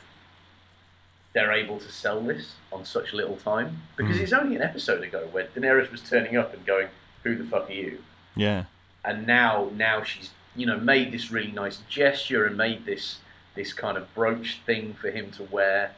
they're 1.36 1.52
able 1.52 1.78
to 1.78 1.92
sell 1.92 2.22
this 2.22 2.54
on 2.72 2.82
such 2.86 3.12
little 3.12 3.36
time 3.36 3.82
because 3.94 4.16
Mm. 4.16 4.20
it's 4.22 4.32
only 4.32 4.56
an 4.56 4.62
episode 4.62 5.02
ago 5.04 5.28
where 5.32 5.44
Daenerys 5.54 5.92
was 5.92 6.00
turning 6.00 6.34
up 6.34 6.54
and 6.54 6.64
going, 6.64 6.88
"Who 7.24 7.34
the 7.34 7.44
fuck 7.44 7.68
are 7.68 7.72
you?" 7.74 8.02
Yeah. 8.34 8.64
and 9.04 9.24
now 9.26 9.70
now 9.74 10.02
she's 10.02 10.30
you 10.56 10.64
know 10.66 10.78
made 10.78 11.12
this 11.12 11.30
really 11.30 11.52
nice 11.52 11.76
gesture 11.90 12.46
and 12.46 12.56
made 12.56 12.86
this 12.86 13.18
this 13.54 13.74
kind 13.74 13.98
of 13.98 14.12
brooch 14.14 14.60
thing 14.64 14.94
for 14.94 15.10
him 15.10 15.30
to 15.32 15.42
wear, 15.44 15.92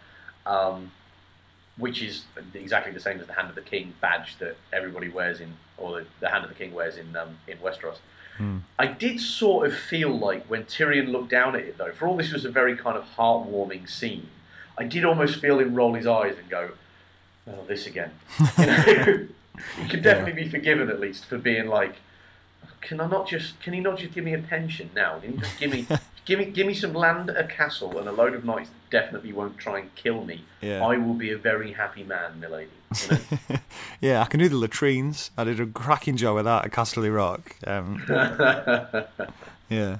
um, 0.44 0.90
which 1.76 2.02
is 2.02 2.24
exactly 2.54 2.92
the 2.92 3.00
same 3.00 3.20
as 3.20 3.26
the 3.28 3.32
Hand 3.34 3.48
of 3.48 3.54
the 3.54 3.62
King 3.62 3.94
badge 4.00 4.36
that 4.38 4.56
everybody 4.72 5.08
wears 5.08 5.40
in, 5.40 5.54
or 5.76 6.00
the, 6.00 6.06
the 6.20 6.28
Hand 6.30 6.42
of 6.44 6.50
the 6.50 6.56
King 6.56 6.74
wears 6.74 6.96
in 6.96 7.14
um, 7.16 7.38
in 7.46 7.58
Westeros. 7.58 7.98
Hmm. 8.38 8.58
I 8.78 8.86
did 8.88 9.20
sort 9.20 9.66
of 9.68 9.76
feel 9.76 10.10
like 10.16 10.44
when 10.46 10.64
Tyrion 10.64 11.08
looked 11.12 11.30
down 11.30 11.54
at 11.54 11.62
it 11.62 11.78
though, 11.78 11.92
for 11.92 12.08
all 12.08 12.16
this 12.16 12.32
was 12.32 12.44
a 12.44 12.50
very 12.50 12.76
kind 12.76 12.96
of 12.96 13.04
heartwarming 13.16 13.88
scene. 13.88 14.28
I 14.78 14.84
did 14.84 15.04
almost 15.04 15.40
feel 15.40 15.58
him 15.58 15.74
roll 15.74 15.94
his 15.94 16.06
eyes 16.06 16.36
and 16.38 16.48
go, 16.48 16.70
"Oh, 17.46 17.64
this 17.66 17.86
again." 17.86 18.12
You 18.58 18.66
know, 18.66 19.26
he 19.82 19.88
can 19.88 20.02
definitely 20.02 20.44
be 20.44 20.48
forgiven 20.48 20.88
at 20.88 21.00
least 21.00 21.24
for 21.24 21.36
being 21.36 21.66
like, 21.66 21.96
can 22.80 23.00
I 23.00 23.08
not 23.08 23.26
just 23.26 23.60
can 23.60 23.72
he 23.72 23.80
not 23.80 23.98
just 23.98 24.14
give 24.14 24.24
me 24.24 24.34
a 24.34 24.38
pension 24.38 24.90
now? 24.94 25.18
Can 25.18 25.32
he 25.32 25.38
just 25.38 25.58
give 25.58 25.72
me 25.72 25.86
give 26.24 26.38
me 26.38 26.44
give 26.46 26.66
me 26.66 26.74
some 26.74 26.94
land, 26.94 27.30
a 27.30 27.46
castle, 27.46 27.98
and 27.98 28.08
a 28.08 28.12
load 28.12 28.34
of 28.34 28.44
knights 28.44 28.70
that 28.70 28.90
definitely 28.90 29.32
won't 29.32 29.58
try 29.58 29.80
and 29.80 29.94
kill 29.94 30.24
me? 30.24 30.44
Yeah. 30.60 30.84
I 30.84 30.96
will 30.96 31.14
be 31.14 31.30
a 31.32 31.38
very 31.38 31.72
happy 31.72 32.04
man, 32.04 32.40
milady. 32.40 32.68
You 33.10 33.18
know? 33.50 33.56
yeah, 34.00 34.22
I 34.22 34.26
can 34.26 34.40
do 34.40 34.48
the 34.48 34.56
latrines. 34.56 35.30
I 35.36 35.44
did 35.44 35.60
a 35.60 35.66
cracking 35.66 36.16
job 36.16 36.36
with 36.36 36.44
that 36.44 36.66
at 36.66 36.70
Casterly 36.70 37.14
Rock. 37.14 37.56
Um, 37.66 38.02
yeah. 39.68 39.98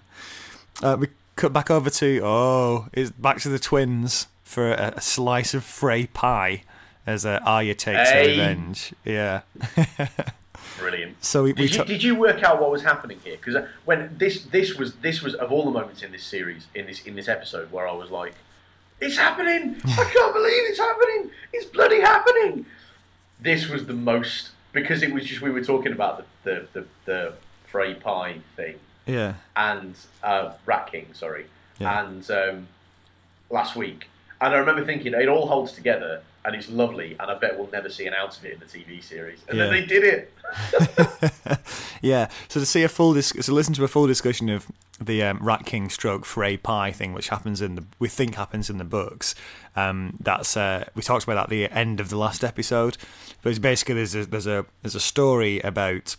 Uh, 0.83 0.97
we 0.99 1.09
cut 1.37 1.53
back 1.53 1.71
over 1.71 1.91
to 1.91 2.21
oh, 2.25 2.87
it's 2.93 3.11
back 3.11 3.41
to 3.41 3.49
the 3.49 3.59
twins 3.59 4.29
for 4.49 4.73
a, 4.73 4.95
a 4.97 5.01
slice 5.01 5.53
of 5.53 5.63
Frey 5.63 6.07
pie 6.07 6.63
as 7.07 7.27
uh, 7.27 7.39
Arya 7.45 7.75
takes 7.75 8.11
her 8.11 8.27
revenge. 8.27 8.95
Yeah. 9.05 9.43
Brilliant. 10.79 11.23
So 11.23 11.43
we, 11.43 11.53
we 11.53 11.69
Did 11.69 11.77
you, 11.77 11.85
did 11.85 12.03
you 12.03 12.15
work 12.15 12.43
out 12.43 12.61
what 12.61 12.71
was 12.71 12.83
happening 12.83 13.21
here? 13.25 13.37
Because 13.37 13.69
when 13.85 14.17
this 14.19 14.43
this 14.45 14.75
was 14.75 14.95
this 14.97 15.23
was 15.23 15.35
of 15.35 15.53
all 15.53 15.65
the 15.65 15.71
moments 15.71 16.03
in 16.03 16.13
this 16.13 16.25
series 16.25 16.67
in 16.75 16.87
this 16.87 17.03
in 17.03 17.15
this 17.15 17.29
episode 17.29 17.71
where 17.71 17.87
I 17.87 17.93
was 17.93 18.11
like, 18.11 18.35
"It's 19.01 19.17
happening! 19.17 19.77
I 19.85 20.11
can't 20.15 20.35
believe 20.35 20.63
it's 20.71 20.79
happening! 20.79 21.31
It's 21.53 21.67
bloody 21.67 22.01
happening!" 22.01 22.67
This 23.41 23.69
was 23.69 23.87
the 23.87 23.95
most 23.95 24.51
because 24.73 25.03
it 25.03 25.13
was 25.13 25.25
just 25.25 25.41
we 25.43 25.51
were 25.51 25.65
talking 25.65 25.93
about 25.93 26.19
the 26.19 26.25
the 26.45 26.67
the, 26.73 26.87
the 27.05 27.33
Frey 27.67 27.95
pie 27.95 28.39
thing 28.57 28.77
yeah. 29.07 29.35
and 29.57 29.95
uh, 30.23 30.53
Rat 30.65 30.91
King, 30.91 31.09
sorry, 31.13 31.47
Yeah. 31.79 32.01
and 32.01 32.31
um, 32.31 32.69
last 33.51 33.75
week, 33.77 34.09
and 34.41 34.55
I 34.55 34.59
remember 34.59 34.85
thinking 34.85 35.15
it 35.15 35.29
all 35.29 35.47
holds 35.47 35.73
together 35.73 36.23
and 36.45 36.55
it's 36.55 36.69
lovely, 36.71 37.17
and 37.21 37.31
I 37.31 37.39
bet 37.39 37.59
we'll 37.59 37.69
never 37.71 37.91
see 37.91 38.07
an 38.07 38.15
ounce 38.15 38.39
of 38.39 38.45
it 38.47 38.55
in 38.55 38.61
the 38.61 38.65
TV 38.65 39.03
series, 39.03 39.41
and 39.49 39.61
then 39.61 39.71
they 39.71 39.85
did 39.85 40.05
it. 40.05 40.33
Yeah, 42.01 42.29
so 42.49 42.61
to 42.61 42.67
see 42.67 42.83
a 42.83 42.89
full 42.89 43.15
dis- 43.15 43.33
so 43.41 43.53
listen 43.53 43.75
to 43.75 43.85
a 43.85 43.89
full 43.89 44.07
discussion 44.07 44.49
of 44.49 44.67
the 45.01 45.23
um, 45.23 45.39
Rat 45.41 45.67
King 45.67 45.89
stroke 45.89 46.25
Frey 46.25 46.57
pie 46.57 46.93
thing, 46.93 47.13
which 47.13 47.29
happens 47.29 47.61
in 47.61 47.75
the 47.75 47.85
we 47.99 48.09
think 48.09 48.35
happens 48.35 48.71
in 48.71 48.79
the 48.79 48.85
books. 48.85 49.35
Um, 49.77 50.17
that's 50.21 50.57
uh, 50.57 50.85
we 50.95 51.03
talked 51.03 51.25
about 51.25 51.35
that 51.35 51.45
at 51.45 51.51
the 51.51 51.69
end 51.77 52.01
of 52.01 52.09
the 52.09 52.17
last 52.17 52.45
episode, 52.45 52.97
but 53.43 53.51
it's 53.51 53.59
basically 53.59 53.97
there's 53.97 54.15
a, 54.15 54.27
there's 54.27 54.47
a 54.47 54.67
there's 54.83 54.95
a 54.95 55.01
story 55.01 55.61
about 55.61 56.17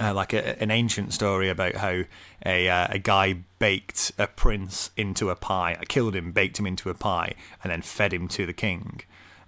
uh, 0.00 0.14
like 0.14 0.32
a, 0.32 0.60
an 0.62 0.70
ancient 0.70 1.12
story 1.12 1.48
about 1.48 1.76
how 1.76 2.02
a 2.44 2.68
uh, 2.68 2.86
a 2.90 2.98
guy 2.98 3.36
baked 3.58 4.12
a 4.18 4.26
prince 4.26 4.90
into 4.96 5.30
a 5.30 5.36
pie, 5.36 5.76
killed 5.88 6.14
him, 6.14 6.32
baked 6.32 6.58
him 6.58 6.66
into 6.66 6.90
a 6.90 6.94
pie, 6.94 7.34
and 7.62 7.70
then 7.70 7.82
fed 7.82 8.12
him 8.12 8.28
to 8.28 8.46
the 8.46 8.52
king, 8.52 9.00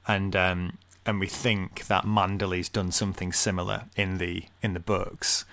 and 0.07 0.35
um, 0.35 0.79
and 1.07 1.21
we 1.21 1.27
think 1.27 1.87
that 1.87 2.05
Manderley's 2.05 2.69
done 2.69 2.93
something 2.93 3.33
similar 3.33 3.85
in 3.97 4.19
the 4.19 4.45
in 4.63 4.75
the 4.75 4.81
books, 4.81 5.45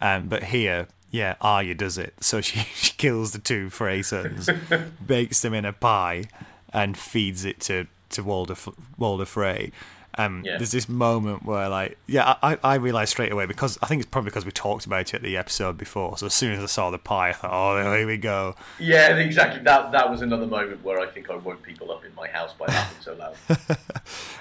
um, 0.00 0.28
but 0.28 0.44
here. 0.44 0.88
Yeah, 1.10 1.36
Arya 1.40 1.76
does 1.76 1.96
it. 1.96 2.14
So 2.18 2.40
she, 2.40 2.58
she 2.74 2.92
kills 2.94 3.30
the 3.30 3.38
two 3.38 3.70
Frey 3.70 4.02
sons, 4.02 4.50
bakes 5.06 5.42
them 5.42 5.54
in 5.54 5.64
a 5.64 5.72
pie, 5.72 6.24
and 6.72 6.98
feeds 6.98 7.44
it 7.44 7.60
to 7.60 7.86
to 8.10 8.24
Walder 8.24 8.56
Walder 8.98 9.24
Frey. 9.24 9.70
Um, 10.16 10.42
Yeah. 10.44 10.58
There's 10.58 10.70
this 10.72 10.88
moment 10.88 11.44
where, 11.44 11.68
like, 11.68 11.98
yeah, 12.06 12.36
I, 12.42 12.58
I 12.62 12.74
realised 12.76 13.10
straight 13.10 13.32
away 13.32 13.46
because 13.46 13.78
I 13.82 13.86
think 13.86 14.00
it's 14.00 14.08
probably 14.10 14.30
because 14.30 14.44
we 14.46 14.52
talked 14.52 14.86
about 14.86 15.12
it 15.14 15.22
the 15.22 15.36
episode 15.36 15.76
before. 15.76 16.16
So 16.18 16.26
as 16.26 16.34
soon 16.34 16.52
as 16.52 16.62
I 16.62 16.66
saw 16.66 16.90
the 16.90 16.98
pie, 16.98 17.30
I 17.30 17.32
thought, 17.32 17.50
oh, 17.52 17.96
here 17.96 18.06
we 18.06 18.16
go. 18.16 18.54
Yeah, 18.78 19.16
exactly. 19.16 19.62
That 19.62 19.92
that 19.92 20.10
was 20.10 20.22
another 20.22 20.46
moment 20.46 20.84
where 20.84 21.00
I 21.00 21.06
think 21.06 21.30
I 21.30 21.36
woke 21.36 21.62
people 21.62 21.90
up 21.90 22.04
in 22.04 22.14
my 22.14 22.28
house 22.28 22.52
by 22.52 22.66
laughing 22.66 22.98
so 23.02 23.14
loud. 23.14 23.36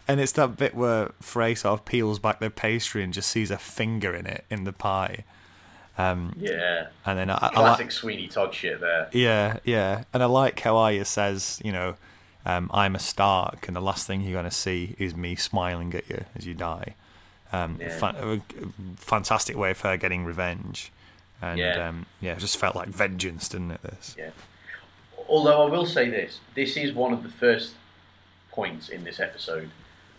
And 0.08 0.20
it's 0.20 0.34
that 0.34 0.58
bit 0.58 0.76
where 0.76 1.12
Frey 1.22 1.56
sort 1.56 1.80
of 1.80 1.86
peels 1.86 2.20
back 2.20 2.40
the 2.42 2.50
pastry 2.50 3.04
and 3.04 3.14
just 3.14 3.30
sees 3.30 3.50
a 3.50 3.58
finger 3.58 4.14
in 4.14 4.26
it 4.26 4.44
in 4.50 4.66
the 4.66 4.74
pie. 4.74 5.24
Um, 5.98 6.34
Yeah, 6.38 6.88
and 7.06 7.18
then 7.18 7.30
I, 7.30 7.36
I 7.36 7.46
like, 7.46 7.54
classic 7.54 7.92
Sweeney 7.92 8.28
Todd 8.28 8.54
shit 8.54 8.82
there. 8.82 9.08
yeah, 9.14 9.60
yeah, 9.64 10.04
and 10.14 10.22
I 10.22 10.26
like 10.26 10.60
how 10.60 10.76
Arya 10.76 11.06
says, 11.06 11.62
you 11.64 11.72
know, 11.72 11.96
um, 12.46 12.70
I'm 12.74 12.96
a 12.96 13.00
Stark, 13.00 13.68
and 13.68 13.76
the 13.76 13.82
last 13.82 14.06
thing 14.08 14.22
you're 14.22 14.34
gonna 14.34 14.52
see 14.52 14.96
is 15.00 15.16
me 15.16 15.36
smiling 15.36 15.94
at 15.94 16.10
you 16.10 16.26
as 16.36 16.46
you 16.46 16.54
die. 16.54 16.96
Um, 17.52 17.78
Yeah. 17.80 17.90
fan- 17.98 18.16
a 18.16 18.42
fantastic 19.00 19.56
way 19.58 19.72
of 19.72 19.80
her 19.82 19.96
getting 19.98 20.26
revenge, 20.26 20.92
and 21.42 21.60
Yeah. 21.60 21.88
um, 21.88 22.06
yeah, 22.20 22.34
it 22.34 22.40
just 22.40 22.58
felt 22.58 22.76
like 22.76 22.90
vengeance, 22.90 23.48
didn't 23.50 23.72
it? 23.72 23.82
This, 23.84 24.16
Yeah. 24.18 24.30
Although 25.30 25.66
I 25.66 25.70
will 25.70 25.86
say 25.86 26.10
this, 26.10 26.40
this 26.54 26.76
is 26.76 26.94
one 26.94 27.14
of 27.14 27.24
the 27.24 27.30
first 27.30 27.76
points 28.52 28.90
in 28.90 29.04
this 29.04 29.20
episode, 29.20 29.70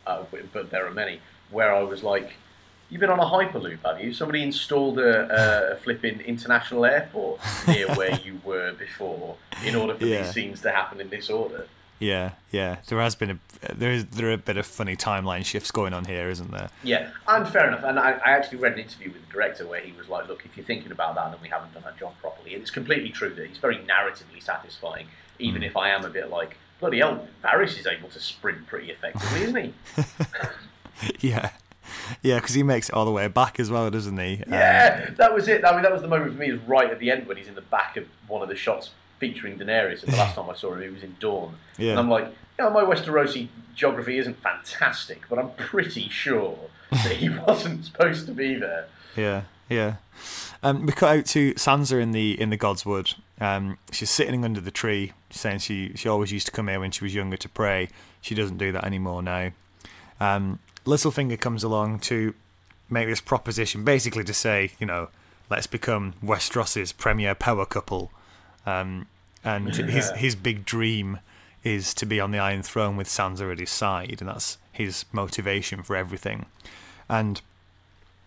uh, 0.07 0.23
but 0.53 0.71
there 0.71 0.87
are 0.87 0.91
many 0.91 1.21
where 1.51 1.75
I 1.75 1.83
was 1.83 2.03
like, 2.03 2.35
"You've 2.89 3.01
been 3.01 3.11
on 3.11 3.21
a 3.21 3.27
hyperloop, 3.27 3.79
have 3.85 4.01
you? 4.01 4.15
Somebody 4.15 4.43
installed 4.43 4.99
a, 4.99 5.73
a 5.73 5.77
flipping 5.77 6.21
international 6.21 6.85
airport 6.87 7.41
near 7.69 7.89
where 7.95 8.15
you 8.25 8.41
were 8.45 8.73
before 8.73 9.37
in 9.65 9.75
order 9.75 9.95
for 9.95 10.07
Yeah. 10.07 10.23
these 10.23 10.33
scenes 10.33 10.61
to 10.63 10.71
happen 10.73 11.01
in 11.01 11.11
this 11.11 11.29
order." 11.31 11.67
Yeah, 12.05 12.33
yeah. 12.51 12.77
There 12.87 13.01
has 13.01 13.15
been 13.15 13.31
a 13.31 13.39
there 13.75 13.91
is 13.91 14.05
there 14.07 14.29
are 14.29 14.33
a 14.33 14.39
bit 14.39 14.57
of 14.57 14.67
funny 14.67 14.97
timeline 14.97 15.45
shifts 15.45 15.71
going 15.71 15.95
on 15.95 16.05
here, 16.05 16.29
isn't 16.29 16.51
there? 16.51 16.69
Yeah, 16.83 17.11
and 17.27 17.49
fair 17.49 17.67
enough. 17.69 17.83
And 17.83 17.99
I, 17.99 18.13
I 18.13 18.31
actually 18.33 18.59
read 18.59 18.75
an 18.75 18.81
interview 18.81 19.11
with 19.13 19.27
the 19.27 19.33
director 19.33 19.67
where 19.67 19.81
he 19.81 19.93
was 19.93 20.09
like, 20.09 20.29
"Look, 20.29 20.45
if 20.45 20.57
you're 20.57 20.67
thinking 20.67 20.93
about 20.93 21.15
that, 21.15 21.31
then 21.33 21.41
we 21.41 21.49
haven't 21.49 21.73
done 21.73 21.85
our 21.85 21.93
job 21.93 22.13
properly." 22.21 22.53
And 22.55 22.63
it's 22.63 22.71
completely 22.71 23.11
true 23.11 23.35
that 23.35 23.47
he's 23.47 23.59
very 23.59 23.79
narratively 23.79 24.43
satisfying, 24.43 25.07
even 25.39 25.63
if 25.63 25.77
I 25.77 25.89
am 25.91 26.05
a 26.05 26.11
bit 26.11 26.31
like, 26.31 26.59
"Bloody 26.81 26.99
hell, 26.99 27.27
Varys 27.43 27.79
is 27.79 27.87
able 27.87 28.11
to 28.11 28.21
sprint 28.21 28.67
pretty 28.67 28.91
effectively, 28.91 29.43
isn't 29.43 29.63
he?" 29.65 29.75
yeah, 31.29 31.51
yeah, 32.23 32.37
because 32.37 32.55
he 32.55 32.63
makes 32.63 32.91
it 32.91 32.95
all 32.95 33.07
the 33.07 33.13
way 33.13 33.29
back 33.29 33.59
as 33.59 33.71
well, 33.71 33.91
doesn't 33.91 34.19
he? 34.19 34.43
Um, 34.47 34.53
Yeah, 34.53 35.11
that 35.17 35.33
was 35.33 35.49
it. 35.49 35.65
I 35.65 35.73
mean, 35.73 35.83
that 35.83 35.93
was 35.93 36.03
the 36.03 36.09
moment 36.09 36.33
for 36.33 36.39
me. 36.39 36.51
Is 36.51 36.61
right 36.61 36.91
at 36.91 36.99
the 36.99 37.11
end 37.11 37.27
when 37.27 37.39
he's 37.39 37.49
in 37.49 37.55
the 37.55 37.63
back 37.63 37.97
of 37.97 38.05
one 38.29 38.43
of 38.43 38.49
the 38.49 38.57
shots 38.57 38.91
featuring 39.25 39.59
Daenerys. 39.59 40.03
And 40.03 40.13
the 40.13 40.19
last 40.19 40.35
time 40.35 40.51
I 40.51 40.55
saw 40.55 40.75
him, 40.75 40.83
he 40.83 40.89
was 40.89 41.03
in 41.03 41.17
Dorne. 41.19 41.55
Yeah. 41.79 41.93
And 41.93 42.01
I'm 42.01 42.11
like, 42.11 42.29
yeah, 42.59 42.69
my 42.69 42.83
Westerosi 42.83 43.49
geography 43.75 44.19
isn't 44.19 44.37
fantastic, 44.43 45.23
but 45.31 45.39
I'm 45.39 45.51
pretty 45.53 46.09
sure 46.09 46.59
that 46.91 47.13
he 47.13 47.29
wasn't 47.47 47.87
supposed 47.87 48.27
to 48.27 48.33
be 48.33 48.55
there. 48.57 48.87
Yeah, 49.17 49.43
yeah. 49.71 49.97
Um, 50.63 50.87
we 50.87 50.93
cut 50.93 51.19
out 51.19 51.27
to 51.27 51.55
Sansa 51.55 52.01
in 52.01 52.13
the 52.13 52.41
in 52.41 52.51
the 52.51 52.59
Godswood. 52.59 53.15
Um, 53.41 53.79
she's 53.93 54.11
sitting 54.11 54.45
under 54.45 54.61
the 54.61 54.71
tree, 54.71 55.13
saying 55.31 55.59
she 55.61 55.93
she 55.95 56.09
always 56.09 56.33
used 56.33 56.47
to 56.47 56.53
come 56.53 56.69
here 56.69 56.81
when 56.81 56.91
she 56.91 57.05
was 57.05 57.15
younger 57.15 57.37
to 57.39 57.49
pray. 57.49 57.89
She 58.21 58.35
doesn't 58.35 58.59
do 58.59 58.73
that 58.73 58.85
anymore 58.85 59.23
now. 59.23 59.51
Um, 60.21 60.59
Littlefinger 60.85 61.41
comes 61.41 61.65
along 61.65 62.01
to 62.01 62.35
make 62.91 63.09
this 63.09 63.21
proposition, 63.21 63.85
basically 63.85 64.25
to 64.25 64.35
say, 64.35 64.71
you 64.79 64.87
know, 64.87 65.09
let's 65.51 65.67
become 65.67 66.15
Westeros's 66.23 66.93
premier 66.93 67.35
power 67.35 67.67
couple. 67.67 68.11
Um, 68.67 69.07
and 69.45 69.75
his 69.75 70.11
his 70.13 70.35
big 70.35 70.65
dream 70.65 71.19
is 71.63 71.95
to 71.95 72.07
be 72.07 72.21
on 72.21 72.31
the 72.31 72.39
Iron 72.39 72.63
Throne 72.63 72.97
with 72.97 73.09
Sansa 73.09 73.51
at 73.51 73.59
his 73.59 73.71
side, 73.71 74.17
and 74.21 74.29
that's 74.29 74.59
his 74.73 75.05
motivation 75.13 75.83
for 75.83 75.97
everything. 75.97 76.47
And 77.09 77.41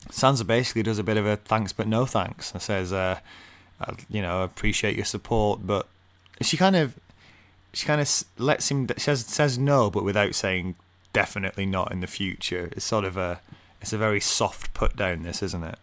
Sansa 0.09 0.45
basically 0.45 0.83
does 0.83 0.99
a 0.99 1.03
bit 1.03 1.17
of 1.17 1.25
a 1.25 1.37
thanks 1.37 1.73
but 1.73 1.87
no 1.87 2.05
thanks 2.05 2.51
and 2.51 2.61
says, 2.61 2.93
uh, 2.93 3.19
you 4.09 4.21
know, 4.21 4.41
I 4.41 4.43
appreciate 4.43 4.95
your 4.95 5.05
support, 5.05 5.65
but 5.65 5.87
she 6.41 6.57
kind 6.57 6.75
of, 6.75 6.95
she 7.73 7.85
kind 7.85 8.01
of 8.01 8.23
lets 8.37 8.71
him, 8.71 8.87
she 8.97 9.03
says 9.03 9.25
says 9.25 9.57
no, 9.57 9.89
but 9.89 10.03
without 10.03 10.35
saying 10.35 10.75
definitely 11.13 11.65
not 11.65 11.91
in 11.91 11.99
the 11.99 12.07
future. 12.07 12.69
It's 12.71 12.85
sort 12.85 13.05
of 13.05 13.17
a, 13.17 13.41
it's 13.81 13.93
a 13.93 13.97
very 13.97 14.19
soft 14.19 14.73
put 14.73 14.95
down. 14.95 15.23
This 15.23 15.43
isn't 15.43 15.63
it? 15.63 15.79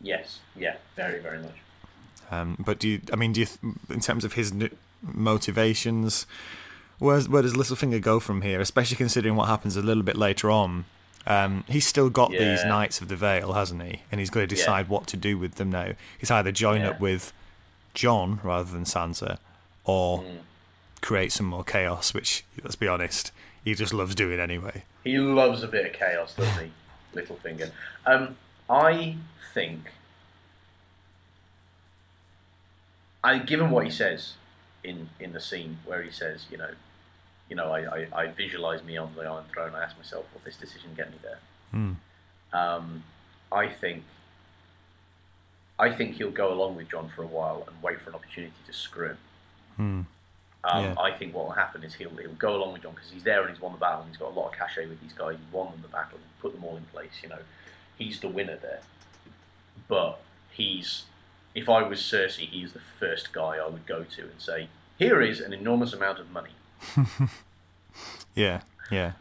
Yes, 0.00 0.40
yeah, 0.54 0.76
very, 0.94 1.20
very 1.20 1.38
much. 1.38 1.56
Um, 2.30 2.56
but 2.58 2.78
do 2.78 2.88
you, 2.88 3.00
I 3.12 3.16
mean, 3.16 3.32
do 3.32 3.40
you, 3.40 3.46
in 3.90 4.00
terms 4.00 4.24
of 4.24 4.32
his 4.34 4.52
n- 4.52 4.70
motivations, 5.02 6.26
where's, 6.98 7.28
where 7.28 7.42
does 7.42 7.54
Littlefinger 7.54 8.00
go 8.00 8.18
from 8.20 8.42
here? 8.42 8.60
Especially 8.60 8.96
considering 8.96 9.36
what 9.36 9.48
happens 9.48 9.76
a 9.76 9.82
little 9.82 10.02
bit 10.02 10.16
later 10.16 10.50
on. 10.50 10.84
Um, 11.26 11.64
he's 11.68 11.86
still 11.86 12.08
got 12.08 12.30
these 12.30 12.64
Knights 12.64 13.00
of 13.00 13.08
the 13.08 13.16
Vale, 13.16 13.52
hasn't 13.54 13.82
he? 13.82 14.02
And 14.12 14.20
he's 14.20 14.30
got 14.30 14.40
to 14.40 14.46
decide 14.46 14.88
what 14.88 15.06
to 15.08 15.16
do 15.16 15.36
with 15.36 15.56
them 15.56 15.70
now. 15.70 15.92
He's 16.18 16.30
either 16.30 16.52
join 16.52 16.82
Yeah. 16.82 16.90
up 16.90 17.00
with 17.00 17.32
Jon 17.94 18.38
rather 18.44 18.70
than 18.70 18.84
Sansa, 18.84 19.38
or 19.84 20.24
create 21.00 21.32
some 21.32 21.46
more 21.46 21.64
chaos, 21.64 22.14
which 22.14 22.44
let's 22.62 22.76
be 22.76 22.86
honest, 22.86 23.32
he 23.64 23.74
just 23.74 23.92
loves 23.92 24.14
doing 24.14 24.38
anyway. 24.38 24.84
He 25.02 25.18
loves 25.18 25.62
a 25.64 25.68
bit 25.68 25.86
of 25.86 25.92
chaos, 25.92 26.34
doesn't 26.36 26.64
he, 26.64 26.70
Littlefinger? 27.18 27.70
Um, 28.04 28.36
I 28.70 29.16
think, 29.52 29.90
I 33.26 33.38
given 33.38 33.70
what 33.70 33.84
he 33.84 33.90
says 33.90 34.34
in 34.84 35.10
in 35.18 35.32
the 35.32 35.40
scene 35.40 35.78
where 35.84 36.02
he 36.02 36.10
says, 36.10 36.46
you 36.50 36.58
know, 36.58 36.70
you 37.48 37.56
know, 37.56 37.72
I, 37.72 37.80
I, 37.96 38.06
I 38.22 38.26
visualize 38.28 38.82
me 38.82 38.96
on 38.96 39.14
the 39.16 39.22
Iron 39.22 39.44
Throne. 39.52 39.74
I 39.74 39.82
ask 39.82 39.96
myself, 39.96 40.26
will 40.32 40.40
this 40.44 40.56
decision 40.56 40.90
get 40.96 41.10
me 41.10 41.18
there? 41.22 41.40
Mm. 41.74 41.96
Um, 42.52 43.04
I 43.50 43.68
think 43.68 44.04
I 45.78 45.92
think 45.94 46.16
he'll 46.16 46.30
go 46.30 46.52
along 46.52 46.76
with 46.76 46.88
Jon 46.88 47.10
for 47.14 47.22
a 47.22 47.26
while 47.26 47.64
and 47.66 47.82
wait 47.82 48.00
for 48.00 48.10
an 48.10 48.16
opportunity 48.16 48.54
to 48.66 48.72
screw 48.72 49.08
him. 49.08 49.18
Hmm. 49.76 50.00
Um, 50.64 50.84
Yeah. 50.84 50.94
I 50.98 51.12
think 51.12 51.34
what 51.34 51.44
will 51.44 51.52
happen 51.52 51.84
is 51.84 51.94
he'll, 51.94 52.16
he'll 52.16 52.32
go 52.32 52.56
along 52.56 52.72
with 52.72 52.82
Jon 52.82 52.94
because 52.94 53.10
he's 53.10 53.24
there 53.24 53.42
and 53.42 53.50
he's 53.50 53.60
won 53.60 53.72
the 53.72 53.78
battle 53.78 54.00
and 54.00 54.08
he's 54.10 54.16
got 54.16 54.30
a 54.30 54.38
lot 54.38 54.48
of 54.48 54.58
cachet 54.58 54.86
with 54.86 55.00
these 55.02 55.12
guys. 55.12 55.36
He 55.36 55.56
won 55.56 55.70
them 55.72 55.80
the 55.82 55.88
battle 55.88 56.14
and 56.14 56.40
put 56.40 56.54
them 56.54 56.64
all 56.64 56.76
in 56.76 56.84
place. 56.84 57.12
You 57.22 57.28
know, 57.28 57.38
he's 57.98 58.20
the 58.20 58.28
winner 58.28 58.56
there. 58.56 58.80
But 59.86 60.18
he's, 60.50 61.04
if 61.56 61.68
I 61.70 61.82
was 61.82 61.98
Cersei, 62.00 62.46
he's 62.48 62.74
the 62.74 62.82
first 63.00 63.32
guy 63.32 63.56
I 63.56 63.66
would 63.66 63.86
go 63.86 64.04
to 64.04 64.22
and 64.22 64.40
say, 64.40 64.68
"Here 64.98 65.20
is 65.22 65.40
an 65.40 65.52
enormous 65.52 65.92
amount 65.92 66.20
of 66.20 66.30
money. 66.30 66.50
Yeah, 68.34 68.60
yeah, 68.90 69.12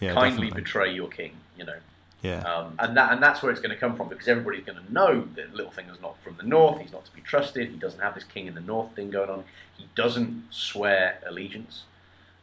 yeah. 0.00 0.14
Kindly 0.14 0.48
definitely. 0.48 0.60
betray 0.62 0.92
your 0.92 1.08
king." 1.08 1.36
You 1.56 1.64
know, 1.64 1.76
Yeah, 2.22 2.40
um, 2.40 2.74
and 2.80 2.96
that 2.96 3.12
and 3.12 3.22
that's 3.22 3.40
where 3.40 3.52
it's 3.52 3.60
going 3.60 3.70
to 3.70 3.76
come 3.76 3.96
from 3.96 4.08
because 4.08 4.26
everybody's 4.26 4.64
going 4.64 4.84
to 4.84 4.92
know 4.92 5.28
that 5.36 5.54
Littlefinger's 5.54 6.00
not 6.02 6.16
from 6.24 6.36
the 6.36 6.42
north. 6.42 6.80
He's 6.80 6.90
not 6.92 7.04
to 7.04 7.12
be 7.14 7.20
trusted. 7.20 7.70
He 7.70 7.76
doesn't 7.76 8.00
have 8.00 8.16
this 8.16 8.24
king 8.24 8.48
in 8.48 8.54
the 8.54 8.60
north 8.60 8.90
thing 8.96 9.10
going 9.10 9.30
on. 9.30 9.44
He 9.78 9.86
doesn't 9.94 10.46
swear 10.50 11.20
allegiance 11.24 11.84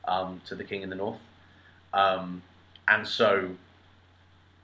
um, 0.05 0.41
to 0.45 0.55
the 0.55 0.63
king 0.63 0.81
in 0.81 0.89
the 0.89 0.95
north, 0.95 1.19
um, 1.93 2.41
and 2.87 3.05
so 3.05 3.49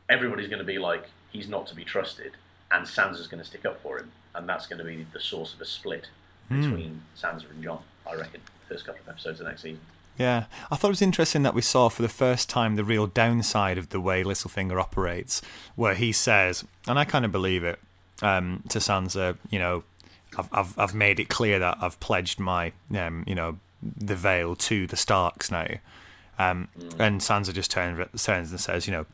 everybody's 0.08 0.48
going 0.48 0.60
to 0.60 0.66
be 0.66 0.80
like, 0.80 1.10
he's 1.30 1.50
not 1.50 1.68
to 1.68 1.76
be 1.76 1.84
trusted, 1.84 2.32
and 2.72 2.86
Sansa's 2.86 3.28
going 3.28 3.44
to 3.44 3.48
stick 3.48 3.66
up 3.66 3.82
for 3.82 4.00
him, 4.00 4.12
and 4.38 4.48
that's 4.48 4.68
going 4.68 4.80
to 4.80 4.86
be 4.86 5.06
the 5.14 5.20
source 5.20 5.54
of 5.54 5.62
a 5.62 5.66
split 5.66 6.08
Hmm. 6.50 6.62
between 6.62 7.02
Sansa 7.22 7.50
and 7.50 7.62
Jon. 7.62 7.80
I 8.10 8.16
reckon 8.16 8.40
the 8.70 8.74
first 8.74 8.86
couple 8.86 9.02
of 9.02 9.10
episodes 9.10 9.42
of 9.42 9.46
the 9.46 9.50
next 9.52 9.64
season. 9.64 9.82
yeah. 10.18 10.46
I 10.72 10.78
thought 10.78 10.88
it 10.88 10.92
was 10.92 11.02
interesting 11.02 11.44
that 11.44 11.54
we 11.54 11.62
saw 11.62 11.90
for 11.90 12.02
the 12.04 12.08
first 12.10 12.48
time 12.50 12.78
the 12.78 12.86
real 12.86 13.06
downside 13.08 13.78
of 13.78 13.90
the 13.90 14.00
way 14.00 14.24
Littlefinger 14.24 14.80
operates, 14.82 15.42
where 15.76 15.94
he 15.96 16.14
says, 16.14 16.64
and 16.88 16.98
I 16.98 17.04
kind 17.04 17.26
of 17.26 17.34
believe 17.34 17.66
it, 17.66 17.80
um, 18.22 18.64
to 18.70 18.80
Sansa, 18.80 19.38
you 19.50 19.60
know, 19.60 19.84
I've, 20.38 20.48
I've 20.54 20.80
I've 20.80 20.96
made 20.96 21.20
it 21.20 21.28
clear 21.28 21.60
that 21.60 21.78
I've 21.82 22.00
pledged 22.00 22.40
my, 22.40 22.72
um, 22.96 23.26
you 23.28 23.36
know, 23.36 23.60
the 23.82 24.16
Vale 24.16 24.56
to 24.56 24.88
the 24.88 24.96
Starks 24.98 25.52
now, 25.52 25.68
um, 26.40 26.70
and 26.98 27.20
Sansa 27.20 27.54
just 27.54 27.72
turns 27.72 28.00
turns 28.24 28.52
and 28.52 28.60
says, 28.62 28.88
you 28.88 28.94
know, 28.94 29.06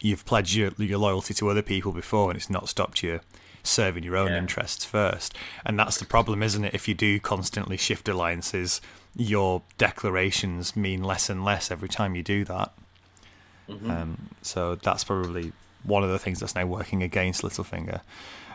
you've 0.00 0.24
pledged 0.24 0.54
your, 0.54 0.70
your 0.78 0.98
loyalty 0.98 1.34
to 1.34 1.48
other 1.50 1.62
people 1.62 1.90
before, 1.92 2.30
and 2.30 2.36
it's 2.36 2.50
not 2.50 2.68
stopped 2.68 3.02
you 3.02 3.20
serving 3.66 4.04
your 4.04 4.16
own 4.16 4.32
Yeah. 4.32 4.38
interests 4.38 4.84
first. 4.84 5.34
And 5.64 5.78
that's 5.78 5.98
the 5.98 6.04
problem, 6.04 6.42
isn't 6.42 6.64
it? 6.64 6.74
If 6.74 6.88
you 6.88 6.94
do 6.94 7.18
constantly 7.20 7.76
shift 7.76 8.08
alliances, 8.08 8.80
your 9.16 9.62
declarations 9.78 10.76
mean 10.76 11.02
less 11.02 11.28
and 11.30 11.44
less 11.44 11.70
every 11.70 11.88
time 11.88 12.14
you 12.14 12.22
do 12.22 12.44
that. 12.44 12.72
Um, 13.68 14.28
so 14.42 14.76
that's 14.76 15.02
probably 15.04 15.52
one 15.82 16.04
of 16.04 16.10
the 16.10 16.18
things 16.18 16.38
that's 16.40 16.54
now 16.54 16.66
working 16.66 17.02
against 17.02 17.42
Littlefinger. 17.42 18.00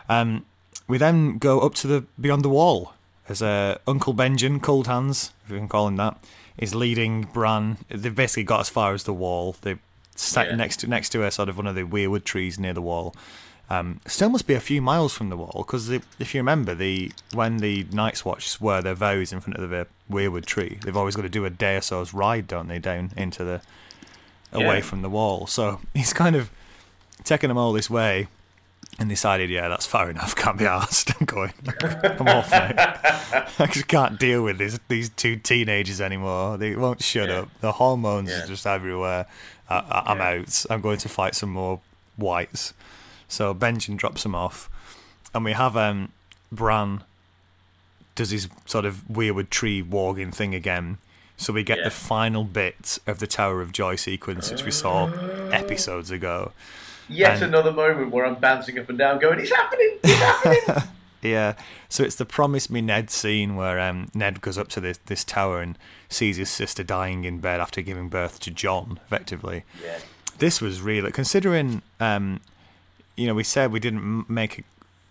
Um, 0.08 0.46
we 0.88 0.96
then 0.98 1.38
go 1.38 1.60
up 1.60 1.74
to 1.76 1.86
the 1.86 2.04
beyond 2.20 2.42
the 2.44 2.48
wall 2.48 2.94
as 3.28 3.42
uh, 3.42 3.78
Uncle 3.86 4.14
Benjen, 4.14 4.60
Cold 4.62 4.86
Hands, 4.86 5.30
if 5.44 5.50
you 5.50 5.58
can 5.58 5.68
call 5.68 5.86
him 5.88 5.96
that, 5.96 6.18
is 6.56 6.74
leading 6.74 7.22
Bran. 7.24 7.78
They've 7.88 8.14
basically 8.14 8.44
got 8.44 8.60
as 8.60 8.68
far 8.70 8.94
as 8.94 9.04
the 9.04 9.12
wall. 9.12 9.54
They 9.62 9.76
sat 10.16 10.48
Yeah. 10.48 10.56
next 10.56 10.78
to 10.78 10.86
next 10.86 11.10
to 11.10 11.24
a 11.24 11.30
sort 11.30 11.48
of 11.48 11.56
one 11.58 11.66
of 11.66 11.74
the 11.74 11.82
weirwood 11.82 12.24
trees 12.24 12.58
near 12.58 12.72
the 12.72 12.82
wall. 12.82 13.14
Um, 13.72 14.00
still 14.06 14.28
must 14.28 14.46
be 14.46 14.52
a 14.54 14.60
few 14.60 14.82
miles 14.82 15.14
from 15.14 15.30
the 15.30 15.36
wall 15.36 15.64
because 15.66 15.88
if 15.88 16.34
you 16.34 16.40
remember 16.40 16.74
the 16.74 17.10
when 17.32 17.56
the 17.58 17.86
Night's 17.90 18.22
Watch 18.24 18.48
swear 18.48 18.82
their 18.82 18.94
vows 18.94 19.32
in 19.32 19.40
front 19.40 19.58
of 19.58 19.70
the 19.70 19.86
weirwood 20.10 20.44
tree, 20.44 20.78
they've 20.84 20.96
always 20.96 21.16
got 21.16 21.22
to 21.22 21.28
do 21.30 21.44
a 21.46 21.50
day 21.50 21.76
or 21.76 21.80
so's 21.80 22.12
ride, 22.12 22.46
don't 22.46 22.68
they, 22.68 22.78
down 22.78 23.12
into 23.16 23.44
the 23.44 23.60
away 24.52 24.76
Yeah. 24.76 24.80
from 24.82 25.00
the 25.02 25.08
wall. 25.08 25.46
So 25.46 25.80
he's 25.94 26.12
kind 26.12 26.36
of 26.36 26.50
taken 27.24 27.48
them 27.48 27.56
all 27.56 27.72
this 27.72 27.88
way 27.88 28.28
and 28.98 29.08
decided, 29.08 29.48
yeah, 29.48 29.68
that's 29.68 29.86
far 29.86 30.10
enough. 30.10 30.36
Can't 30.36 30.58
be 30.58 30.66
asked. 30.66 31.12
I'm 31.18 31.24
going. 31.24 31.54
I'm 31.82 32.28
off 32.28 32.50
now. 32.50 32.72
I 33.58 33.66
just 33.70 33.88
can't 33.88 34.18
deal 34.20 34.42
with 34.42 34.58
these 34.58 34.78
these 34.88 35.08
two 35.08 35.36
teenagers 35.36 35.98
anymore. 36.00 36.58
They 36.58 36.76
won't 36.76 37.02
shut 37.02 37.30
Yeah. 37.30 37.38
up. 37.40 37.48
The 37.62 37.72
hormones 37.72 38.28
Yeah. 38.28 38.44
are 38.44 38.46
just 38.46 38.66
everywhere. 38.66 39.24
I, 39.70 40.02
I'm 40.08 40.18
Yeah. 40.18 40.40
out. 40.42 40.66
I'm 40.68 40.82
going 40.82 40.98
to 40.98 41.08
fight 41.08 41.34
some 41.34 41.50
more 41.50 41.80
whites. 42.16 42.74
So 43.32 43.54
Benjen 43.54 43.96
drops 43.96 44.26
him 44.26 44.34
off, 44.34 44.68
and 45.34 45.42
we 45.42 45.52
have 45.52 45.74
um, 45.74 46.12
Bran 46.52 47.02
does 48.14 48.28
his 48.28 48.46
sort 48.66 48.84
of 48.84 48.96
weirwood 49.10 49.48
tree 49.48 49.80
walking 49.80 50.30
thing 50.30 50.54
again. 50.54 50.98
So 51.38 51.50
we 51.54 51.62
get 51.62 51.78
Yeah. 51.78 51.84
the 51.84 51.90
final 51.90 52.44
bit 52.44 52.98
of 53.06 53.20
the 53.20 53.26
Tower 53.26 53.62
of 53.62 53.72
Joy 53.72 53.96
sequence, 53.96 54.50
which 54.50 54.64
we 54.64 54.70
saw 54.70 55.06
episodes 55.50 56.10
ago. 56.10 56.52
Yet 57.08 57.36
And- 57.36 57.44
another 57.44 57.72
moment 57.72 58.10
where 58.10 58.26
I'm 58.26 58.34
bouncing 58.34 58.78
up 58.78 58.90
and 58.90 58.98
down, 58.98 59.18
going, 59.18 59.40
"It's 59.40 59.50
happening! 59.50 59.98
It's 60.04 60.12
happening!" 60.20 60.88
Yeah, 61.22 61.54
so 61.88 62.02
it's 62.02 62.16
the 62.16 62.24
promise 62.26 62.68
me 62.68 62.80
Ned 62.80 63.08
scene 63.08 63.54
where 63.54 63.78
um, 63.78 64.08
Ned 64.12 64.40
goes 64.40 64.58
up 64.58 64.66
to 64.70 64.80
this 64.80 64.98
this 65.06 65.22
tower 65.24 65.62
and 65.62 65.78
sees 66.08 66.36
his 66.36 66.50
sister 66.50 66.82
dying 66.82 67.24
in 67.24 67.38
bed 67.38 67.60
after 67.60 67.80
giving 67.80 68.08
birth 68.08 68.40
to 68.40 68.50
Jon, 68.50 68.98
effectively. 69.06 69.62
yeah. 69.82 69.98
This 70.38 70.60
was 70.60 70.80
really 70.80 71.12
considering, 71.12 71.80
um, 72.00 72.40
you 73.16 73.26
know, 73.26 73.34
we 73.34 73.44
said 73.44 73.72
we 73.72 73.80
didn't 73.80 74.28
make 74.30 74.60
a 74.60 74.62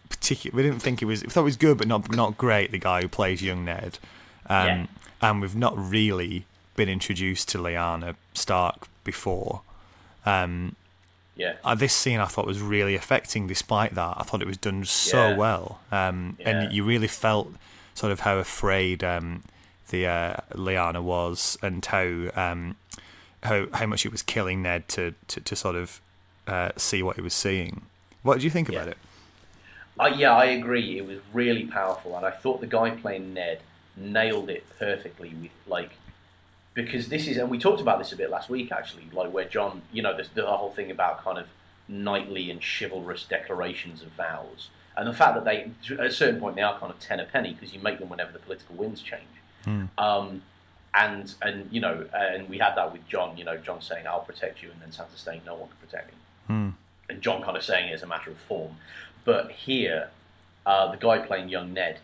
particular, 0.10 0.56
we 0.56 0.64
didn't 0.64 0.82
think 0.82 1.02
it 1.02 1.06
was, 1.06 1.23
we 1.23 1.30
thought 1.30 1.41
it 1.41 1.44
was 1.45 1.57
good, 1.57 1.78
but 1.78 1.88
not 1.88 2.11
not 2.15 2.38
great. 2.38 2.72
The 2.72 2.80
guy 2.80 3.02
who 3.02 3.07
plays 3.07 3.41
young 3.41 3.65
Ned, 3.65 3.99
um, 4.49 4.68
Yeah. 4.68 4.86
and 5.22 5.41
we've 5.41 5.56
not 5.56 5.73
really 5.78 6.45
been 6.76 6.90
introduced 6.90 7.49
to 7.49 7.57
Lyanna 7.57 8.15
Stark 8.34 8.88
before. 9.03 9.61
Um, 10.26 10.76
Yeah. 11.36 11.56
uh, 11.64 11.76
this 11.76 11.94
scene 11.94 12.19
I 12.19 12.26
thought 12.26 12.45
was 12.45 12.60
really 12.61 12.95
affecting. 12.95 13.48
Despite 13.48 13.95
that, 13.95 14.15
I 14.18 14.23
thought 14.23 14.41
it 14.41 14.48
was 14.48 14.57
done 14.57 14.84
so 14.86 15.30
Yeah. 15.30 15.36
well, 15.38 15.80
um, 15.91 16.36
Yeah. 16.40 16.49
and 16.49 16.73
you 16.73 16.84
really 16.84 17.07
felt 17.07 17.53
sort 17.94 18.11
of 18.11 18.22
how 18.22 18.38
afraid 18.38 19.03
um, 19.03 19.44
the 19.90 20.07
uh, 20.07 20.36
Lyanna 20.53 21.02
was, 21.02 21.57
and 21.61 21.86
how 21.86 22.30
um, 22.36 22.76
how 23.44 23.68
how 23.73 23.86
much 23.86 24.06
it 24.06 24.11
was 24.11 24.22
killing 24.22 24.61
Ned 24.61 24.88
to 24.90 25.14
to, 25.28 25.40
to 25.41 25.56
sort 25.56 25.76
of 25.76 25.99
uh, 26.48 26.72
see 26.78 27.02
what 27.03 27.15
he 27.15 27.22
was 27.22 27.34
seeing. 27.34 27.84
What 28.23 28.35
did 28.35 28.43
you 28.43 28.49
think 28.49 28.69
about 28.69 28.88
it? 28.88 28.98
Uh, 29.99 30.11
yeah, 30.15 30.34
I 30.35 30.45
agree. 30.45 30.98
It 30.98 31.06
was 31.06 31.19
really 31.34 31.65
powerful, 31.65 32.15
and 32.15 32.26
I 32.26 32.31
thought 32.31 32.61
the 32.61 32.68
guy 32.68 32.91
playing 32.91 33.34
Ned 33.34 33.61
nailed 33.95 34.49
it 34.49 34.64
perfectly. 34.80 35.30
With 35.41 35.52
like, 35.68 35.91
because 36.73 37.10
this 37.10 37.27
is, 37.27 37.38
and 37.38 37.49
we 37.49 37.60
talked 37.60 37.81
about 37.81 37.99
this 37.99 38.11
a 38.11 38.15
bit 38.15 38.30
last 38.30 38.49
week 38.49 38.72
actually, 38.72 39.07
like 39.11 39.31
where 39.34 39.45
Jon, 39.45 39.81
you 39.91 40.02
know, 40.02 40.15
the, 40.15 40.27
the 40.34 40.45
whole 40.45 40.72
thing 40.72 40.91
about 40.91 41.23
kind 41.23 41.38
of 41.38 41.48
knightly 41.88 42.49
and 42.49 42.61
chivalrous 42.61 43.26
declarations 43.26 44.02
of 44.02 44.10
vows, 44.10 44.69
and 44.95 45.07
the 45.07 45.14
fact 45.14 45.35
that 45.35 45.45
they, 45.45 45.72
at 45.93 46.06
a 46.06 46.11
certain 46.11 46.39
point, 46.39 46.56
they 46.56 46.61
are 46.61 46.77
kind 46.80 46.91
of 46.91 46.99
ten 46.99 47.19
a 47.19 47.26
penny 47.26 47.53
because 47.53 47.73
you 47.73 47.81
make 47.81 47.99
them 47.99 48.10
whenever 48.10 48.31
the 48.31 48.39
political 48.39 48.76
winds 48.76 49.02
change. 49.02 49.22
Um, 49.98 50.41
and 50.93 51.34
and 51.41 51.68
you 51.72 51.81
know, 51.81 52.06
and 52.14 52.49
we 52.49 52.57
had 52.57 52.76
that 52.76 52.91
with 52.91 53.07
Jon. 53.07 53.38
You 53.38 53.43
know, 53.43 53.57
Jon 53.57 53.81
saying, 53.81 54.07
"I'll 54.07 54.22
protect 54.22 54.64
you," 54.64 54.72
and 54.72 54.81
then 54.81 54.89
Sansa 54.89 55.18
saying, 55.18 55.41
"No 55.45 55.56
one 55.56 55.69
can 55.69 55.77
protect 55.88 56.11
me." 56.11 56.18
And 57.12 57.22
Jon 57.22 57.44
kind 57.44 57.58
of 57.58 57.64
saying 57.64 57.90
it 57.90 57.94
as 57.94 58.04
a 58.04 58.08
matter 58.08 58.32
of 58.32 58.38
form. 58.38 58.78
But 59.26 59.52
here, 59.52 60.10
uh, 60.66 60.92
the 60.92 60.98
guy 60.98 61.20
playing 61.20 61.50
young 61.50 61.74
Ned 61.74 62.00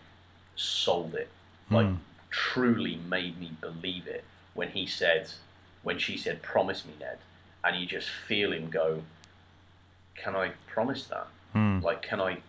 sold 0.55 1.15
it, 1.15 1.29
like 1.71 1.87
hmm. 1.87 1.95
truly 2.29 2.99
made 3.09 3.39
me 3.39 3.53
believe 3.61 4.05
it 4.07 4.23
when 4.53 4.69
he 4.69 4.85
said, 4.85 5.29
when 5.83 5.97
she 5.97 6.17
said, 6.17 6.41
"Promise 6.41 6.85
me, 6.85 6.93
Ned," 6.99 7.19
and 7.63 7.79
you 7.79 7.85
just 7.85 8.09
feel 8.09 8.51
him 8.51 8.69
go, 8.69 9.03
"Can 10.15 10.35
I 10.35 10.51
promise 10.67 11.05
that? 11.05 11.27
Hmm. 11.53 11.79
Like, 11.79 12.01
can 12.01 12.19
I? 12.19 12.39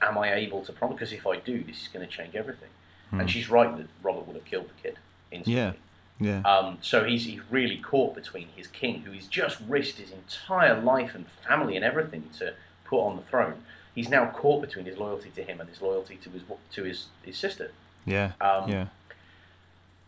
Am 0.00 0.16
I 0.16 0.32
able 0.34 0.64
to 0.64 0.72
promise? 0.72 0.94
Because 0.94 1.12
if 1.12 1.26
I 1.26 1.38
do, 1.38 1.64
this 1.64 1.82
is 1.82 1.88
going 1.88 2.06
to 2.06 2.12
change 2.12 2.34
everything." 2.36 2.70
And 3.10 3.22
hmm. 3.22 3.26
she's 3.26 3.50
right 3.50 3.76
that 3.76 3.86
Robert 4.02 4.26
would 4.26 4.36
have 4.36 4.44
killed 4.44 4.68
the 4.68 4.82
kid 4.82 4.98
instantly. 5.30 5.60
Yeah, 5.60 5.72
yeah, 6.18 6.40
Um, 6.42 6.78
so 6.80 7.04
he's, 7.04 7.26
he's 7.26 7.40
really 7.50 7.76
caught 7.76 8.14
between 8.14 8.48
his 8.56 8.66
king, 8.66 9.02
who 9.02 9.10
he's 9.10 9.26
just 9.26 9.58
risked 9.68 9.98
his 9.98 10.10
entire 10.10 10.80
life 10.80 11.14
and 11.14 11.26
family 11.46 11.76
and 11.76 11.84
everything 11.84 12.24
to 12.38 12.54
put 12.84 13.00
on 13.00 13.16
the 13.16 13.22
throne. 13.22 13.62
He's 13.94 14.08
now 14.08 14.26
caught 14.26 14.60
between 14.62 14.86
his 14.86 14.98
loyalty 14.98 15.30
to 15.36 15.42
him 15.42 15.60
and 15.60 15.68
his 15.68 15.82
loyalty 15.82 16.16
to 16.16 16.30
his 16.30 16.42
to 16.72 16.84
his, 16.84 17.06
his 17.22 17.36
sister, 17.36 17.70
yeah, 18.04 18.32
um, 18.40 18.70
yeah, 18.70 18.86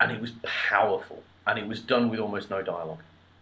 and 0.00 0.12
it 0.12 0.20
was 0.20 0.32
powerful, 0.42 1.22
and 1.46 1.58
it 1.58 1.66
was 1.66 1.80
done 1.80 2.08
with 2.10 2.20
almost 2.20 2.50
no 2.50 2.62
dialogue. 2.62 3.00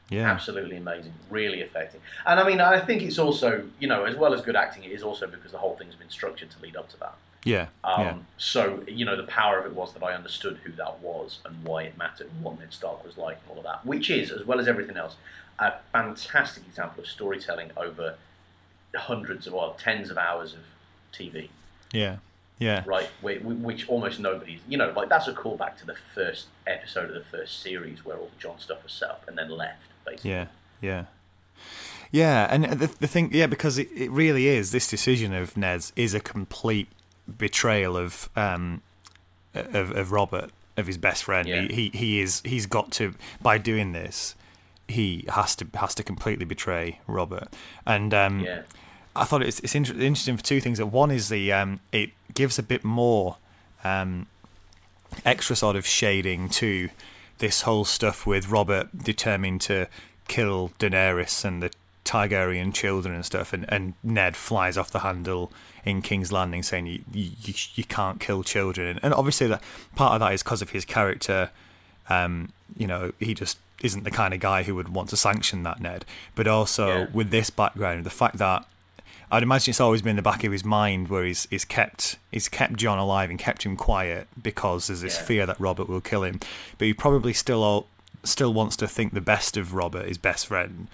yeah. 0.09 0.31
Absolutely 0.31 0.77
amazing, 0.77 1.13
really 1.31 1.63
affecting. 1.63 2.01
And 2.25 2.39
I 2.39 2.47
mean, 2.47 2.61
I 2.61 2.79
think 2.81 3.03
it's 3.03 3.19
also, 3.19 3.65
you 3.81 3.89
know, 3.89 4.05
as 4.05 4.17
well 4.17 4.33
as 4.35 4.41
good 4.41 4.57
acting, 4.57 4.85
it 4.85 4.93
is 4.93 5.03
also 5.03 5.27
because 5.27 5.53
the 5.53 5.59
whole 5.59 5.75
thing's 5.77 5.97
been 5.97 6.11
structured 6.11 6.51
to 6.51 6.63
lead 6.63 6.77
up 6.77 6.89
to 6.91 6.97
that. 7.01 7.15
Yeah. 7.47 7.69
Um, 7.85 8.01
yeah. 8.03 8.15
So 8.39 8.83
you 8.87 9.05
know, 9.05 9.17
the 9.17 9.23
power 9.23 9.59
of 9.59 9.67
it 9.67 9.73
was 9.73 9.93
that 9.95 10.03
I 10.03 10.15
understood 10.15 10.59
who 10.65 10.73
that 10.73 11.01
was 11.01 11.39
and 11.45 11.65
why 11.65 11.85
it 11.85 11.97
mattered, 11.97 12.29
and 12.31 12.43
what 12.43 12.59
Ned 12.59 12.73
Stark 12.73 13.05
was 13.05 13.17
like, 13.17 13.39
and 13.43 13.51
all 13.53 13.59
of 13.59 13.65
that. 13.65 13.87
Which 13.87 14.11
is, 14.11 14.31
as 14.31 14.45
well 14.45 14.61
as 14.61 14.67
everything 14.69 14.97
else, 14.97 15.15
a 15.59 15.75
fantastic 15.93 16.65
example 16.67 17.03
of 17.05 17.09
storytelling 17.09 17.71
over 17.77 18.17
hundreds 18.95 19.47
of, 19.47 19.53
well, 19.53 19.77
tens 19.79 20.11
of 20.11 20.19
hours 20.19 20.55
of 20.55 20.61
TV. 21.13 21.49
Yeah. 21.93 22.17
Yeah. 22.59 22.83
Right, 22.87 23.09
whi- 23.21 23.39
whi- 23.41 23.55
which 23.55 23.87
almost 23.89 24.19
nobody's, 24.19 24.61
you 24.67 24.79
know, 24.79 24.91
like 24.97 25.11
that's 25.11 25.29
a 25.29 25.35
callback 25.35 25.77
to 25.81 25.87
the 25.87 25.97
first 26.15 26.47
episode 26.67 27.11
of 27.11 27.15
the 27.15 27.25
first 27.39 27.61
series 27.63 28.03
where 28.05 28.17
all 28.17 28.31
the 28.35 28.41
Jon 28.41 28.59
stuff 28.59 28.83
was 28.83 28.93
set 28.93 29.11
up 29.11 29.25
and 29.29 29.37
then 29.37 29.51
left, 29.51 29.83
basically. 30.07 30.31
Yeah, 30.31 30.47
yeah, 30.81 31.05
yeah. 32.11 32.47
And 32.51 32.65
the 32.65 32.87
the 32.87 33.07
thing, 33.07 33.29
yeah, 33.33 33.47
because 33.47 33.77
it, 33.77 33.89
it 33.95 34.11
really 34.11 34.47
is 34.49 34.73
this 34.73 34.89
decision 34.89 35.35
of 35.35 35.55
Ned's 35.55 35.93
is 35.97 36.15
a 36.15 36.21
complete 36.21 36.89
betrayal 37.39 37.97
of 37.97 38.29
um 38.37 38.83
of, 39.55 39.91
of 39.91 40.13
Robert 40.13 40.51
of 40.77 40.87
his 40.87 40.99
best 40.99 41.25
friend. 41.25 41.49
Yeah. 41.49 41.63
He, 41.63 41.91
he 41.91 41.99
he 41.99 42.21
is 42.21 42.43
he's 42.45 42.67
got 42.67 42.91
to 42.93 43.15
by 43.41 43.59
doing 43.59 43.93
this 43.93 44.35
he 44.89 45.25
has 45.29 45.57
to 45.57 45.67
has 45.75 45.95
to 45.97 46.03
completely 46.03 46.45
betray 46.45 47.01
Robert 47.07 47.49
and 47.85 48.13
um 48.15 48.41
Yeah. 48.41 48.63
I 49.17 49.25
thought 49.25 49.43
it's 49.43 49.61
it's 49.61 49.75
inter- 49.75 49.95
interesting 49.95 50.37
for 50.37 50.45
two 50.45 50.61
things. 50.61 50.79
That 50.79 50.87
one 50.87 51.11
is 51.11 51.31
the 51.31 51.51
um, 51.51 51.81
it 51.91 52.11
gives 52.35 52.59
a 52.59 52.63
bit 52.63 52.85
more 52.85 53.39
um, 53.83 54.27
extra 55.25 55.57
sort 55.57 55.75
of 55.75 55.87
shading 55.87 56.51
to 56.51 56.91
this 57.39 57.63
whole 57.63 57.87
stuff 57.87 58.27
with 58.27 58.49
Robert 58.51 58.97
determined 58.99 59.63
to 59.63 59.89
kill 60.29 60.71
Daenerys 60.79 61.45
and 61.47 61.63
the 61.63 61.71
Targaryen 62.07 62.73
children 62.73 63.15
and 63.15 63.25
stuff, 63.25 63.53
and, 63.53 63.65
and 63.69 63.95
Ned 64.03 64.37
flies 64.37 64.79
off 64.79 64.91
the 64.91 65.01
handle 65.01 65.53
in 65.85 66.01
King's 66.03 66.33
Landing 66.33 66.63
saying 66.63 66.87
you 66.87 67.03
you, 67.13 67.55
you, 67.75 67.85
can't 67.85 68.21
kill 68.21 68.43
children, 68.43 68.87
and, 68.89 69.01
and 69.03 69.13
obviously 69.13 69.47
that 69.49 69.63
part 69.95 70.15
of 70.15 70.21
that 70.21 70.33
is 70.33 70.43
because 70.43 70.63
of 70.63 70.71
his 70.71 70.85
character. 70.85 71.51
Um, 72.09 72.51
you 72.77 72.87
know, 72.87 73.13
he 73.19 73.35
just 73.35 73.59
isn't 73.83 74.05
the 74.05 74.11
kind 74.11 74.33
of 74.33 74.41
guy 74.41 74.63
who 74.63 74.75
would 74.75 74.89
want 74.89 75.09
to 75.11 75.17
sanction 75.17 75.63
that 75.65 75.81
Ned. 75.81 76.05
But 76.35 76.47
also 76.47 76.87
Yeah. 76.87 77.07
with 77.13 77.31
this 77.31 77.51
background, 77.51 78.05
the 78.05 78.11
fact 78.11 78.39
that 78.39 78.65
I'd 79.31 79.43
imagine 79.43 79.73
it's 79.73 79.81
always 79.81 80.03
been 80.03 80.11
in 80.11 80.17
the 80.17 80.23
back 80.23 80.45
of 80.45 80.53
his 80.53 80.65
mind 80.65 81.09
where 81.09 81.25
he's 81.25 81.47
he's 81.51 81.65
kept 81.65 82.17
he's 82.31 82.49
kept 82.49 82.75
Jon 82.77 82.99
alive 82.99 83.29
and 83.29 83.39
kept 83.39 83.65
him 83.65 83.77
quiet 83.77 84.29
because 84.41 84.87
there's 84.87 85.01
this 85.01 85.17
Yeah. 85.19 85.25
fear 85.25 85.47
that 85.47 85.59
Robert 85.61 85.89
will 85.89 86.01
kill 86.01 86.23
him. 86.23 86.39
But 86.79 86.87
he 86.87 86.95
probably 86.95 87.33
still 87.33 87.63
all, 87.63 87.89
still 88.23 88.55
wants 88.55 88.77
to 88.77 88.87
think 88.89 89.13
the 89.15 89.21
best 89.21 89.57
of 89.57 89.75
Robert, 89.75 90.07
his 90.07 90.19
best 90.19 90.47
friend. 90.47 90.87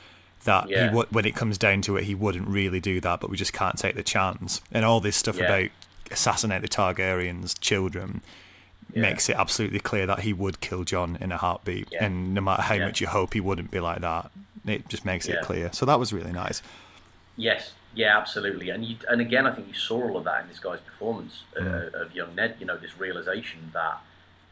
That 0.44 0.68
Yeah. 0.68 0.88
he 0.90 0.94
would 0.96 1.12
when 1.12 1.24
it 1.24 1.34
comes 1.36 1.56
down 1.58 1.82
to 1.82 1.96
it, 1.96 2.04
he 2.04 2.14
wouldn't 2.14 2.48
really 2.48 2.80
do 2.80 3.00
that, 3.00 3.20
but 3.20 3.30
we 3.30 3.36
just 3.36 3.52
can't 3.52 3.78
take 3.78 3.94
the 3.94 4.02
chance. 4.02 4.60
And 4.72 4.84
all 4.84 5.00
this 5.00 5.16
stuff 5.16 5.36
Yeah. 5.38 5.44
about 5.44 5.70
assassinate 6.10 6.62
the 6.62 6.68
Targaryens' 6.68 7.58
children 7.60 8.22
Yeah. 8.92 9.02
makes 9.02 9.28
it 9.28 9.36
absolutely 9.36 9.80
clear 9.80 10.06
that 10.06 10.20
he 10.20 10.32
would 10.32 10.60
kill 10.60 10.84
Jon 10.84 11.16
in 11.20 11.32
a 11.32 11.36
heartbeat. 11.36 11.88
And 11.98 12.34
no 12.34 12.40
matter 12.40 12.62
how 12.62 12.76
much 12.78 13.00
you 13.00 13.06
hope 13.06 13.34
he 13.34 13.40
wouldn't 13.40 13.70
be 13.70 13.80
like 13.80 14.00
that, 14.00 14.30
it 14.66 14.88
just 14.88 15.04
makes 15.04 15.26
it 15.28 15.40
clear. 15.42 15.70
So 15.72 15.86
that 15.86 15.98
was 15.98 16.12
really 16.12 16.32
nice. 16.32 16.60
Yes, 17.36 17.72
yeah, 17.94 18.18
absolutely. 18.18 18.68
And 18.70 18.84
you, 18.84 18.96
and 19.08 19.20
again, 19.20 19.46
I 19.46 19.52
think 19.54 19.68
you 19.68 19.74
saw 19.74 20.02
all 20.02 20.16
of 20.18 20.24
that 20.24 20.42
in 20.42 20.48
this 20.48 20.58
guy's 20.58 20.80
performance 20.80 21.44
uh, 21.56 21.60
Mm. 21.60 21.94
of 21.94 22.14
young 22.14 22.34
Ned. 22.34 22.56
You 22.60 22.66
know, 22.66 22.76
this 22.76 22.98
realization 22.98 23.70
that 23.72 24.00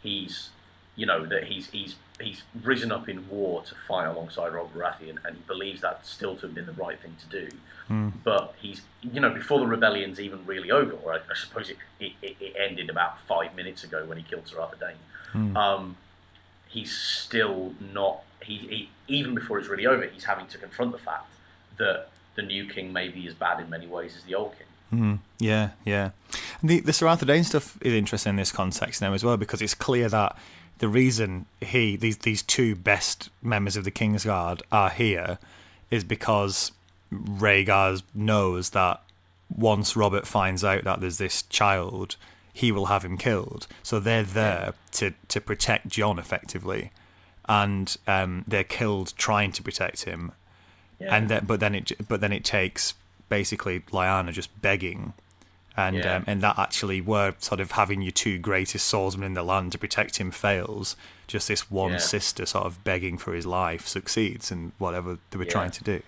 he's, 0.03 0.51
you 0.97 1.05
know, 1.05 1.27
that 1.27 1.45
he's 1.45 1.69
he's 1.71 1.97
he's 2.21 2.43
risen 2.63 2.93
up 2.93 3.09
in 3.09 3.29
war 3.29 3.63
to 3.63 3.75
fight 3.89 4.07
alongside 4.07 4.53
Robert 4.53 4.75
Baratheon, 4.77 5.19
and 5.25 5.37
he 5.37 5.43
believes 5.47 5.81
that 5.81 6.07
still 6.07 6.37
to 6.37 6.43
have 6.43 6.55
been 6.55 6.67
the 6.67 6.73
right 6.73 7.01
thing 7.01 7.17
to 7.21 7.27
do. 7.27 7.57
Mm. 7.89 8.13
But 8.23 8.55
he's, 8.61 8.83
you 9.03 9.21
know, 9.21 9.31
before 9.31 9.59
the 9.59 9.67
rebellion's 9.67 10.21
even 10.21 10.45
really 10.47 10.71
over, 10.71 10.93
or 10.93 11.15
I, 11.15 11.17
I 11.17 11.35
suppose 11.35 11.71
it, 11.71 11.77
it, 11.99 12.13
it 12.23 12.55
ended 12.59 12.91
about 12.91 13.21
five 13.27 13.55
minutes 13.57 13.85
ago 13.85 14.05
when 14.05 14.19
he 14.19 14.25
killed 14.25 14.47
Sir 14.47 14.61
Arthur 14.61 14.77
Dayne. 14.77 15.53
Mm. 15.53 15.57
Um, 15.57 15.97
he's 16.69 16.97
still 16.97 17.75
not. 17.93 18.23
He, 18.43 18.57
he 18.57 18.89
even 19.09 19.35
before 19.35 19.59
it's 19.59 19.69
really 19.69 19.87
over, 19.87 20.07
he's 20.07 20.25
having 20.25 20.47
to 20.49 20.59
confront 20.59 20.93
the 20.93 20.99
fact 20.99 21.31
that 21.79 22.09
the 22.37 22.43
new 22.43 22.67
king 22.67 22.93
may 22.93 23.09
be 23.09 23.27
as 23.27 23.35
bad 23.35 23.61
in 23.61 23.69
many 23.69 23.87
ways 23.87 24.17
as 24.17 24.25
the 24.25 24.35
old 24.35 24.55
king. 24.57 24.67
Mm, 25.01 25.19
yeah, 25.39 25.71
yeah. 25.85 26.11
And 26.61 26.71
the 26.71 26.81
the 26.81 26.93
Sir 26.93 27.07
Arthur 27.07 27.27
Dayne 27.27 27.45
stuff 27.45 27.79
is 27.83 27.93
interesting 27.93 28.31
in 28.31 28.37
this 28.37 28.53
context 28.53 29.01
now 29.01 29.13
as 29.13 29.25
well 29.25 29.37
because 29.37 29.63
it's 29.63 29.75
clear 29.75 30.09
that 30.09 30.37
the 30.81 30.89
reason 30.89 31.47
he 31.61 31.97
these 31.97 32.19
these 32.19 32.43
two 32.43 32.75
best 32.75 33.31
members 33.43 33.77
of 33.77 33.85
the 33.85 33.91
Kingsguard 33.91 34.61
are 34.73 34.91
here 34.91 35.39
is 35.91 36.05
because 36.05 36.73
Rhaegar 37.13 38.03
knows 38.15 38.71
that 38.71 39.01
once 39.55 39.97
Robert 39.97 40.27
finds 40.27 40.63
out 40.65 40.85
that 40.85 41.01
there's 41.01 41.19
this 41.19 41.43
child, 41.43 42.17
he 42.53 42.71
will 42.73 42.87
have 42.87 43.05
him 43.05 43.17
killed. 43.17 43.67
So 43.83 43.99
they're 44.01 44.23
there 44.23 44.75
to 44.93 45.13
to 45.29 45.41
protect 45.41 45.89
Jon 45.89 46.19
effectively, 46.19 46.91
and 47.49 47.97
um, 48.07 48.45
they're 48.47 48.65
killed 48.65 49.13
trying 49.17 49.53
to 49.53 49.63
protect 49.63 50.05
him 50.05 50.33
Yeah. 51.01 51.17
and 51.17 51.29
then 51.29 51.45
but 51.47 51.61
then 51.61 51.75
it 51.75 51.93
but 52.09 52.21
then 52.21 52.33
it 52.33 52.45
takes 52.45 52.95
basically 53.29 53.81
Lyanna 53.93 54.33
just 54.33 54.51
begging, 54.63 55.13
and 55.77 55.97
Yeah. 55.97 56.17
um, 56.17 56.25
and 56.27 56.43
that 56.43 56.59
actually 56.59 57.01
were 57.01 57.35
sort 57.39 57.61
of 57.61 57.73
having 57.73 58.03
your 58.03 58.13
two 58.13 58.39
greatest 58.39 58.87
swordsmen 58.87 59.27
in 59.27 59.35
the 59.35 59.43
land 59.43 59.73
to 59.73 59.79
protect 59.79 60.17
him 60.19 60.31
fails. 60.31 60.97
Just 61.27 61.49
this 61.49 61.71
one 61.71 61.93
Yeah. 61.93 61.99
sister 61.99 62.45
sort 62.47 62.67
of 62.67 62.83
begging 62.85 63.17
for 63.19 63.33
his 63.35 63.47
life 63.47 63.87
succeeds 63.87 64.51
in 64.51 64.73
whatever 64.79 65.19
they 65.31 65.39
were 65.39 65.45
Yeah. 65.45 65.51
trying 65.51 65.71
to 65.73 65.85
do. 65.85 66.03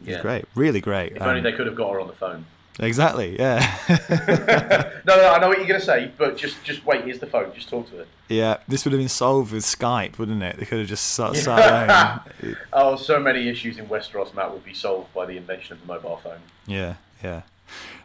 yeah. 0.00 0.14
It's 0.14 0.22
great, 0.22 0.44
really 0.54 0.80
great. 0.80 1.12
If 1.12 1.22
only 1.22 1.38
Um, 1.38 1.44
they 1.44 1.52
could 1.52 1.66
have 1.66 1.76
got 1.76 1.92
her 1.92 2.00
on 2.00 2.06
the 2.08 2.14
phone. 2.14 2.46
exactly, 2.78 3.36
yeah, 3.38 3.76
No, 5.06 5.16
no, 5.16 5.32
I 5.34 5.38
know 5.38 5.48
what 5.48 5.58
you're 5.58 5.66
going 5.66 5.80
to 5.80 5.84
say, 5.86 6.10
but 6.16 6.36
just 6.36 6.62
just 6.64 6.84
wait. 6.84 7.04
Here's 7.04 7.18
the 7.18 7.26
phone. 7.26 7.52
Just 7.54 7.68
talk 7.68 7.88
to 7.90 7.96
her. 7.98 8.06
yeah. 8.28 8.56
This 8.68 8.84
would 8.84 8.92
have 8.92 9.00
been 9.00 9.08
solved 9.08 9.52
with 9.52 9.64
Skype, 9.64 10.18
wouldn't 10.18 10.42
it? 10.42 10.56
They 10.58 10.64
could 10.64 10.78
have 10.80 10.88
just 10.88 11.06
sat, 11.08 11.36
sat 11.36 11.88
down. 11.88 12.56
Oh, 12.72 12.96
so 12.96 13.18
many 13.20 13.48
issues 13.48 13.78
in 13.78 13.86
Westeros, 13.86 14.32
Matt, 14.34 14.52
would 14.52 14.64
be 14.64 14.74
solved 14.74 15.12
by 15.14 15.26
the 15.26 15.36
invention 15.36 15.74
of 15.74 15.80
the 15.80 15.86
mobile 15.86 16.16
phone. 16.22 16.40
Yeah, 16.66 16.94
yeah. 17.22 17.42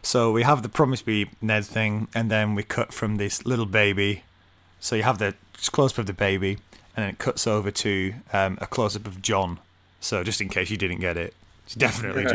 So 0.02 0.30
we 0.32 0.42
have 0.44 0.62
the 0.62 0.68
promise 0.68 1.02
be 1.02 1.28
Ned 1.42 1.64
thing, 1.64 2.08
and 2.14 2.30
then 2.30 2.54
we 2.54 2.62
cut 2.62 2.92
from 2.92 3.16
this 3.16 3.44
little 3.44 3.66
baby. 3.66 4.22
So 4.80 4.94
you 4.96 5.02
have 5.02 5.18
the 5.18 5.34
close 5.72 5.92
up 5.92 5.98
of 5.98 6.06
the 6.06 6.12
baby, 6.12 6.52
and 6.96 7.02
then 7.04 7.08
it 7.10 7.18
cuts 7.18 7.46
over 7.46 7.70
to 7.70 8.14
um, 8.32 8.58
a 8.60 8.66
close 8.66 8.94
up 8.96 9.06
of 9.06 9.20
Jon. 9.22 9.58
So 10.00 10.22
just 10.22 10.40
in 10.40 10.48
case 10.48 10.70
you 10.70 10.76
didn't 10.76 11.00
get 11.00 11.16
it, 11.16 11.34
it's 11.64 11.74
definitely 11.74 12.24
Jon. 12.32 12.34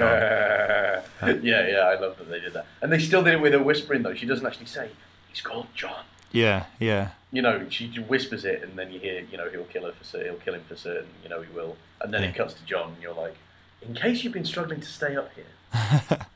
yeah, 1.43 1.67
yeah, 1.67 1.79
I 1.79 1.99
love 1.99 2.17
that 2.17 2.29
they 2.29 2.39
did 2.39 2.53
that, 2.53 2.65
and 2.81 2.91
they 2.91 2.99
still 2.99 3.23
did 3.23 3.35
it 3.35 3.41
with 3.41 3.53
her 3.53 3.63
whispering 3.63 4.03
though. 4.03 4.13
She 4.13 4.25
doesn't 4.25 4.45
actually 4.45 4.65
say 4.65 4.89
he's 5.29 5.41
called 5.41 5.67
Jon. 5.73 6.03
Yeah, 6.33 6.65
yeah, 6.79 7.09
you 7.31 7.41
know, 7.41 7.65
she 7.69 7.87
whispers 8.07 8.43
it, 8.45 8.63
and 8.63 8.77
then 8.77 8.91
you 8.91 8.99
hear, 8.99 9.23
you 9.31 9.37
know, 9.37 9.49
he'll 9.49 9.65
kill 9.65 9.85
her 9.85 9.91
for 9.93 10.03
certain, 10.03 10.27
he'll 10.31 10.39
kill 10.39 10.53
him 10.55 10.63
for 10.67 10.75
certain, 10.75 11.07
you 11.23 11.29
know, 11.29 11.41
he 11.41 11.53
will, 11.53 11.75
and 12.01 12.13
then 12.13 12.23
Yeah. 12.23 12.29
it 12.29 12.35
cuts 12.35 12.53
to 12.55 12.63
Jon, 12.65 12.93
and 12.93 13.01
you're 13.01 13.13
like, 13.13 13.35
in 13.81 13.93
case 13.93 14.23
you've 14.23 14.33
been 14.33 14.45
struggling 14.45 14.79
to 14.81 14.87
stay 14.87 15.15
up 15.15 15.29
here, 15.35 15.45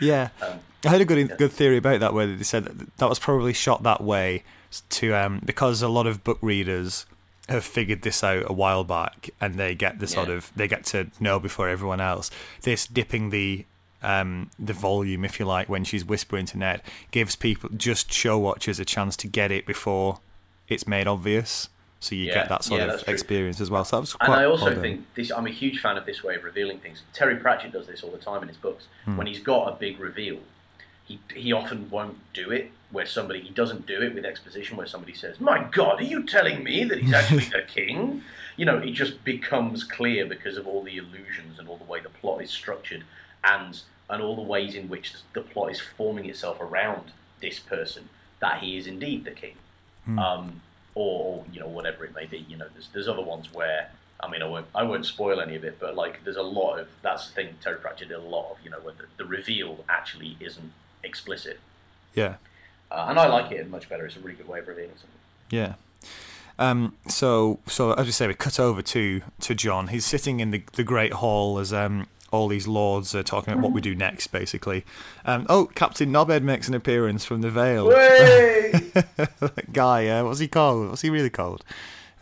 yeah. 0.00 0.28
um, 0.42 0.60
I 0.84 0.90
had 0.90 1.00
a 1.00 1.04
good 1.04 1.28
Yeah. 1.28 1.36
good 1.36 1.52
theory 1.52 1.78
about 1.78 2.00
that 2.00 2.14
where 2.14 2.26
they 2.26 2.44
said 2.44 2.64
that 2.64 2.96
that 2.98 3.08
was 3.08 3.18
probably 3.18 3.52
shot 3.52 3.82
that 3.82 4.02
way 4.02 4.42
to 4.90 5.14
um, 5.14 5.40
because 5.44 5.82
a 5.82 5.88
lot 5.88 6.06
of 6.06 6.22
book 6.24 6.38
readers 6.42 7.06
have 7.48 7.64
figured 7.64 8.02
this 8.02 8.22
out 8.24 8.44
a 8.50 8.52
while 8.52 8.82
back 8.84 9.30
and 9.40 9.54
they 9.54 9.74
get 9.74 9.98
the 10.00 10.06
sort 10.06 10.28
Yeah. 10.28 10.34
of 10.34 10.52
they 10.56 10.68
get 10.68 10.84
to 10.86 11.08
know 11.20 11.38
before 11.40 11.68
everyone 11.68 12.00
else. 12.00 12.30
This 12.62 12.86
dipping 12.86 13.30
the 13.30 13.64
um, 14.02 14.50
the 14.58 14.72
volume, 14.74 15.24
if 15.24 15.40
you 15.40 15.46
like, 15.46 15.68
when 15.68 15.82
she's 15.82 16.04
whispering 16.04 16.46
to 16.46 16.58
Ned, 16.58 16.82
gives 17.10 17.34
people 17.34 17.70
just 17.76 18.12
show 18.12 18.38
watchers 18.38 18.78
a 18.78 18.84
chance 18.84 19.16
to 19.18 19.26
get 19.26 19.50
it 19.50 19.66
before 19.66 20.20
it's 20.68 20.86
made 20.86 21.06
obvious. 21.08 21.68
So 22.06 22.14
you 22.14 22.26
Yeah. 22.26 22.34
get 22.34 22.48
that 22.48 22.62
sort 22.64 22.80
Yeah, 22.80 22.92
of 22.94 23.08
experience 23.08 23.60
as 23.60 23.68
well. 23.70 23.84
So 23.84 24.00
was 24.00 24.16
and 24.20 24.32
I 24.32 24.44
also 24.44 24.80
think 24.80 25.06
this. 25.14 25.30
I'm 25.32 25.46
a 25.46 25.50
huge 25.50 25.80
fan 25.80 25.96
of 25.96 26.06
this 26.06 26.22
way 26.22 26.36
of 26.36 26.44
revealing 26.44 26.78
things. 26.78 27.02
Terry 27.12 27.36
Pratchett 27.36 27.72
does 27.72 27.86
this 27.88 28.02
all 28.02 28.10
the 28.10 28.18
time 28.18 28.42
in 28.42 28.48
his 28.48 28.56
books. 28.56 28.86
Hmm. 29.04 29.16
When 29.16 29.26
he's 29.26 29.40
got 29.40 29.68
a 29.68 29.72
big 29.76 29.98
reveal, 29.98 30.38
he 31.04 31.18
he 31.34 31.52
often 31.52 31.90
won't 31.90 32.18
do 32.32 32.50
it. 32.50 32.70
Where 32.92 33.06
somebody 33.06 33.40
he 33.40 33.50
doesn't 33.50 33.86
do 33.86 34.00
it 34.02 34.14
with 34.14 34.24
exposition, 34.24 34.76
where 34.76 34.86
somebody 34.86 35.12
says, 35.14 35.40
"My 35.40 35.64
God, 35.72 36.00
are 36.00 36.04
you 36.04 36.22
telling 36.22 36.62
me 36.62 36.84
that 36.84 36.98
he's 36.98 37.12
actually 37.12 37.44
the 37.58 37.62
king?" 37.66 38.22
You 38.56 38.64
know, 38.64 38.78
it 38.78 38.92
just 38.92 39.24
becomes 39.24 39.82
clear 39.82 40.24
because 40.24 40.56
of 40.56 40.66
all 40.68 40.82
the 40.84 40.96
illusions 40.96 41.58
and 41.58 41.68
all 41.68 41.76
the 41.76 41.84
way 41.84 42.00
the 42.00 42.08
plot 42.08 42.40
is 42.42 42.50
structured, 42.50 43.02
and 43.42 43.80
and 44.08 44.22
all 44.22 44.36
the 44.36 44.42
ways 44.42 44.76
in 44.76 44.88
which 44.88 45.14
the 45.32 45.40
plot 45.40 45.72
is 45.72 45.80
forming 45.80 46.26
itself 46.26 46.60
around 46.60 47.10
this 47.40 47.58
person 47.58 48.08
that 48.38 48.60
he 48.62 48.76
is 48.76 48.86
indeed 48.86 49.24
the 49.24 49.32
king 49.32 49.56
Hmm. 50.04 50.18
um, 50.20 50.60
or, 50.96 51.24
or 51.24 51.44
you 51.52 51.60
know 51.60 51.68
whatever 51.68 52.04
it 52.04 52.14
may 52.16 52.26
be. 52.26 52.38
You 52.48 52.56
know, 52.56 52.66
there's 52.72 52.88
there's 52.92 53.06
other 53.06 53.22
ones 53.22 53.54
where 53.54 53.90
I 54.18 54.28
mean 54.28 54.42
I 54.42 54.46
won't 54.46 54.66
I 54.74 54.82
won't 54.82 55.06
spoil 55.06 55.40
any 55.40 55.54
of 55.54 55.62
it, 55.62 55.78
but 55.78 55.94
like 55.94 56.24
there's 56.24 56.36
a 56.36 56.42
lot 56.42 56.78
of 56.78 56.88
that's 57.02 57.28
the 57.28 57.34
thing 57.34 57.48
Terry 57.62 57.78
Pratchett 57.78 58.08
did 58.08 58.16
a 58.16 58.20
lot 58.20 58.50
of. 58.50 58.56
You 58.64 58.70
know, 58.70 58.80
where 58.80 58.94
the, 58.94 59.04
the 59.18 59.24
reveal 59.24 59.84
actually 59.88 60.36
isn't 60.40 60.72
explicit, 61.04 61.60
yeah. 62.14 62.36
uh, 62.90 63.06
and 63.08 63.18
I 63.18 63.28
like 63.28 63.52
it 63.52 63.70
much 63.70 63.88
better. 63.88 64.06
It's 64.06 64.16
a 64.16 64.20
really 64.20 64.36
good 64.36 64.48
way 64.48 64.58
of 64.58 64.66
revealing 64.66 64.96
something. 64.96 65.10
Yeah. 65.50 65.74
Um, 66.58 66.96
so, 67.06 67.58
so 67.66 67.92
as 67.92 68.06
we 68.06 68.12
say, 68.12 68.26
we 68.26 68.34
cut 68.34 68.58
over 68.58 68.80
to 68.82 69.22
to 69.40 69.54
Jon. 69.54 69.88
He's 69.88 70.06
sitting 70.06 70.40
in 70.40 70.50
the 70.50 70.62
the 70.72 70.84
great 70.84 71.12
hall 71.12 71.58
as 71.58 71.72
um 71.72 72.08
all 72.32 72.48
these 72.48 72.66
lords 72.66 73.14
are 73.14 73.22
talking 73.22 73.52
about 73.52 73.62
what 73.62 73.72
we 73.72 73.80
do 73.80 73.94
next, 73.94 74.28
basically. 74.28 74.84
Um, 75.24 75.46
oh, 75.48 75.66
Captain 75.66 76.10
Knobhead 76.10 76.42
makes 76.42 76.68
an 76.68 76.74
appearance 76.74 77.24
from 77.24 77.40
the 77.40 77.50
Vale. 77.50 77.88
that 77.88 79.72
guy, 79.72 80.08
uh, 80.08 80.24
what's 80.24 80.40
he 80.40 80.48
called? 80.48 80.90
What's 80.90 81.02
he 81.02 81.10
really 81.10 81.30
called? 81.30 81.64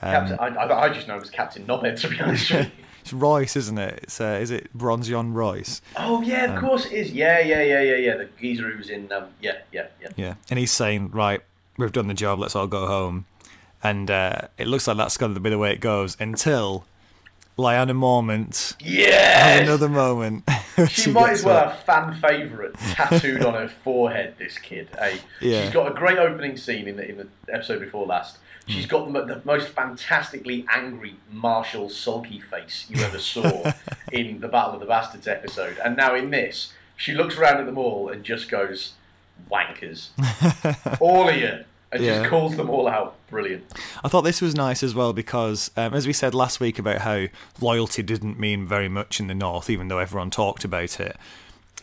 Um, 0.03 0.13
Captain, 0.13 0.39
I, 0.39 0.81
I, 0.81 0.89
just 0.91 1.09
know 1.09 1.17
it 1.17 1.21
was 1.21 1.31
Captain 1.31 1.67
Knobhead, 1.67 2.01
to 2.01 2.09
be 2.09 2.21
honest 2.21 2.51
with 2.51 2.67
you. 2.67 2.73
It's 3.01 3.13
Royce, 3.13 3.55
isn't 3.55 3.77
it? 3.77 4.01
It's 4.05 4.19
uh, 4.19 4.39
is 4.41 4.51
it 4.51 4.73
Bronze 4.73 5.11
Yohn 5.11 5.35
Royce? 5.35 5.83
Oh 5.95 6.23
yeah, 6.23 6.45
of 6.45 6.51
um, 6.53 6.61
course 6.63 6.87
it 6.87 6.93
is. 6.93 7.13
Yeah, 7.13 7.39
yeah, 7.39 7.61
yeah, 7.61 7.83
yeah, 7.83 7.97
yeah. 7.97 8.17
The 8.17 8.31
geezer 8.41 8.71
who's 8.71 8.89
in. 8.89 9.13
Um, 9.13 9.27
yeah, 9.43 9.59
yeah, 9.73 9.89
yeah. 10.01 10.09
Yeah, 10.17 10.35
and 10.49 10.59
he's 10.59 10.71
saying, 10.71 11.11
right, 11.11 11.43
we've 11.77 11.93
done 11.93 12.07
the 12.07 12.15
job. 12.15 12.39
Let's 12.39 12.57
all 12.57 12.67
go 12.67 12.87
home. 12.87 13.27
And 13.83 14.11
uh, 14.11 14.49
it 14.57 14.69
looks 14.69 14.87
like 14.87 14.97
that's 14.97 15.19
going 15.19 15.35
to 15.35 15.41
be 15.41 15.51
the 15.51 15.59
way 15.59 15.71
it 15.73 15.81
goes 15.81 16.17
until 16.19 16.87
Lyanna 17.57 17.93
Mormont. 17.93 18.75
Yeah. 18.81 19.59
Another 19.59 19.89
moment. 19.89 20.49
she, 20.77 20.87
she 20.87 21.11
might 21.11 21.33
as 21.33 21.45
well 21.45 21.69
have 21.69 21.81
fan 21.85 22.21
favourite 22.21 22.75
tattooed 22.75 23.45
on 23.45 23.55
her 23.55 23.69
forehead. 23.69 24.35
This 24.39 24.59
kid. 24.59 24.89
Hey, 24.99 25.21
yeah. 25.41 25.63
She's 25.63 25.73
got 25.73 25.91
a 25.91 25.95
great 25.95 26.19
opening 26.19 26.57
scene 26.57 26.89
in 26.89 26.97
the 26.97 27.09
in 27.09 27.17
the 27.19 27.29
episode 27.49 27.81
before 27.81 28.07
last. 28.07 28.39
She's 28.67 28.87
got 28.87 29.13
the, 29.13 29.25
the 29.25 29.43
most 29.45 29.69
fantastically 29.69 30.65
angry 30.75 31.17
martial 31.31 31.91
sulky 31.91 32.41
face 32.41 32.87
you 32.89 33.03
ever 33.05 33.19
saw 33.19 33.73
in 34.13 34.41
the 34.41 34.49
Battle 34.49 34.75
of 34.75 34.81
the 34.81 34.87
Bastards 34.87 35.29
episode, 35.29 35.77
and 35.85 35.97
now 35.97 36.15
in 36.15 36.31
this, 36.31 36.73
she 36.97 37.13
looks 37.13 37.37
around 37.37 37.59
at 37.59 37.67
them 37.67 37.77
all 37.77 38.09
and 38.09 38.25
just 38.25 38.51
goes, 38.51 38.93
"Wankers, 39.51 40.09
all 41.01 41.29
of 41.29 41.37
you." 41.37 41.65
And 41.95 42.03
yeah. 42.03 42.19
just 42.19 42.29
calls 42.29 42.57
them 42.57 42.69
all 42.69 42.89
out. 42.89 43.17
Brilliant. 43.31 43.65
I 44.03 44.09
thought 44.09 44.23
this 44.23 44.43
was 44.43 44.55
nice 44.55 44.83
as 44.83 44.95
well 44.95 45.13
because, 45.13 45.71
um, 45.77 45.95
as 45.95 46.09
we 46.09 46.13
said 46.13 46.35
last 46.35 46.59
week 46.59 46.79
about 46.79 46.99
how 46.99 47.27
loyalty 47.61 48.03
didn't 48.03 48.39
mean 48.39 48.67
very 48.67 48.89
much 48.89 49.21
in 49.21 49.29
the 49.29 49.35
North, 49.35 49.71
even 49.71 49.87
though 49.87 50.01
everyone 50.01 50.31
talked 50.31 50.65
about 50.65 50.99
it. 50.99 51.17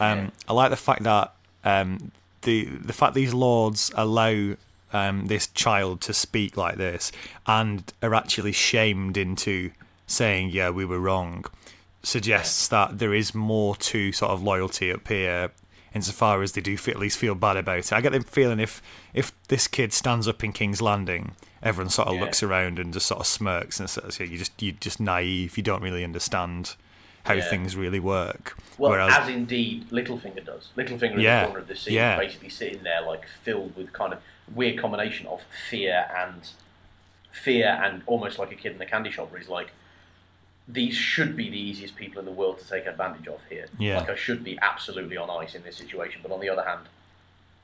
Um, 0.01 0.19
yeah. 0.19 0.29
I 0.49 0.53
like 0.53 0.69
the 0.69 0.75
fact 0.75 1.03
that 1.03 1.33
um, 1.63 2.11
the 2.41 2.65
the 2.65 2.93
fact 2.93 3.13
these 3.13 3.33
lords 3.33 3.91
allow 3.95 4.55
um, 4.91 5.27
this 5.27 5.47
child 5.47 6.01
to 6.01 6.13
speak 6.13 6.57
like 6.57 6.75
this 6.75 7.13
and 7.47 7.91
are 8.03 8.13
actually 8.13 8.51
shamed 8.51 9.15
into 9.15 9.71
saying, 10.07 10.49
"Yeah, 10.49 10.71
we 10.71 10.83
were 10.83 10.99
wrong." 10.99 11.45
Suggests 12.03 12.67
that 12.67 12.99
there 12.99 13.13
is 13.13 13.33
more 13.33 13.77
to 13.77 14.11
sort 14.11 14.31
of 14.31 14.43
loyalty 14.43 14.91
up 14.91 15.07
here 15.07 15.51
insofar 15.93 16.41
as 16.41 16.53
they 16.53 16.61
do 16.61 16.77
feel, 16.77 16.93
at 16.93 16.99
least 16.99 17.17
feel 17.17 17.35
bad 17.35 17.57
about 17.57 17.79
it. 17.79 17.93
I 17.93 18.01
get 18.01 18.11
the 18.11 18.21
feeling 18.21 18.59
if 18.59 18.81
if 19.13 19.31
this 19.47 19.67
kid 19.67 19.93
stands 19.93 20.27
up 20.27 20.43
in 20.43 20.53
King's 20.53 20.81
Landing, 20.81 21.35
everyone 21.61 21.89
sort 21.89 22.07
of 22.07 22.15
yeah. 22.15 22.21
looks 22.21 22.43
around 22.43 22.79
and 22.79 22.93
just 22.93 23.07
sort 23.07 23.19
of 23.19 23.27
smirks 23.27 23.79
and 23.79 23.89
says, 23.89 24.19
"Yeah, 24.19 24.27
you 24.27 24.37
just 24.37 24.61
you're 24.61 24.73
just 24.73 24.99
naive. 24.99 25.57
You 25.57 25.63
don't 25.63 25.81
really 25.81 26.03
understand." 26.03 26.75
How 27.23 27.35
yeah. 27.35 27.47
things 27.51 27.75
really 27.75 27.99
work. 27.99 28.57
Well, 28.79 28.93
Whereas, 28.93 29.13
as 29.15 29.29
indeed 29.29 29.91
Littlefinger 29.91 30.43
does. 30.43 30.69
Littlefinger 30.75 31.21
yeah, 31.21 31.41
in 31.41 31.43
the 31.43 31.45
corner 31.45 31.59
of 31.59 31.67
the 31.67 31.75
scene, 31.75 31.93
yeah. 31.93 32.17
basically 32.17 32.49
sitting 32.49 32.81
there 32.81 33.03
like 33.03 33.27
filled 33.43 33.75
with 33.75 33.93
kind 33.93 34.11
of 34.11 34.21
weird 34.55 34.79
combination 34.79 35.27
of 35.27 35.39
fear 35.69 36.07
and 36.17 36.49
fear 37.31 37.79
and 37.83 38.01
almost 38.07 38.39
like 38.39 38.51
a 38.51 38.55
kid 38.55 38.71
in 38.71 38.79
the 38.79 38.87
candy 38.87 39.11
shop, 39.11 39.29
where 39.29 39.39
he's 39.39 39.49
like, 39.49 39.71
these 40.71 40.95
should 40.95 41.35
be 41.35 41.49
the 41.49 41.59
easiest 41.59 41.95
people 41.95 42.19
in 42.19 42.25
the 42.25 42.31
world 42.31 42.59
to 42.59 42.67
take 42.67 42.85
advantage 42.85 43.27
of 43.27 43.39
here. 43.49 43.67
Yeah. 43.77 43.99
Like 43.99 44.09
I 44.09 44.15
should 44.15 44.43
be 44.43 44.57
absolutely 44.61 45.17
on 45.17 45.29
ice 45.29 45.55
in 45.55 45.63
this 45.63 45.77
situation, 45.77 46.21
but 46.23 46.31
on 46.31 46.39
the 46.39 46.49
other 46.49 46.63
hand, 46.63 46.87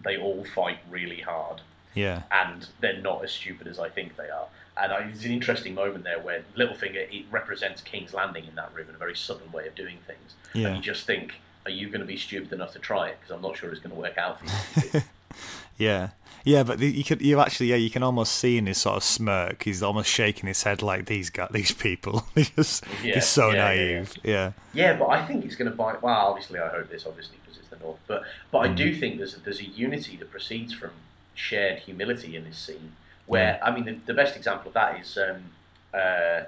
they 0.03 0.17
all 0.17 0.43
fight 0.43 0.79
really 0.89 1.21
hard. 1.21 1.61
Yeah. 1.93 2.23
And 2.31 2.67
they're 2.79 3.01
not 3.01 3.23
as 3.23 3.31
stupid 3.31 3.67
as 3.67 3.79
I 3.79 3.89
think 3.89 4.17
they 4.17 4.29
are. 4.29 4.47
And 4.79 4.91
I, 4.91 4.99
it's 5.09 5.25
an 5.25 5.31
interesting 5.31 5.73
moment 5.73 6.03
there 6.03 6.19
where 6.19 6.43
Littlefinger 6.55 7.11
it 7.11 7.25
represents 7.31 7.81
King's 7.81 8.13
Landing 8.13 8.45
in 8.45 8.55
that 8.55 8.73
room 8.73 8.89
in 8.89 8.95
a 8.95 8.97
very 8.99 9.15
southern 9.15 9.51
way 9.51 9.67
of 9.67 9.75
doing 9.75 9.97
things. 10.05 10.35
Yeah. 10.53 10.67
And 10.67 10.77
you 10.77 10.81
just 10.81 11.05
think, 11.07 11.35
are 11.65 11.71
you 11.71 11.87
going 11.87 12.01
to 12.01 12.05
be 12.05 12.17
stupid 12.17 12.53
enough 12.53 12.73
to 12.73 12.79
try 12.79 13.09
it? 13.09 13.17
Because 13.19 13.35
I'm 13.35 13.41
not 13.41 13.57
sure 13.57 13.71
it's 13.71 13.79
going 13.79 13.95
to 13.95 13.99
work 13.99 14.17
out 14.17 14.39
for 14.39 14.97
you. 14.97 15.03
yeah. 15.77 16.09
Yeah, 16.43 16.63
but 16.63 16.79
the, 16.79 16.87
you 16.87 17.03
could 17.03 17.21
you 17.21 17.41
actually 17.41 17.67
yeah 17.67 17.75
you 17.75 17.89
can 17.89 18.03
almost 18.03 18.33
see 18.35 18.57
in 18.57 18.67
his 18.67 18.77
sort 18.77 18.95
of 18.95 19.03
smirk 19.03 19.63
he's 19.63 19.83
almost 19.83 20.09
shaking 20.09 20.47
his 20.47 20.63
head 20.63 20.81
like 20.81 21.05
these 21.05 21.29
guys 21.29 21.49
these 21.51 21.73
people 21.73 22.25
he's 22.35 22.81
yeah, 23.03 23.15
he's 23.15 23.27
so 23.27 23.49
yeah, 23.49 23.55
naive 23.55 24.13
yeah. 24.23 24.31
yeah 24.31 24.51
yeah 24.73 24.97
but 24.97 25.07
I 25.07 25.25
think 25.25 25.43
it's 25.43 25.55
going 25.55 25.69
to 25.69 25.75
bite 25.75 26.01
well 26.01 26.27
obviously 26.27 26.59
I 26.59 26.69
hope 26.69 26.89
this 26.89 27.05
obviously 27.05 27.35
because 27.43 27.59
it's 27.59 27.67
the 27.67 27.75
north 27.79 27.99
but 28.07 28.23
but 28.49 28.59
I 28.59 28.69
do 28.69 28.95
mm. 28.95 28.99
think 28.99 29.17
there's 29.17 29.35
a, 29.35 29.41
there's 29.41 29.59
a 29.59 29.65
unity 29.65 30.15
that 30.15 30.31
proceeds 30.31 30.73
from 30.73 30.91
shared 31.35 31.79
humility 31.79 32.37
in 32.37 32.45
this 32.45 32.57
scene 32.57 32.93
where 33.25 33.59
I 33.61 33.71
mean 33.75 33.83
the, 33.83 33.97
the 34.05 34.13
best 34.13 34.37
example 34.37 34.69
of 34.69 34.73
that 34.75 35.01
is 35.01 35.17
um, 35.17 35.51
uh, 35.93 36.43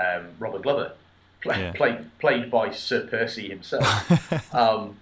um, 0.00 0.28
Robert 0.38 0.62
Glover 0.62 0.92
play, 1.42 1.72
played 1.74 2.18
played 2.20 2.50
by 2.52 2.70
Sir 2.70 3.04
Percy 3.06 3.48
himself. 3.48 4.54
um, 4.54 4.96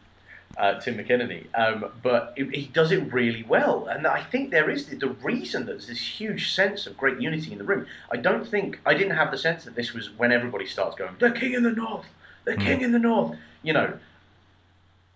uh, 0.58 0.80
Tim 0.80 0.98
McInnerny, 0.98 1.46
um, 1.54 1.92
but 2.02 2.32
it, 2.36 2.54
he 2.54 2.66
does 2.66 2.90
it 2.90 3.12
really 3.12 3.44
well. 3.44 3.86
And 3.86 4.06
I 4.06 4.22
think 4.22 4.50
there 4.50 4.68
is 4.68 4.86
the, 4.86 4.96
the 4.96 5.08
reason 5.08 5.66
that 5.66 5.72
there's 5.72 5.86
this 5.86 6.20
huge 6.20 6.52
sense 6.52 6.86
of 6.86 6.96
great 6.96 7.20
unity 7.20 7.52
in 7.52 7.58
the 7.58 7.64
room. 7.64 7.86
I 8.10 8.16
don't 8.16 8.46
think 8.46 8.80
I 8.84 8.94
didn't 8.94 9.16
have 9.16 9.30
the 9.30 9.38
sense 9.38 9.64
that 9.64 9.76
this 9.76 9.94
was 9.94 10.10
when 10.10 10.32
everybody 10.32 10.66
starts 10.66 10.96
going, 10.96 11.14
"The 11.18 11.30
King 11.30 11.52
in 11.54 11.62
the 11.62 11.70
North, 11.70 12.06
the 12.44 12.54
mm. 12.54 12.60
King 12.60 12.80
in 12.80 12.90
the 12.90 12.98
North." 12.98 13.36
You 13.62 13.72
know, 13.72 13.98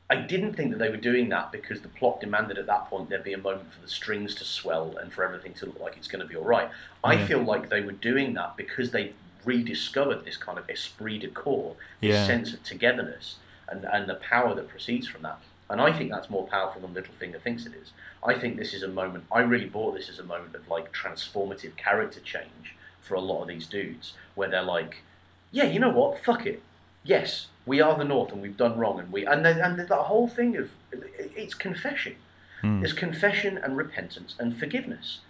I 0.08 0.14
didn't 0.14 0.54
think 0.54 0.70
that 0.70 0.78
they 0.78 0.90
were 0.90 0.96
doing 0.96 1.28
that 1.30 1.50
because 1.50 1.80
the 1.80 1.88
plot 1.88 2.20
demanded 2.20 2.56
at 2.56 2.66
that 2.66 2.88
point 2.88 3.10
there 3.10 3.18
be 3.18 3.32
a 3.32 3.38
moment 3.38 3.72
for 3.72 3.80
the 3.80 3.88
strings 3.88 4.36
to 4.36 4.44
swell 4.44 4.96
and 4.96 5.12
for 5.12 5.24
everything 5.24 5.54
to 5.54 5.66
look 5.66 5.80
like 5.80 5.96
it's 5.96 6.08
going 6.08 6.22
to 6.22 6.28
be 6.28 6.36
all 6.36 6.44
right. 6.44 6.70
I 7.02 7.16
mm. 7.16 7.26
feel 7.26 7.42
like 7.42 7.68
they 7.68 7.80
were 7.80 7.92
doing 7.92 8.34
that 8.34 8.56
because 8.56 8.92
they 8.92 9.12
rediscovered 9.44 10.24
this 10.24 10.36
kind 10.36 10.56
of 10.56 10.70
esprit 10.70 11.18
de 11.18 11.26
corps, 11.26 11.74
this 12.00 12.12
yeah. 12.12 12.26
sense 12.28 12.54
of 12.54 12.62
togetherness 12.62 13.38
and, 13.72 13.84
and 13.84 14.08
the 14.08 14.14
power 14.14 14.54
that 14.54 14.68
proceeds 14.68 15.08
from 15.08 15.22
that. 15.22 15.40
And 15.70 15.80
I 15.80 15.96
think 15.96 16.10
that's 16.10 16.28
more 16.28 16.46
powerful 16.46 16.82
than 16.82 16.94
Littlefinger 16.94 17.40
thinks 17.40 17.64
it 17.64 17.72
is. 17.74 17.92
I 18.22 18.34
think 18.34 18.56
this 18.56 18.74
is 18.74 18.82
a 18.82 18.88
moment, 18.88 19.24
I 19.32 19.40
really 19.40 19.68
bought 19.68 19.94
this 19.94 20.10
as 20.10 20.18
a 20.18 20.24
moment 20.24 20.54
of 20.54 20.68
like 20.68 20.92
transformative 20.92 21.76
character 21.76 22.20
change 22.20 22.76
for 23.00 23.14
a 23.14 23.20
lot 23.20 23.42
of 23.42 23.48
these 23.48 23.66
dudes, 23.66 24.12
where 24.34 24.48
they're 24.48 24.62
like, 24.62 25.02
yeah, 25.50 25.64
you 25.64 25.80
know 25.80 25.90
what, 25.90 26.22
fuck 26.22 26.46
it. 26.46 26.62
Yes, 27.04 27.46
we 27.66 27.80
are 27.80 27.96
the 27.96 28.04
North 28.04 28.32
and 28.32 28.42
we've 28.42 28.56
done 28.56 28.78
wrong, 28.78 29.00
and 29.00 29.10
we 29.10 29.24
and 29.26 29.44
then, 29.44 29.60
and 29.60 29.78
that 29.78 29.90
whole 29.90 30.28
thing 30.28 30.56
of 30.56 30.70
it's 30.92 31.54
confession. 31.54 32.16
Mm. 32.62 32.80
There's 32.80 32.92
confession 32.92 33.58
and 33.58 33.76
repentance 33.76 34.36
and 34.38 34.56
forgiveness, 34.56 35.20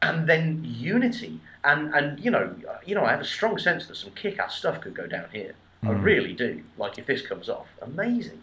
and 0.00 0.28
then 0.28 0.64
unity. 0.64 1.40
And 1.64 1.92
and 1.94 2.20
you 2.20 2.30
know 2.30 2.54
you 2.86 2.94
know 2.94 3.04
I 3.04 3.10
have 3.10 3.20
a 3.20 3.24
strong 3.24 3.58
sense 3.58 3.86
that 3.86 3.96
some 3.96 4.12
kick-ass 4.12 4.56
stuff 4.56 4.80
could 4.80 4.94
go 4.94 5.06
down 5.06 5.26
here. 5.32 5.54
Mm. 5.84 5.90
I 5.90 5.94
hmm. 5.94 6.02
really 6.02 6.32
do. 6.32 6.62
Like 6.76 6.98
if 6.98 7.06
this 7.06 7.22
comes 7.22 7.48
off, 7.48 7.66
amazing. 7.80 8.42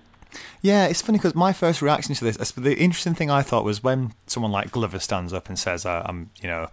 Yeah, 0.61 0.87
it's 0.87 1.01
funny 1.01 1.17
because 1.17 1.35
my 1.35 1.53
first 1.53 1.81
reaction 1.81 2.15
to 2.15 2.23
this, 2.23 2.51
the 2.51 2.77
interesting 2.77 3.13
thing 3.13 3.29
I 3.31 3.41
thought 3.41 3.63
was 3.63 3.83
when 3.83 4.13
someone 4.25 4.51
like 4.51 4.71
Glover 4.71 4.99
stands 4.99 5.33
up 5.33 5.47
and 5.47 5.57
says, 5.57 5.85
uh, 5.85 6.03
"I'm, 6.05 6.31
you 6.41 6.47
know, 6.47 6.67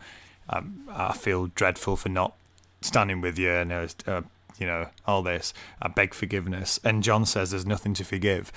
I'm, 0.49 0.89
I 0.91 1.12
feel 1.12 1.47
dreadful 1.49 1.97
for 1.97 2.09
not 2.09 2.35
standing 2.81 3.20
with 3.20 3.39
you," 3.39 3.51
and 3.51 3.73
uh, 3.73 3.89
uh, 4.07 4.23
you 4.59 4.66
know, 4.66 4.89
all 5.07 5.23
this. 5.23 5.53
I 5.81 5.89
beg 5.89 6.15
forgiveness, 6.15 6.81
and 6.82 7.03
Jon 7.03 7.27
says, 7.27 7.51
"There's 7.51 7.66
nothing 7.66 7.95
to 7.95 8.05
forgive," 8.05 8.51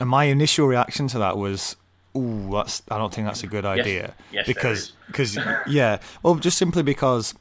and 0.00 0.08
my 0.08 0.24
initial 0.24 0.66
reaction 0.66 1.08
to 1.08 1.18
that 1.18 1.36
was, 1.36 1.76
"Ooh, 2.16 2.50
that's. 2.52 2.82
I 2.90 2.98
don't 2.98 3.12
think 3.12 3.26
that's 3.26 3.42
a 3.42 3.48
good 3.48 3.64
idea." 3.64 4.14
Yes, 4.30 4.46
yes 4.46 4.46
because 4.46 4.92
because 5.06 5.38
yeah, 5.66 5.98
well, 6.22 6.36
just 6.36 6.58
simply 6.58 6.82
because 6.82 7.34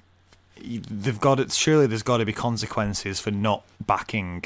they've 0.64 1.20
got 1.20 1.40
it. 1.40 1.52
Surely 1.52 1.88
there's 1.88 2.04
got 2.04 2.18
to 2.18 2.26
be 2.26 2.34
consequences 2.34 3.20
for 3.20 3.32
not 3.32 3.64
backing 3.86 4.46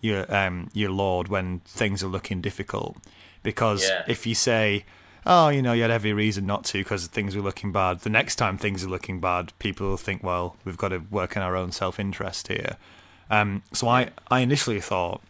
your 0.00 0.32
um 0.34 0.70
your 0.72 0.90
lord 0.90 1.28
when 1.28 1.60
things 1.60 2.02
are 2.02 2.08
looking 2.08 2.40
difficult. 2.40 2.96
Because 3.42 3.88
yeah. 3.88 4.02
if 4.08 4.26
you 4.26 4.34
say, 4.34 4.84
"Oh, 5.24 5.48
you 5.48 5.62
know, 5.62 5.72
you 5.72 5.82
had 5.82 5.90
every 5.90 6.12
reason 6.12 6.46
not 6.46 6.64
to 6.66 6.78
because 6.78 7.06
things 7.06 7.36
were 7.36 7.42
looking 7.42 7.72
bad," 7.72 8.00
the 8.00 8.10
next 8.10 8.36
time 8.36 8.58
things 8.58 8.84
are 8.84 8.88
looking 8.88 9.20
bad, 9.20 9.52
people 9.58 9.88
will 9.88 9.96
think, 9.96 10.22
"Well, 10.22 10.56
we've 10.64 10.76
got 10.76 10.88
to 10.88 10.98
work 11.10 11.36
in 11.36 11.42
our 11.42 11.56
own 11.56 11.72
self 11.72 12.00
interest 12.00 12.48
here." 12.48 12.76
Um, 13.30 13.62
so 13.72 13.88
I 13.88 14.10
I 14.28 14.40
initially 14.40 14.80
thought 14.80 15.22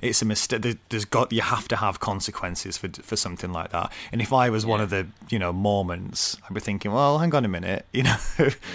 it's 0.00 0.22
a 0.22 0.24
mistake. 0.24 0.78
There's 0.88 1.04
got 1.04 1.32
you 1.32 1.42
have 1.42 1.68
to 1.68 1.76
have 1.76 2.00
consequences 2.00 2.76
for 2.78 2.88
for 2.88 3.16
something 3.16 3.52
like 3.52 3.70
that. 3.70 3.92
And 4.12 4.20
if 4.20 4.32
I 4.32 4.50
was 4.50 4.64
yeah. 4.64 4.70
one 4.70 4.80
of 4.80 4.90
the 4.90 5.06
you 5.28 5.38
know 5.38 5.52
Mormonts, 5.52 6.38
I'd 6.44 6.54
be 6.54 6.60
thinking, 6.60 6.92
well, 6.92 7.18
hang 7.18 7.34
on 7.34 7.44
a 7.44 7.48
minute, 7.48 7.86
you 7.92 8.04
know, 8.04 8.16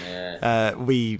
yeah. 0.06 0.72
uh, 0.74 0.78
we 0.78 1.18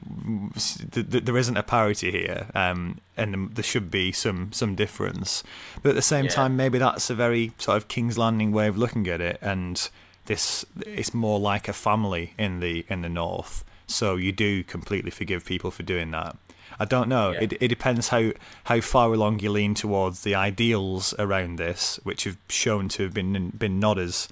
th- 0.92 1.10
th- 1.10 1.24
there 1.24 1.36
isn't 1.36 1.56
a 1.56 1.62
parity 1.62 2.10
here, 2.10 2.46
um, 2.54 3.00
and 3.16 3.54
there 3.54 3.64
should 3.64 3.90
be 3.90 4.12
some 4.12 4.52
some 4.52 4.74
difference. 4.74 5.42
But 5.82 5.90
at 5.90 5.94
the 5.94 6.02
same 6.02 6.26
yeah. 6.26 6.30
time, 6.30 6.56
maybe 6.56 6.78
that's 6.78 7.10
a 7.10 7.14
very 7.14 7.52
sort 7.58 7.76
of 7.76 7.88
King's 7.88 8.18
Landing 8.18 8.52
way 8.52 8.68
of 8.68 8.76
looking 8.76 9.08
at 9.08 9.20
it, 9.20 9.38
and 9.40 9.88
this 10.26 10.64
it's 10.86 11.14
more 11.14 11.38
like 11.38 11.68
a 11.68 11.72
family 11.72 12.34
in 12.38 12.60
the 12.60 12.84
in 12.88 13.02
the 13.02 13.08
north. 13.08 13.64
So 13.86 14.16
you 14.16 14.32
do 14.32 14.64
completely 14.64 15.10
forgive 15.10 15.44
people 15.44 15.70
for 15.70 15.82
doing 15.82 16.10
that. 16.12 16.36
I 16.78 16.84
don't 16.84 17.08
know. 17.08 17.32
Yeah. 17.32 17.40
It 17.42 17.52
it 17.60 17.68
depends 17.68 18.08
how 18.08 18.32
how 18.64 18.80
far 18.80 19.12
along 19.12 19.40
you 19.40 19.50
lean 19.50 19.74
towards 19.74 20.22
the 20.22 20.34
ideals 20.34 21.14
around 21.18 21.56
this, 21.56 22.00
which 22.02 22.24
have 22.24 22.36
shown 22.48 22.88
to 22.90 23.04
have 23.04 23.14
been 23.14 23.50
been 23.50 23.78
not 23.80 23.98
as 23.98 24.28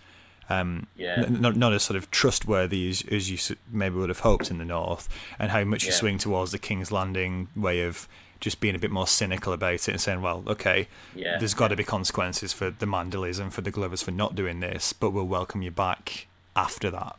um, 0.50 0.86
yeah. 0.96 1.24
n- 1.26 1.40
not, 1.40 1.56
not 1.56 1.72
as 1.72 1.82
sort 1.82 1.96
of 1.96 2.10
trustworthy 2.10 2.90
as, 2.90 3.02
as 3.10 3.30
you 3.30 3.56
maybe 3.70 3.94
would 3.96 4.08
have 4.10 4.20
hoped 4.20 4.50
in 4.50 4.58
the 4.58 4.64
north, 4.64 5.08
and 5.38 5.50
how 5.50 5.64
much 5.64 5.84
yeah. 5.84 5.88
you 5.88 5.92
swing 5.92 6.18
towards 6.18 6.52
the 6.52 6.58
King's 6.58 6.92
Landing 6.92 7.48
way 7.56 7.82
of 7.82 8.06
just 8.40 8.60
being 8.60 8.74
a 8.74 8.78
bit 8.78 8.90
more 8.90 9.06
cynical 9.06 9.52
about 9.52 9.74
it 9.74 9.88
and 9.88 10.00
saying, 10.00 10.20
well, 10.20 10.42
okay, 10.48 10.88
Yeah. 11.14 11.38
there's 11.38 11.54
got 11.54 11.68
to 11.68 11.76
be 11.76 11.84
consequences 11.84 12.52
for 12.52 12.70
the 12.70 12.86
Manderleys 12.86 13.38
and 13.38 13.54
for 13.54 13.60
the 13.60 13.70
Glovers 13.70 14.02
for 14.02 14.10
not 14.10 14.34
doing 14.34 14.58
this, 14.58 14.92
but 14.92 15.10
we'll 15.10 15.28
welcome 15.28 15.62
you 15.62 15.70
back 15.70 16.26
after 16.56 16.90
that. 16.90 17.16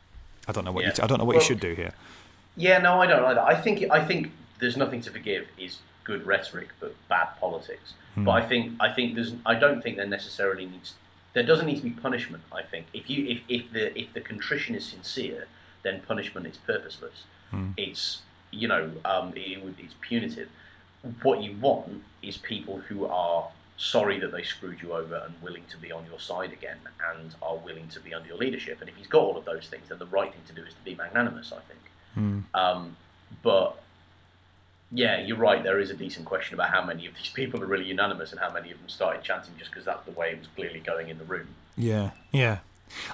I 0.50 0.52
don't 0.52 0.66
know 0.66 0.74
what 0.74 0.84
you, 0.84 0.92
I 1.02 1.08
don't 1.08 1.18
know 1.18 1.24
what 1.24 1.36
Well- 1.38 1.42
you 1.44 1.48
should 1.48 1.62
do 1.62 1.74
here. 1.74 1.94
Yeah, 2.56 2.78
no, 2.80 3.02
I 3.02 3.08
don't 3.08 3.24
either. 3.24 3.42
I 3.42 3.56
think 3.56 3.90
I 3.90 4.04
think 4.06 4.32
there's 4.64 4.78
nothing 4.78 5.02
to 5.02 5.12
forgive 5.12 5.48
is 5.58 5.80
good 6.06 6.26
rhetoric, 6.26 6.70
but 6.80 6.96
bad 7.10 7.28
politics. 7.40 7.94
Hmm. 8.16 8.24
But 8.26 8.32
I 8.32 8.48
think 8.48 8.74
I 8.80 8.92
think 8.92 9.16
there's 9.16 9.34
I 9.46 9.56
don't 9.56 9.82
think 9.84 9.98
there 9.98 10.08
necessarily 10.08 10.66
needs 10.66 10.96
there 11.34 11.44
doesn't 11.44 11.66
need 11.66 11.78
to 11.78 11.84
be 11.84 11.90
punishment. 11.92 12.44
I 12.52 12.64
think 12.64 12.88
if 12.94 13.10
you 13.10 13.26
if, 13.28 13.40
if 13.50 13.72
the 13.74 13.98
if 14.00 14.14
the 14.14 14.22
contrition 14.22 14.74
is 14.74 14.86
sincere, 14.86 15.48
then 15.84 16.02
punishment 16.08 16.48
is 16.48 16.58
purposeless. 16.58 17.24
Hmm. 17.52 17.72
It's 17.78 18.22
you 18.52 18.68
know 18.68 18.92
um, 19.06 19.34
it, 19.36 19.64
would- 19.64 19.80
it's 19.80 19.96
punitive. 20.02 20.50
What 21.22 21.42
you 21.44 21.58
want 21.60 22.02
is 22.22 22.38
people 22.38 22.78
who 22.88 23.06
are 23.06 23.50
sorry 23.76 24.18
that 24.20 24.32
they 24.32 24.44
screwed 24.44 24.82
you 24.82 24.94
over 24.94 25.16
and 25.26 25.34
willing 25.42 25.64
to 25.70 25.78
be 25.78 25.92
on 25.92 26.06
your 26.06 26.20
side 26.20 26.54
again 26.54 26.78
and 27.12 27.36
are 27.42 27.58
willing 27.58 27.90
to 27.90 28.00
be 28.00 28.14
under 28.14 28.30
your 28.30 28.38
leadership. 28.38 28.80
And 28.80 28.88
if 28.88 28.96
he's 28.96 29.08
got 29.08 29.22
all 29.22 29.36
of 29.36 29.44
those 29.44 29.68
things, 29.68 29.90
then 29.90 30.00
the 30.00 30.06
right 30.06 30.32
thing 30.32 30.44
to 30.48 30.54
do 30.54 30.62
is 30.66 30.74
to 30.74 30.84
be 30.86 30.96
magnanimous. 30.96 31.52
I 31.52 31.62
think. 31.70 31.82
Hmm. 32.14 32.40
Um, 32.54 32.98
but 33.42 33.83
yeah, 34.94 35.20
you're 35.22 35.38
right. 35.38 35.64
There 35.64 35.80
is 35.80 35.90
a 35.90 35.96
decent 35.96 36.26
question 36.26 36.54
about 36.54 36.70
how 36.70 36.84
many 36.86 37.08
of 37.08 37.16
these 37.16 37.30
people 37.34 37.62
are 37.64 37.66
really 37.66 37.86
unanimous 37.86 38.32
and 38.32 38.40
how 38.40 38.52
many 38.52 38.72
of 38.72 38.78
them 38.80 38.90
started 38.90 39.24
chanting 39.24 39.54
just 39.58 39.72
because 39.72 39.86
that's 39.86 40.06
the 40.06 40.12
way 40.12 40.32
it 40.32 40.40
was 40.40 40.48
clearly 40.56 40.80
going 40.80 41.10
in 41.10 41.18
the 41.18 41.24
room. 41.26 41.48
Yeah, 41.76 42.12
yeah. 42.32 42.60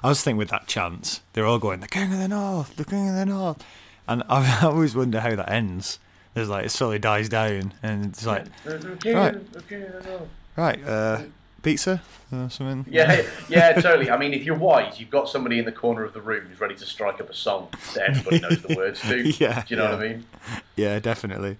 I 0.04 0.10
was 0.10 0.22
thinking 0.22 0.38
with 0.38 0.50
that 0.50 0.68
chant, 0.68 1.22
they're 1.34 1.46
all 1.46 1.58
going, 1.60 1.80
the 1.80 1.88
King 1.88 2.12
of 2.12 2.20
the 2.20 2.28
North, 2.28 2.76
the 2.76 2.84
King 2.84 3.10
of 3.10 3.16
the 3.16 3.26
North. 3.26 3.64
And 4.08 4.24
I, 4.28 4.60
I 4.62 4.66
always 4.66 4.96
wonder 4.96 5.22
how 5.22 5.36
that 5.36 5.50
ends. 5.50 6.00
There's 6.34 6.50
like, 6.50 6.66
it 6.66 6.70
slowly 6.70 7.00
dies 7.00 7.30
down, 7.30 7.74
and 7.82 8.06
it's 8.08 8.26
like, 8.26 8.46
Right. 8.66 9.36
right, 10.56 10.84
uh, 10.86 11.22
pizza 11.64 12.02
or 12.32 12.50
something. 12.50 12.86
Yeah, 12.92 13.24
yeah, 13.50 13.74
totally. 13.74 14.12
I 14.12 14.18
mean, 14.18 14.34
if 14.34 14.44
you're 14.44 14.58
wise, 14.58 15.00
you've 15.00 15.10
got 15.10 15.28
somebody 15.30 15.60
in 15.60 15.66
the 15.66 15.72
corner 15.72 16.04
of 16.04 16.14
the 16.14 16.22
room 16.22 16.46
who's 16.48 16.60
ready 16.60 16.76
to 16.76 16.86
strike 16.86 17.20
up 17.20 17.30
a 17.30 17.34
song 17.34 17.70
that 17.96 18.10
everybody 18.10 18.40
knows 18.40 18.62
the 18.62 18.76
words 18.76 19.02
to. 19.02 19.22
Yeah, 19.40 19.64
Do 19.66 19.74
you 19.74 19.78
know 19.78 19.92
what. 19.92 20.04
I 20.04 20.08
mean? 20.10 20.26
Yeah, 20.76 21.00
definitely. 21.00 21.58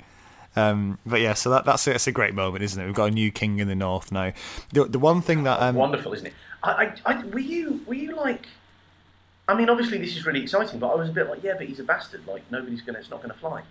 Um, 0.56 0.98
but 1.06 1.22
yeah, 1.22 1.34
so 1.34 1.50
that, 1.52 1.66
that's 1.66 1.88
it's 1.88 2.08
a 2.08 2.12
great 2.12 2.34
moment, 2.34 2.64
isn't 2.64 2.82
it? 2.82 2.86
We've 2.86 2.96
got 2.96 3.10
a 3.10 3.14
new 3.14 3.32
king 3.32 3.60
in 3.60 3.68
the 3.68 3.76
north 3.76 4.12
now. 4.12 4.34
The, 4.74 4.86
the 4.86 5.00
one 5.00 5.22
thing 5.22 5.44
that 5.44 5.62
um, 5.62 5.76
Wonderful, 5.76 6.14
isn't 6.14 6.28
it? 6.28 6.34
I, 6.64 6.94
I, 7.06 7.14
I, 7.14 7.26
were 7.26 7.40
you, 7.40 7.82
were 7.86 7.94
you 7.94 8.16
like? 8.16 8.48
I 9.48 9.56
mean, 9.56 9.70
obviously 9.70 9.98
this 9.98 10.16
is 10.16 10.26
really 10.26 10.44
exciting, 10.44 10.80
but 10.80 10.90
I 10.90 10.96
was 10.96 11.10
a 11.10 11.12
bit 11.12 11.28
like, 11.28 11.44
yeah, 11.44 11.54
but 11.58 11.66
he's 11.66 11.80
a 11.80 11.84
bastard. 11.84 12.26
Like 12.28 12.44
nobody's 12.52 12.82
gonna, 12.82 13.00
it's 13.00 13.10
not 13.10 13.22
gonna 13.22 13.34
fly. 13.34 13.64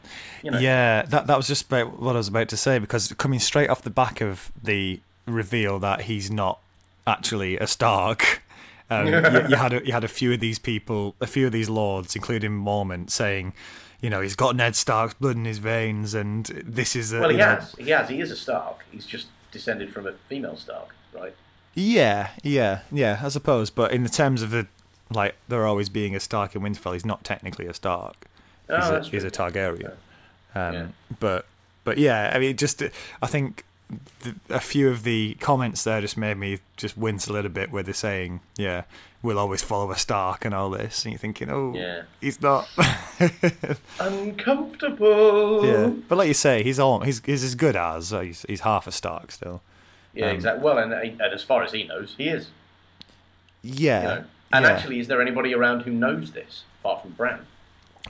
You 0.43 0.51
know? 0.51 0.59
Yeah, 0.59 1.03
that 1.03 1.27
that 1.27 1.37
was 1.37 1.47
just 1.47 1.67
about 1.67 2.01
what 2.01 2.17
I 2.17 2.19
was 2.19 2.29
about 2.29 2.49
to 2.49 2.57
say 2.57 2.79
because 2.79 3.13
coming 3.15 3.39
straight 3.39 3.71
off 3.71 3.83
the 3.83 3.91
back 3.91 4.21
of 4.21 4.51
the 4.61 5.01
reveal 5.27 5.79
that 5.81 6.03
he's 6.03 6.31
not 6.31 6.59
actually 7.07 7.59
a 7.59 7.67
Stark, 7.67 8.43
um, 8.91 9.07
you, 9.09 9.15
you 9.15 9.57
had 9.57 9.73
a, 9.73 9.87
you 9.87 9.93
had 9.93 10.05
a 10.05 10.09
few 10.09 10.33
of 10.33 10.41
these 10.41 10.59
people, 10.59 11.15
a 11.21 11.27
few 11.27 11.47
of 11.47 11.53
these 11.53 11.69
lords, 11.69 12.17
including 12.17 12.53
Mormont, 12.53 13.11
saying, 13.11 13.53
you 14.01 14.11
know, 14.11 14.21
he's 14.21 14.37
got 14.37 14.55
Ned 14.57 14.77
Stark's 14.77 15.15
blood 15.15 15.37
in 15.37 15.45
his 15.45 15.59
veins, 15.59 16.15
and 16.15 16.47
this 16.65 16.95
is 16.97 17.13
a 17.13 17.21
Well, 17.21 17.31
he 17.31 17.37
know- 17.37 17.45
has. 17.57 17.75
He 17.79 17.91
has. 17.91 18.09
He 18.09 18.21
is 18.21 18.31
a 18.31 18.37
Stark. 18.37 18.85
He's 18.91 19.07
just 19.07 19.27
descended 19.53 19.93
from 19.93 20.07
a 20.07 20.13
female 20.29 20.57
Stark, 20.57 20.95
right? 21.13 21.35
Yeah, 21.75 22.31
yeah, 22.43 22.81
yeah, 22.93 23.21
I 23.23 23.29
suppose. 23.29 23.71
But 23.71 23.93
in 23.93 24.03
the 24.03 24.09
terms 24.09 24.43
of 24.43 24.51
the 24.51 24.67
like, 25.11 25.37
there 25.49 25.67
always 25.67 25.89
being 25.89 26.15
a 26.15 26.21
Stark 26.21 26.55
in 26.55 26.63
Winterfell, 26.63 26.93
he's 26.93 27.05
not 27.07 27.25
technically 27.25 27.67
a 27.67 27.75
Stark. 27.75 28.27
Oh, 28.69 28.77
he's, 28.99 29.09
a, 29.09 29.11
he's 29.11 29.25
a. 29.25 29.31
Targaryen. 29.31 29.93
Um, 30.55 30.75
Yeah. 30.75 30.87
But 31.19 31.47
but 31.85 31.99
yeah, 31.99 32.31
I 32.35 32.39
mean, 32.39 32.57
just 32.57 32.83
I 33.23 33.27
think 33.27 33.65
the, 34.21 34.35
a 34.51 34.61
few 34.61 34.89
of 34.91 35.03
the 35.03 35.35
comments 35.41 35.85
there 35.85 36.01
just 36.01 36.17
made 36.17 36.37
me 36.37 36.59
just 36.77 36.97
wince 36.99 37.27
a 37.27 37.33
little 37.33 37.51
bit, 37.51 37.71
where 37.73 37.83
they're 37.83 37.95
saying, 37.95 38.41
"Yeah, 38.57 38.83
we'll 39.23 39.39
always 39.39 39.63
follow 39.63 39.91
a 39.91 39.97
Stark" 39.97 40.45
and 40.45 40.55
all 40.55 40.71
this, 40.71 41.05
and 41.05 41.13
you're 41.13 41.19
thinking, 41.19 41.49
"Oh, 41.51 41.73
Yeah. 41.75 42.03
he's 42.21 42.41
not." 42.43 42.69
Uncomfortable. 44.01 45.67
yeah, 45.67 45.87
but 46.09 46.19
like 46.19 46.29
you 46.29 46.35
say, 46.35 46.63
he's 46.63 46.79
all 46.79 47.01
he's 47.01 47.21
he's 47.25 47.45
as 47.45 47.55
good 47.55 47.77
as 47.77 48.13
uh, 48.13 48.21
he's, 48.21 48.45
he's 48.49 48.61
half 48.61 48.87
a 48.87 48.93
Stark 48.93 49.31
still. 49.33 49.63
Yeah, 50.15 50.27
Um, 50.31 50.35
exactly. 50.37 50.65
Well, 50.65 50.79
and, 50.79 50.93
and 50.93 51.21
as 51.23 51.43
far 51.43 51.63
as 51.63 51.73
he 51.73 51.85
knows, 51.85 52.15
he 52.17 52.29
is. 52.29 52.49
Yeah. 53.63 54.01
You 54.03 54.09
know? 54.09 54.25
And 54.53 54.65
yeah. 54.65 54.71
actually, 54.73 54.99
is 55.01 55.09
there 55.09 55.21
anybody 55.21 55.55
around 55.55 55.81
who 55.83 55.91
knows 55.93 56.33
this 56.33 56.65
apart 56.81 57.03
from 57.03 57.11
Bran? 57.13 57.41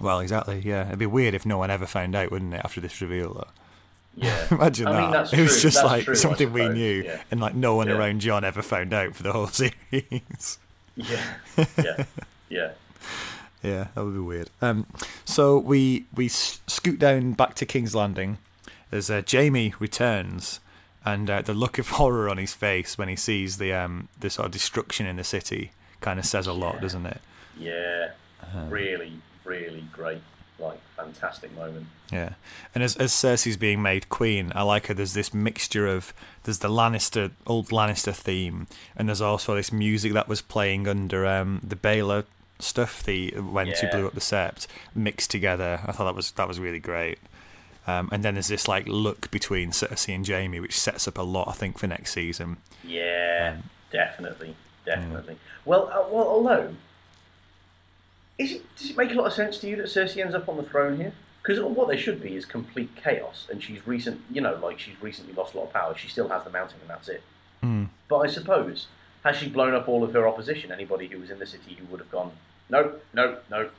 well, 0.00 0.20
exactly. 0.20 0.60
Yeah, 0.64 0.86
it'd 0.86 0.98
be 0.98 1.06
weird 1.06 1.34
if 1.34 1.44
no 1.44 1.58
one 1.58 1.70
ever 1.70 1.86
found 1.86 2.14
out, 2.14 2.30
wouldn't 2.30 2.54
it? 2.54 2.60
After 2.64 2.80
this 2.80 3.00
reveal, 3.00 3.34
though. 3.34 3.48
Yeah. 4.20 4.46
Imagine 4.50 4.86
I 4.88 4.92
that. 4.92 5.00
mean, 5.02 5.10
that's 5.12 5.32
it 5.32 5.40
was 5.40 5.52
true. 5.52 5.60
just 5.62 5.76
That's 5.76 5.86
like 5.86 6.04
true, 6.04 6.14
something 6.14 6.52
we 6.52 6.68
knew, 6.68 7.02
Yeah. 7.04 7.22
and 7.30 7.40
like 7.40 7.54
no 7.54 7.76
one 7.76 7.88
Yeah. 7.88 7.94
around 7.94 8.20
Jon 8.20 8.44
ever 8.44 8.62
found 8.62 8.92
out 8.92 9.14
for 9.14 9.22
the 9.22 9.32
whole 9.32 9.46
series. 9.48 10.58
Yeah. 10.96 11.22
Yeah. 11.76 12.04
Yeah. 12.50 12.70
yeah, 13.62 13.86
that 13.94 14.04
would 14.04 14.14
be 14.14 14.20
weird. 14.20 14.50
Um, 14.62 14.86
so 15.24 15.58
we 15.58 16.06
we 16.14 16.28
scoot 16.28 16.98
down 16.98 17.32
back 17.32 17.54
to 17.56 17.66
King's 17.66 17.94
Landing 17.94 18.38
as 18.90 19.10
uh, 19.10 19.22
Jaime 19.30 19.74
returns, 19.78 20.60
and 21.04 21.28
uh, 21.28 21.42
the 21.42 21.52
look 21.54 21.78
of 21.78 21.88
horror 21.90 22.28
on 22.28 22.38
his 22.38 22.54
face 22.54 22.96
when 22.96 23.08
he 23.08 23.16
sees 23.16 23.58
the 23.58 23.72
um 23.72 24.08
the 24.18 24.30
sort 24.30 24.46
of 24.46 24.52
destruction 24.52 25.06
in 25.06 25.16
the 25.16 25.24
city 25.24 25.72
kind 26.00 26.18
of 26.18 26.24
says 26.24 26.46
a 26.46 26.52
lot, 26.52 26.74
Yeah. 26.76 26.80
doesn't 26.80 27.06
it? 27.06 27.20
Yeah. 27.58 28.08
Uh-huh. 28.42 28.64
Really, 28.70 29.20
really 29.44 29.84
great. 29.92 30.22
Like, 30.58 30.80
fantastic 30.96 31.54
moment. 31.54 31.86
Yeah, 32.12 32.30
and 32.74 32.82
as 32.82 32.96
as 32.96 33.12
Cersei's 33.12 33.56
being 33.56 33.80
made 33.80 34.08
queen, 34.08 34.50
I 34.54 34.62
like 34.62 34.86
her. 34.88 34.94
There's 34.94 35.14
this 35.14 35.32
mixture 35.32 35.86
of 35.86 36.12
there's 36.42 36.58
the 36.58 36.68
Lannister 36.68 37.30
old 37.46 37.68
Lannister 37.68 38.12
theme, 38.14 38.66
and 38.96 39.08
there's 39.08 39.20
also 39.20 39.54
this 39.54 39.70
music 39.72 40.12
that 40.14 40.26
was 40.28 40.40
playing 40.42 40.88
under 40.88 41.24
um, 41.26 41.60
the 41.62 41.76
Baelor 41.76 42.24
stuff. 42.58 43.02
The 43.04 43.30
when 43.38 43.66
she 43.74 43.86
Yeah. 43.86 43.90
blew 43.96 44.06
up 44.08 44.14
the 44.14 44.20
Sept 44.20 44.66
mixed 44.94 45.30
together. 45.30 45.80
I 45.86 45.92
thought 45.92 46.06
that 46.06 46.14
was 46.16 46.32
that 46.32 46.48
was 46.48 46.58
really 46.58 46.80
great. 46.80 47.18
Um, 47.86 48.08
and 48.12 48.22
then 48.24 48.34
there's 48.34 48.48
this 48.48 48.66
like 48.68 48.86
look 48.88 49.30
between 49.30 49.70
Cersei 49.70 50.14
and 50.14 50.26
Jaime, 50.26 50.58
which 50.60 50.78
sets 50.78 51.06
up 51.08 51.16
a 51.18 51.22
lot, 51.22 51.48
I 51.48 51.52
think, 51.52 51.78
for 51.78 51.86
next 51.86 52.12
season. 52.12 52.56
Yeah, 52.84 53.54
Um, 53.58 53.70
definitely, 53.92 54.56
definitely. 54.84 55.38
Well, 55.64 55.86
uh, 55.88 56.04
well, 56.12 56.26
although, 56.28 56.74
it, 58.38 58.76
does 58.76 58.90
it 58.90 58.96
make 58.96 59.10
a 59.10 59.14
lot 59.14 59.26
of 59.26 59.32
sense 59.32 59.58
to 59.58 59.68
you 59.68 59.76
that 59.76 59.86
Cersei 59.86 60.18
ends 60.22 60.34
up 60.34 60.48
on 60.48 60.56
the 60.56 60.62
throne 60.62 60.96
here? 60.96 61.12
Because 61.42 61.60
what 61.62 61.88
there 61.88 61.96
should 61.96 62.22
be 62.22 62.36
is 62.36 62.44
complete 62.44 62.94
chaos, 62.96 63.46
and 63.50 63.62
she's 63.62 63.86
recent, 63.86 64.20
you 64.30 64.40
know, 64.40 64.58
like 64.62 64.78
she's 64.78 65.00
recently 65.00 65.32
lost 65.32 65.54
a 65.54 65.58
lot 65.58 65.64
of 65.68 65.72
power. 65.72 65.94
She 65.96 66.08
still 66.08 66.28
has 66.28 66.44
the 66.44 66.50
mountain, 66.50 66.78
and 66.80 66.90
that's 66.90 67.08
it. 67.08 67.22
Hmm. 67.62 67.84
But 68.08 68.18
I 68.18 68.26
suppose 68.26 68.86
has 69.24 69.36
she 69.36 69.48
blown 69.48 69.74
up 69.74 69.88
all 69.88 70.04
of 70.04 70.12
her 70.12 70.28
opposition? 70.28 70.70
Anybody 70.70 71.06
who 71.08 71.18
was 71.18 71.30
in 71.30 71.38
the 71.38 71.46
city 71.46 71.74
who 71.78 71.86
would 71.86 72.00
have 72.00 72.10
gone, 72.10 72.32
no, 72.68 72.94
no, 73.14 73.38
no. 73.50 73.70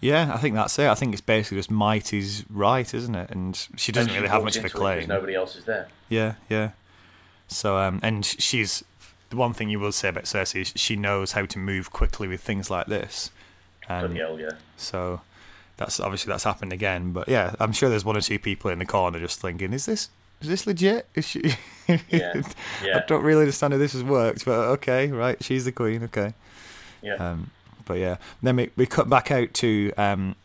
Yeah, 0.00 0.32
I 0.34 0.38
think 0.38 0.54
that's 0.54 0.78
it. 0.78 0.88
I 0.88 0.94
think 0.94 1.12
it's 1.12 1.20
basically 1.20 1.58
just 1.58 1.70
might 1.70 2.12
is 2.12 2.44
right, 2.50 2.92
isn't 2.92 3.14
it? 3.14 3.30
And 3.30 3.56
she 3.76 3.92
doesn't 3.92 4.08
And 4.10 4.14
she 4.14 4.16
really 4.18 4.28
have 4.30 4.42
much 4.42 4.56
of 4.56 4.64
a 4.64 4.66
into 4.66 4.76
it 4.76 4.80
'cause 4.80 4.80
claim. 4.80 5.08
Nobody 5.08 5.34
else 5.34 5.54
is 5.56 5.64
there. 5.64 5.88
Yeah, 6.08 6.34
yeah. 6.48 6.70
So, 7.48 7.76
um, 7.78 8.00
and 8.02 8.24
she's 8.24 8.82
the 9.30 9.36
one 9.36 9.52
thing 9.54 9.68
you 9.68 9.78
will 9.78 9.92
say 9.92 10.08
about 10.08 10.24
Cersei 10.24 10.62
is 10.62 10.72
she 10.76 10.96
knows 10.96 11.32
how 11.32 11.46
to 11.46 11.58
move 11.58 11.90
quickly 11.90 12.26
with 12.28 12.40
things 12.40 12.70
like 12.70 12.86
this. 12.86 13.30
Hell, 13.86 14.38
yeah. 14.40 14.50
so 14.76 15.20
that's 15.76 16.00
obviously 16.00 16.30
that's 16.30 16.44
happened 16.44 16.72
again. 16.72 17.12
But 17.12 17.28
yeah, 17.28 17.54
I'm 17.58 17.72
sure 17.72 17.88
there's 17.88 18.04
one 18.04 18.16
or 18.16 18.20
two 18.20 18.38
people 18.38 18.70
in 18.70 18.78
the 18.78 18.86
corner 18.86 19.18
just 19.18 19.40
thinking, 19.40 19.72
"Is 19.72 19.86
this 19.86 20.10
is 20.40 20.48
this 20.48 20.66
legit? 20.66 21.06
Is 21.14 21.26
she?" 21.28 21.54
Yeah, 22.08 22.42
I 22.82 23.02
don't 23.06 23.22
really 23.22 23.40
understand 23.42 23.72
how 23.72 23.78
this 23.78 23.92
has 23.92 24.04
worked, 24.04 24.44
but 24.44 24.58
okay, 24.70 25.08
right, 25.08 25.42
she's 25.42 25.64
the 25.64 25.72
queen. 25.72 26.04
Okay. 26.04 26.34
yeah. 27.02 27.14
Um, 27.14 27.50
but 27.84 27.94
yeah, 27.98 28.16
then 28.42 28.56
we, 28.56 28.70
we 28.76 28.86
cut 28.86 29.08
back 29.08 29.30
out 29.30 29.52
to 29.54 29.92
um, 29.96 30.36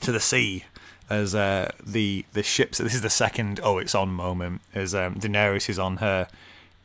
to 0.00 0.12
the 0.12 0.20
sea 0.20 0.64
as 1.10 1.34
uh, 1.34 1.70
the 1.84 2.24
the 2.32 2.42
ships. 2.42 2.78
This 2.78 2.94
is 2.94 3.02
the 3.02 3.10
second 3.10 3.60
oh 3.62 3.78
it's 3.78 3.94
on 3.94 4.10
moment 4.10 4.60
as 4.74 4.94
um, 4.94 5.16
Daenerys 5.16 5.68
is 5.68 5.78
on 5.78 5.98
her 5.98 6.28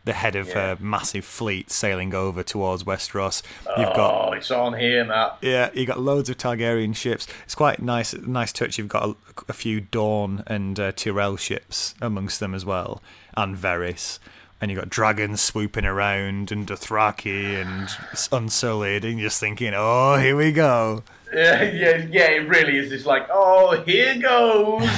the 0.09 0.13
head 0.13 0.35
of 0.35 0.47
Yeah. 0.47 0.53
her 0.53 0.77
massive 0.79 1.23
fleet 1.23 1.69
sailing 1.69 2.15
over 2.15 2.41
towards 2.41 2.83
Westeros. 2.83 3.43
You've 3.77 3.89
oh, 3.89 3.95
got 3.95 4.37
it's 4.37 4.49
on 4.49 4.73
here, 4.73 5.05
Matt. 5.05 5.37
yeah, 5.41 5.69
you've 5.71 5.87
got 5.87 5.99
loads 5.99 6.29
of 6.31 6.37
Targaryen 6.37 6.95
ships. 6.95 7.27
It's 7.45 7.53
quite 7.53 7.79
nice, 7.79 8.13
nice 8.15 8.51
touch. 8.51 8.79
You've 8.79 8.87
got 8.87 9.09
a, 9.09 9.15
a 9.49 9.53
few 9.53 9.79
Dorne 9.81 10.43
and 10.47 10.79
uh, 10.79 10.91
Tyrell 10.93 11.37
ships 11.37 11.93
amongst 12.01 12.39
them 12.39 12.55
as 12.55 12.65
well, 12.65 13.03
and 13.37 13.55
Varys. 13.55 14.17
And 14.59 14.71
you've 14.71 14.79
got 14.79 14.89
dragons 14.89 15.41
swooping 15.41 15.85
around, 15.85 16.51
and 16.51 16.65
Dothraki, 16.67 17.61
and 17.61 17.87
Unsullied, 18.31 19.05
and 19.05 19.19
you're 19.19 19.29
just 19.29 19.39
thinking, 19.39 19.73
oh, 19.75 20.17
here 20.17 20.35
we 20.35 20.51
go. 20.51 21.03
Yeah, 21.31 21.61
yeah, 21.61 21.97
yeah. 22.09 22.31
It 22.31 22.49
really 22.49 22.75
is 22.79 22.89
just 22.89 23.05
like, 23.05 23.27
oh, 23.31 23.79
here 23.85 24.17
goes. 24.17 24.89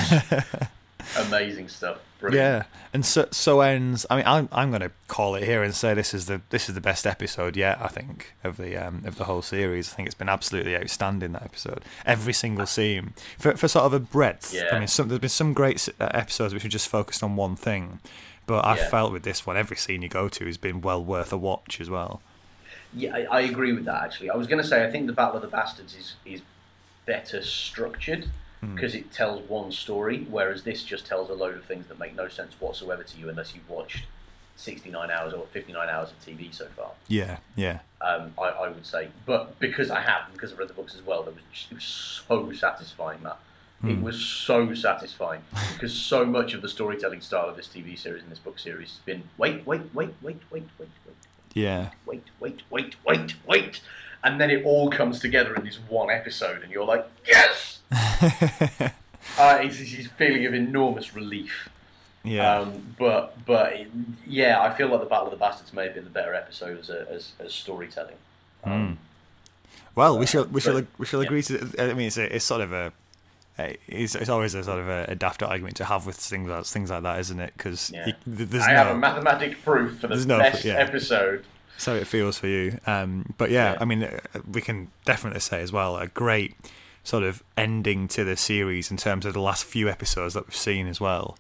Amazing 1.28 1.68
stuff. 1.68 1.98
Brilliant. 2.22 2.36
Yeah, 2.36 2.64
and 2.94 3.06
so 3.06 3.28
so 3.32 3.62
ends. 3.62 4.06
I 4.10 4.16
mean, 4.18 4.26
I'm 4.28 4.48
I'm 4.52 4.70
going 4.70 4.82
to 4.82 4.92
call 5.08 5.36
it 5.36 5.44
here 5.44 5.64
and 5.64 5.74
say 5.76 5.94
this 5.96 6.14
is 6.14 6.28
the 6.28 6.42
this 6.52 6.70
is 6.70 6.76
the 6.76 6.82
best 6.82 7.06
episode 7.08 7.58
yet. 7.58 7.80
I 7.82 7.88
think 7.88 8.34
of 8.44 8.58
the 8.58 8.78
um, 8.78 9.04
of 9.06 9.16
the 9.18 9.24
whole 9.26 9.42
series. 9.42 9.92
I 9.92 9.96
think 9.96 10.06
it's 10.08 10.16
been 10.16 10.30
absolutely 10.30 10.78
outstanding 10.78 11.32
that 11.34 11.42
episode. 11.44 11.82
Every 12.06 12.32
single 12.34 12.66
scene 12.68 13.14
for 13.40 13.58
for 13.58 13.68
sort 13.68 13.86
of 13.86 13.94
a 13.94 14.00
breadth. 14.00 14.54
Yeah. 14.54 14.70
I 14.72 14.78
mean, 14.80 14.88
some, 14.88 15.08
there's 15.10 15.20
been 15.20 15.30
some 15.30 15.54
great 15.54 15.90
uh, 16.00 16.10
episodes 16.14 16.54
which 16.54 16.64
are 16.64 16.70
just 16.70 16.88
focused 16.88 17.24
on 17.24 17.36
one 17.36 17.56
thing, 17.56 18.00
but 18.46 18.64
I 18.66 18.78
Yeah. 18.78 18.90
felt 18.90 19.12
with 19.12 19.24
this 19.24 19.46
one, 19.48 19.58
every 19.58 19.78
scene 19.78 20.02
you 20.04 20.08
go 20.10 20.30
to 20.30 20.46
has 20.46 20.58
been 20.58 20.80
well 20.82 21.04
worth 21.04 21.34
a 21.34 21.38
watch 21.38 21.82
as 21.82 21.90
well. 21.90 22.22
Yeah, 22.94 23.16
I, 23.16 23.38
I 23.38 23.42
agree 23.42 23.74
with 23.74 23.86
that. 23.86 24.04
Actually, 24.04 24.30
I 24.30 24.36
was 24.36 24.48
going 24.48 24.62
to 24.62 24.68
say 24.68 24.86
I 24.86 24.92
think 24.92 25.08
the 25.08 25.14
Battle 25.14 25.38
of 25.38 25.42
the 25.42 25.48
Bastards 25.48 25.96
is 25.96 26.16
is 26.26 26.42
better 27.08 27.42
structured 27.42 28.30
because 28.62 28.94
it 28.96 29.12
tells 29.12 29.48
one 29.50 29.72
story, 29.72 30.26
whereas 30.30 30.64
this 30.64 30.84
just 30.84 31.06
tells 31.06 31.30
a 31.30 31.34
load 31.34 31.56
of 31.56 31.66
things 31.66 31.88
that 31.88 32.00
make 32.00 32.16
no 32.16 32.28
sense 32.28 32.54
whatsoever 32.60 33.04
to 33.04 33.18
you 33.18 33.30
unless 33.30 33.56
you've 33.56 33.70
watched 33.70 34.06
sixty 34.56 34.90
nine 34.92 35.10
hours 35.10 35.34
or 35.34 35.46
fifty 35.48 35.74
nine 35.74 35.90
hours 35.90 36.10
of 36.12 36.20
TV 36.26 36.54
so 36.54 36.68
far. 36.78 36.92
Yeah, 37.08 37.38
yeah, 37.56 37.80
Um, 38.02 38.34
I, 38.38 38.44
I 38.50 38.68
would 38.70 38.86
say, 38.86 39.10
but 39.26 39.60
because 39.60 39.90
I 39.90 40.02
have, 40.02 40.26
and 40.26 40.34
because 40.34 40.52
I've 40.52 40.60
read 40.60 40.68
the 40.70 40.74
books 40.74 40.96
as 40.96 41.02
well, 41.02 41.24
that 41.24 41.34
was 41.34 41.68
it 41.72 41.76
was 41.76 41.84
so 41.84 42.52
satisfying. 42.52 43.20
That 43.24 43.40
it 43.84 44.00
was 44.00 44.24
so 44.24 44.76
satisfying 44.76 45.42
because 45.74 45.94
so 45.94 46.24
much 46.24 46.54
of 46.54 46.62
the 46.62 46.70
storytelling 46.70 47.22
style 47.22 47.50
of 47.50 47.58
this 47.58 47.68
TV 47.68 47.98
series 47.98 48.22
and 48.22 48.32
this 48.32 48.38
book 48.38 48.60
series 48.60 48.90
has 48.90 49.00
been 49.00 49.24
wait, 49.40 49.66
wait, 49.66 49.82
wait, 49.96 50.12
wait, 50.22 50.40
wait, 50.52 50.68
wait, 50.78 50.90
wait, 51.06 51.16
yeah. 51.56 51.90
wait, 52.06 52.24
wait, 52.40 52.62
wait, 52.70 52.96
wait, 53.04 53.34
wait, 53.48 53.82
and 54.24 54.40
then 54.40 54.50
it 54.52 54.64
all 54.66 54.90
comes 54.90 55.20
together 55.20 55.56
in 55.56 55.64
this 55.66 55.80
one 55.90 56.10
episode, 56.10 56.64
and 56.64 56.72
you're 56.72 56.86
like, 56.86 57.08
yes! 57.28 57.80
uh, 57.92 58.90
it's 59.62 59.80
it's 59.80 59.96
this 59.98 60.08
feeling 60.18 60.46
of 60.46 60.54
enormous 60.54 61.16
relief. 61.16 61.70
yeah. 62.24 62.60
Um, 62.60 62.96
but 62.98 63.36
but 63.46 63.74
it, 63.74 63.88
yeah, 64.28 64.62
I 64.62 64.74
feel 64.74 64.88
like 64.90 65.00
the 65.00 65.06
Battle 65.06 65.26
of 65.28 65.32
the 65.32 65.38
Bastards 65.38 65.74
may 65.74 65.86
have 65.86 65.96
been 65.96 66.04
the 66.04 66.10
better 66.10 66.34
episode 66.34 66.80
as 66.80 66.90
a, 66.90 67.08
as, 67.10 67.32
as 67.40 67.54
storytelling. 67.54 68.16
Um, 68.64 69.00
Well, 69.96 70.18
we 70.18 70.26
shall 70.26 70.46
we 70.46 70.62
shall 70.62 70.76
but- 70.76 70.88
we 70.98 71.06
shall 71.06 71.22
yeah. 71.22 71.26
agree 71.28 71.42
to. 71.44 71.74
I 71.80 71.94
mean, 71.94 72.08
it's 72.08 72.18
a, 72.18 72.36
it's 72.36 72.46
sort 72.46 72.62
of 72.62 72.72
a. 72.74 72.94
It's, 73.88 74.16
it's 74.16 74.30
always 74.30 74.56
a 74.56 74.64
sort 74.64 74.80
of 74.80 74.88
a, 74.88 75.06
a 75.10 75.16
daft 75.16 75.44
argument 75.44 75.76
to 75.76 75.86
have 75.86 76.08
with 76.08 76.16
things 76.16 76.50
like 76.50 76.66
things 76.66 76.90
like 76.90 77.04
that, 77.04 77.20
isn't 77.20 77.40
it? 77.40 77.54
Because 77.56 77.92
Yeah. 77.94 78.14
there's 78.26 78.64
I 78.64 78.72
no, 78.72 78.78
have 78.78 78.96
a 78.96 78.98
mathematic 78.98 79.64
proof 79.64 80.00
for 80.00 80.08
the 80.08 80.26
no- 80.26 80.40
best 80.40 80.64
yeah. 80.66 80.76
episode. 80.76 81.44
So 81.82 81.96
it 81.96 82.06
feels 82.08 82.38
for 82.38 82.48
you. 82.48 82.78
Um, 82.86 83.34
but 83.38 83.50
yeah, 83.50 83.72
Yeah. 83.74 83.78
I 83.82 83.86
mean, 83.86 84.04
uh, 84.04 84.20
we 84.50 84.62
can 84.62 84.90
definitely 85.06 85.40
say 85.40 85.62
as 85.62 85.72
well 85.72 85.98
a 85.98 86.08
great 86.08 86.56
sort 87.04 87.24
of 87.24 87.42
ending 87.58 88.08
to 88.10 88.24
the 88.24 88.38
series 88.38 88.92
in 88.92 88.98
terms 88.98 89.26
of 89.26 89.34
the 89.34 89.42
last 89.42 89.64
few 89.66 89.90
episodes 89.90 90.36
that 90.36 90.46
we've 90.46 90.56
seen 90.56 90.88
as 90.88 91.02
well. 91.02 91.38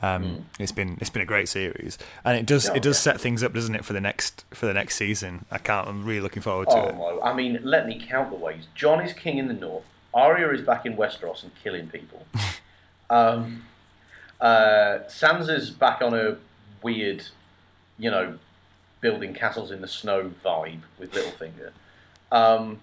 Um, 0.00 0.46
It's 0.58 0.72
been 0.72 0.96
it's 1.00 1.10
been 1.10 1.22
a 1.22 1.26
great 1.26 1.48
series, 1.48 1.96
and 2.24 2.36
it 2.36 2.44
does. 2.46 2.68
Oh, 2.70 2.74
it 2.74 2.82
does 2.82 2.96
yeah. 2.96 3.12
set 3.12 3.20
things 3.20 3.42
up, 3.44 3.52
doesn't 3.52 3.74
it, 3.74 3.84
for 3.84 3.92
the 3.92 4.00
next 4.00 4.44
for 4.50 4.66
the 4.66 4.74
next 4.74 4.96
season? 4.96 5.44
I 5.50 5.58
can't. 5.58 5.86
I'm 5.86 6.04
really 6.04 6.20
looking 6.20 6.42
forward 6.42 6.68
to 6.70 6.76
Oh 6.76 6.88
it. 6.88 6.96
my! 6.96 7.30
I 7.30 7.32
mean, 7.34 7.60
let 7.62 7.86
me 7.86 8.00
count 8.04 8.30
the 8.30 8.36
ways. 8.36 8.66
Jon 8.74 9.00
is 9.00 9.12
king 9.12 9.38
in 9.38 9.46
the 9.46 9.54
north. 9.54 9.84
Arya 10.14 10.48
is 10.52 10.62
back 10.62 10.86
in 10.86 10.96
Westeros 10.96 11.42
and 11.44 11.52
killing 11.62 11.86
people. 11.88 12.26
um, 13.10 13.64
uh, 14.40 15.00
Sansa's 15.08 15.70
back 15.70 16.02
on 16.02 16.14
a 16.14 16.36
weird, 16.82 17.22
you 17.98 18.10
know, 18.10 18.38
building 19.02 19.34
castles 19.34 19.70
in 19.70 19.82
the 19.82 19.88
snow 19.88 20.30
vibe 20.42 20.80
with 20.98 21.12
Littlefinger. 21.12 21.72
Um, 22.30 22.80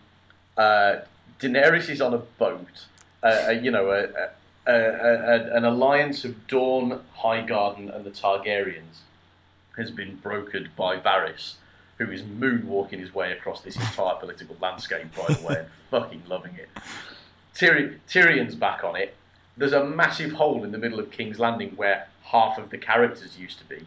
uh, 0.56 0.98
Daenerys 1.40 1.90
is 1.90 2.02
on 2.02 2.14
a 2.14 2.20
boat. 2.20 2.86
Uh, 3.24 3.46
a, 3.48 3.54
you 3.54 3.72
know, 3.72 3.90
a, 3.90 4.04
a, 4.68 4.72
a, 4.72 4.76
a, 4.76 5.58
an 5.58 5.66
alliance 5.66 6.24
of 6.24 6.48
Dorne, 6.48 7.00
Highgarden, 7.18 7.94
and 7.94 8.06
the 8.06 8.12
Targaryens 8.12 9.00
has 9.78 9.90
been 9.90 10.20
brokered 10.24 10.68
by 10.76 11.00
Varys, 11.00 11.54
who 11.98 12.12
is 12.12 12.22
moonwalking 12.22 13.00
his 13.00 13.14
way 13.14 13.32
across 13.32 13.62
this 13.62 13.76
entire 13.76 14.16
political 14.16 14.56
landscape, 14.62 15.08
by 15.16 15.34
the 15.34 15.48
way, 15.48 15.56
and 15.60 15.68
fucking 15.92 16.24
loving 16.28 16.56
it. 16.56 16.70
Tyrion, 17.56 17.98
Tyrion's 18.08 18.56
back 18.56 18.84
on 18.84 18.96
it. 18.96 19.16
There's 19.58 19.74
a 19.74 19.84
massive 19.84 20.34
hole 20.34 20.64
in 20.64 20.72
the 20.72 20.78
middle 20.78 21.00
of 21.00 21.12
King's 21.12 21.40
Landing 21.40 21.72
where 21.72 22.08
half 22.24 22.58
of 22.58 22.70
the 22.70 22.78
characters 22.78 23.38
used 23.38 23.60
to 23.60 23.66
be. 23.66 23.86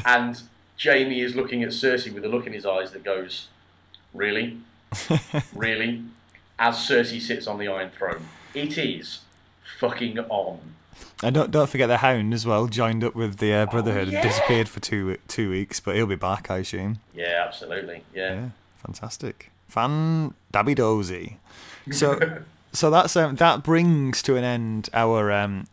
and 0.06 0.42
Jaime 0.82 1.20
is 1.20 1.34
looking 1.36 1.62
at 1.62 1.70
Cersei 1.70 2.12
with 2.12 2.24
a 2.24 2.28
look 2.28 2.46
in 2.46 2.52
his 2.52 2.66
eyes 2.66 2.92
that 2.92 3.04
goes, 3.04 3.48
Really? 4.12 4.58
really? 5.54 6.02
As 6.58 6.76
Cersei 6.76 7.20
sits 7.20 7.46
on 7.46 7.58
the 7.58 7.68
Iron 7.68 7.90
Throne. 7.90 8.28
It 8.54 8.78
is 8.78 9.20
fucking 9.80 10.18
on. 10.20 10.60
And 11.22 11.34
don't 11.34 11.50
don't 11.50 11.68
forget 11.68 11.88
the 11.88 11.96
Hound 11.98 12.32
as 12.34 12.46
well. 12.46 12.66
Joined 12.66 13.02
up 13.02 13.14
with 13.16 13.38
the 13.38 13.52
uh, 13.52 13.66
Brotherhood 13.66 14.08
Oh, 14.08 14.10
yeah. 14.12 14.20
and 14.20 14.28
disappeared 14.28 14.68
for 14.68 14.78
two 14.80 15.16
two 15.26 15.50
weeks, 15.50 15.80
but 15.80 15.96
he'll 15.96 16.06
be 16.06 16.14
back, 16.14 16.50
I 16.50 16.58
assume. 16.58 16.98
Yeah, 17.14 17.42
absolutely. 17.46 18.04
Yeah. 18.14 18.34
Yeah, 18.34 18.48
fantastic, 18.76 19.50
fan 19.68 20.34
dabby 20.52 20.74
dozy. 20.76 21.38
So 21.90 22.38
so 22.72 22.90
that's 22.90 23.16
um, 23.16 23.34
that 23.36 23.64
brings 23.64 24.22
to 24.22 24.36
an 24.36 24.44
end 24.44 24.88
our 24.92 25.32
um, 25.32 25.66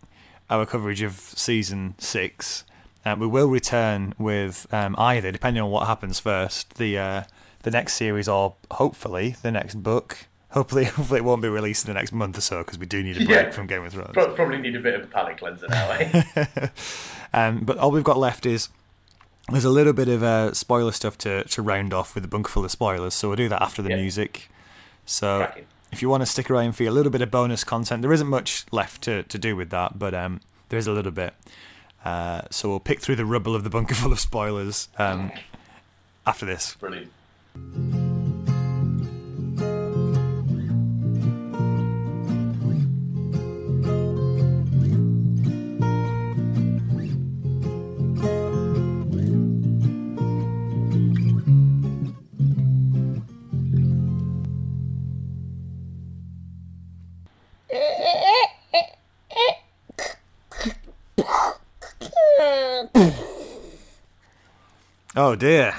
our 0.50 0.66
coverage 0.66 1.02
of 1.04 1.14
season 1.20 1.94
six. 2.00 2.64
Uh, 3.06 3.16
we 3.18 3.26
will 3.28 3.48
return 3.48 4.14
with 4.20 4.68
um, 4.74 4.96
either, 4.98 5.32
depending 5.32 5.64
on 5.64 5.72
what 5.72 5.88
happens 5.88 6.20
first, 6.20 6.76
the 6.76 6.98
uh, 6.98 7.24
the 7.64 7.72
next 7.72 7.94
series 7.94 8.28
or 8.28 8.56
hopefully 8.72 9.36
the 9.42 9.52
next 9.52 9.76
book. 9.82 10.28
Hopefully, 10.52 10.84
hopefully 10.98 11.20
it 11.20 11.24
won't 11.24 11.42
be 11.42 11.48
released 11.50 11.88
in 11.88 11.94
the 11.94 12.00
next 12.00 12.12
month 12.12 12.38
or 12.38 12.42
so 12.42 12.60
because 12.60 12.78
we 12.78 12.86
do 12.86 13.02
need 13.02 13.16
a 13.18 13.26
break 13.26 13.30
Yeah. 13.30 13.52
from 13.52 13.68
Game 13.68 13.84
of 13.86 13.94
Thrones. 13.94 14.12
Pro- 14.14 14.34
Probably 14.36 14.58
need 14.58 14.76
a 14.76 14.80
bit 14.80 14.94
of 14.96 15.04
a 15.04 15.08
palate 15.08 15.38
cleanser 15.38 15.68
now, 15.70 15.90
eh? 15.92 16.68
Um, 17.34 17.62
but 17.64 17.78
all 17.78 17.92
we've 17.92 18.04
got 18.04 18.18
left 18.18 18.46
is 18.46 18.70
there's 19.50 19.64
a 19.66 19.70
little 19.70 19.94
bit 19.94 20.08
of 20.10 20.22
uh, 20.22 20.54
spoiler 20.54 20.92
stuff 20.92 21.18
to, 21.20 21.44
to 21.46 21.62
round 21.62 21.94
off 21.94 22.14
with 22.16 22.26
a 22.26 22.28
bunker 22.28 22.50
full 22.50 22.66
of 22.66 22.72
spoilers. 22.72 23.14
So 23.14 23.30
we'll 23.30 23.38
do 23.38 23.50
that 23.50 23.62
after 23.62 23.82
the 23.82 23.90
Yeah. 23.92 23.96
music. 23.98 24.50
So 25.06 25.38
Cracking. 25.40 25.66
if 25.92 26.02
you 26.02 26.10
want 26.10 26.22
to 26.22 26.26
stick 26.26 26.52
around 26.52 26.74
for 26.74 26.84
a 26.84 26.92
little 26.92 27.12
bit 27.12 27.22
of 27.22 27.32
bonus 27.32 27.64
content, 27.64 28.02
there 28.02 28.12
isn't 28.14 28.28
much 28.28 28.66
left 28.72 29.02
to, 29.04 29.24
to 29.24 29.38
do 29.40 29.56
with 29.56 29.70
that, 29.72 29.98
but 29.98 30.14
um, 30.14 30.42
there 30.70 30.78
is 30.80 30.88
a 30.88 30.92
little 30.92 31.12
bit. 31.12 31.34
Uh, 32.04 32.42
so 32.50 32.70
we'll 32.70 32.80
pick 32.80 33.00
through 33.00 33.16
the 33.16 33.26
rubble 33.26 33.56
of 33.56 33.64
the 33.64 33.70
bunker 33.70 33.96
full 34.02 34.12
of 34.12 34.20
spoilers 34.20 34.90
um, 34.98 35.32
after 36.26 36.46
this. 36.46 36.76
Brilliant. 36.76 37.12
Oh 65.16 65.36
dear, 65.36 65.76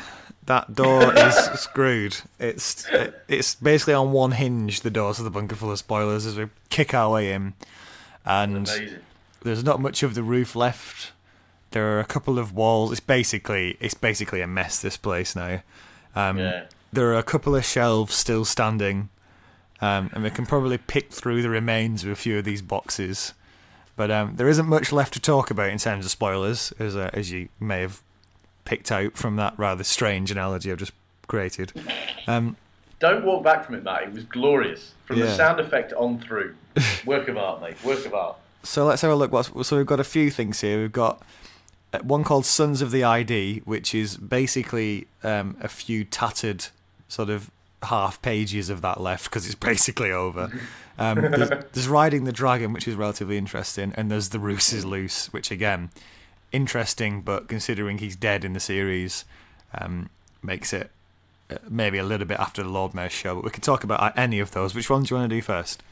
that 0.46 0.74
door 0.74 1.14
is 1.16 1.34
screwed. 1.60 2.16
It's 2.38 2.86
it, 2.88 3.22
it's 3.28 3.54
basically 3.54 3.94
on 3.94 4.12
one 4.12 4.32
hinge. 4.32 4.80
The 4.80 4.90
doors 4.90 5.18
of 5.18 5.24
the 5.24 5.30
bunker 5.30 5.56
full 5.56 5.70
of 5.72 5.78
spoilers 5.78 6.26
as 6.26 6.36
we 6.36 6.48
kick 6.68 6.92
our 6.94 7.10
way 7.12 7.32
in, 7.32 7.54
and 8.24 8.66
there's 9.42 9.64
not 9.64 9.80
much 9.80 10.02
of 10.02 10.14
the 10.14 10.22
roof 10.22 10.54
left. 10.54 11.12
There 11.70 11.96
are 11.96 12.00
a 12.00 12.04
couple 12.04 12.38
of 12.38 12.52
walls. 12.52 12.90
It's 12.92 13.00
basically 13.00 13.76
it's 13.80 13.94
basically 13.94 14.40
a 14.42 14.46
mess. 14.46 14.80
This 14.80 14.96
place 14.96 15.34
now. 15.34 15.62
Um, 16.14 16.38
Yeah. 16.38 16.64
There 16.92 17.10
are 17.14 17.16
a 17.18 17.22
couple 17.22 17.56
of 17.56 17.64
shelves 17.64 18.12
still 18.14 18.44
standing, 18.44 19.08
um, 19.80 20.10
and 20.12 20.22
we 20.22 20.28
can 20.28 20.44
probably 20.44 20.76
pick 20.76 21.10
through 21.10 21.40
the 21.40 21.48
remains 21.48 22.04
of 22.04 22.10
a 22.10 22.14
few 22.14 22.36
of 22.36 22.44
these 22.44 22.60
boxes. 22.60 23.32
But 23.96 24.10
um, 24.10 24.36
there 24.36 24.46
isn't 24.48 24.66
much 24.66 24.92
left 24.92 25.14
to 25.14 25.20
talk 25.20 25.50
about 25.50 25.70
in 25.70 25.78
terms 25.78 26.04
of 26.04 26.10
spoilers, 26.10 26.70
as 26.78 26.94
uh, 26.94 27.08
as 27.14 27.30
you 27.30 27.48
may 27.58 27.80
have 27.80 28.02
picked 28.64 28.90
out 28.92 29.16
from 29.16 29.36
that 29.36 29.54
rather 29.56 29.84
strange 29.84 30.30
analogy 30.30 30.70
I've 30.70 30.78
just 30.78 30.92
created. 31.26 31.72
Um, 32.26 32.56
Don't 32.98 33.24
walk 33.24 33.42
back 33.42 33.64
from 33.64 33.74
it, 33.74 33.82
Matt. 33.82 34.04
It 34.04 34.12
was 34.12 34.24
glorious. 34.24 34.92
From 35.06 35.18
Yeah. 35.18 35.26
the 35.26 35.34
sound 35.34 35.60
effect 35.60 35.92
on 35.94 36.18
through. 36.20 36.54
Work 37.06 37.28
of 37.28 37.36
art, 37.36 37.60
mate. 37.60 37.82
Work 37.84 38.06
of 38.06 38.14
art. 38.14 38.36
So 38.62 38.84
let's 38.84 39.02
have 39.02 39.10
a 39.10 39.14
look. 39.16 39.32
What's, 39.32 39.50
so 39.66 39.76
we've 39.76 39.86
got 39.86 39.98
a 40.00 40.04
few 40.04 40.30
things 40.30 40.60
here. 40.60 40.80
We've 40.80 40.92
got 40.92 41.20
uh, 41.92 41.98
one 42.04 42.22
called 42.22 42.46
Sons 42.46 42.80
of 42.80 42.92
the 42.92 43.02
ID, 43.02 43.62
which 43.64 43.94
is 43.94 44.16
basically 44.16 45.08
um, 45.24 45.56
a 45.60 45.68
few 45.68 46.04
tattered 46.04 46.66
sort 47.08 47.28
of 47.28 47.50
half 47.82 48.22
pages 48.22 48.70
of 48.70 48.80
that 48.82 49.00
left 49.00 49.24
because 49.24 49.46
it's 49.46 49.54
basically 49.72 50.12
over. 50.12 50.50
Um, 50.98 51.20
there's, 51.20 51.48
there's 51.72 51.88
Riding 51.88 52.22
the 52.24 52.32
Dragon, 52.32 52.72
which 52.72 52.86
is 52.86 52.94
relatively 52.94 53.36
interesting, 53.36 53.92
and 53.96 54.10
there's 54.10 54.28
The 54.28 54.38
Roose 54.38 54.72
is 54.72 54.84
Loose, 54.84 55.32
which 55.32 55.50
again, 55.50 55.90
interesting, 56.52 57.22
but 57.22 57.48
considering 57.48 57.98
he's 57.98 58.16
dead 58.16 58.44
in 58.44 58.52
the 58.52 58.60
series, 58.60 59.24
um, 59.78 60.10
makes 60.42 60.72
it 60.72 60.90
uh, 61.50 61.56
maybe 61.68 61.98
a 61.98 62.04
little 62.04 62.26
bit 62.26 62.38
after 62.38 62.62
the 62.62 62.68
Lord 62.68 62.94
Mayor's 62.94 63.12
show. 63.12 63.34
But 63.36 63.44
we 63.44 63.50
can 63.50 63.62
talk 63.62 63.84
about 63.84 64.16
any 64.18 64.38
of 64.40 64.52
those. 64.52 64.74
Which 64.74 64.90
ones 64.90 65.08
do 65.08 65.14
you 65.14 65.20
want 65.20 65.30
to 65.30 65.36
do 65.36 65.42
first? 65.42 65.82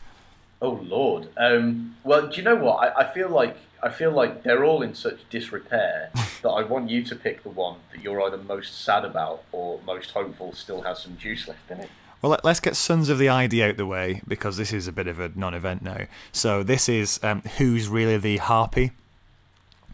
Oh 0.62 0.80
Lord. 0.82 1.28
Um, 1.38 1.96
well, 2.04 2.26
do 2.28 2.36
you 2.36 2.42
know 2.42 2.56
what? 2.56 2.76
I, 2.96 3.02
I 3.02 3.14
feel 3.14 3.28
like 3.30 3.56
I 3.82 3.88
feel 3.88 4.10
like 4.10 4.42
they're 4.42 4.64
all 4.64 4.82
in 4.82 4.94
such 4.94 5.18
disrepair 5.30 6.10
that 6.42 6.48
I 6.50 6.62
want 6.62 6.90
you 6.90 7.02
to 7.04 7.16
pick 7.16 7.42
the 7.42 7.48
one 7.48 7.76
that 7.92 8.02
you're 8.02 8.20
either 8.22 8.36
most 8.36 8.84
sad 8.84 9.04
about 9.06 9.42
or 9.52 9.80
most 9.86 10.10
hopeful 10.10 10.52
still 10.52 10.82
has 10.82 10.98
some 11.02 11.16
juice 11.16 11.48
left 11.48 11.70
in 11.70 11.80
it. 11.80 11.88
Well, 12.20 12.30
let- 12.32 12.44
let's 12.44 12.60
get 12.60 12.76
Sons 12.76 13.08
of 13.08 13.18
the 13.18 13.30
ID 13.30 13.62
out 13.62 13.78
the 13.78 13.86
way 13.86 14.20
because 14.28 14.58
this 14.58 14.74
is 14.74 14.86
a 14.86 14.92
bit 14.92 15.06
of 15.06 15.18
a 15.18 15.32
non-event 15.34 15.80
now. 15.80 16.02
So 16.32 16.62
this 16.62 16.86
is 16.90 17.18
um, 17.22 17.40
who's 17.56 17.88
really 17.88 18.18
the 18.18 18.36
harpy. 18.36 18.92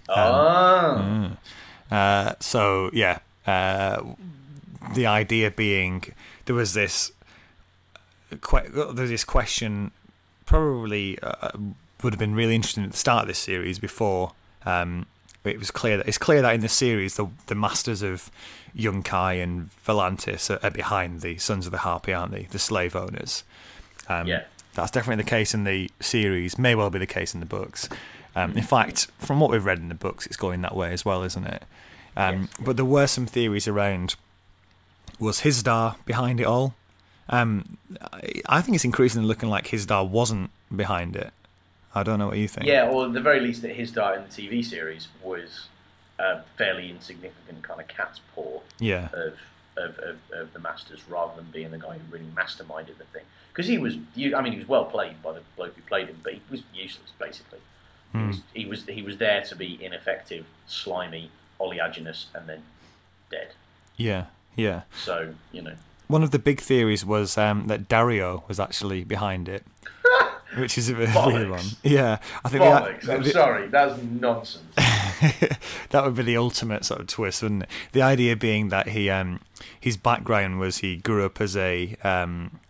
Ah. 0.08 1.30
Uh, 1.90 2.34
so 2.40 2.90
yeah, 2.92 3.18
uh, 3.46 4.02
the 4.94 5.06
idea 5.06 5.50
being 5.50 6.04
there 6.46 6.54
was 6.54 6.74
this 6.74 7.12
que- 8.40 8.68
there's 8.92 9.10
this 9.10 9.24
question 9.24 9.90
probably 10.46 11.18
uh, 11.22 11.50
would 12.02 12.12
have 12.12 12.18
been 12.20 12.34
really 12.34 12.54
interesting 12.54 12.84
at 12.84 12.90
the 12.92 12.96
start 12.96 13.22
of 13.22 13.28
this 13.28 13.38
series 13.38 13.78
before 13.78 14.32
um, 14.64 15.06
it 15.44 15.58
was 15.58 15.70
clear 15.70 15.96
that 15.96 16.08
it's 16.08 16.18
clear 16.18 16.42
that 16.42 16.54
in 16.54 16.60
the 16.60 16.68
series 16.68 17.14
the 17.16 17.26
the 17.46 17.54
masters 17.54 18.02
of 18.02 18.30
Yunkai 18.76 19.42
and 19.42 19.70
Volantis 19.86 20.50
are, 20.50 20.64
are 20.64 20.70
behind 20.70 21.20
the 21.22 21.38
Sons 21.38 21.66
of 21.66 21.72
the 21.72 21.78
Harpy, 21.78 22.12
aren't 22.12 22.32
they? 22.32 22.42
The 22.50 22.58
slave 22.58 22.94
owners. 22.94 23.42
Um, 24.08 24.26
Yeah. 24.26 24.42
That's 24.74 24.90
definitely 24.90 25.24
the 25.24 25.30
case 25.30 25.54
in 25.54 25.64
the 25.64 25.90
series. 26.00 26.58
May 26.58 26.74
well 26.74 26.90
be 26.90 26.98
the 26.98 27.06
case 27.06 27.32
in 27.32 27.40
the 27.40 27.46
books. 27.46 27.88
Um, 28.36 28.52
in 28.56 28.62
fact, 28.62 29.08
from 29.18 29.40
what 29.40 29.50
we've 29.50 29.64
read 29.64 29.78
in 29.78 29.88
the 29.88 29.94
books, 29.94 30.26
it's 30.26 30.36
going 30.36 30.60
that 30.62 30.76
way 30.76 30.92
as 30.92 31.04
well, 31.04 31.22
isn't 31.24 31.46
it? 31.46 31.62
Um, 32.16 32.42
Yes. 32.42 32.50
But 32.60 32.76
there 32.76 32.84
were 32.84 33.06
some 33.06 33.26
theories 33.26 33.66
around. 33.66 34.14
Was 35.18 35.40
Hizdahr 35.40 35.96
behind 36.04 36.38
it 36.40 36.44
all? 36.46 36.74
Um, 37.30 37.78
I- 38.46 38.60
think 38.60 38.74
it's 38.76 38.84
increasingly 38.84 39.26
looking 39.26 39.48
like 39.48 39.66
Hizdahr 39.68 40.06
wasn't 40.08 40.50
behind 40.74 41.16
it. 41.16 41.32
I 41.94 42.02
don't 42.02 42.18
know 42.18 42.26
what 42.28 42.36
you 42.36 42.46
think. 42.46 42.66
Yeah, 42.66 42.88
or 42.90 43.06
at 43.06 43.14
the 43.14 43.20
very 43.20 43.40
least, 43.40 43.62
that 43.62 43.74
diet 43.94 44.18
in 44.18 44.24
the 44.24 44.28
TV 44.30 44.62
series 44.62 45.08
was 45.22 45.68
a 46.18 46.42
fairly 46.58 46.90
insignificant 46.90 47.62
kind 47.62 47.80
of 47.80 47.88
cat's 47.88 48.20
paw 48.34 48.60
Yeah. 48.78 49.08
of, 49.14 49.34
of, 49.78 49.98
of, 49.98 50.16
of 50.32 50.52
the 50.52 50.58
Masters 50.58 51.00
rather 51.08 51.34
than 51.36 51.46
being 51.50 51.70
the 51.70 51.78
guy 51.78 51.94
who 51.94 52.00
really 52.10 52.26
masterminded 52.36 52.98
the 52.98 53.04
thing. 53.04 53.24
Because 53.52 53.66
he 53.66 53.78
was, 53.78 53.96
I 54.16 54.42
mean, 54.42 54.52
he 54.52 54.58
was 54.58 54.68
well 54.68 54.84
played 54.84 55.22
by 55.22 55.32
the 55.32 55.40
bloke 55.56 55.74
who 55.74 55.82
played 55.82 56.08
him, 56.08 56.20
but 56.22 56.34
he 56.34 56.42
was 56.50 56.62
useless, 56.74 57.12
basically. 57.18 57.60
He, 58.20 58.26
was, 58.26 58.40
he, 58.54 58.66
was, 58.66 58.84
he 58.86 59.02
was 59.02 59.16
there 59.18 59.42
to 59.42 59.56
be 59.56 59.78
ineffective, 59.82 60.46
slimy, 60.66 61.30
oleaginous, 61.60 62.26
and 62.34 62.48
then 62.48 62.62
dead. 63.30 63.48
Yeah. 63.96 64.26
Yeah. 64.56 64.82
So, 65.04 65.34
you 65.52 65.62
know. 65.62 65.74
One 66.08 66.22
of 66.22 66.30
the 66.30 66.38
big 66.38 66.60
theories 66.60 67.04
was 67.04 67.36
um, 67.36 67.66
that 67.66 67.88
Daario 67.88 68.46
was 68.48 68.60
actually 68.60 69.02
behind 69.04 69.48
it, 69.48 69.64
which 70.56 70.78
is 70.78 70.88
a 70.88 70.94
bit 70.94 71.10
weird 71.26 71.50
one. 71.50 71.64
Yeah, 71.82 72.18
I 72.44 72.48
think 72.48 72.62
Bollocks, 72.62 73.02
the, 73.02 73.14
I'm 73.14 73.22
the- 73.22 73.30
sorry, 73.30 73.66
that's 73.68 74.00
nonsense. 74.02 74.62
that 75.90 76.04
would 76.04 76.14
be 76.14 76.22
the 76.22 76.36
ultimate 76.36 76.84
sort 76.84 77.00
of 77.00 77.06
twist, 77.08 77.42
wouldn't 77.42 77.64
it? 77.64 77.68
The 77.92 78.02
idea 78.02 78.36
being 78.36 78.68
that 78.68 78.88
he, 78.88 79.10
um, 79.10 79.40
his 79.80 79.96
background 79.96 80.60
was 80.60 80.78
he 80.78 80.96
grew 80.96 81.24
up 81.26 81.40
as 81.40 81.56
a, 81.56 81.96
um, 82.04 82.60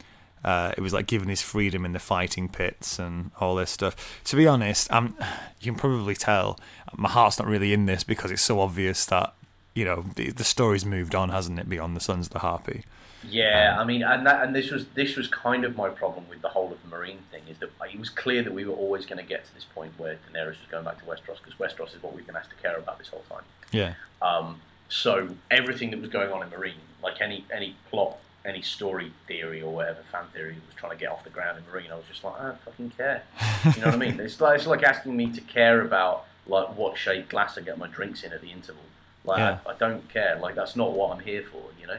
uh, 0.46 0.72
it 0.76 0.80
was 0.80 0.92
like 0.92 1.08
given 1.08 1.28
his 1.28 1.42
freedom 1.42 1.84
in 1.84 1.92
the 1.92 1.98
fighting 1.98 2.48
pits 2.48 3.00
and 3.00 3.32
all 3.40 3.56
this 3.56 3.70
stuff. 3.70 4.22
To 4.24 4.36
be 4.36 4.46
honest, 4.46 4.90
um, 4.92 5.16
you 5.60 5.72
can 5.72 5.78
probably 5.78 6.14
tell 6.14 6.58
my 6.96 7.08
heart's 7.08 7.38
not 7.38 7.48
really 7.48 7.72
in 7.72 7.86
this 7.86 8.04
because 8.04 8.30
it's 8.30 8.42
so 8.42 8.60
obvious 8.60 9.04
that 9.06 9.34
you 9.74 9.84
know 9.84 10.04
the, 10.14 10.30
the 10.30 10.44
story's 10.44 10.86
moved 10.86 11.16
on, 11.16 11.30
hasn't 11.30 11.58
it? 11.58 11.68
Beyond 11.68 11.96
the 11.96 12.00
Sons 12.00 12.28
of 12.28 12.32
the 12.32 12.38
Harpy. 12.38 12.84
Yeah, 13.28 13.76
I 13.76 13.82
mean, 13.82 14.04
and 14.04 14.24
that, 14.24 14.44
and 14.44 14.54
this 14.54 14.70
was 14.70 14.86
this 14.94 15.16
was 15.16 15.26
kind 15.26 15.64
of 15.64 15.76
my 15.76 15.88
problem 15.88 16.26
with 16.30 16.42
the 16.42 16.48
whole 16.48 16.72
of 16.72 16.78
the 16.82 16.96
Meereen 16.96 17.18
thing 17.32 17.42
is 17.48 17.58
that 17.58 17.70
it 17.92 17.98
was 17.98 18.08
clear 18.08 18.44
that 18.44 18.54
we 18.54 18.64
were 18.64 18.74
always 18.74 19.04
going 19.04 19.18
to 19.18 19.28
get 19.28 19.44
to 19.46 19.54
this 19.54 19.64
point 19.64 19.92
where 19.98 20.16
Daenerys 20.32 20.46
was 20.46 20.70
going 20.70 20.84
back 20.84 20.98
to 20.98 21.04
Westeros 21.04 21.38
because 21.42 21.54
Westeros 21.54 21.96
is 21.96 22.02
what 22.04 22.14
we've 22.14 22.26
been 22.26 22.36
asked 22.36 22.50
to 22.50 22.56
care 22.62 22.76
about 22.76 22.98
this 22.98 23.08
whole 23.08 23.24
time. 23.28 23.42
Yeah. 23.72 23.94
Um, 24.22 24.60
so 24.88 25.28
everything 25.50 25.90
that 25.90 26.00
was 26.00 26.10
going 26.10 26.30
on 26.30 26.44
in 26.44 26.50
Meereen, 26.50 26.74
like 27.02 27.20
any 27.20 27.44
any 27.52 27.74
plot, 27.90 28.18
any 28.46 28.62
story 28.62 29.12
theory 29.26 29.60
or 29.60 29.74
whatever 29.74 29.98
fan 30.12 30.24
theory 30.32 30.54
that 30.54 30.66
was 30.66 30.74
trying 30.76 30.92
to 30.92 30.98
get 30.98 31.10
off 31.10 31.24
the 31.24 31.30
ground 31.30 31.58
in 31.58 31.64
Meereen, 31.64 31.90
I 31.90 31.96
was 31.96 32.04
just 32.08 32.22
like, 32.24 32.40
I 32.40 32.44
don't 32.44 32.60
fucking 32.60 32.90
care. 32.90 33.22
You 33.64 33.80
know 33.80 33.86
what 33.88 33.94
I 33.94 33.96
mean? 33.96 34.20
It's 34.26 34.40
like 34.40 34.58
it's 34.58 34.66
like 34.66 34.82
asking 34.82 35.16
me 35.16 35.32
to 35.32 35.40
care 35.42 35.80
about 35.82 36.24
like 36.46 36.68
what 36.76 36.96
shade 36.96 37.28
glass 37.28 37.58
I 37.58 37.62
get 37.62 37.76
my 37.76 37.88
drinks 37.88 38.22
in 38.22 38.32
at 38.32 38.40
the 38.40 38.50
interval. 38.50 38.82
Like 39.24 39.38
Yeah. 39.40 39.58
I, 39.66 39.70
I 39.72 39.74
don't 39.74 40.08
care. 40.08 40.38
Like 40.40 40.54
that's 40.54 40.76
not 40.76 40.92
what 40.92 41.12
I'm 41.12 41.20
here 41.22 41.42
for. 41.42 41.62
You 41.80 41.88
know. 41.88 41.98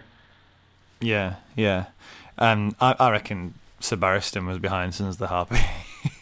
Yeah, 1.01 1.35
yeah. 1.55 1.85
Um, 2.37 2.75
I, 2.79 2.95
I 2.99 3.11
reckon 3.11 3.53
Sir 3.79 3.97
Barristan 3.97 4.47
was 4.47 4.57
behind 4.59 4.95
Sons 4.95 5.15
of 5.15 5.19
the 5.19 5.27
Harpy. 5.27 5.57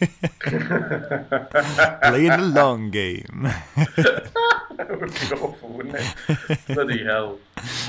Playing 2.00 2.30
the 2.30 2.52
long 2.54 2.90
game. 2.90 3.48
That 4.76 5.00
would 5.00 5.10
be 5.10 5.42
awful, 5.42 5.70
wouldn't 5.70 5.94
it? 5.96 6.58
Bloody 6.66 7.02
hell. 7.02 7.38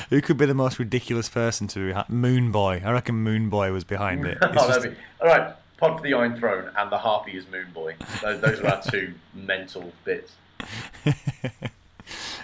Who 0.09 0.21
could 0.21 0.37
be 0.37 0.45
the 0.45 0.53
most 0.53 0.79
ridiculous 0.79 1.27
person 1.27 1.67
to? 1.67 2.05
Moon 2.07 2.49
Boy. 2.49 2.81
I 2.85 2.91
reckon 2.91 3.15
Moon 3.15 3.49
Boy 3.49 3.73
was 3.73 3.83
behind 3.83 4.25
it. 4.25 4.37
Oh, 4.41 4.53
just- 4.53 4.83
be... 4.83 4.95
All 5.19 5.27
right, 5.27 5.53
Pod 5.77 5.97
for 5.97 6.03
the 6.03 6.13
Iron 6.13 6.37
Throne 6.39 6.71
and 6.77 6.91
the 6.91 6.97
Harpy 6.97 7.35
is 7.37 7.45
Moon 7.51 7.67
Boy. 7.73 7.95
Those, 8.21 8.39
those 8.39 8.59
are 8.61 8.67
our 8.67 8.81
two 8.81 9.13
mental 9.33 9.91
bits. 10.05 10.31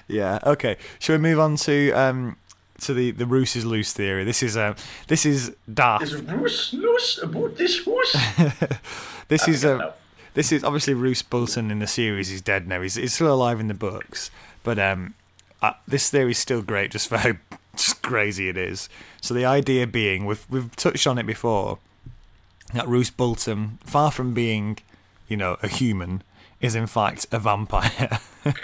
yeah. 0.08 0.40
Okay. 0.46 0.78
Shall 1.00 1.16
we 1.16 1.22
move 1.22 1.40
on 1.40 1.56
to 1.58 1.92
um 1.92 2.36
to 2.82 2.94
the 2.94 3.12
the 3.12 3.26
Roose 3.26 3.56
is 3.56 3.66
loose 3.66 3.94
theory? 3.94 4.24
This 4.24 4.44
is 4.44 4.58
um 4.58 4.76
this 5.08 5.26
is 5.26 5.56
daft. 5.72 6.04
Is 6.04 6.16
Roose 6.16 6.74
loose 6.74 7.20
about 7.22 7.58
this 7.58 7.84
horse? 7.84 8.16
This 9.30 9.48
is 9.48 9.66
I 9.66 9.74
um, 9.74 9.92
this 10.34 10.52
is 10.52 10.64
obviously 10.64 10.94
Roose 10.94 11.22
Bolton 11.22 11.72
in 11.72 11.80
the 11.80 11.88
series. 11.88 12.30
He's 12.30 12.42
dead 12.42 12.68
now. 12.68 12.82
He's, 12.82 12.96
he's 12.96 13.14
still 13.14 13.34
alive 13.34 13.60
in 13.60 13.68
the 13.68 13.74
books, 13.74 14.32
but 14.64 14.80
um, 14.80 15.14
uh, 15.62 15.74
this 15.88 16.10
theory's 16.10 16.40
still 16.40 16.62
great 16.62 16.92
just 16.92 17.08
for 17.08 17.18
how 17.20 17.34
just 17.76 18.02
crazy 18.02 18.50
it 18.50 18.58
is. 18.58 18.90
So 19.22 19.34
the 19.34 19.46
idea 19.46 19.88
being, 19.88 20.26
we've 20.26 20.46
we've 20.50 20.76
touched 20.76 21.08
on 21.08 21.18
it 21.18 21.26
before, 21.26 21.80
that 22.74 22.88
Roose 22.88 23.10
Bolton, 23.10 23.80
far 23.86 24.12
from 24.12 24.34
being, 24.34 24.80
you 25.28 25.38
know, 25.38 25.58
a 25.64 25.68
human, 25.68 26.24
is 26.62 26.76
in 26.76 26.88
fact 26.88 27.28
a 27.32 27.40
vampire. 27.40 28.20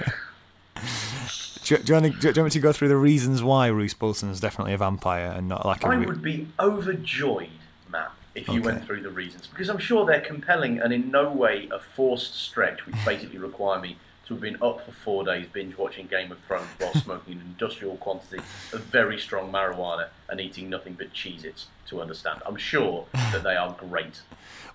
do, 1.70 1.76
you, 1.76 1.84
do, 1.84 1.94
you 1.94 2.02
want 2.02 2.14
to, 2.14 2.20
do 2.20 2.28
you 2.28 2.34
want 2.42 2.46
me 2.46 2.50
to 2.52 2.60
go 2.60 2.72
through 2.74 2.88
the 2.90 2.98
reasons 2.98 3.44
why 3.44 3.68
Roose 3.68 3.94
Bolton 3.94 4.30
is 4.30 4.40
definitely 4.40 4.74
a 4.74 4.78
vampire 4.78 5.32
and 5.36 5.48
not 5.48 5.66
like 5.66 5.84
a 5.84 5.88
I 5.88 5.98
would 5.98 6.22
be 6.22 6.48
overjoyed, 6.60 7.50
Matt, 7.92 8.12
if 8.36 8.48
you 8.48 8.56
Okay. 8.56 8.62
went 8.66 8.86
through 8.86 9.02
the 9.02 9.10
reasons, 9.10 9.48
because 9.48 9.70
I'm 9.70 9.78
sure 9.78 10.06
they're 10.06 10.22
compelling 10.22 10.80
and 10.80 10.92
in 10.94 11.12
no 11.12 11.30
way 11.32 11.70
a 11.72 11.80
forced 11.80 12.36
stretch, 12.36 12.86
which 12.86 12.96
basically 13.06 13.38
require 13.40 13.80
me 13.80 13.98
to 14.28 14.34
have 14.36 14.42
been 14.42 14.58
up 14.62 14.86
for 14.86 14.92
four 14.92 15.24
days 15.24 15.48
binge 15.52 15.76
watching 15.78 16.06
Game 16.06 16.32
of 16.32 16.38
Thrones 16.48 16.70
while 16.78 16.94
smoking 16.94 17.34
an 17.34 17.42
industrial 17.42 17.98
quantity 17.98 18.38
of 18.74 18.82
very 18.82 19.20
strong 19.20 19.52
marijuana 19.52 20.10
and 20.30 20.40
eating 20.40 20.70
nothing 20.70 20.94
but 20.94 21.14
Cheez-Its 21.14 21.68
to 21.88 22.00
understand. 22.02 22.42
I'm 22.46 22.56
sure 22.56 23.06
that 23.14 23.44
they 23.44 23.56
are 23.56 23.74
great. 23.80 24.22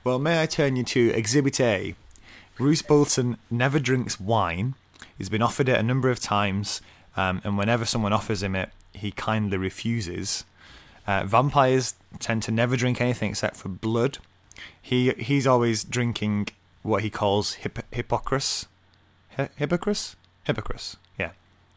Well, 0.03 0.19
may 0.19 0.43
I 0.43 0.47
turn 0.47 0.75
you 0.77 0.83
to 0.85 1.11
Exhibit 1.11 1.61
A? 1.61 1.95
Roose 2.59 2.83
Bolton 2.83 3.39
never 3.51 3.79
drinks 3.79 4.19
wine. 4.21 4.75
He's 5.19 5.29
been 5.29 5.43
offered 5.43 5.69
it 5.69 5.79
a 5.79 5.83
number 5.83 6.11
of 6.11 6.21
times, 6.21 6.81
um, 7.17 7.41
and 7.45 7.57
whenever 7.57 7.85
someone 7.85 8.13
offers 8.13 8.43
him 8.43 8.55
it, 8.57 8.71
he 8.93 9.11
kindly 9.11 9.57
refuses. 9.59 10.45
Uh, 11.07 11.25
vampires 11.25 11.95
tend 12.19 12.43
to 12.45 12.51
never 12.51 12.77
drink 12.77 13.01
anything 13.01 13.31
except 13.31 13.57
for 13.57 13.69
blood. 13.69 14.19
He 14.81 15.11
he's 15.13 15.47
always 15.47 15.85
drinking 15.85 16.49
what 16.83 17.03
he 17.03 17.11
calls 17.11 17.55
hip- 17.55 17.91
hippocras. 17.93 18.67
Hi- 19.37 19.51
hippocras? 19.59 20.15
Hippocras. 20.47 20.97
Yeah. 21.19 21.31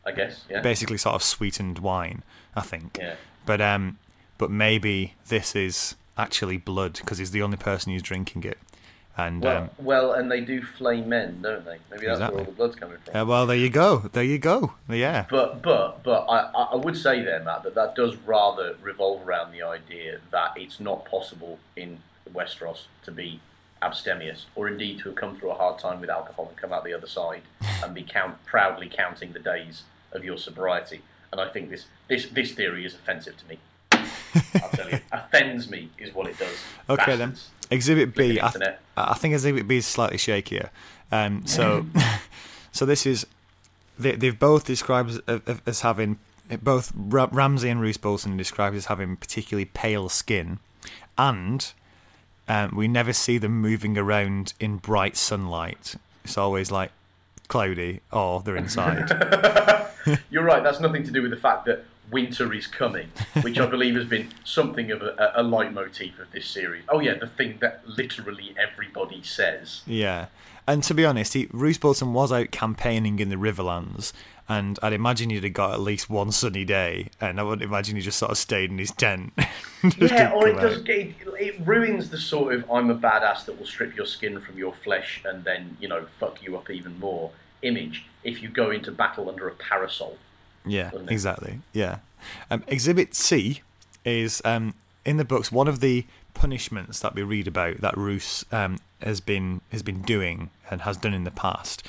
I 0.06 0.12
guess, 0.12 0.46
yeah. 0.50 0.62
Basically, 0.62 0.98
sort 0.98 1.16
of 1.16 1.24
sweetened 1.24 1.80
wine. 1.80 2.24
I 2.56 2.62
think. 2.62 2.98
Yeah. 3.00 3.16
But 3.46 3.62
um, 3.62 4.00
but 4.38 4.50
maybe 4.52 5.16
this 5.28 5.56
is 5.56 5.96
actually 6.18 6.58
blood 6.58 6.94
because 6.94 7.18
he's 7.20 7.32
the 7.32 7.42
only 7.42 7.58
person 7.58 7.94
who's 7.94 8.02
drinking 8.02 8.44
it. 8.44 8.58
And 9.18 9.42
Well, 9.42 9.58
um, 9.58 9.70
well, 9.80 10.14
and 10.14 10.32
they 10.32 10.42
do 10.42 10.62
flame 10.62 11.10
men, 11.10 11.42
don't 11.42 11.66
they? 11.66 11.80
Maybe 11.90 12.06
that's 12.06 12.18
Exactly. 12.20 12.36
where 12.36 12.46
all 12.46 12.52
the 12.52 12.56
blood's 12.56 12.76
coming 12.76 12.98
from. 13.04 13.16
uh, 13.16 13.26
well, 13.26 13.48
there 13.48 13.58
you 13.58 13.70
go. 13.72 14.10
There 14.14 14.24
you 14.24 14.38
go. 14.38 14.74
Yeah. 14.88 15.26
But 15.30 15.64
but 15.64 16.04
but 16.04 16.26
I, 16.30 16.42
I 16.74 16.76
would 16.76 16.96
say 16.96 17.24
there, 17.24 17.42
Matt, 17.44 17.64
that 17.64 17.74
that 17.76 17.96
does 17.96 18.16
rather 18.18 18.76
revolve 18.82 19.28
around 19.28 19.52
the 19.54 19.64
idea 19.64 20.20
that 20.32 20.54
it's 20.56 20.80
not 20.80 21.06
possible 21.06 21.58
in 21.76 22.00
Westeros 22.32 22.84
to 23.06 23.12
be 23.12 23.40
abstemious, 23.82 24.46
or 24.56 24.68
indeed 24.68 25.00
to 25.00 25.06
have 25.06 25.16
come 25.16 25.36
through 25.38 25.52
a 25.52 25.56
hard 25.56 25.80
time 25.80 26.00
with 26.00 26.10
alcohol 26.10 26.48
and 26.50 26.58
come 26.58 26.72
out 26.72 26.84
the 26.84 26.94
other 26.94 27.08
side 27.08 27.42
and 27.84 27.96
be 27.96 28.04
count 28.04 28.44
proudly 28.46 28.88
counting 28.88 29.34
the 29.34 29.40
days 29.40 29.84
of 30.12 30.24
your 30.24 30.38
sobriety. 30.38 31.02
And 31.32 31.42
I 31.42 31.50
think 31.50 31.72
this 31.72 31.86
this 32.08 32.28
this 32.28 32.52
theory 32.52 32.86
is 32.86 32.94
offensive 32.94 33.36
to 33.38 33.48
me. 33.48 33.60
I'll 33.92 34.70
tell 34.70 34.90
you, 34.90 35.00
offends 35.12 35.70
me 35.70 35.90
is 35.98 36.14
what 36.14 36.28
it 36.28 36.38
does. 36.38 36.58
Okay 36.88 37.16
then. 37.16 37.36
Bastards. 37.70 37.90
Exhibit 37.90 38.16
B, 38.16 38.40
I, 38.42 38.50
th- 38.50 38.76
I 38.96 39.14
think 39.16 39.34
Exhibit 39.34 39.68
B 39.68 39.78
is 39.78 39.86
slightly 39.86 40.18
shakier. 40.18 40.70
Um, 41.12 41.46
so, 41.46 41.86
so 42.72 42.86
this 42.86 43.06
is 43.06 43.26
they, 44.00 44.14
they've 44.14 44.38
both 44.38 44.66
described 44.66 45.22
as, 45.28 45.60
as 45.66 45.82
having 45.82 46.18
both 46.62 46.92
Ramsay 46.96 47.70
and 47.70 47.82
Roose 47.82 47.98
Bolton 47.98 48.38
described 48.38 48.76
as 48.76 48.86
having 48.86 49.18
particularly 49.18 49.66
pale 49.66 50.10
skin, 50.10 50.60
and 51.18 51.74
um, 52.48 52.76
we 52.76 52.88
never 52.88 53.14
see 53.14 53.38
them 53.38 53.60
moving 53.60 53.98
around 53.98 54.54
in 54.60 54.78
bright 54.78 55.18
sunlight. 55.18 55.96
It's 56.24 56.38
always 56.38 56.72
like 56.72 56.92
cloudy 57.48 58.02
or 58.12 58.42
they're 58.42 58.56
inside. 58.56 59.10
You're 60.30 60.44
right. 60.44 60.64
That's 60.64 60.80
nothing 60.80 61.04
to 61.04 61.12
do 61.12 61.22
with 61.22 61.32
the 61.32 61.38
fact 61.38 61.66
that 61.66 61.86
winter 62.12 62.54
is 62.54 62.68
coming, 62.68 63.12
which 63.42 63.60
I 63.60 63.66
believe 63.70 63.96
has 63.96 64.06
been 64.06 64.30
something 64.44 64.92
of 64.92 65.02
a, 65.02 65.34
a 65.36 65.44
leitmotif 65.44 66.20
of 66.20 66.32
this 66.32 66.48
series. 66.48 66.84
Oh 66.90 67.00
yeah, 67.00 67.16
the 67.16 67.28
thing 67.28 67.58
that 67.62 67.82
literally 67.88 68.56
everybody 68.58 69.24
says. 69.24 69.82
yeah. 69.86 70.28
And 70.70 70.84
to 70.84 70.94
be 70.94 71.06
honest, 71.06 71.34
he, 71.34 71.48
Roose 71.54 71.78
Bolton 71.78 72.12
was 72.14 72.30
out 72.30 72.52
campaigning 72.52 73.20
in 73.20 73.30
the 73.30 73.38
Riverlands, 73.38 74.12
and 74.50 74.78
I'd 74.84 74.92
imagine 74.92 75.30
he'd 75.30 75.46
have 75.46 75.54
got 75.54 75.72
at 75.74 75.80
least 75.80 76.10
one 76.10 76.34
sunny 76.34 76.66
day, 76.66 77.08
and 77.22 77.40
I 77.40 77.44
would 77.44 77.62
imagine 77.62 77.96
he 77.96 78.02
just 78.02 78.18
sort 78.18 78.32
of 78.32 78.38
stayed 78.38 78.70
in 78.70 78.78
his 78.78 78.92
tent. 78.92 79.34
Yeah, 79.98 80.32
or 80.34 80.48
it 80.48 80.56
does. 80.56 80.80
It, 80.88 81.16
it 81.40 81.56
ruins 81.66 82.10
the 82.10 82.18
sort 82.18 82.56
of 82.56 82.70
"I'm 82.70 82.90
a 82.90 82.96
badass 82.96 83.46
that 83.46 83.58
will 83.60 83.66
strip 83.68 83.96
your 83.96 84.08
skin 84.08 84.42
from 84.42 84.58
your 84.58 84.74
flesh 84.74 85.22
and 85.24 85.44
then 85.44 85.78
you 85.80 85.88
know 85.88 86.08
fuck 86.20 86.42
you 86.42 86.58
up 86.58 86.70
even 86.72 87.00
more" 87.00 87.32
image 87.62 88.06
if 88.24 88.42
you 88.42 88.50
go 88.50 88.72
into 88.72 88.92
battle 88.92 89.30
under 89.30 89.48
a 89.48 89.54
parasol. 89.54 90.18
Yeah, 90.68 90.92
exactly. 91.08 91.60
Yeah. 91.74 91.98
Um, 92.52 92.64
Exhibit 92.68 93.16
C 93.16 93.62
is 94.06 94.42
um, 94.46 94.74
in 95.06 95.18
the 95.18 95.26
books 95.26 95.52
one 95.52 95.68
of 95.68 95.80
the 95.80 96.06
punishments 96.34 97.00
that 97.00 97.16
we 97.16 97.24
read 97.24 97.48
about 97.48 97.78
that 97.82 97.98
Roose 97.98 98.46
um, 98.52 98.78
has 99.02 99.22
been 99.22 99.62
has 99.72 99.82
been 99.84 100.02
doing 100.02 100.50
and 100.70 100.82
has 100.82 100.98
done 100.98 101.14
in 101.14 101.24
the 101.24 101.32
past 101.32 101.84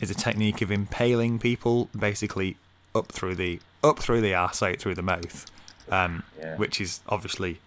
is 0.00 0.10
a 0.10 0.14
technique 0.14 0.60
of 0.60 0.70
impaling 0.70 1.38
people 1.38 1.88
basically 1.98 2.56
up 2.94 3.10
through 3.12 3.34
the 3.36 3.60
up 3.82 3.98
through 3.98 4.20
the 4.20 4.34
arse 4.34 4.62
out 4.62 4.78
through 4.78 4.94
the 4.94 5.02
mouth, 5.02 5.46
um, 5.90 6.22
Yeah. 6.38 6.56
which 6.56 6.80
is 6.80 7.00
obviously 7.08 7.60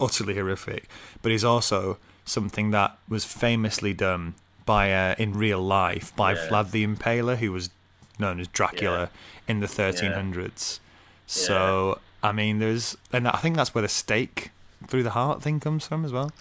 utterly 0.00 0.34
horrific, 0.34 0.88
but 1.22 1.30
is 1.32 1.44
also 1.44 1.98
something 2.24 2.70
that 2.72 2.96
was 3.08 3.24
famously 3.24 3.92
done 3.94 4.34
by 4.66 4.92
uh, 4.92 5.14
in 5.18 5.34
real 5.34 5.60
life 5.62 6.14
by 6.16 6.32
Yeah. 6.34 6.48
Vlad 6.48 6.70
the 6.72 6.86
Impaler, 6.86 7.36
who 7.36 7.52
was 7.52 7.70
known 8.18 8.40
as 8.40 8.48
Dracula 8.48 9.10
in 9.48 9.60
the 9.60 9.66
1300s. 9.66 10.80
So 11.26 11.98
I 12.22 12.32
mean, 12.32 12.58
there's 12.58 12.96
and 13.12 13.28
I 13.28 13.38
think 13.38 13.56
that's 13.56 13.74
where 13.74 13.82
the 13.82 13.88
stake 13.88 14.50
through 14.86 15.02
the 15.02 15.10
heart 15.10 15.42
thing 15.42 15.60
comes 15.60 15.86
from 15.86 16.04
as 16.04 16.12
well. 16.12 16.32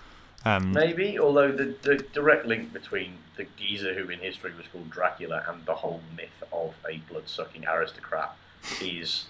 Um, 0.46 0.74
Maybe, 0.74 1.18
although 1.18 1.52
the, 1.52 1.74
the 1.84 1.96
direct 2.14 2.46
link 2.46 2.74
between 2.74 3.14
the 3.38 3.46
geezer 3.58 3.94
who 3.94 4.10
in 4.10 4.20
history 4.20 4.52
was 4.58 4.66
called 4.68 4.90
Dracula 4.90 5.44
and 5.48 5.66
the 5.66 5.76
whole 5.76 6.02
myth 6.18 6.44
of 6.52 6.74
a 6.90 6.98
blood 7.10 7.30
sucking 7.30 7.66
aristocrat 7.66 8.36
is, 8.82 9.26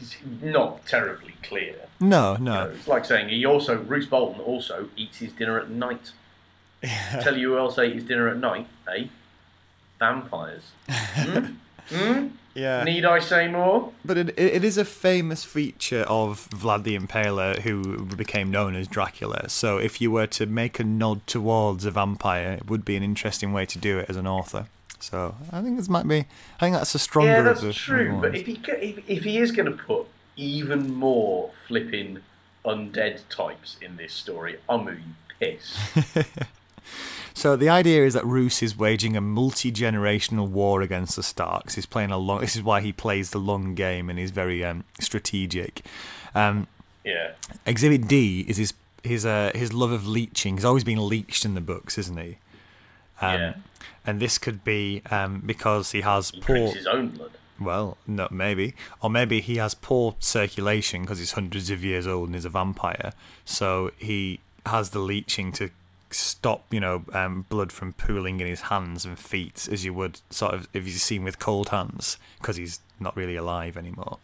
is 0.00 0.16
not 0.42 0.84
terribly 0.86 1.34
clear. 1.44 1.76
no, 2.00 2.32
You 2.32 2.44
no. 2.44 2.64
know, 2.64 2.70
it's 2.70 2.88
like 2.88 3.04
saying 3.04 3.28
he 3.28 3.46
also, 3.46 3.76
Roose 3.78 4.06
Bolton 4.06 4.40
also 4.40 4.88
eats 4.96 5.18
his 5.18 5.32
dinner 5.32 5.58
at 5.60 5.70
night. 5.70 6.10
Tell 7.22 7.36
you 7.36 7.52
who 7.52 7.58
else 7.58 7.78
ate 7.78 7.94
his 7.94 8.04
dinner 8.04 8.28
at 8.28 8.38
night, 8.38 8.66
eh? 8.92 9.04
Vampires. 9.98 10.62
Hmm? 11.88 11.94
Hmm? 11.94 12.26
Yeah. 12.56 12.84
Need 12.84 13.04
I 13.04 13.18
say 13.18 13.48
more? 13.48 13.92
But 14.04 14.16
it, 14.16 14.38
it 14.38 14.64
is 14.64 14.78
a 14.78 14.84
famous 14.84 15.44
feature 15.44 16.02
of 16.08 16.48
Vlad 16.50 16.84
the 16.84 16.98
Impaler, 16.98 17.60
who 17.60 18.06
became 18.06 18.50
known 18.50 18.74
as 18.74 18.88
Dracula. 18.88 19.48
So 19.50 19.76
if 19.76 20.00
you 20.00 20.10
were 20.10 20.26
to 20.28 20.46
make 20.46 20.80
a 20.80 20.84
nod 20.84 21.26
towards 21.26 21.84
a 21.84 21.90
vampire, 21.90 22.52
it 22.54 22.70
would 22.70 22.84
be 22.84 22.96
an 22.96 23.02
interesting 23.02 23.52
way 23.52 23.66
to 23.66 23.78
do 23.78 23.98
it 23.98 24.08
as 24.08 24.16
an 24.16 24.26
author. 24.26 24.66
So 24.98 25.36
I 25.52 25.60
think 25.60 25.76
this 25.76 25.88
might 25.88 26.08
be. 26.08 26.20
I 26.20 26.60
think 26.60 26.76
that's 26.76 26.94
a 26.94 26.98
stronger. 26.98 27.30
Yeah, 27.30 27.42
that's 27.42 27.60
the, 27.60 27.74
true. 27.74 28.18
But 28.20 28.34
if 28.34 28.46
he 28.46 28.58
if, 28.66 29.08
if 29.08 29.24
he 29.24 29.38
is 29.38 29.52
going 29.52 29.70
to 29.70 29.76
put 29.76 30.06
even 30.36 30.92
more 30.94 31.50
flipping 31.68 32.20
undead 32.64 33.20
types 33.28 33.76
in 33.82 33.96
this 33.96 34.14
story, 34.14 34.56
I'm 34.68 34.84
going 34.84 34.96
to 34.96 35.02
be 35.02 35.56
pissed. 35.56 35.76
So 37.36 37.54
the 37.54 37.68
idea 37.68 38.06
is 38.06 38.14
that 38.14 38.24
Roose 38.24 38.62
is 38.62 38.78
waging 38.78 39.14
a 39.14 39.20
multi-generational 39.20 40.48
war 40.48 40.80
against 40.80 41.16
the 41.16 41.22
Starks. 41.22 41.74
He's 41.74 41.84
playing 41.84 42.10
a 42.10 42.16
long. 42.16 42.40
This 42.46 42.56
is 42.56 42.62
why 42.62 42.80
he 42.80 42.94
plays 42.94 43.28
the 43.30 43.38
long 43.38 43.74
game 43.74 44.08
and 44.08 44.18
he's 44.18 44.30
very 44.30 44.64
um, 44.64 44.84
strategic. 45.00 45.82
Um, 46.34 46.66
yeah. 47.04 47.32
Exhibit 47.66 48.08
D 48.08 48.46
is 48.48 48.56
his 48.56 48.72
his 49.04 49.26
uh, 49.26 49.50
his 49.54 49.74
love 49.74 49.90
of 49.92 50.08
leeching. 50.08 50.56
He's 50.56 50.64
always 50.64 50.82
been 50.82 50.98
leeched 50.98 51.44
in 51.44 51.54
the 51.54 51.60
books, 51.60 51.98
isn't 51.98 52.16
he? 52.16 52.38
Um, 53.20 53.40
Yeah. 53.40 53.54
And 54.06 54.18
this 54.18 54.38
could 54.38 54.64
be 54.64 55.02
um, 55.10 55.42
because 55.44 55.90
he 55.90 56.00
has 56.00 56.30
He 56.30 56.40
poor. 56.40 56.72
his 56.72 56.86
own 56.86 57.08
blood. 57.08 57.32
Well, 57.60 57.98
no, 58.06 58.28
maybe, 58.30 58.74
or 59.02 59.10
maybe 59.10 59.42
he 59.42 59.56
has 59.56 59.74
poor 59.74 60.14
circulation 60.20 61.02
because 61.02 61.18
he's 61.18 61.32
hundreds 61.32 61.68
of 61.68 61.84
years 61.84 62.06
old 62.06 62.28
and 62.30 62.36
is 62.36 62.46
a 62.46 62.50
vampire. 62.50 63.12
So 63.44 63.90
he 63.98 64.40
has 64.64 64.90
the 64.90 65.00
leeching 65.00 65.52
to 65.52 65.70
stop, 66.16 66.72
you 66.72 66.80
know, 66.80 67.04
um, 67.12 67.46
blood 67.48 67.72
from 67.72 67.92
pooling 67.92 68.40
in 68.40 68.46
his 68.46 68.62
hands 68.62 69.04
and 69.04 69.18
feet, 69.18 69.68
as 69.70 69.84
you 69.84 69.94
would 69.94 70.20
sort 70.30 70.54
of 70.54 70.68
if 70.72 70.86
you've 70.86 70.96
seen 70.96 71.24
with 71.24 71.38
cold 71.38 71.68
hands, 71.68 72.18
because 72.38 72.56
he's 72.56 72.80
not 72.98 73.16
really 73.16 73.36
alive 73.36 73.76
anymore. 73.76 74.18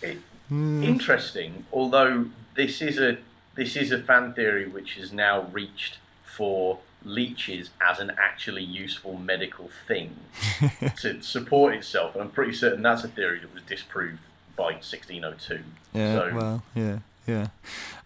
It, 0.00 0.18
Hmm. 0.48 0.82
Interesting, 0.82 1.66
although 1.72 2.26
this 2.54 2.80
is 2.80 2.98
a 2.98 3.18
this 3.54 3.76
is 3.76 3.92
a 3.92 3.98
fan 4.00 4.32
theory 4.32 4.66
which 4.66 4.94
has 4.94 5.12
now 5.12 5.42
reached 5.52 5.98
for 6.24 6.78
leeches 7.04 7.70
as 7.86 7.98
an 7.98 8.12
actually 8.18 8.62
useful 8.62 9.18
medical 9.18 9.68
thing 9.86 10.16
to 10.96 11.20
support 11.20 11.74
itself, 11.74 12.14
and 12.14 12.22
I'm 12.22 12.30
pretty 12.30 12.54
certain 12.54 12.82
that's 12.82 13.04
a 13.04 13.08
theory 13.08 13.40
that 13.40 13.52
was 13.52 13.62
disproved 13.64 14.20
by 14.56 14.72
1602. 14.72 15.60
Yeah, 15.92 16.14
so, 16.14 16.34
well, 16.34 16.62
yeah, 16.74 16.98
yeah. 17.26 17.48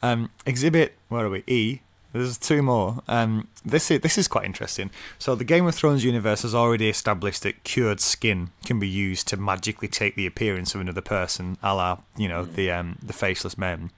Um, 0.02 0.30
exhibit, 0.44 0.96
where 1.08 1.26
are 1.26 1.30
we? 1.30 1.44
E. 1.46 1.80
There's 2.12 2.36
two 2.36 2.60
more. 2.60 3.02
Um, 3.08 3.48
this 3.64 3.90
is 3.90 4.00
this 4.00 4.18
is 4.18 4.28
quite 4.28 4.44
interesting. 4.44 4.90
So 5.18 5.34
the 5.34 5.44
Game 5.44 5.66
of 5.66 5.74
Thrones 5.74 6.04
universe 6.04 6.42
has 6.42 6.54
already 6.54 6.88
established 6.88 7.42
that 7.42 7.64
cured 7.64 8.00
skin 8.00 8.50
can 8.66 8.78
be 8.78 8.88
used 8.88 9.28
to 9.28 9.38
magically 9.38 9.88
take 9.88 10.14
the 10.14 10.26
appearance 10.26 10.74
of 10.74 10.82
another 10.82 11.00
person, 11.00 11.56
a 11.62 11.74
la 11.74 11.98
you 12.16 12.28
know 12.28 12.44
the 12.44 12.70
um, 12.70 12.98
the 13.02 13.14
faceless 13.14 13.56
men. 13.56 13.90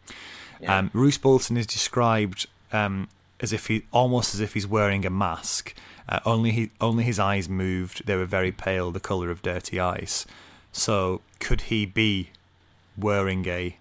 Yeah. 0.60 0.78
Um, 0.78 0.90
Roose 0.92 1.18
Bolton 1.18 1.56
is 1.56 1.66
described 1.66 2.46
um, 2.72 3.08
as 3.40 3.52
if 3.52 3.66
he 3.66 3.82
almost 3.90 4.32
as 4.32 4.40
if 4.40 4.54
he's 4.54 4.66
wearing 4.66 5.04
a 5.04 5.10
mask. 5.10 5.74
Uh, 6.08 6.20
only 6.24 6.52
he 6.52 6.70
only 6.80 7.02
his 7.02 7.18
eyes 7.18 7.48
moved. 7.48 8.06
They 8.06 8.14
were 8.14 8.26
very 8.26 8.52
pale, 8.52 8.92
the 8.92 9.00
color 9.00 9.30
of 9.30 9.42
dirty 9.42 9.80
ice. 9.80 10.24
So 10.70 11.20
could 11.40 11.62
he 11.62 11.84
be 11.84 12.30
wearing 12.96 13.48
a 13.48 13.78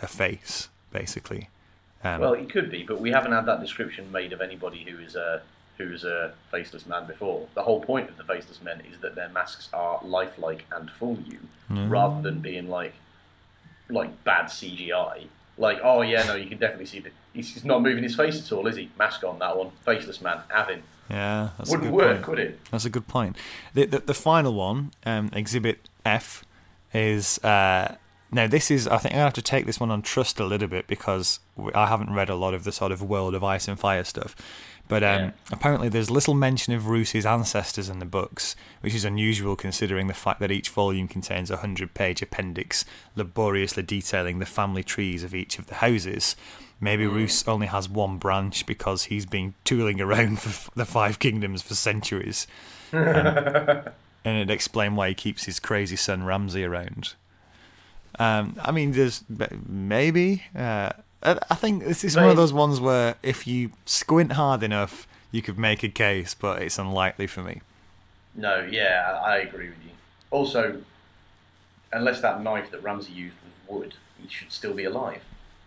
a 0.00 0.06
face, 0.06 0.68
basically? 0.90 1.48
Um, 2.04 2.20
Well, 2.20 2.34
it 2.34 2.50
could 2.50 2.70
be, 2.70 2.82
but 2.82 3.00
we 3.00 3.10
haven't 3.10 3.32
had 3.32 3.46
that 3.46 3.60
description 3.60 4.10
made 4.12 4.32
of 4.32 4.40
anybody 4.40 4.84
who 4.88 4.98
is 5.02 5.16
a 5.16 5.42
who 5.78 5.92
is 5.92 6.04
a 6.04 6.32
faceless 6.52 6.86
man 6.86 7.04
before. 7.06 7.48
The 7.54 7.62
whole 7.64 7.80
point 7.80 8.08
of 8.08 8.16
the 8.16 8.22
faceless 8.22 8.62
men 8.62 8.80
is 8.92 8.98
that 9.00 9.16
their 9.16 9.28
masks 9.30 9.68
are 9.72 9.98
lifelike 10.04 10.64
and 10.70 10.88
fool 10.88 11.18
you, 11.26 11.38
rather 11.68 12.22
than 12.22 12.38
being 12.40 12.68
like 12.68 12.94
like 13.90 14.22
bad 14.24 14.46
CGI. 14.46 15.24
Like, 15.58 15.78
oh 15.82 16.02
yeah, 16.02 16.24
no, 16.24 16.34
you 16.36 16.48
can 16.48 16.58
definitely 16.58 16.86
see 16.86 17.00
that 17.00 17.12
he's 17.32 17.64
not 17.64 17.82
moving 17.82 18.02
his 18.02 18.14
face 18.16 18.40
at 18.44 18.52
all, 18.52 18.66
is 18.66 18.76
he? 18.76 18.90
Mask 18.98 19.22
on 19.24 19.38
that 19.40 19.56
one, 19.56 19.70
faceless 19.84 20.20
man, 20.20 20.38
him. 20.68 20.82
yeah, 21.10 21.50
that's 21.58 21.70
a 21.70 21.72
Wouldn't 21.72 21.90
good 21.90 21.96
work, 21.96 22.16
point. 22.16 22.28
would 22.28 22.38
it? 22.38 22.60
That's 22.70 22.84
a 22.84 22.90
good 22.90 23.06
point. 23.08 23.36
The 23.72 23.86
the, 23.86 23.98
the 24.00 24.14
final 24.14 24.54
one, 24.54 24.92
um, 25.06 25.30
Exhibit 25.32 25.88
F, 26.04 26.44
is 26.92 27.38
uh, 27.44 27.96
now 28.34 28.46
this 28.46 28.70
is. 28.70 28.86
I 28.88 28.98
think 28.98 29.14
I 29.14 29.18
have 29.18 29.32
to 29.34 29.42
take 29.42 29.64
this 29.66 29.80
one 29.80 29.90
on 29.90 30.02
trust 30.02 30.38
a 30.40 30.44
little 30.44 30.68
bit 30.68 30.86
because 30.86 31.40
I 31.74 31.86
haven't 31.86 32.12
read 32.12 32.28
a 32.28 32.34
lot 32.34 32.52
of 32.54 32.64
the 32.64 32.72
sort 32.72 32.92
of 32.92 33.00
world 33.02 33.34
of 33.34 33.42
ice 33.44 33.68
and 33.68 33.78
fire 33.78 34.04
stuff. 34.04 34.34
But 34.86 35.02
um, 35.02 35.20
Yeah. 35.22 35.30
apparently, 35.50 35.88
there's 35.88 36.10
little 36.10 36.34
mention 36.34 36.74
of 36.74 36.88
Roose's 36.88 37.24
ancestors 37.24 37.88
in 37.88 38.00
the 38.00 38.04
books, 38.04 38.54
which 38.82 38.94
is 38.94 39.04
unusual 39.04 39.56
considering 39.56 40.08
the 40.08 40.12
fact 40.14 40.40
that 40.40 40.50
each 40.50 40.68
volume 40.68 41.08
contains 41.08 41.50
a 41.50 41.56
hundred-page 41.58 42.20
appendix 42.20 42.84
laboriously 43.16 43.82
detailing 43.82 44.40
the 44.40 44.46
family 44.46 44.82
trees 44.82 45.22
of 45.24 45.34
each 45.34 45.58
of 45.58 45.68
the 45.68 45.76
houses. 45.76 46.36
Maybe 46.80 47.06
Roose 47.06 47.48
only 47.48 47.68
has 47.68 47.88
one 47.88 48.18
branch 48.18 48.66
because 48.66 49.04
he's 49.04 49.24
been 49.24 49.54
tooling 49.64 50.02
around 50.02 50.38
for 50.42 50.50
f- 50.50 50.70
the 50.74 50.84
Five 50.84 51.18
Kingdoms 51.18 51.62
for 51.62 51.74
centuries 51.74 52.46
and 52.92 53.92
it'd 54.24 54.50
explain 54.50 54.96
why 54.96 55.08
he 55.08 55.14
keeps 55.14 55.44
his 55.44 55.60
crazy 55.60 55.96
son 55.96 56.24
Ramsay 56.24 56.64
around. 56.64 57.14
Um, 58.18 58.56
I 58.62 58.70
mean, 58.72 58.92
there's 58.92 59.24
maybe. 59.66 60.42
Uh, 60.56 60.90
I 61.22 61.38
I 61.50 61.54
think 61.54 61.84
this 61.84 62.04
is 62.04 62.16
one 62.16 62.28
of 62.28 62.36
those 62.36 62.52
ones 62.52 62.80
where 62.80 63.16
if 63.22 63.46
you 63.46 63.70
squint 63.86 64.32
hard 64.32 64.62
enough, 64.62 65.06
you 65.32 65.42
could 65.42 65.58
make 65.58 65.82
a 65.82 65.88
case, 65.88 66.34
but 66.34 66.62
it's 66.62 66.78
unlikely 66.78 67.26
for 67.26 67.42
me. 67.42 67.60
No, 68.34 68.66
yeah, 68.70 69.20
I 69.24 69.32
I 69.32 69.36
agree 69.38 69.68
with 69.68 69.78
you. 69.84 69.90
Also, 70.30 70.80
unless 71.92 72.20
that 72.20 72.42
knife 72.42 72.70
that 72.72 72.82
Ramsay 72.82 73.12
used 73.12 73.36
was 73.44 73.52
wood, 73.80 73.94
he 74.20 74.28
should 74.28 74.50
still 74.52 74.74
be 74.74 74.84
alive. 74.84 75.22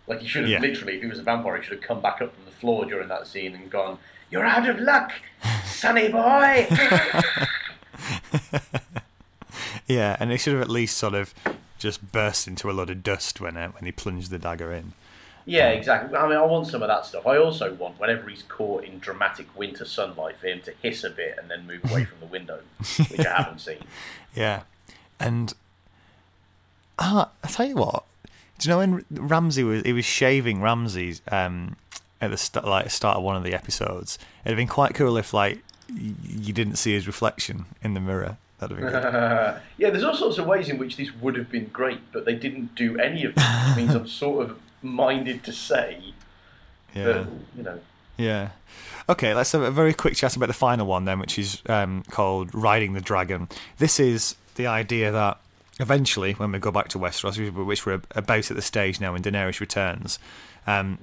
Like 0.08 0.20
he 0.22 0.28
should 0.28 0.44
have 0.44 0.52
Yeah. 0.52 0.60
literally, 0.60 0.96
if 0.96 1.02
he 1.02 1.08
was 1.08 1.20
a 1.20 1.24
vampire, 1.24 1.58
he 1.58 1.64
should 1.64 1.78
have 1.80 1.84
come 1.88 2.02
back 2.02 2.22
up 2.22 2.34
from 2.36 2.46
the 2.46 2.52
floor 2.52 2.86
during 2.86 3.08
that 3.10 3.28
scene 3.28 3.54
and 3.56 3.70
gone, 3.70 3.98
"You're 4.30 4.46
out 4.46 4.68
of 4.70 4.80
luck, 4.80 5.12
sonny 5.66 6.08
boy." 6.10 6.68
Yeah, 9.88 10.18
and 10.20 10.34
it 10.34 10.40
should 10.40 10.52
have 10.54 10.62
at 10.62 10.70
least 10.70 10.98
sort 10.98 11.14
of 11.14 11.34
just 11.78 12.12
burst 12.12 12.48
into 12.48 12.70
a 12.70 12.74
lot 12.74 12.90
of 12.90 13.04
dust 13.04 13.40
when 13.42 13.58
uh, 13.58 13.70
when 13.70 13.86
he 13.86 13.92
plunged 13.92 14.30
the 14.30 14.40
dagger 14.40 14.72
in. 14.74 14.94
Yeah, 15.46 15.70
exactly. 15.70 16.18
I 16.18 16.28
mean, 16.28 16.38
I 16.38 16.46
want 16.46 16.68
some 16.68 16.82
of 16.84 16.90
that 16.90 17.06
stuff. 17.06 17.26
I 17.26 17.38
also 17.38 17.74
want, 17.74 17.98
whenever 18.02 18.30
he's 18.30 18.44
caught 18.44 18.84
in 18.84 19.00
dramatic 19.00 19.48
winter 19.58 19.86
sunlight, 19.86 20.36
for 20.42 20.48
him 20.48 20.60
to 20.64 20.74
hiss 20.84 21.06
a 21.06 21.10
bit 21.10 21.38
and 21.42 21.50
then 21.50 21.66
move 21.66 21.90
away 21.90 22.04
from 22.04 22.20
the 22.20 22.26
window, 22.26 22.60
which 23.10 23.26
I 23.26 23.38
haven't 23.38 23.60
seen. 23.62 23.78
Yeah, 24.36 24.64
and 25.22 25.54
ah, 27.00 27.30
I 27.44 27.48
tell 27.48 27.66
you 27.66 27.76
what. 27.76 28.04
Do 28.60 28.68
you 28.68 28.74
know 28.76 28.80
when 28.80 29.06
Ramsay 29.10 29.64
was 29.64 29.84
he 29.84 29.94
was 29.94 30.04
shaving 30.04 30.62
Ramsay's 30.62 31.22
um, 31.32 31.78
at 32.20 32.32
the 32.32 32.38
start, 32.38 32.66
like 32.66 32.90
start 32.90 33.18
of 33.18 33.24
one 33.24 33.38
of 33.38 33.44
the 33.44 33.54
episodes? 33.54 34.20
It'd 34.44 34.52
have 34.52 34.58
been 34.58 34.68
quite 34.68 34.96
cool 34.96 35.16
if 35.16 35.34
like 35.34 35.60
y- 35.90 36.14
you 36.28 36.52
didn't 36.52 36.76
see 36.76 36.94
his 36.94 37.08
reflection 37.08 37.66
in 37.82 37.94
the 37.94 38.00
mirror. 38.02 38.38
That'd 38.60 38.78
have 38.78 38.92
been 38.92 39.02
good. 39.02 39.62
yeah, 39.78 39.90
there's 39.90 40.04
all 40.04 40.16
sorts 40.16 40.38
of 40.38 40.48
ways 40.48 40.70
in 40.70 40.78
which 40.78 40.98
this 40.98 41.14
would 41.16 41.36
have 41.36 41.52
been 41.52 41.68
great, 41.68 42.00
but 42.12 42.26
they 42.26 42.36
didn't 42.36 42.76
do 42.76 42.98
any 43.00 43.24
of 43.26 43.36
them. 43.36 43.68
Which 43.68 43.78
means 43.78 43.96
I'm 43.96 44.08
sort 44.24 44.50
of 44.50 44.60
minded 44.82 45.44
to 45.44 45.54
say 45.54 46.14
yeah. 46.94 47.04
that, 47.04 47.28
you 47.56 47.64
know, 47.64 47.80
Yeah. 48.18 48.50
Okay, 49.10 49.34
let's 49.34 49.54
have 49.54 49.62
a 49.62 49.72
very 49.72 49.94
quick 49.94 50.16
chat 50.16 50.36
about 50.36 50.48
the 50.48 50.54
final 50.54 50.86
one 50.86 51.06
then, 51.06 51.20
which 51.20 51.40
is 51.40 51.62
um, 51.68 52.04
called 52.10 52.54
Riding 52.54 52.94
the 52.94 53.00
Dragon. 53.00 53.48
This 53.78 54.00
is 54.02 54.36
the 54.56 54.68
idea 54.68 55.12
that 55.12 55.40
eventually, 55.80 56.34
when 56.34 56.52
we 56.52 56.60
go 56.60 56.72
back 56.72 56.90
to 56.90 57.00
Westeros, 57.00 57.66
which 57.66 57.86
we're 57.86 58.02
about 58.16 58.52
at 58.52 58.56
the 58.56 58.62
stage 58.62 59.00
now 59.00 59.14
when 59.14 59.22
Daenerys 59.22 59.62
returns, 59.62 60.20
um, 60.66 60.98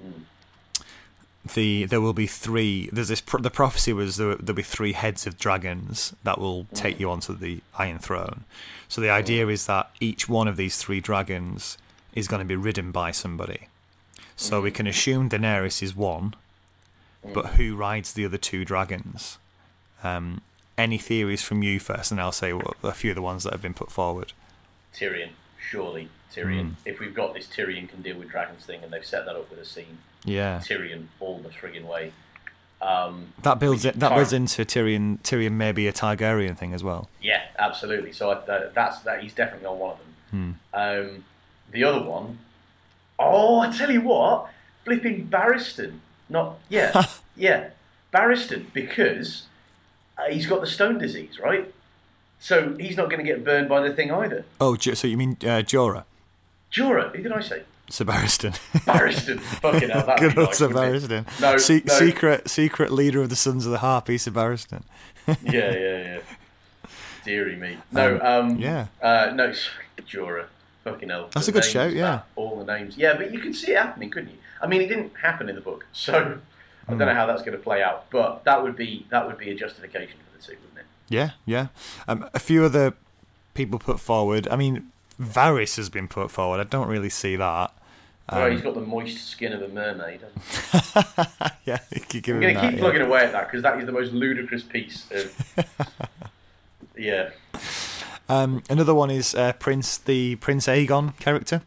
the 1.53 1.85
there 1.85 2.01
will 2.01 2.15
be 2.15 2.27
three. 2.27 2.89
There's 2.93 3.09
this. 3.09 3.21
The 3.21 3.51
prophecy 3.51 3.93
was 3.93 4.17
there, 4.17 4.35
there'll 4.37 4.57
be 4.57 4.63
three 4.63 4.93
heads 4.93 5.27
of 5.27 5.39
dragons 5.39 6.15
that 6.25 6.39
will 6.39 6.65
mm. 6.65 6.75
take 6.75 6.99
you 6.99 7.11
onto 7.11 7.37
the 7.37 7.61
Iron 7.79 7.99
Throne. 7.99 8.45
So 8.89 9.01
the 9.01 9.09
mm. 9.09 9.13
idea 9.13 9.47
is 9.49 9.67
that 9.67 9.91
each 10.01 10.29
one 10.29 10.49
of 10.49 10.57
these 10.57 10.79
three 10.79 11.01
dragons 11.01 11.77
is 12.15 12.29
going 12.29 12.41
to 12.41 12.47
be 12.47 12.57
ridden 12.57 12.93
by 12.93 13.11
somebody. 13.11 13.69
So 14.37 14.63
we 14.63 14.71
mm. 14.71 14.75
can 14.75 14.87
assume 14.87 15.29
Daenerys 15.29 15.83
is 15.83 15.95
one, 15.95 16.35
but 17.35 17.47
who 17.55 17.77
rides 17.77 18.13
the 18.13 18.25
other 18.25 18.39
two 18.39 18.65
dragons? 18.65 19.39
Um, 20.03 20.41
any 20.77 20.99
theories 20.99 21.43
from 21.43 21.63
you 21.63 21.79
first, 21.79 22.11
and 22.11 22.21
I'll 22.21 22.33
say 22.33 22.53
what, 22.53 22.77
a 22.83 22.93
few 22.93 23.11
of 23.11 23.17
the 23.17 23.23
ones 23.23 23.45
that 23.45 23.53
have 23.53 23.63
been 23.63 23.75
put 23.75 23.91
forward. 23.91 24.33
Tyrion, 24.95 25.31
surely 25.59 26.09
Tyrion. 26.35 26.75
If 26.85 27.01
we've 27.01 27.15
got 27.15 27.35
this 27.35 27.47
Tyrion 27.47 27.89
can 27.89 28.03
deal 28.03 28.17
with 28.17 28.29
dragons 28.31 28.65
thing, 28.65 28.83
and 28.83 28.93
they've 28.93 29.05
set 29.05 29.25
that 29.27 29.37
up 29.37 29.51
with 29.51 29.61
a 29.61 29.65
scene, 29.65 29.99
Yeah, 30.25 30.59
Tyrion 30.65 31.07
all 31.21 31.39
the 31.39 31.51
friggin' 31.51 31.85
way. 31.85 32.13
Um, 32.81 33.33
that 33.43 33.59
builds 33.59 33.85
it. 33.85 33.99
That 33.99 34.09
can't- 34.09 34.19
builds 34.19 34.33
into 34.33 34.65
Tyrion. 34.65 35.21
Tyrion 35.23 35.53
may 35.53 35.73
be 35.73 35.87
a 35.89 35.93
Targaryen 35.93 36.57
thing 36.57 36.75
as 36.75 36.83
well. 36.85 37.09
Yeah, 37.23 37.43
absolutely. 37.59 38.13
So 38.13 38.31
I, 38.31 38.45
that, 38.47 38.75
that's 38.75 39.01
that. 39.01 39.23
He's 39.23 39.33
definitely 39.35 39.67
on 39.67 39.79
one 39.79 39.93
of 39.93 39.99
them. 39.99 40.59
Um, 40.75 41.25
the 41.71 41.85
other 41.85 42.03
one, 42.03 42.39
oh, 43.19 43.61
I 43.61 43.71
tell 43.71 43.91
you 43.91 44.01
what, 44.01 44.49
flipping 44.85 45.29
Barristan. 45.29 45.99
Not 46.29 46.59
yeah, 46.69 47.05
yeah, 47.37 47.69
Barristan 48.13 48.73
because 48.73 49.45
uh, 50.19 50.25
he's 50.31 50.47
got 50.47 50.61
the 50.61 50.67
stone 50.67 50.99
disease, 50.99 51.39
right? 51.39 51.73
So 52.41 52.77
he's 52.79 52.97
not 52.97 53.11
going 53.11 53.25
to 53.25 53.31
get 53.31 53.45
burned 53.45 53.69
by 53.69 53.87
the 53.87 53.95
thing 53.95 54.11
either. 54.11 54.45
Oh, 54.61 54.77
so 54.77 55.07
you 55.07 55.17
mean 55.17 55.37
uh, 55.43 55.63
Jorah? 55.63 56.05
Jorah, 56.73 57.15
who 57.15 57.23
did 57.23 57.33
I 57.33 57.41
say? 57.41 57.63
Sir 57.95 58.05
Barristan. 58.05 58.59
Barristan. 58.85 59.39
Fucking 59.39 59.89
hell, 59.89 60.05
that'd 60.05 60.19
Good 60.35 60.35
be 60.35 60.43
nice, 60.47 60.59
Sir? 60.59 60.69
Barristan. 60.69 61.41
No, 61.41 61.57
Se- 61.59 61.83
no. 61.87 61.95
Secret, 61.95 62.51
secret 62.51 62.91
leader 62.91 63.23
of 63.23 63.29
the 63.31 63.37
Sons 63.37 63.67
of 63.67 63.71
the 63.71 63.79
Harpy, 63.79 64.19
Sir 64.19 64.33
Barristan. 64.33 64.83
yeah, 65.29 65.35
yeah, 65.45 65.73
yeah. 65.73 66.19
Deary 67.25 67.55
me. 67.55 67.79
No, 67.93 68.19
um, 68.21 68.59
yeah. 68.59 68.87
Uh, 69.01 69.31
no, 69.33 69.53
Jorah. 70.01 70.47
Fucking 70.83 71.09
hell. 71.09 71.31
That's 71.33 71.47
The 71.47 71.53
a 71.53 71.55
good 71.55 71.63
names, 71.63 71.73
shout, 71.73 71.93
yeah. 71.93 72.03
that, 72.03 72.27
All 72.35 72.59
the 72.63 72.65
names. 72.77 72.99
Yeah, 72.99 73.15
but 73.17 73.33
you 73.33 73.39
can 73.39 73.55
see 73.55 73.71
it 73.73 73.79
happening, 73.79 74.11
couldn't 74.11 74.31
you? 74.31 74.39
I 74.61 74.67
mean, 74.67 74.83
it 74.83 74.89
didn't 74.89 75.13
happen 75.23 75.49
in 75.49 75.55
the 75.55 75.61
book, 75.61 75.87
so 75.93 76.13
I 76.89 76.91
don't 76.91 76.99
know 76.99 77.15
how 77.15 77.27
that's 77.27 77.43
going 77.43 77.57
to 77.57 77.63
play 77.63 77.81
out. 77.81 78.11
But 78.11 78.43
that 78.45 78.61
would 78.61 78.75
be 78.75 79.07
that 79.11 79.25
would 79.27 79.39
be 79.39 79.51
a 79.51 79.55
justification 79.55 80.19
for 80.19 80.37
the 80.37 80.45
two, 80.45 80.59
wouldn't 80.61 80.81
it? 80.81 80.87
Yeah, 81.09 81.31
yeah. 81.47 81.69
Um, 82.09 82.29
a 82.35 82.41
few 82.41 82.65
other 82.65 82.95
people 83.55 83.79
put 83.79 84.01
forward. 84.01 84.49
I 84.51 84.57
mean, 84.57 84.91
Varys 85.23 85.77
has 85.77 85.89
been 85.89 86.09
put 86.09 86.31
forward. 86.33 86.59
I 86.61 86.65
don't 86.65 86.89
really 86.89 87.09
see 87.09 87.37
that. 87.37 87.73
Well, 88.31 88.45
Um, 88.47 88.53
he's 88.53 88.63
got 88.63 88.75
the 88.75 88.81
moist 88.81 89.29
skin 89.29 89.53
of 89.53 89.63
a 89.63 89.69
mermaid. 89.69 90.23
Hasn't 90.23 91.07
he? 91.65 91.71
yeah, 91.71 91.79
I'm 91.91 92.21
going 92.21 92.55
to 92.55 92.61
keep 92.61 92.73
yeah. 92.73 92.79
plugging 92.79 93.03
away 93.03 93.23
at 93.25 93.33
that 93.33 93.47
because 93.51 93.63
that 93.63 93.79
is 93.79 93.87
the 93.87 93.93
most 93.93 94.13
ludicrous 94.13 94.63
piece 94.63 95.07
of. 95.11 95.67
yeah. 96.97 97.31
Um, 98.29 98.63
another 98.71 98.95
one 98.95 99.11
is 99.11 99.35
uh, 99.35 99.53
Prince, 99.55 99.99
the 99.99 100.37
Prince 100.37 100.67
Aegon 100.67 101.19
character, 101.19 101.63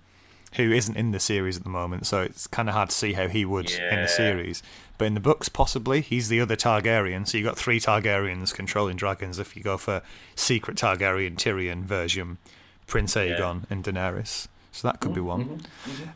who 0.55 0.71
isn't 0.71 0.97
in 0.97 1.11
the 1.11 1.19
series 1.19 1.57
at 1.57 1.63
the 1.63 1.69
moment, 1.69 2.07
so 2.07 2.21
it's 2.21 2.47
kind 2.47 2.67
of 2.67 2.73
hard 2.73 2.89
to 2.89 2.95
see 2.95 3.13
how 3.13 3.27
he 3.27 3.45
would 3.45 3.69
in 3.71 4.01
the 4.01 4.07
series. 4.07 4.63
But 4.97 5.05
in 5.05 5.13
the 5.13 5.19
books, 5.19 5.49
possibly 5.49 6.01
he's 6.01 6.29
the 6.29 6.41
other 6.41 6.55
Targaryen. 6.55 7.27
So 7.27 7.37
you 7.37 7.45
have 7.45 7.53
got 7.55 7.59
three 7.59 7.79
Targaryens 7.79 8.51
controlling 8.51 8.97
dragons. 8.97 9.37
If 9.37 9.55
you 9.55 9.61
go 9.61 9.77
for 9.77 10.01
secret 10.35 10.75
Targaryen 10.77 11.35
Tyrion 11.35 11.83
version, 11.83 12.39
Prince 12.87 13.13
Aegon 13.13 13.69
and 13.69 13.83
Daenerys. 13.83 14.47
So 14.77 14.87
that 14.89 14.99
could 14.99 15.15
be 15.15 15.21
one. 15.21 15.61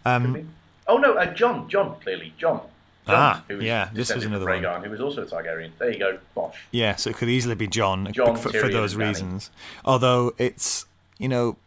Um, 0.06 0.48
Oh 0.88 0.98
no, 0.98 1.14
uh, 1.14 1.34
Jon. 1.34 1.68
Jon, 1.68 1.96
clearly, 2.02 2.34
Jon. 2.38 2.60
Jon 3.08 3.16
Ah, 3.16 3.44
who 3.48 3.56
was 3.56 3.66
yeah, 3.66 3.90
this 3.94 4.14
was 4.14 4.24
another 4.26 4.46
one. 4.46 4.84
Who 4.84 4.90
was 4.92 5.02
also 5.02 5.24
a 5.24 5.26
Targaryen. 5.26 5.72
There 5.80 5.92
you 5.92 5.98
go, 5.98 6.20
bosh. 6.36 6.56
Yeah, 6.70 6.96
so 6.96 7.10
it 7.10 7.16
could 7.16 7.30
easily 7.30 7.56
be 7.56 7.66
John, 7.68 8.12
Jon, 8.12 8.36
for, 8.36 8.50
for 8.50 8.70
those 8.70 8.96
reasons. 8.96 9.50
Although 9.84 10.34
it's, 10.38 10.86
you 11.18 11.28
know, 11.28 11.58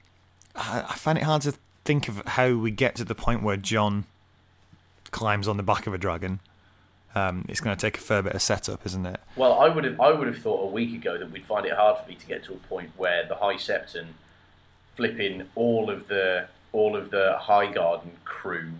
I, 0.54 0.84
I 0.90 0.94
find 0.94 1.18
it 1.18 1.24
hard 1.24 1.42
to 1.42 1.54
think 1.84 2.08
of 2.08 2.22
how 2.26 2.54
we 2.54 2.70
get 2.70 2.94
to 2.96 3.04
the 3.04 3.14
point 3.14 3.42
where 3.42 3.56
Jon 3.56 4.04
climbs 5.10 5.48
on 5.48 5.56
the 5.56 5.62
back 5.64 5.88
of 5.88 5.94
a 5.94 5.98
dragon. 5.98 6.38
Um, 7.16 7.44
it's 7.48 7.60
going 7.60 7.76
to 7.76 7.80
take 7.80 7.96
a 7.96 8.00
fair 8.00 8.22
bit 8.22 8.34
of 8.34 8.42
setup, 8.42 8.84
isn't 8.86 9.06
it? 9.06 9.20
Well, 9.36 9.58
I 9.60 9.68
would 9.68 9.84
have 9.84 10.00
I 10.00 10.12
would 10.12 10.26
have 10.28 10.38
thought 10.38 10.62
a 10.62 10.70
week 10.70 10.94
ago 10.94 11.18
that 11.18 11.30
we'd 11.30 11.46
find 11.46 11.66
it 11.66 11.72
hard 11.72 11.98
for 12.02 12.08
me 12.08 12.14
to 12.16 12.26
get 12.26 12.44
to 12.44 12.52
a 12.52 12.56
point 12.56 12.90
where 12.96 13.26
the 13.26 13.36
High 13.36 13.54
Septon 13.54 14.06
flipping 14.96 15.48
all 15.54 15.90
of 15.90 16.06
the 16.08 16.46
all 16.74 16.96
of 16.96 17.10
the 17.10 17.36
High 17.38 17.72
Garden 17.72 18.10
crew, 18.24 18.72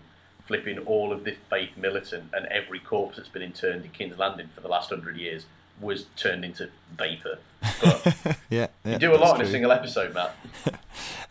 flipping 0.47 0.77
all 0.79 1.11
of 1.11 1.23
the 1.23 1.35
Faith 1.49 1.71
militant, 1.77 2.25
and 2.33 2.45
every 2.47 2.79
corpse 2.79 3.17
that's 3.17 3.29
been 3.29 3.41
interned 3.41 3.85
in 3.85 3.91
King's 3.91 4.17
Landing 4.19 4.49
for 4.53 4.61
the 4.61 4.67
last 4.67 4.89
hundred 4.89 5.17
years 5.17 5.45
was 5.81 6.05
turned 6.15 6.45
into 6.45 6.69
vapor. 6.97 7.39
But 7.81 8.15
Yeah, 8.49 8.67
yeah 8.83 8.93
you 8.93 8.99
do 8.99 9.13
a 9.13 9.17
lot 9.17 9.39
in 9.39 9.45
a 9.45 9.49
single 9.49 9.71
episode, 9.71 10.13
Matt. 10.13 10.35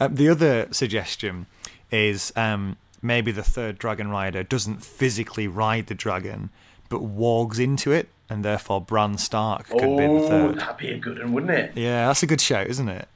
Um, 0.00 0.16
the 0.16 0.28
other 0.28 0.66
suggestion 0.72 1.46
is 1.92 2.32
um, 2.34 2.76
maybe 3.00 3.30
the 3.30 3.44
third 3.44 3.78
dragon 3.78 4.08
rider 4.10 4.42
doesn't 4.42 4.82
physically 4.84 5.46
ride 5.46 5.86
the 5.86 5.94
dragon, 5.94 6.50
but 6.88 7.00
wargs 7.00 7.60
into 7.60 7.92
it, 7.92 8.08
and 8.28 8.44
therefore 8.44 8.80
Bran 8.80 9.16
Stark 9.18 9.68
could 9.68 9.80
be 9.96 10.04
the 10.04 10.06
Oh, 10.06 10.28
third. 10.28 10.58
that'd 10.58 10.76
be 10.78 10.90
a 10.90 10.98
good 10.98 11.20
one, 11.20 11.32
wouldn't 11.32 11.52
it? 11.52 11.72
Yeah, 11.76 12.08
that's 12.08 12.24
a 12.24 12.26
good 12.26 12.40
show, 12.40 12.60
isn't 12.62 12.88
it? 12.88 13.06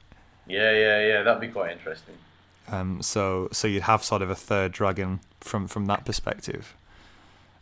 Yeah, 0.47 0.71
yeah, 0.71 1.05
yeah. 1.05 1.21
That'd 1.23 1.41
be 1.41 1.49
quite 1.49 1.73
interesting. 1.73 2.15
Um, 2.71 3.01
so 3.01 3.49
so 3.51 3.67
you'd 3.67 3.83
have 3.83 4.03
sort 4.03 4.21
of 4.21 4.29
a 4.29 4.35
third 4.35 4.71
dragon 4.71 5.19
from 5.41 5.67
from 5.67 5.85
that 5.87 6.05
perspective. 6.05 6.75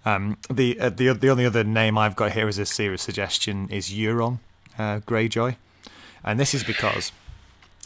Um, 0.05 0.37
the 0.49 0.79
uh, 0.79 0.89
the 0.89 1.13
the 1.13 1.29
only 1.29 1.45
other 1.45 1.63
name 1.63 1.97
I've 1.97 2.15
got 2.15 2.31
here 2.33 2.47
as 2.47 2.57
a 2.57 2.65
serious 2.65 3.01
suggestion 3.01 3.67
is 3.69 3.89
Euron 3.89 4.39
uh, 4.77 4.99
Greyjoy, 4.99 5.55
and 6.23 6.39
this 6.39 6.53
is 6.53 6.63
because 6.63 7.11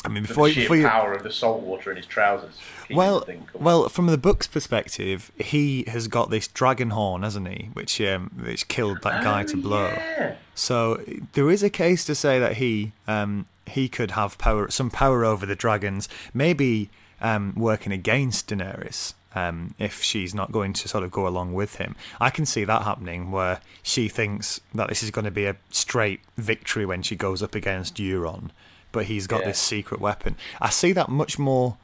I 0.05 0.09
mean 0.09 0.23
The 0.23 0.29
before 0.29 0.47
you, 0.47 0.53
sheer 0.53 0.63
before 0.63 0.75
you 0.77 0.87
power 0.87 1.13
of 1.13 1.23
the 1.23 1.31
salt 1.31 1.61
water 1.61 1.91
in 1.91 1.97
his 1.97 2.05
trousers. 2.05 2.57
well 2.91 3.21
the 3.21 3.37
well 3.53 3.87
from 3.89 4.07
the 4.07 4.17
book's 4.17 4.47
perspective 4.47 5.31
he 5.39 5.83
has 5.87 6.07
got 6.07 6.29
this 6.31 6.47
dragon 6.47 6.89
horn 6.91 7.21
hasn't 7.23 7.47
he 7.47 7.69
which 7.73 8.01
um, 8.01 8.31
which 8.43 8.67
killed 8.67 9.01
that 9.03 9.23
guy 9.23 9.43
to 9.43 9.57
Oh, 9.57 9.61
blow. 9.61 9.85
Yeah. 9.89 10.35
So 10.55 11.01
there 11.33 11.49
is 11.51 11.61
a 11.63 11.69
case 11.69 12.03
to 12.05 12.15
say 12.15 12.39
that 12.39 12.57
he 12.57 12.91
um, 13.07 13.45
he 13.67 13.87
could 13.87 14.11
have 14.11 14.37
power, 14.37 14.69
some 14.69 14.89
power 14.89 15.23
over 15.23 15.45
the 15.45 15.55
dragons, 15.55 16.09
maybe 16.33 16.89
um, 17.21 17.53
working 17.55 17.91
against 17.91 18.47
Daenerys 18.49 19.13
um, 19.35 19.73
if 19.79 20.01
she's 20.03 20.33
not 20.35 20.51
going 20.51 20.73
to 20.73 20.87
sort 20.87 21.03
of 21.03 21.11
go 21.11 21.27
along 21.27 21.53
with 21.53 21.75
him. 21.75 21.95
I 22.19 22.29
can 22.29 22.45
see 22.45 22.63
that 22.65 22.81
happening 22.83 23.31
where 23.31 23.61
she 23.83 24.09
thinks 24.09 24.59
that 24.73 24.89
this 24.89 25.01
is 25.03 25.11
going 25.11 25.25
to 25.25 25.31
be 25.31 25.45
a 25.45 25.55
straight 25.69 26.19
victory 26.37 26.85
when 26.85 27.01
she 27.01 27.15
goes 27.15 27.41
up 27.41 27.55
against 27.55 27.95
Euron, 27.95 28.49
but 28.91 29.05
he's 29.05 29.27
got 29.27 29.41
Yeah. 29.41 29.47
this 29.47 29.59
secret 29.59 30.01
weapon. 30.01 30.35
I 30.59 30.69
see 30.69 30.91
that 30.93 31.07
much 31.09 31.39
more 31.39 31.77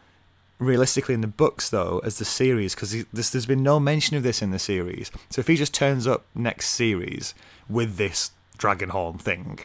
realistically 0.60 1.14
in 1.14 1.22
the 1.22 1.28
books 1.28 1.70
though 1.70 2.02
as 2.04 2.18
the 2.18 2.26
series 2.26 2.74
because 2.74 3.06
there's, 3.14 3.30
there's 3.30 3.46
been 3.46 3.62
no 3.62 3.80
mention 3.80 4.18
of 4.18 4.24
this 4.24 4.42
in 4.42 4.50
the 4.50 4.58
series 4.58 5.12
so 5.30 5.40
if 5.40 5.46
he 5.46 5.56
just 5.56 5.72
turns 5.72 6.08
up 6.08 6.26
next 6.34 6.70
series 6.70 7.36
with 7.70 7.98
this 7.98 8.32
dragon 8.58 8.90
horn 8.90 9.20
thing 9.20 9.60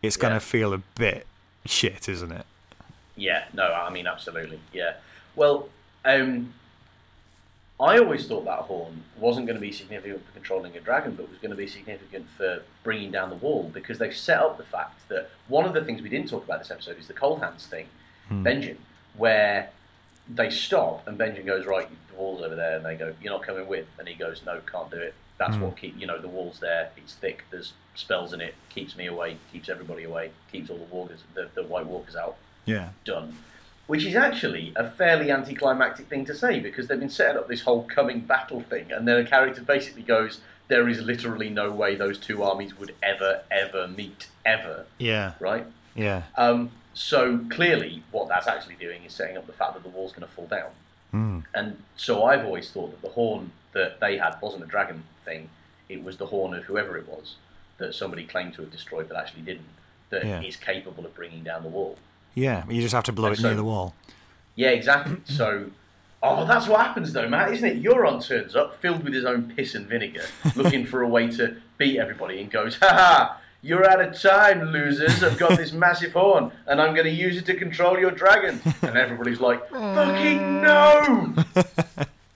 it's 0.00 0.16
Yeah. 0.16 0.30
to 0.30 0.40
feel 0.40 0.72
a 0.72 0.78
bit 0.94 1.26
shit 1.66 2.08
isn't 2.08 2.32
it 2.32 2.46
Yeah, 3.16 3.44
no, 3.52 3.72
I 3.72 3.90
mean 3.90 4.06
absolutely, 4.06 4.60
yeah. 4.72 4.94
Well, 5.36 5.68
um, 6.04 6.52
I 7.80 7.98
always 7.98 8.26
thought 8.26 8.44
that 8.44 8.60
horn 8.60 9.02
wasn't 9.18 9.46
going 9.46 9.56
to 9.56 9.60
be 9.60 9.72
significant 9.72 10.24
for 10.24 10.32
controlling 10.32 10.76
a 10.76 10.80
dragon, 10.80 11.14
but 11.14 11.28
was 11.28 11.38
going 11.38 11.50
to 11.50 11.56
be 11.56 11.66
significant 11.66 12.26
for 12.36 12.62
bringing 12.84 13.10
down 13.10 13.28
the 13.30 13.36
wall 13.36 13.70
because 13.74 13.98
they've 13.98 14.16
set 14.16 14.38
up 14.38 14.56
the 14.56 14.64
fact 14.64 15.08
that 15.08 15.30
one 15.48 15.64
of 15.64 15.74
the 15.74 15.84
things 15.84 16.00
we 16.00 16.08
didn't 16.08 16.28
talk 16.28 16.44
about 16.44 16.60
this 16.60 16.70
episode 16.70 16.98
is 16.98 17.08
the 17.08 17.14
cold 17.14 17.40
hands 17.40 17.66
thing, 17.66 17.86
Benjen, 18.44 18.76
where 19.16 19.70
they 20.32 20.48
stop, 20.48 21.06
and 21.08 21.18
Benjen 21.18 21.44
goes, 21.44 21.66
right, 21.66 21.88
the 22.08 22.14
wall's 22.16 22.42
over 22.42 22.54
there, 22.54 22.76
and 22.76 22.84
they 22.84 22.94
go, 22.94 23.12
you're 23.20 23.32
not 23.32 23.42
coming 23.42 23.66
with, 23.66 23.86
and 23.98 24.06
he 24.06 24.14
goes, 24.14 24.42
no, 24.46 24.60
can't 24.70 24.90
do 24.90 24.98
it. 24.98 25.14
That's 25.38 25.56
what 25.56 25.76
keep 25.76 25.98
you 25.98 26.06
know 26.06 26.20
the 26.20 26.28
wall's 26.28 26.60
there. 26.60 26.90
It's 26.96 27.14
thick. 27.14 27.44
There's 27.50 27.72
spells 27.96 28.32
in 28.32 28.40
it. 28.40 28.54
Keeps 28.68 28.96
me 28.96 29.06
away. 29.06 29.38
Keeps 29.52 29.68
everybody 29.68 30.04
away. 30.04 30.30
Keeps 30.52 30.70
all 30.70 30.78
the 30.78 30.84
walkers, 30.84 31.24
the, 31.34 31.48
the 31.54 31.64
White 31.64 31.86
Walkers 31.86 32.14
out. 32.14 32.36
Yeah. 32.64 32.90
Done. 33.04 33.36
Which 33.86 34.04
is 34.04 34.14
actually 34.14 34.72
a 34.76 34.88
fairly 34.88 35.30
anticlimactic 35.30 36.06
thing 36.08 36.24
to 36.26 36.34
say 36.34 36.60
because 36.60 36.86
they've 36.86 37.00
been 37.00 37.10
setting 37.10 37.36
up 37.36 37.48
this 37.48 37.62
whole 37.62 37.82
coming 37.84 38.20
battle 38.20 38.60
thing, 38.62 38.92
and 38.92 39.06
then 39.06 39.18
a 39.18 39.24
character 39.24 39.60
basically 39.62 40.02
goes, 40.02 40.40
"There 40.68 40.88
is 40.88 41.02
literally 41.02 41.50
no 41.50 41.70
way 41.70 41.94
those 41.96 42.18
two 42.18 42.42
armies 42.42 42.78
would 42.78 42.94
ever, 43.02 43.42
ever 43.50 43.88
meet, 43.88 44.28
ever." 44.46 44.86
Yeah. 44.98 45.32
Right. 45.40 45.66
Yeah. 45.94 46.22
Um, 46.36 46.70
so 46.94 47.38
clearly, 47.50 48.02
what 48.12 48.28
that's 48.28 48.46
actually 48.46 48.76
doing 48.76 49.02
is 49.04 49.12
setting 49.12 49.36
up 49.36 49.46
the 49.46 49.52
fact 49.52 49.74
that 49.74 49.82
the 49.82 49.88
wall's 49.88 50.12
going 50.12 50.26
to 50.26 50.32
fall 50.34 50.46
down. 50.46 50.70
Mm. 51.12 51.44
And 51.54 51.82
so 51.96 52.24
I've 52.24 52.44
always 52.44 52.70
thought 52.70 52.92
that 52.92 53.02
the 53.02 53.12
horn 53.12 53.50
that 53.72 54.00
they 54.00 54.16
had 54.16 54.36
wasn't 54.40 54.62
a 54.62 54.66
dragon 54.66 55.02
thing; 55.24 55.50
it 55.88 56.02
was 56.02 56.16
the 56.16 56.26
horn 56.26 56.54
of 56.54 56.64
whoever 56.64 56.96
it 56.96 57.08
was 57.08 57.34
that 57.78 57.94
somebody 57.94 58.24
claimed 58.24 58.54
to 58.54 58.62
have 58.62 58.70
destroyed, 58.70 59.08
but 59.08 59.16
actually 59.18 59.42
didn't. 59.42 59.66
That 60.10 60.22
is 60.44 60.56
Yeah. 60.58 60.64
capable 60.64 61.04
of 61.04 61.14
bringing 61.14 61.42
down 61.42 61.62
the 61.64 61.68
wall. 61.68 61.98
Yeah. 62.34 62.64
You 62.68 62.80
just 62.80 62.94
have 62.94 63.04
to 63.04 63.12
blow 63.12 63.28
And 63.28 63.38
it 63.38 63.42
near 63.42 63.54
the 63.54 63.64
wall. 63.64 63.94
Yeah, 64.54 64.70
exactly. 64.70 65.16
so, 65.24 65.70
oh, 66.22 66.46
that's 66.46 66.66
what 66.66 66.80
happens 66.80 67.12
though, 67.12 67.28
Matt, 67.28 67.52
isn't 67.52 67.68
it? 67.68 67.82
Euron 67.82 68.24
turns 68.24 68.54
up, 68.54 68.80
filled 68.80 69.04
with 69.04 69.14
his 69.14 69.24
own 69.24 69.52
piss 69.54 69.74
and 69.74 69.86
vinegar, 69.86 70.24
looking 70.56 70.84
for 70.86 71.02
a 71.02 71.08
way 71.08 71.28
to 71.32 71.56
beat 71.78 71.98
everybody, 71.98 72.40
and 72.40 72.50
goes, 72.50 72.76
"Ha 72.76 72.88
ha! 72.88 73.38
You're 73.62 73.88
out 73.88 74.00
of 74.00 74.20
time, 74.20 74.60
losers. 74.72 75.22
I've 75.22 75.38
got 75.38 75.56
this 75.56 75.72
massive 75.72 76.12
horn, 76.12 76.50
and 76.66 76.80
I'm 76.80 76.94
going 76.94 77.06
to 77.06 77.12
use 77.12 77.36
it 77.36 77.46
to 77.46 77.54
control 77.54 77.98
your 77.98 78.10
dragon." 78.10 78.60
And 78.82 78.96
everybody's 78.96 79.40
like, 79.40 79.68
"Fucking 79.70 80.62
no!" 80.62 81.34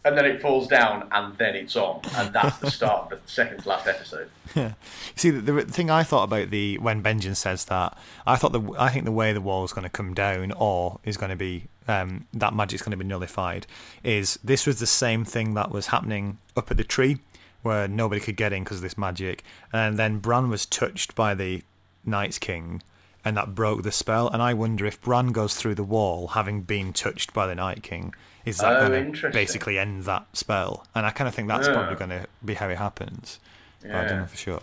and 0.06 0.16
then 0.16 0.24
it 0.24 0.40
falls 0.40 0.68
down, 0.68 1.08
and 1.10 1.36
then 1.36 1.56
it's 1.56 1.74
on, 1.74 2.00
and 2.14 2.32
that's 2.32 2.58
the 2.58 2.70
start 2.70 3.12
of 3.12 3.20
the 3.20 3.28
second 3.28 3.62
to 3.62 3.68
last 3.68 3.86
episode. 3.86 4.30
Yeah. 4.54 4.72
See, 5.16 5.28
the, 5.30 5.52
the 5.52 5.64
thing 5.64 5.90
I 5.90 6.02
thought 6.02 6.22
about 6.22 6.48
the 6.48 6.78
when 6.78 7.02
Benjen 7.02 7.36
says 7.36 7.66
that, 7.66 7.98
I 8.26 8.36
thought 8.36 8.52
the 8.52 8.62
I 8.78 8.88
think 8.88 9.04
the 9.04 9.12
way 9.12 9.34
the 9.34 9.40
wall 9.40 9.64
is 9.64 9.72
going 9.74 9.82
to 9.82 9.90
come 9.90 10.14
down 10.14 10.52
or 10.52 10.98
is 11.04 11.18
going 11.18 11.28
to 11.28 11.36
be 11.36 11.64
um, 11.88 12.26
that 12.32 12.54
magic's 12.54 12.80
going 12.80 12.92
to 12.92 12.96
be 12.96 13.04
nullified. 13.04 13.66
Is 14.02 14.38
this 14.42 14.64
was 14.64 14.78
the 14.78 14.86
same 14.86 15.26
thing 15.26 15.52
that 15.54 15.72
was 15.72 15.88
happening 15.88 16.38
up 16.56 16.70
at 16.70 16.78
the 16.78 16.84
tree 16.84 17.18
where 17.62 17.86
nobody 17.86 18.20
could 18.20 18.36
get 18.36 18.52
in 18.54 18.62
because 18.64 18.78
of 18.78 18.82
this 18.82 18.96
magic, 18.96 19.42
and 19.74 19.98
then 19.98 20.20
Bran 20.20 20.48
was 20.48 20.64
touched 20.64 21.14
by 21.14 21.34
the 21.34 21.62
Night's 22.06 22.38
King, 22.38 22.82
and 23.26 23.36
that 23.36 23.54
broke 23.54 23.82
the 23.82 23.92
spell. 23.92 24.28
And 24.28 24.40
I 24.40 24.54
wonder 24.54 24.86
if 24.86 25.02
Bran 25.02 25.32
goes 25.32 25.56
through 25.56 25.74
the 25.74 25.84
wall 25.84 26.28
having 26.28 26.62
been 26.62 26.94
touched 26.94 27.34
by 27.34 27.46
the 27.46 27.56
Night 27.56 27.82
King. 27.82 28.14
Is 28.46 28.58
that 28.58 28.76
Oh, 28.82 28.88
going 28.88 29.12
to 29.12 29.28
basically 29.30 29.78
end 29.78 30.04
that 30.04 30.24
spell? 30.32 30.86
And 30.94 31.04
I 31.04 31.10
kind 31.10 31.28
of 31.28 31.34
think 31.34 31.48
that's 31.48 31.66
Yeah. 31.68 31.74
probably 31.74 31.96
going 31.96 32.10
to 32.10 32.26
be 32.44 32.54
how 32.54 32.68
it 32.70 32.78
happens. 32.78 33.38
But 33.82 33.90
I 33.94 34.06
don't 34.06 34.18
know 34.20 34.26
for 34.26 34.36
sure. 34.36 34.62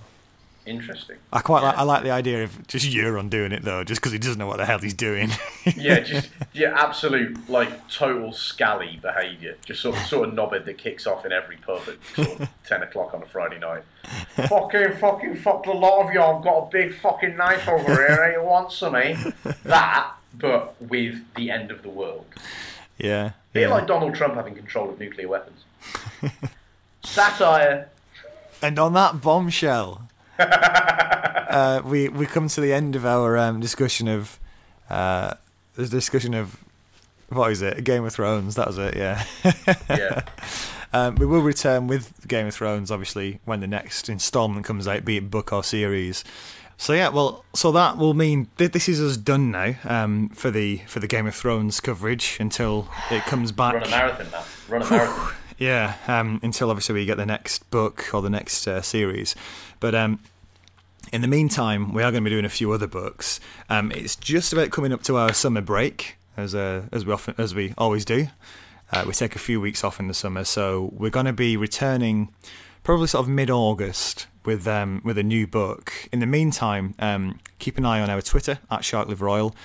Interesting. 0.66 1.18
I 1.34 1.42
quite 1.42 1.62
like 1.62 1.78
I 1.78 1.84
like 1.84 2.04
the 2.04 2.12
idea 2.12 2.46
of 2.46 2.66
just 2.68 2.86
Euron 2.90 3.30
doing 3.30 3.52
it 3.52 3.64
though, 3.64 3.84
just 3.84 4.00
because 4.00 4.14
he 4.14 4.18
doesn't 4.18 4.38
know 4.40 4.48
what 4.48 4.56
the 4.56 4.66
hell 4.66 4.80
he's 4.80 4.94
doing. 4.94 5.30
yeah, 5.76 6.00
just 6.00 6.30
yeah, 6.54 6.74
absolute 6.82 7.50
like 7.50 7.90
total 7.90 8.32
scally 8.32 8.98
behaviour. 9.02 9.58
Just 9.66 9.82
sort 9.82 9.98
of 9.98 10.04
sort 10.06 10.30
of 10.30 10.36
knobhead 10.36 10.64
that 10.64 10.78
kicks 10.78 11.06
off 11.06 11.26
in 11.26 11.34
every 11.34 11.58
pub 11.58 11.82
at 11.90 11.98
sort 12.26 12.40
of 12.40 12.50
ten 12.66 12.82
o'clock 12.82 13.14
on 13.14 13.22
a 13.22 13.26
Friday 13.26 13.60
night. 13.60 13.84
fucking 14.48 14.94
fucking 15.02 15.36
fucked 15.36 15.68
a 15.68 15.74
lot 15.74 16.08
of 16.08 16.14
you. 16.14 16.22
I've 16.22 16.42
got 16.42 16.58
a 16.60 16.70
big 16.72 16.96
fucking 16.96 17.36
knife 17.36 17.68
over 17.68 17.84
here. 17.94 18.24
eh? 18.24 18.32
You 18.40 18.44
want 18.44 18.72
some, 18.72 18.96
eh? 18.96 19.18
That, 19.66 20.12
but 20.34 20.82
with 20.82 21.20
the 21.36 21.52
end 21.52 21.72
of 21.72 21.84
the 21.84 21.90
world. 21.90 22.26
Yeah, 22.98 23.32
Bit 23.54 23.62
yeah. 23.62 23.68
like 23.70 23.88
Donald 23.88 24.16
Trump 24.16 24.36
having 24.36 24.56
control 24.56 24.90
of 24.90 25.00
nuclear 25.00 25.28
weapons. 25.28 25.64
Satire. 27.04 27.90
and 28.62 28.80
on 28.80 28.94
that 28.94 29.22
bombshell, 29.22 30.08
uh, 30.40 31.82
we 31.86 32.10
we 32.10 32.26
come 32.26 32.48
to 32.48 32.62
the 32.62 32.74
end 32.74 32.96
of 32.96 33.06
our 33.06 33.38
um, 33.38 33.60
discussion 33.60 34.08
of 34.08 34.40
uh, 34.90 35.34
the 35.76 35.88
discussion 35.88 36.34
of 36.34 36.58
what 37.30 37.52
is 37.52 37.62
it? 37.62 37.84
Game 37.84 38.06
of 38.06 38.14
Thrones. 38.14 38.56
That 38.56 38.68
was 38.68 38.78
it. 38.78 38.96
Yeah. 38.96 39.24
Yeah. 39.90 40.22
Um, 40.96 41.16
we 41.16 41.26
will 41.26 41.42
return 41.42 41.88
with 41.88 42.28
Game 42.28 42.46
of 42.46 42.54
Thrones, 42.54 42.92
obviously, 42.92 43.40
when 43.46 43.62
the 43.62 43.68
next 43.68 44.10
instalment 44.10 44.64
comes 44.64 44.88
out, 44.88 45.04
be 45.04 45.18
it 45.18 45.32
book 45.32 45.52
or 45.52 45.64
series. 45.64 46.24
So 46.78 46.94
yeah, 46.94 47.10
well, 47.10 47.46
so 47.54 47.72
that 47.72 47.98
will 47.98 48.14
mean 48.14 48.48
th- 48.58 48.72
this 48.72 48.90
is 48.90 49.00
us 49.00 49.18
done 49.18 49.52
now 49.52 49.76
um, 49.86 50.30
for 50.30 50.52
the 50.52 50.78
for 50.88 51.00
the 51.00 51.08
Game 51.08 51.28
of 51.28 51.36
Thrones 51.36 51.80
coverage 51.80 52.38
until 52.40 52.88
it 53.10 53.24
comes 53.24 53.52
back. 53.52 53.76
Run 53.76 53.84
a 53.84 53.90
marathon 53.90 54.28
now. 54.32 54.44
Run 54.68 54.82
a 54.82 54.90
marathon. 54.90 55.34
Yeah, 55.58 55.96
um, 56.08 56.40
until 56.44 56.70
obviously 56.70 56.96
we 56.96 57.06
get 57.06 57.18
the 57.18 57.26
next 57.26 57.70
book 57.70 58.14
or 58.14 58.22
the 58.22 58.30
next 58.30 58.68
uh, 58.68 58.82
series. 58.82 59.36
But 59.80 59.96
um, 59.96 60.20
in 61.12 61.22
the 61.22 61.28
meantime, 61.28 61.94
we 61.94 62.02
are 62.02 62.12
going 62.12 62.24
to 62.24 62.30
be 62.30 62.34
doing 62.34 62.46
a 62.46 62.50
few 62.50 62.72
other 62.72 62.88
books. 62.88 63.40
Um, 63.70 63.92
it's 63.92 64.16
just 64.16 64.52
about 64.52 64.72
coming 64.72 64.92
up 64.92 65.04
to 65.04 65.16
our 65.16 65.34
summer 65.34 65.62
break, 65.62 66.18
as 66.36 66.56
uh, 66.56 66.84
as 66.92 67.06
we 67.06 67.14
often 67.14 67.36
as 67.38 67.54
we 67.54 67.74
always 67.78 68.04
do. 68.04 68.28
Uh, 68.92 69.06
we 69.08 69.14
take 69.14 69.36
a 69.36 69.40
few 69.40 69.60
weeks 69.62 69.84
off 69.84 70.00
in 70.00 70.08
the 70.08 70.14
summer, 70.14 70.44
so 70.44 70.92
we're 70.94 71.10
going 71.10 71.26
to 71.26 71.34
be 71.34 71.58
returning 71.58 72.34
probably 72.84 73.08
sort 73.08 73.26
of 73.26 73.30
mid-August 73.30 74.28
with 74.46 74.68
um, 74.68 75.02
with 75.04 75.18
a 75.18 75.24
new 75.24 75.48
book. 75.48 76.10
In 76.12 76.20
the 76.20 76.26
meantime, 76.26 76.96
um, 77.00 77.40
keep 77.60 77.78
an 77.78 77.86
eye 77.86 78.02
on 78.02 78.10
our 78.10 78.22
Twitter 78.22 78.60
at 78.70 78.82
Sharkliver 78.82 79.30
Oil, 79.30 79.56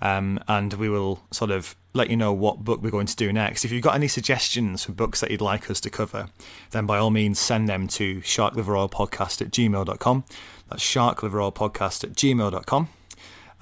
um, 0.00 0.38
and 0.48 0.74
we 0.74 0.88
will 0.88 1.22
sort 1.30 1.50
of 1.50 1.76
let 1.94 2.10
you 2.10 2.16
know 2.16 2.32
what 2.32 2.64
book 2.64 2.82
we're 2.82 2.90
going 2.90 3.06
to 3.06 3.16
do 3.16 3.32
next. 3.32 3.64
If 3.64 3.70
you've 3.70 3.82
got 3.82 3.94
any 3.94 4.08
suggestions 4.08 4.84
for 4.84 4.92
books 4.92 5.20
that 5.20 5.30
you'd 5.30 5.40
like 5.40 5.70
us 5.70 5.80
to 5.80 5.90
cover, 5.90 6.28
then 6.72 6.86
by 6.86 6.98
all 6.98 7.10
means 7.10 7.38
send 7.38 7.68
them 7.68 7.86
to 7.88 8.20
sharkliveroilpodcast 8.20 9.40
at 9.40 9.50
gmail.com. 9.50 10.24
That's 10.68 10.82
sharkliveroilpodcast 10.82 12.04
at 12.04 12.12
gmail.com. 12.12 12.88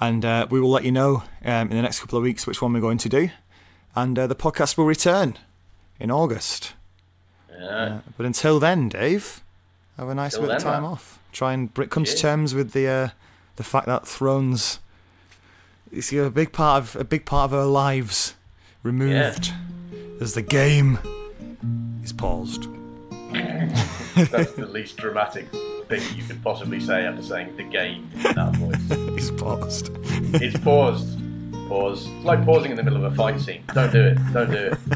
And 0.01 0.25
uh, 0.25 0.47
we 0.49 0.59
will 0.59 0.71
let 0.71 0.83
you 0.83 0.91
know 0.91 1.23
um, 1.45 1.69
in 1.69 1.77
the 1.77 1.81
next 1.81 1.99
couple 1.99 2.17
of 2.17 2.23
weeks 2.23 2.47
which 2.47 2.61
one 2.61 2.73
we're 2.73 2.81
going 2.81 2.97
to 2.97 3.09
do. 3.09 3.29
And 3.95 4.17
uh, 4.17 4.25
the 4.25 4.35
podcast 4.35 4.77
will 4.77 4.85
return 4.85 5.37
in 5.99 6.09
August. 6.09 6.73
Yeah. 7.51 7.67
Uh, 7.67 7.99
but 8.17 8.25
until 8.25 8.59
then, 8.59 8.89
Dave, 8.89 9.43
have 9.97 10.09
a 10.09 10.15
nice 10.15 10.33
Till 10.33 10.41
bit 10.43 10.51
of 10.57 10.61
time 10.63 10.83
man. 10.83 10.91
off. 10.91 11.19
Try 11.31 11.53
and 11.53 11.73
br- 11.73 11.85
come 11.85 12.03
to 12.03 12.15
terms 12.15 12.53
with 12.53 12.71
the 12.71 12.87
uh, 12.87 13.09
the 13.55 13.63
fact 13.63 13.85
that 13.87 14.07
Thrones 14.07 14.79
is 15.91 16.11
a 16.13 16.29
big 16.29 16.51
part 16.51 16.81
of 16.83 16.95
a 16.95 17.03
big 17.03 17.25
part 17.25 17.51
of 17.51 17.53
our 17.53 17.65
lives 17.65 18.35
removed 18.83 19.51
as 20.21 20.33
the 20.33 20.41
game 20.41 20.99
is 22.03 22.13
paused. 22.13 22.67
That's 23.31 24.51
the 24.53 24.67
least 24.71 24.97
dramatic 24.97 25.47
thing 25.87 26.01
you 26.15 26.23
could 26.23 26.43
possibly 26.43 26.79
say 26.79 27.05
after 27.05 27.23
saying 27.23 27.55
the 27.57 27.63
game 27.63 28.09
in 28.15 28.35
that 28.35 28.55
voice. 28.55 29.17
Is 29.17 29.31
paused. 29.31 29.89
It's 30.35 30.57
paused. 30.59 31.19
Pause. 31.67 32.07
It's 32.07 32.25
like 32.25 32.45
pausing 32.45 32.71
in 32.71 32.77
the 32.77 32.83
middle 32.83 33.03
of 33.03 33.11
a 33.11 33.15
fight 33.15 33.39
scene. 33.39 33.63
Don't 33.73 33.91
do 33.91 34.03
it. 34.03 34.17
Don't 34.33 34.51
do 34.51 34.57
it. 34.57 34.77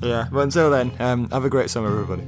Yeah, 0.00 0.28
but 0.30 0.40
until 0.40 0.70
then, 0.70 0.92
um, 1.00 1.28
have 1.30 1.44
a 1.44 1.50
great 1.50 1.70
summer, 1.70 1.88
everybody. 1.88 2.22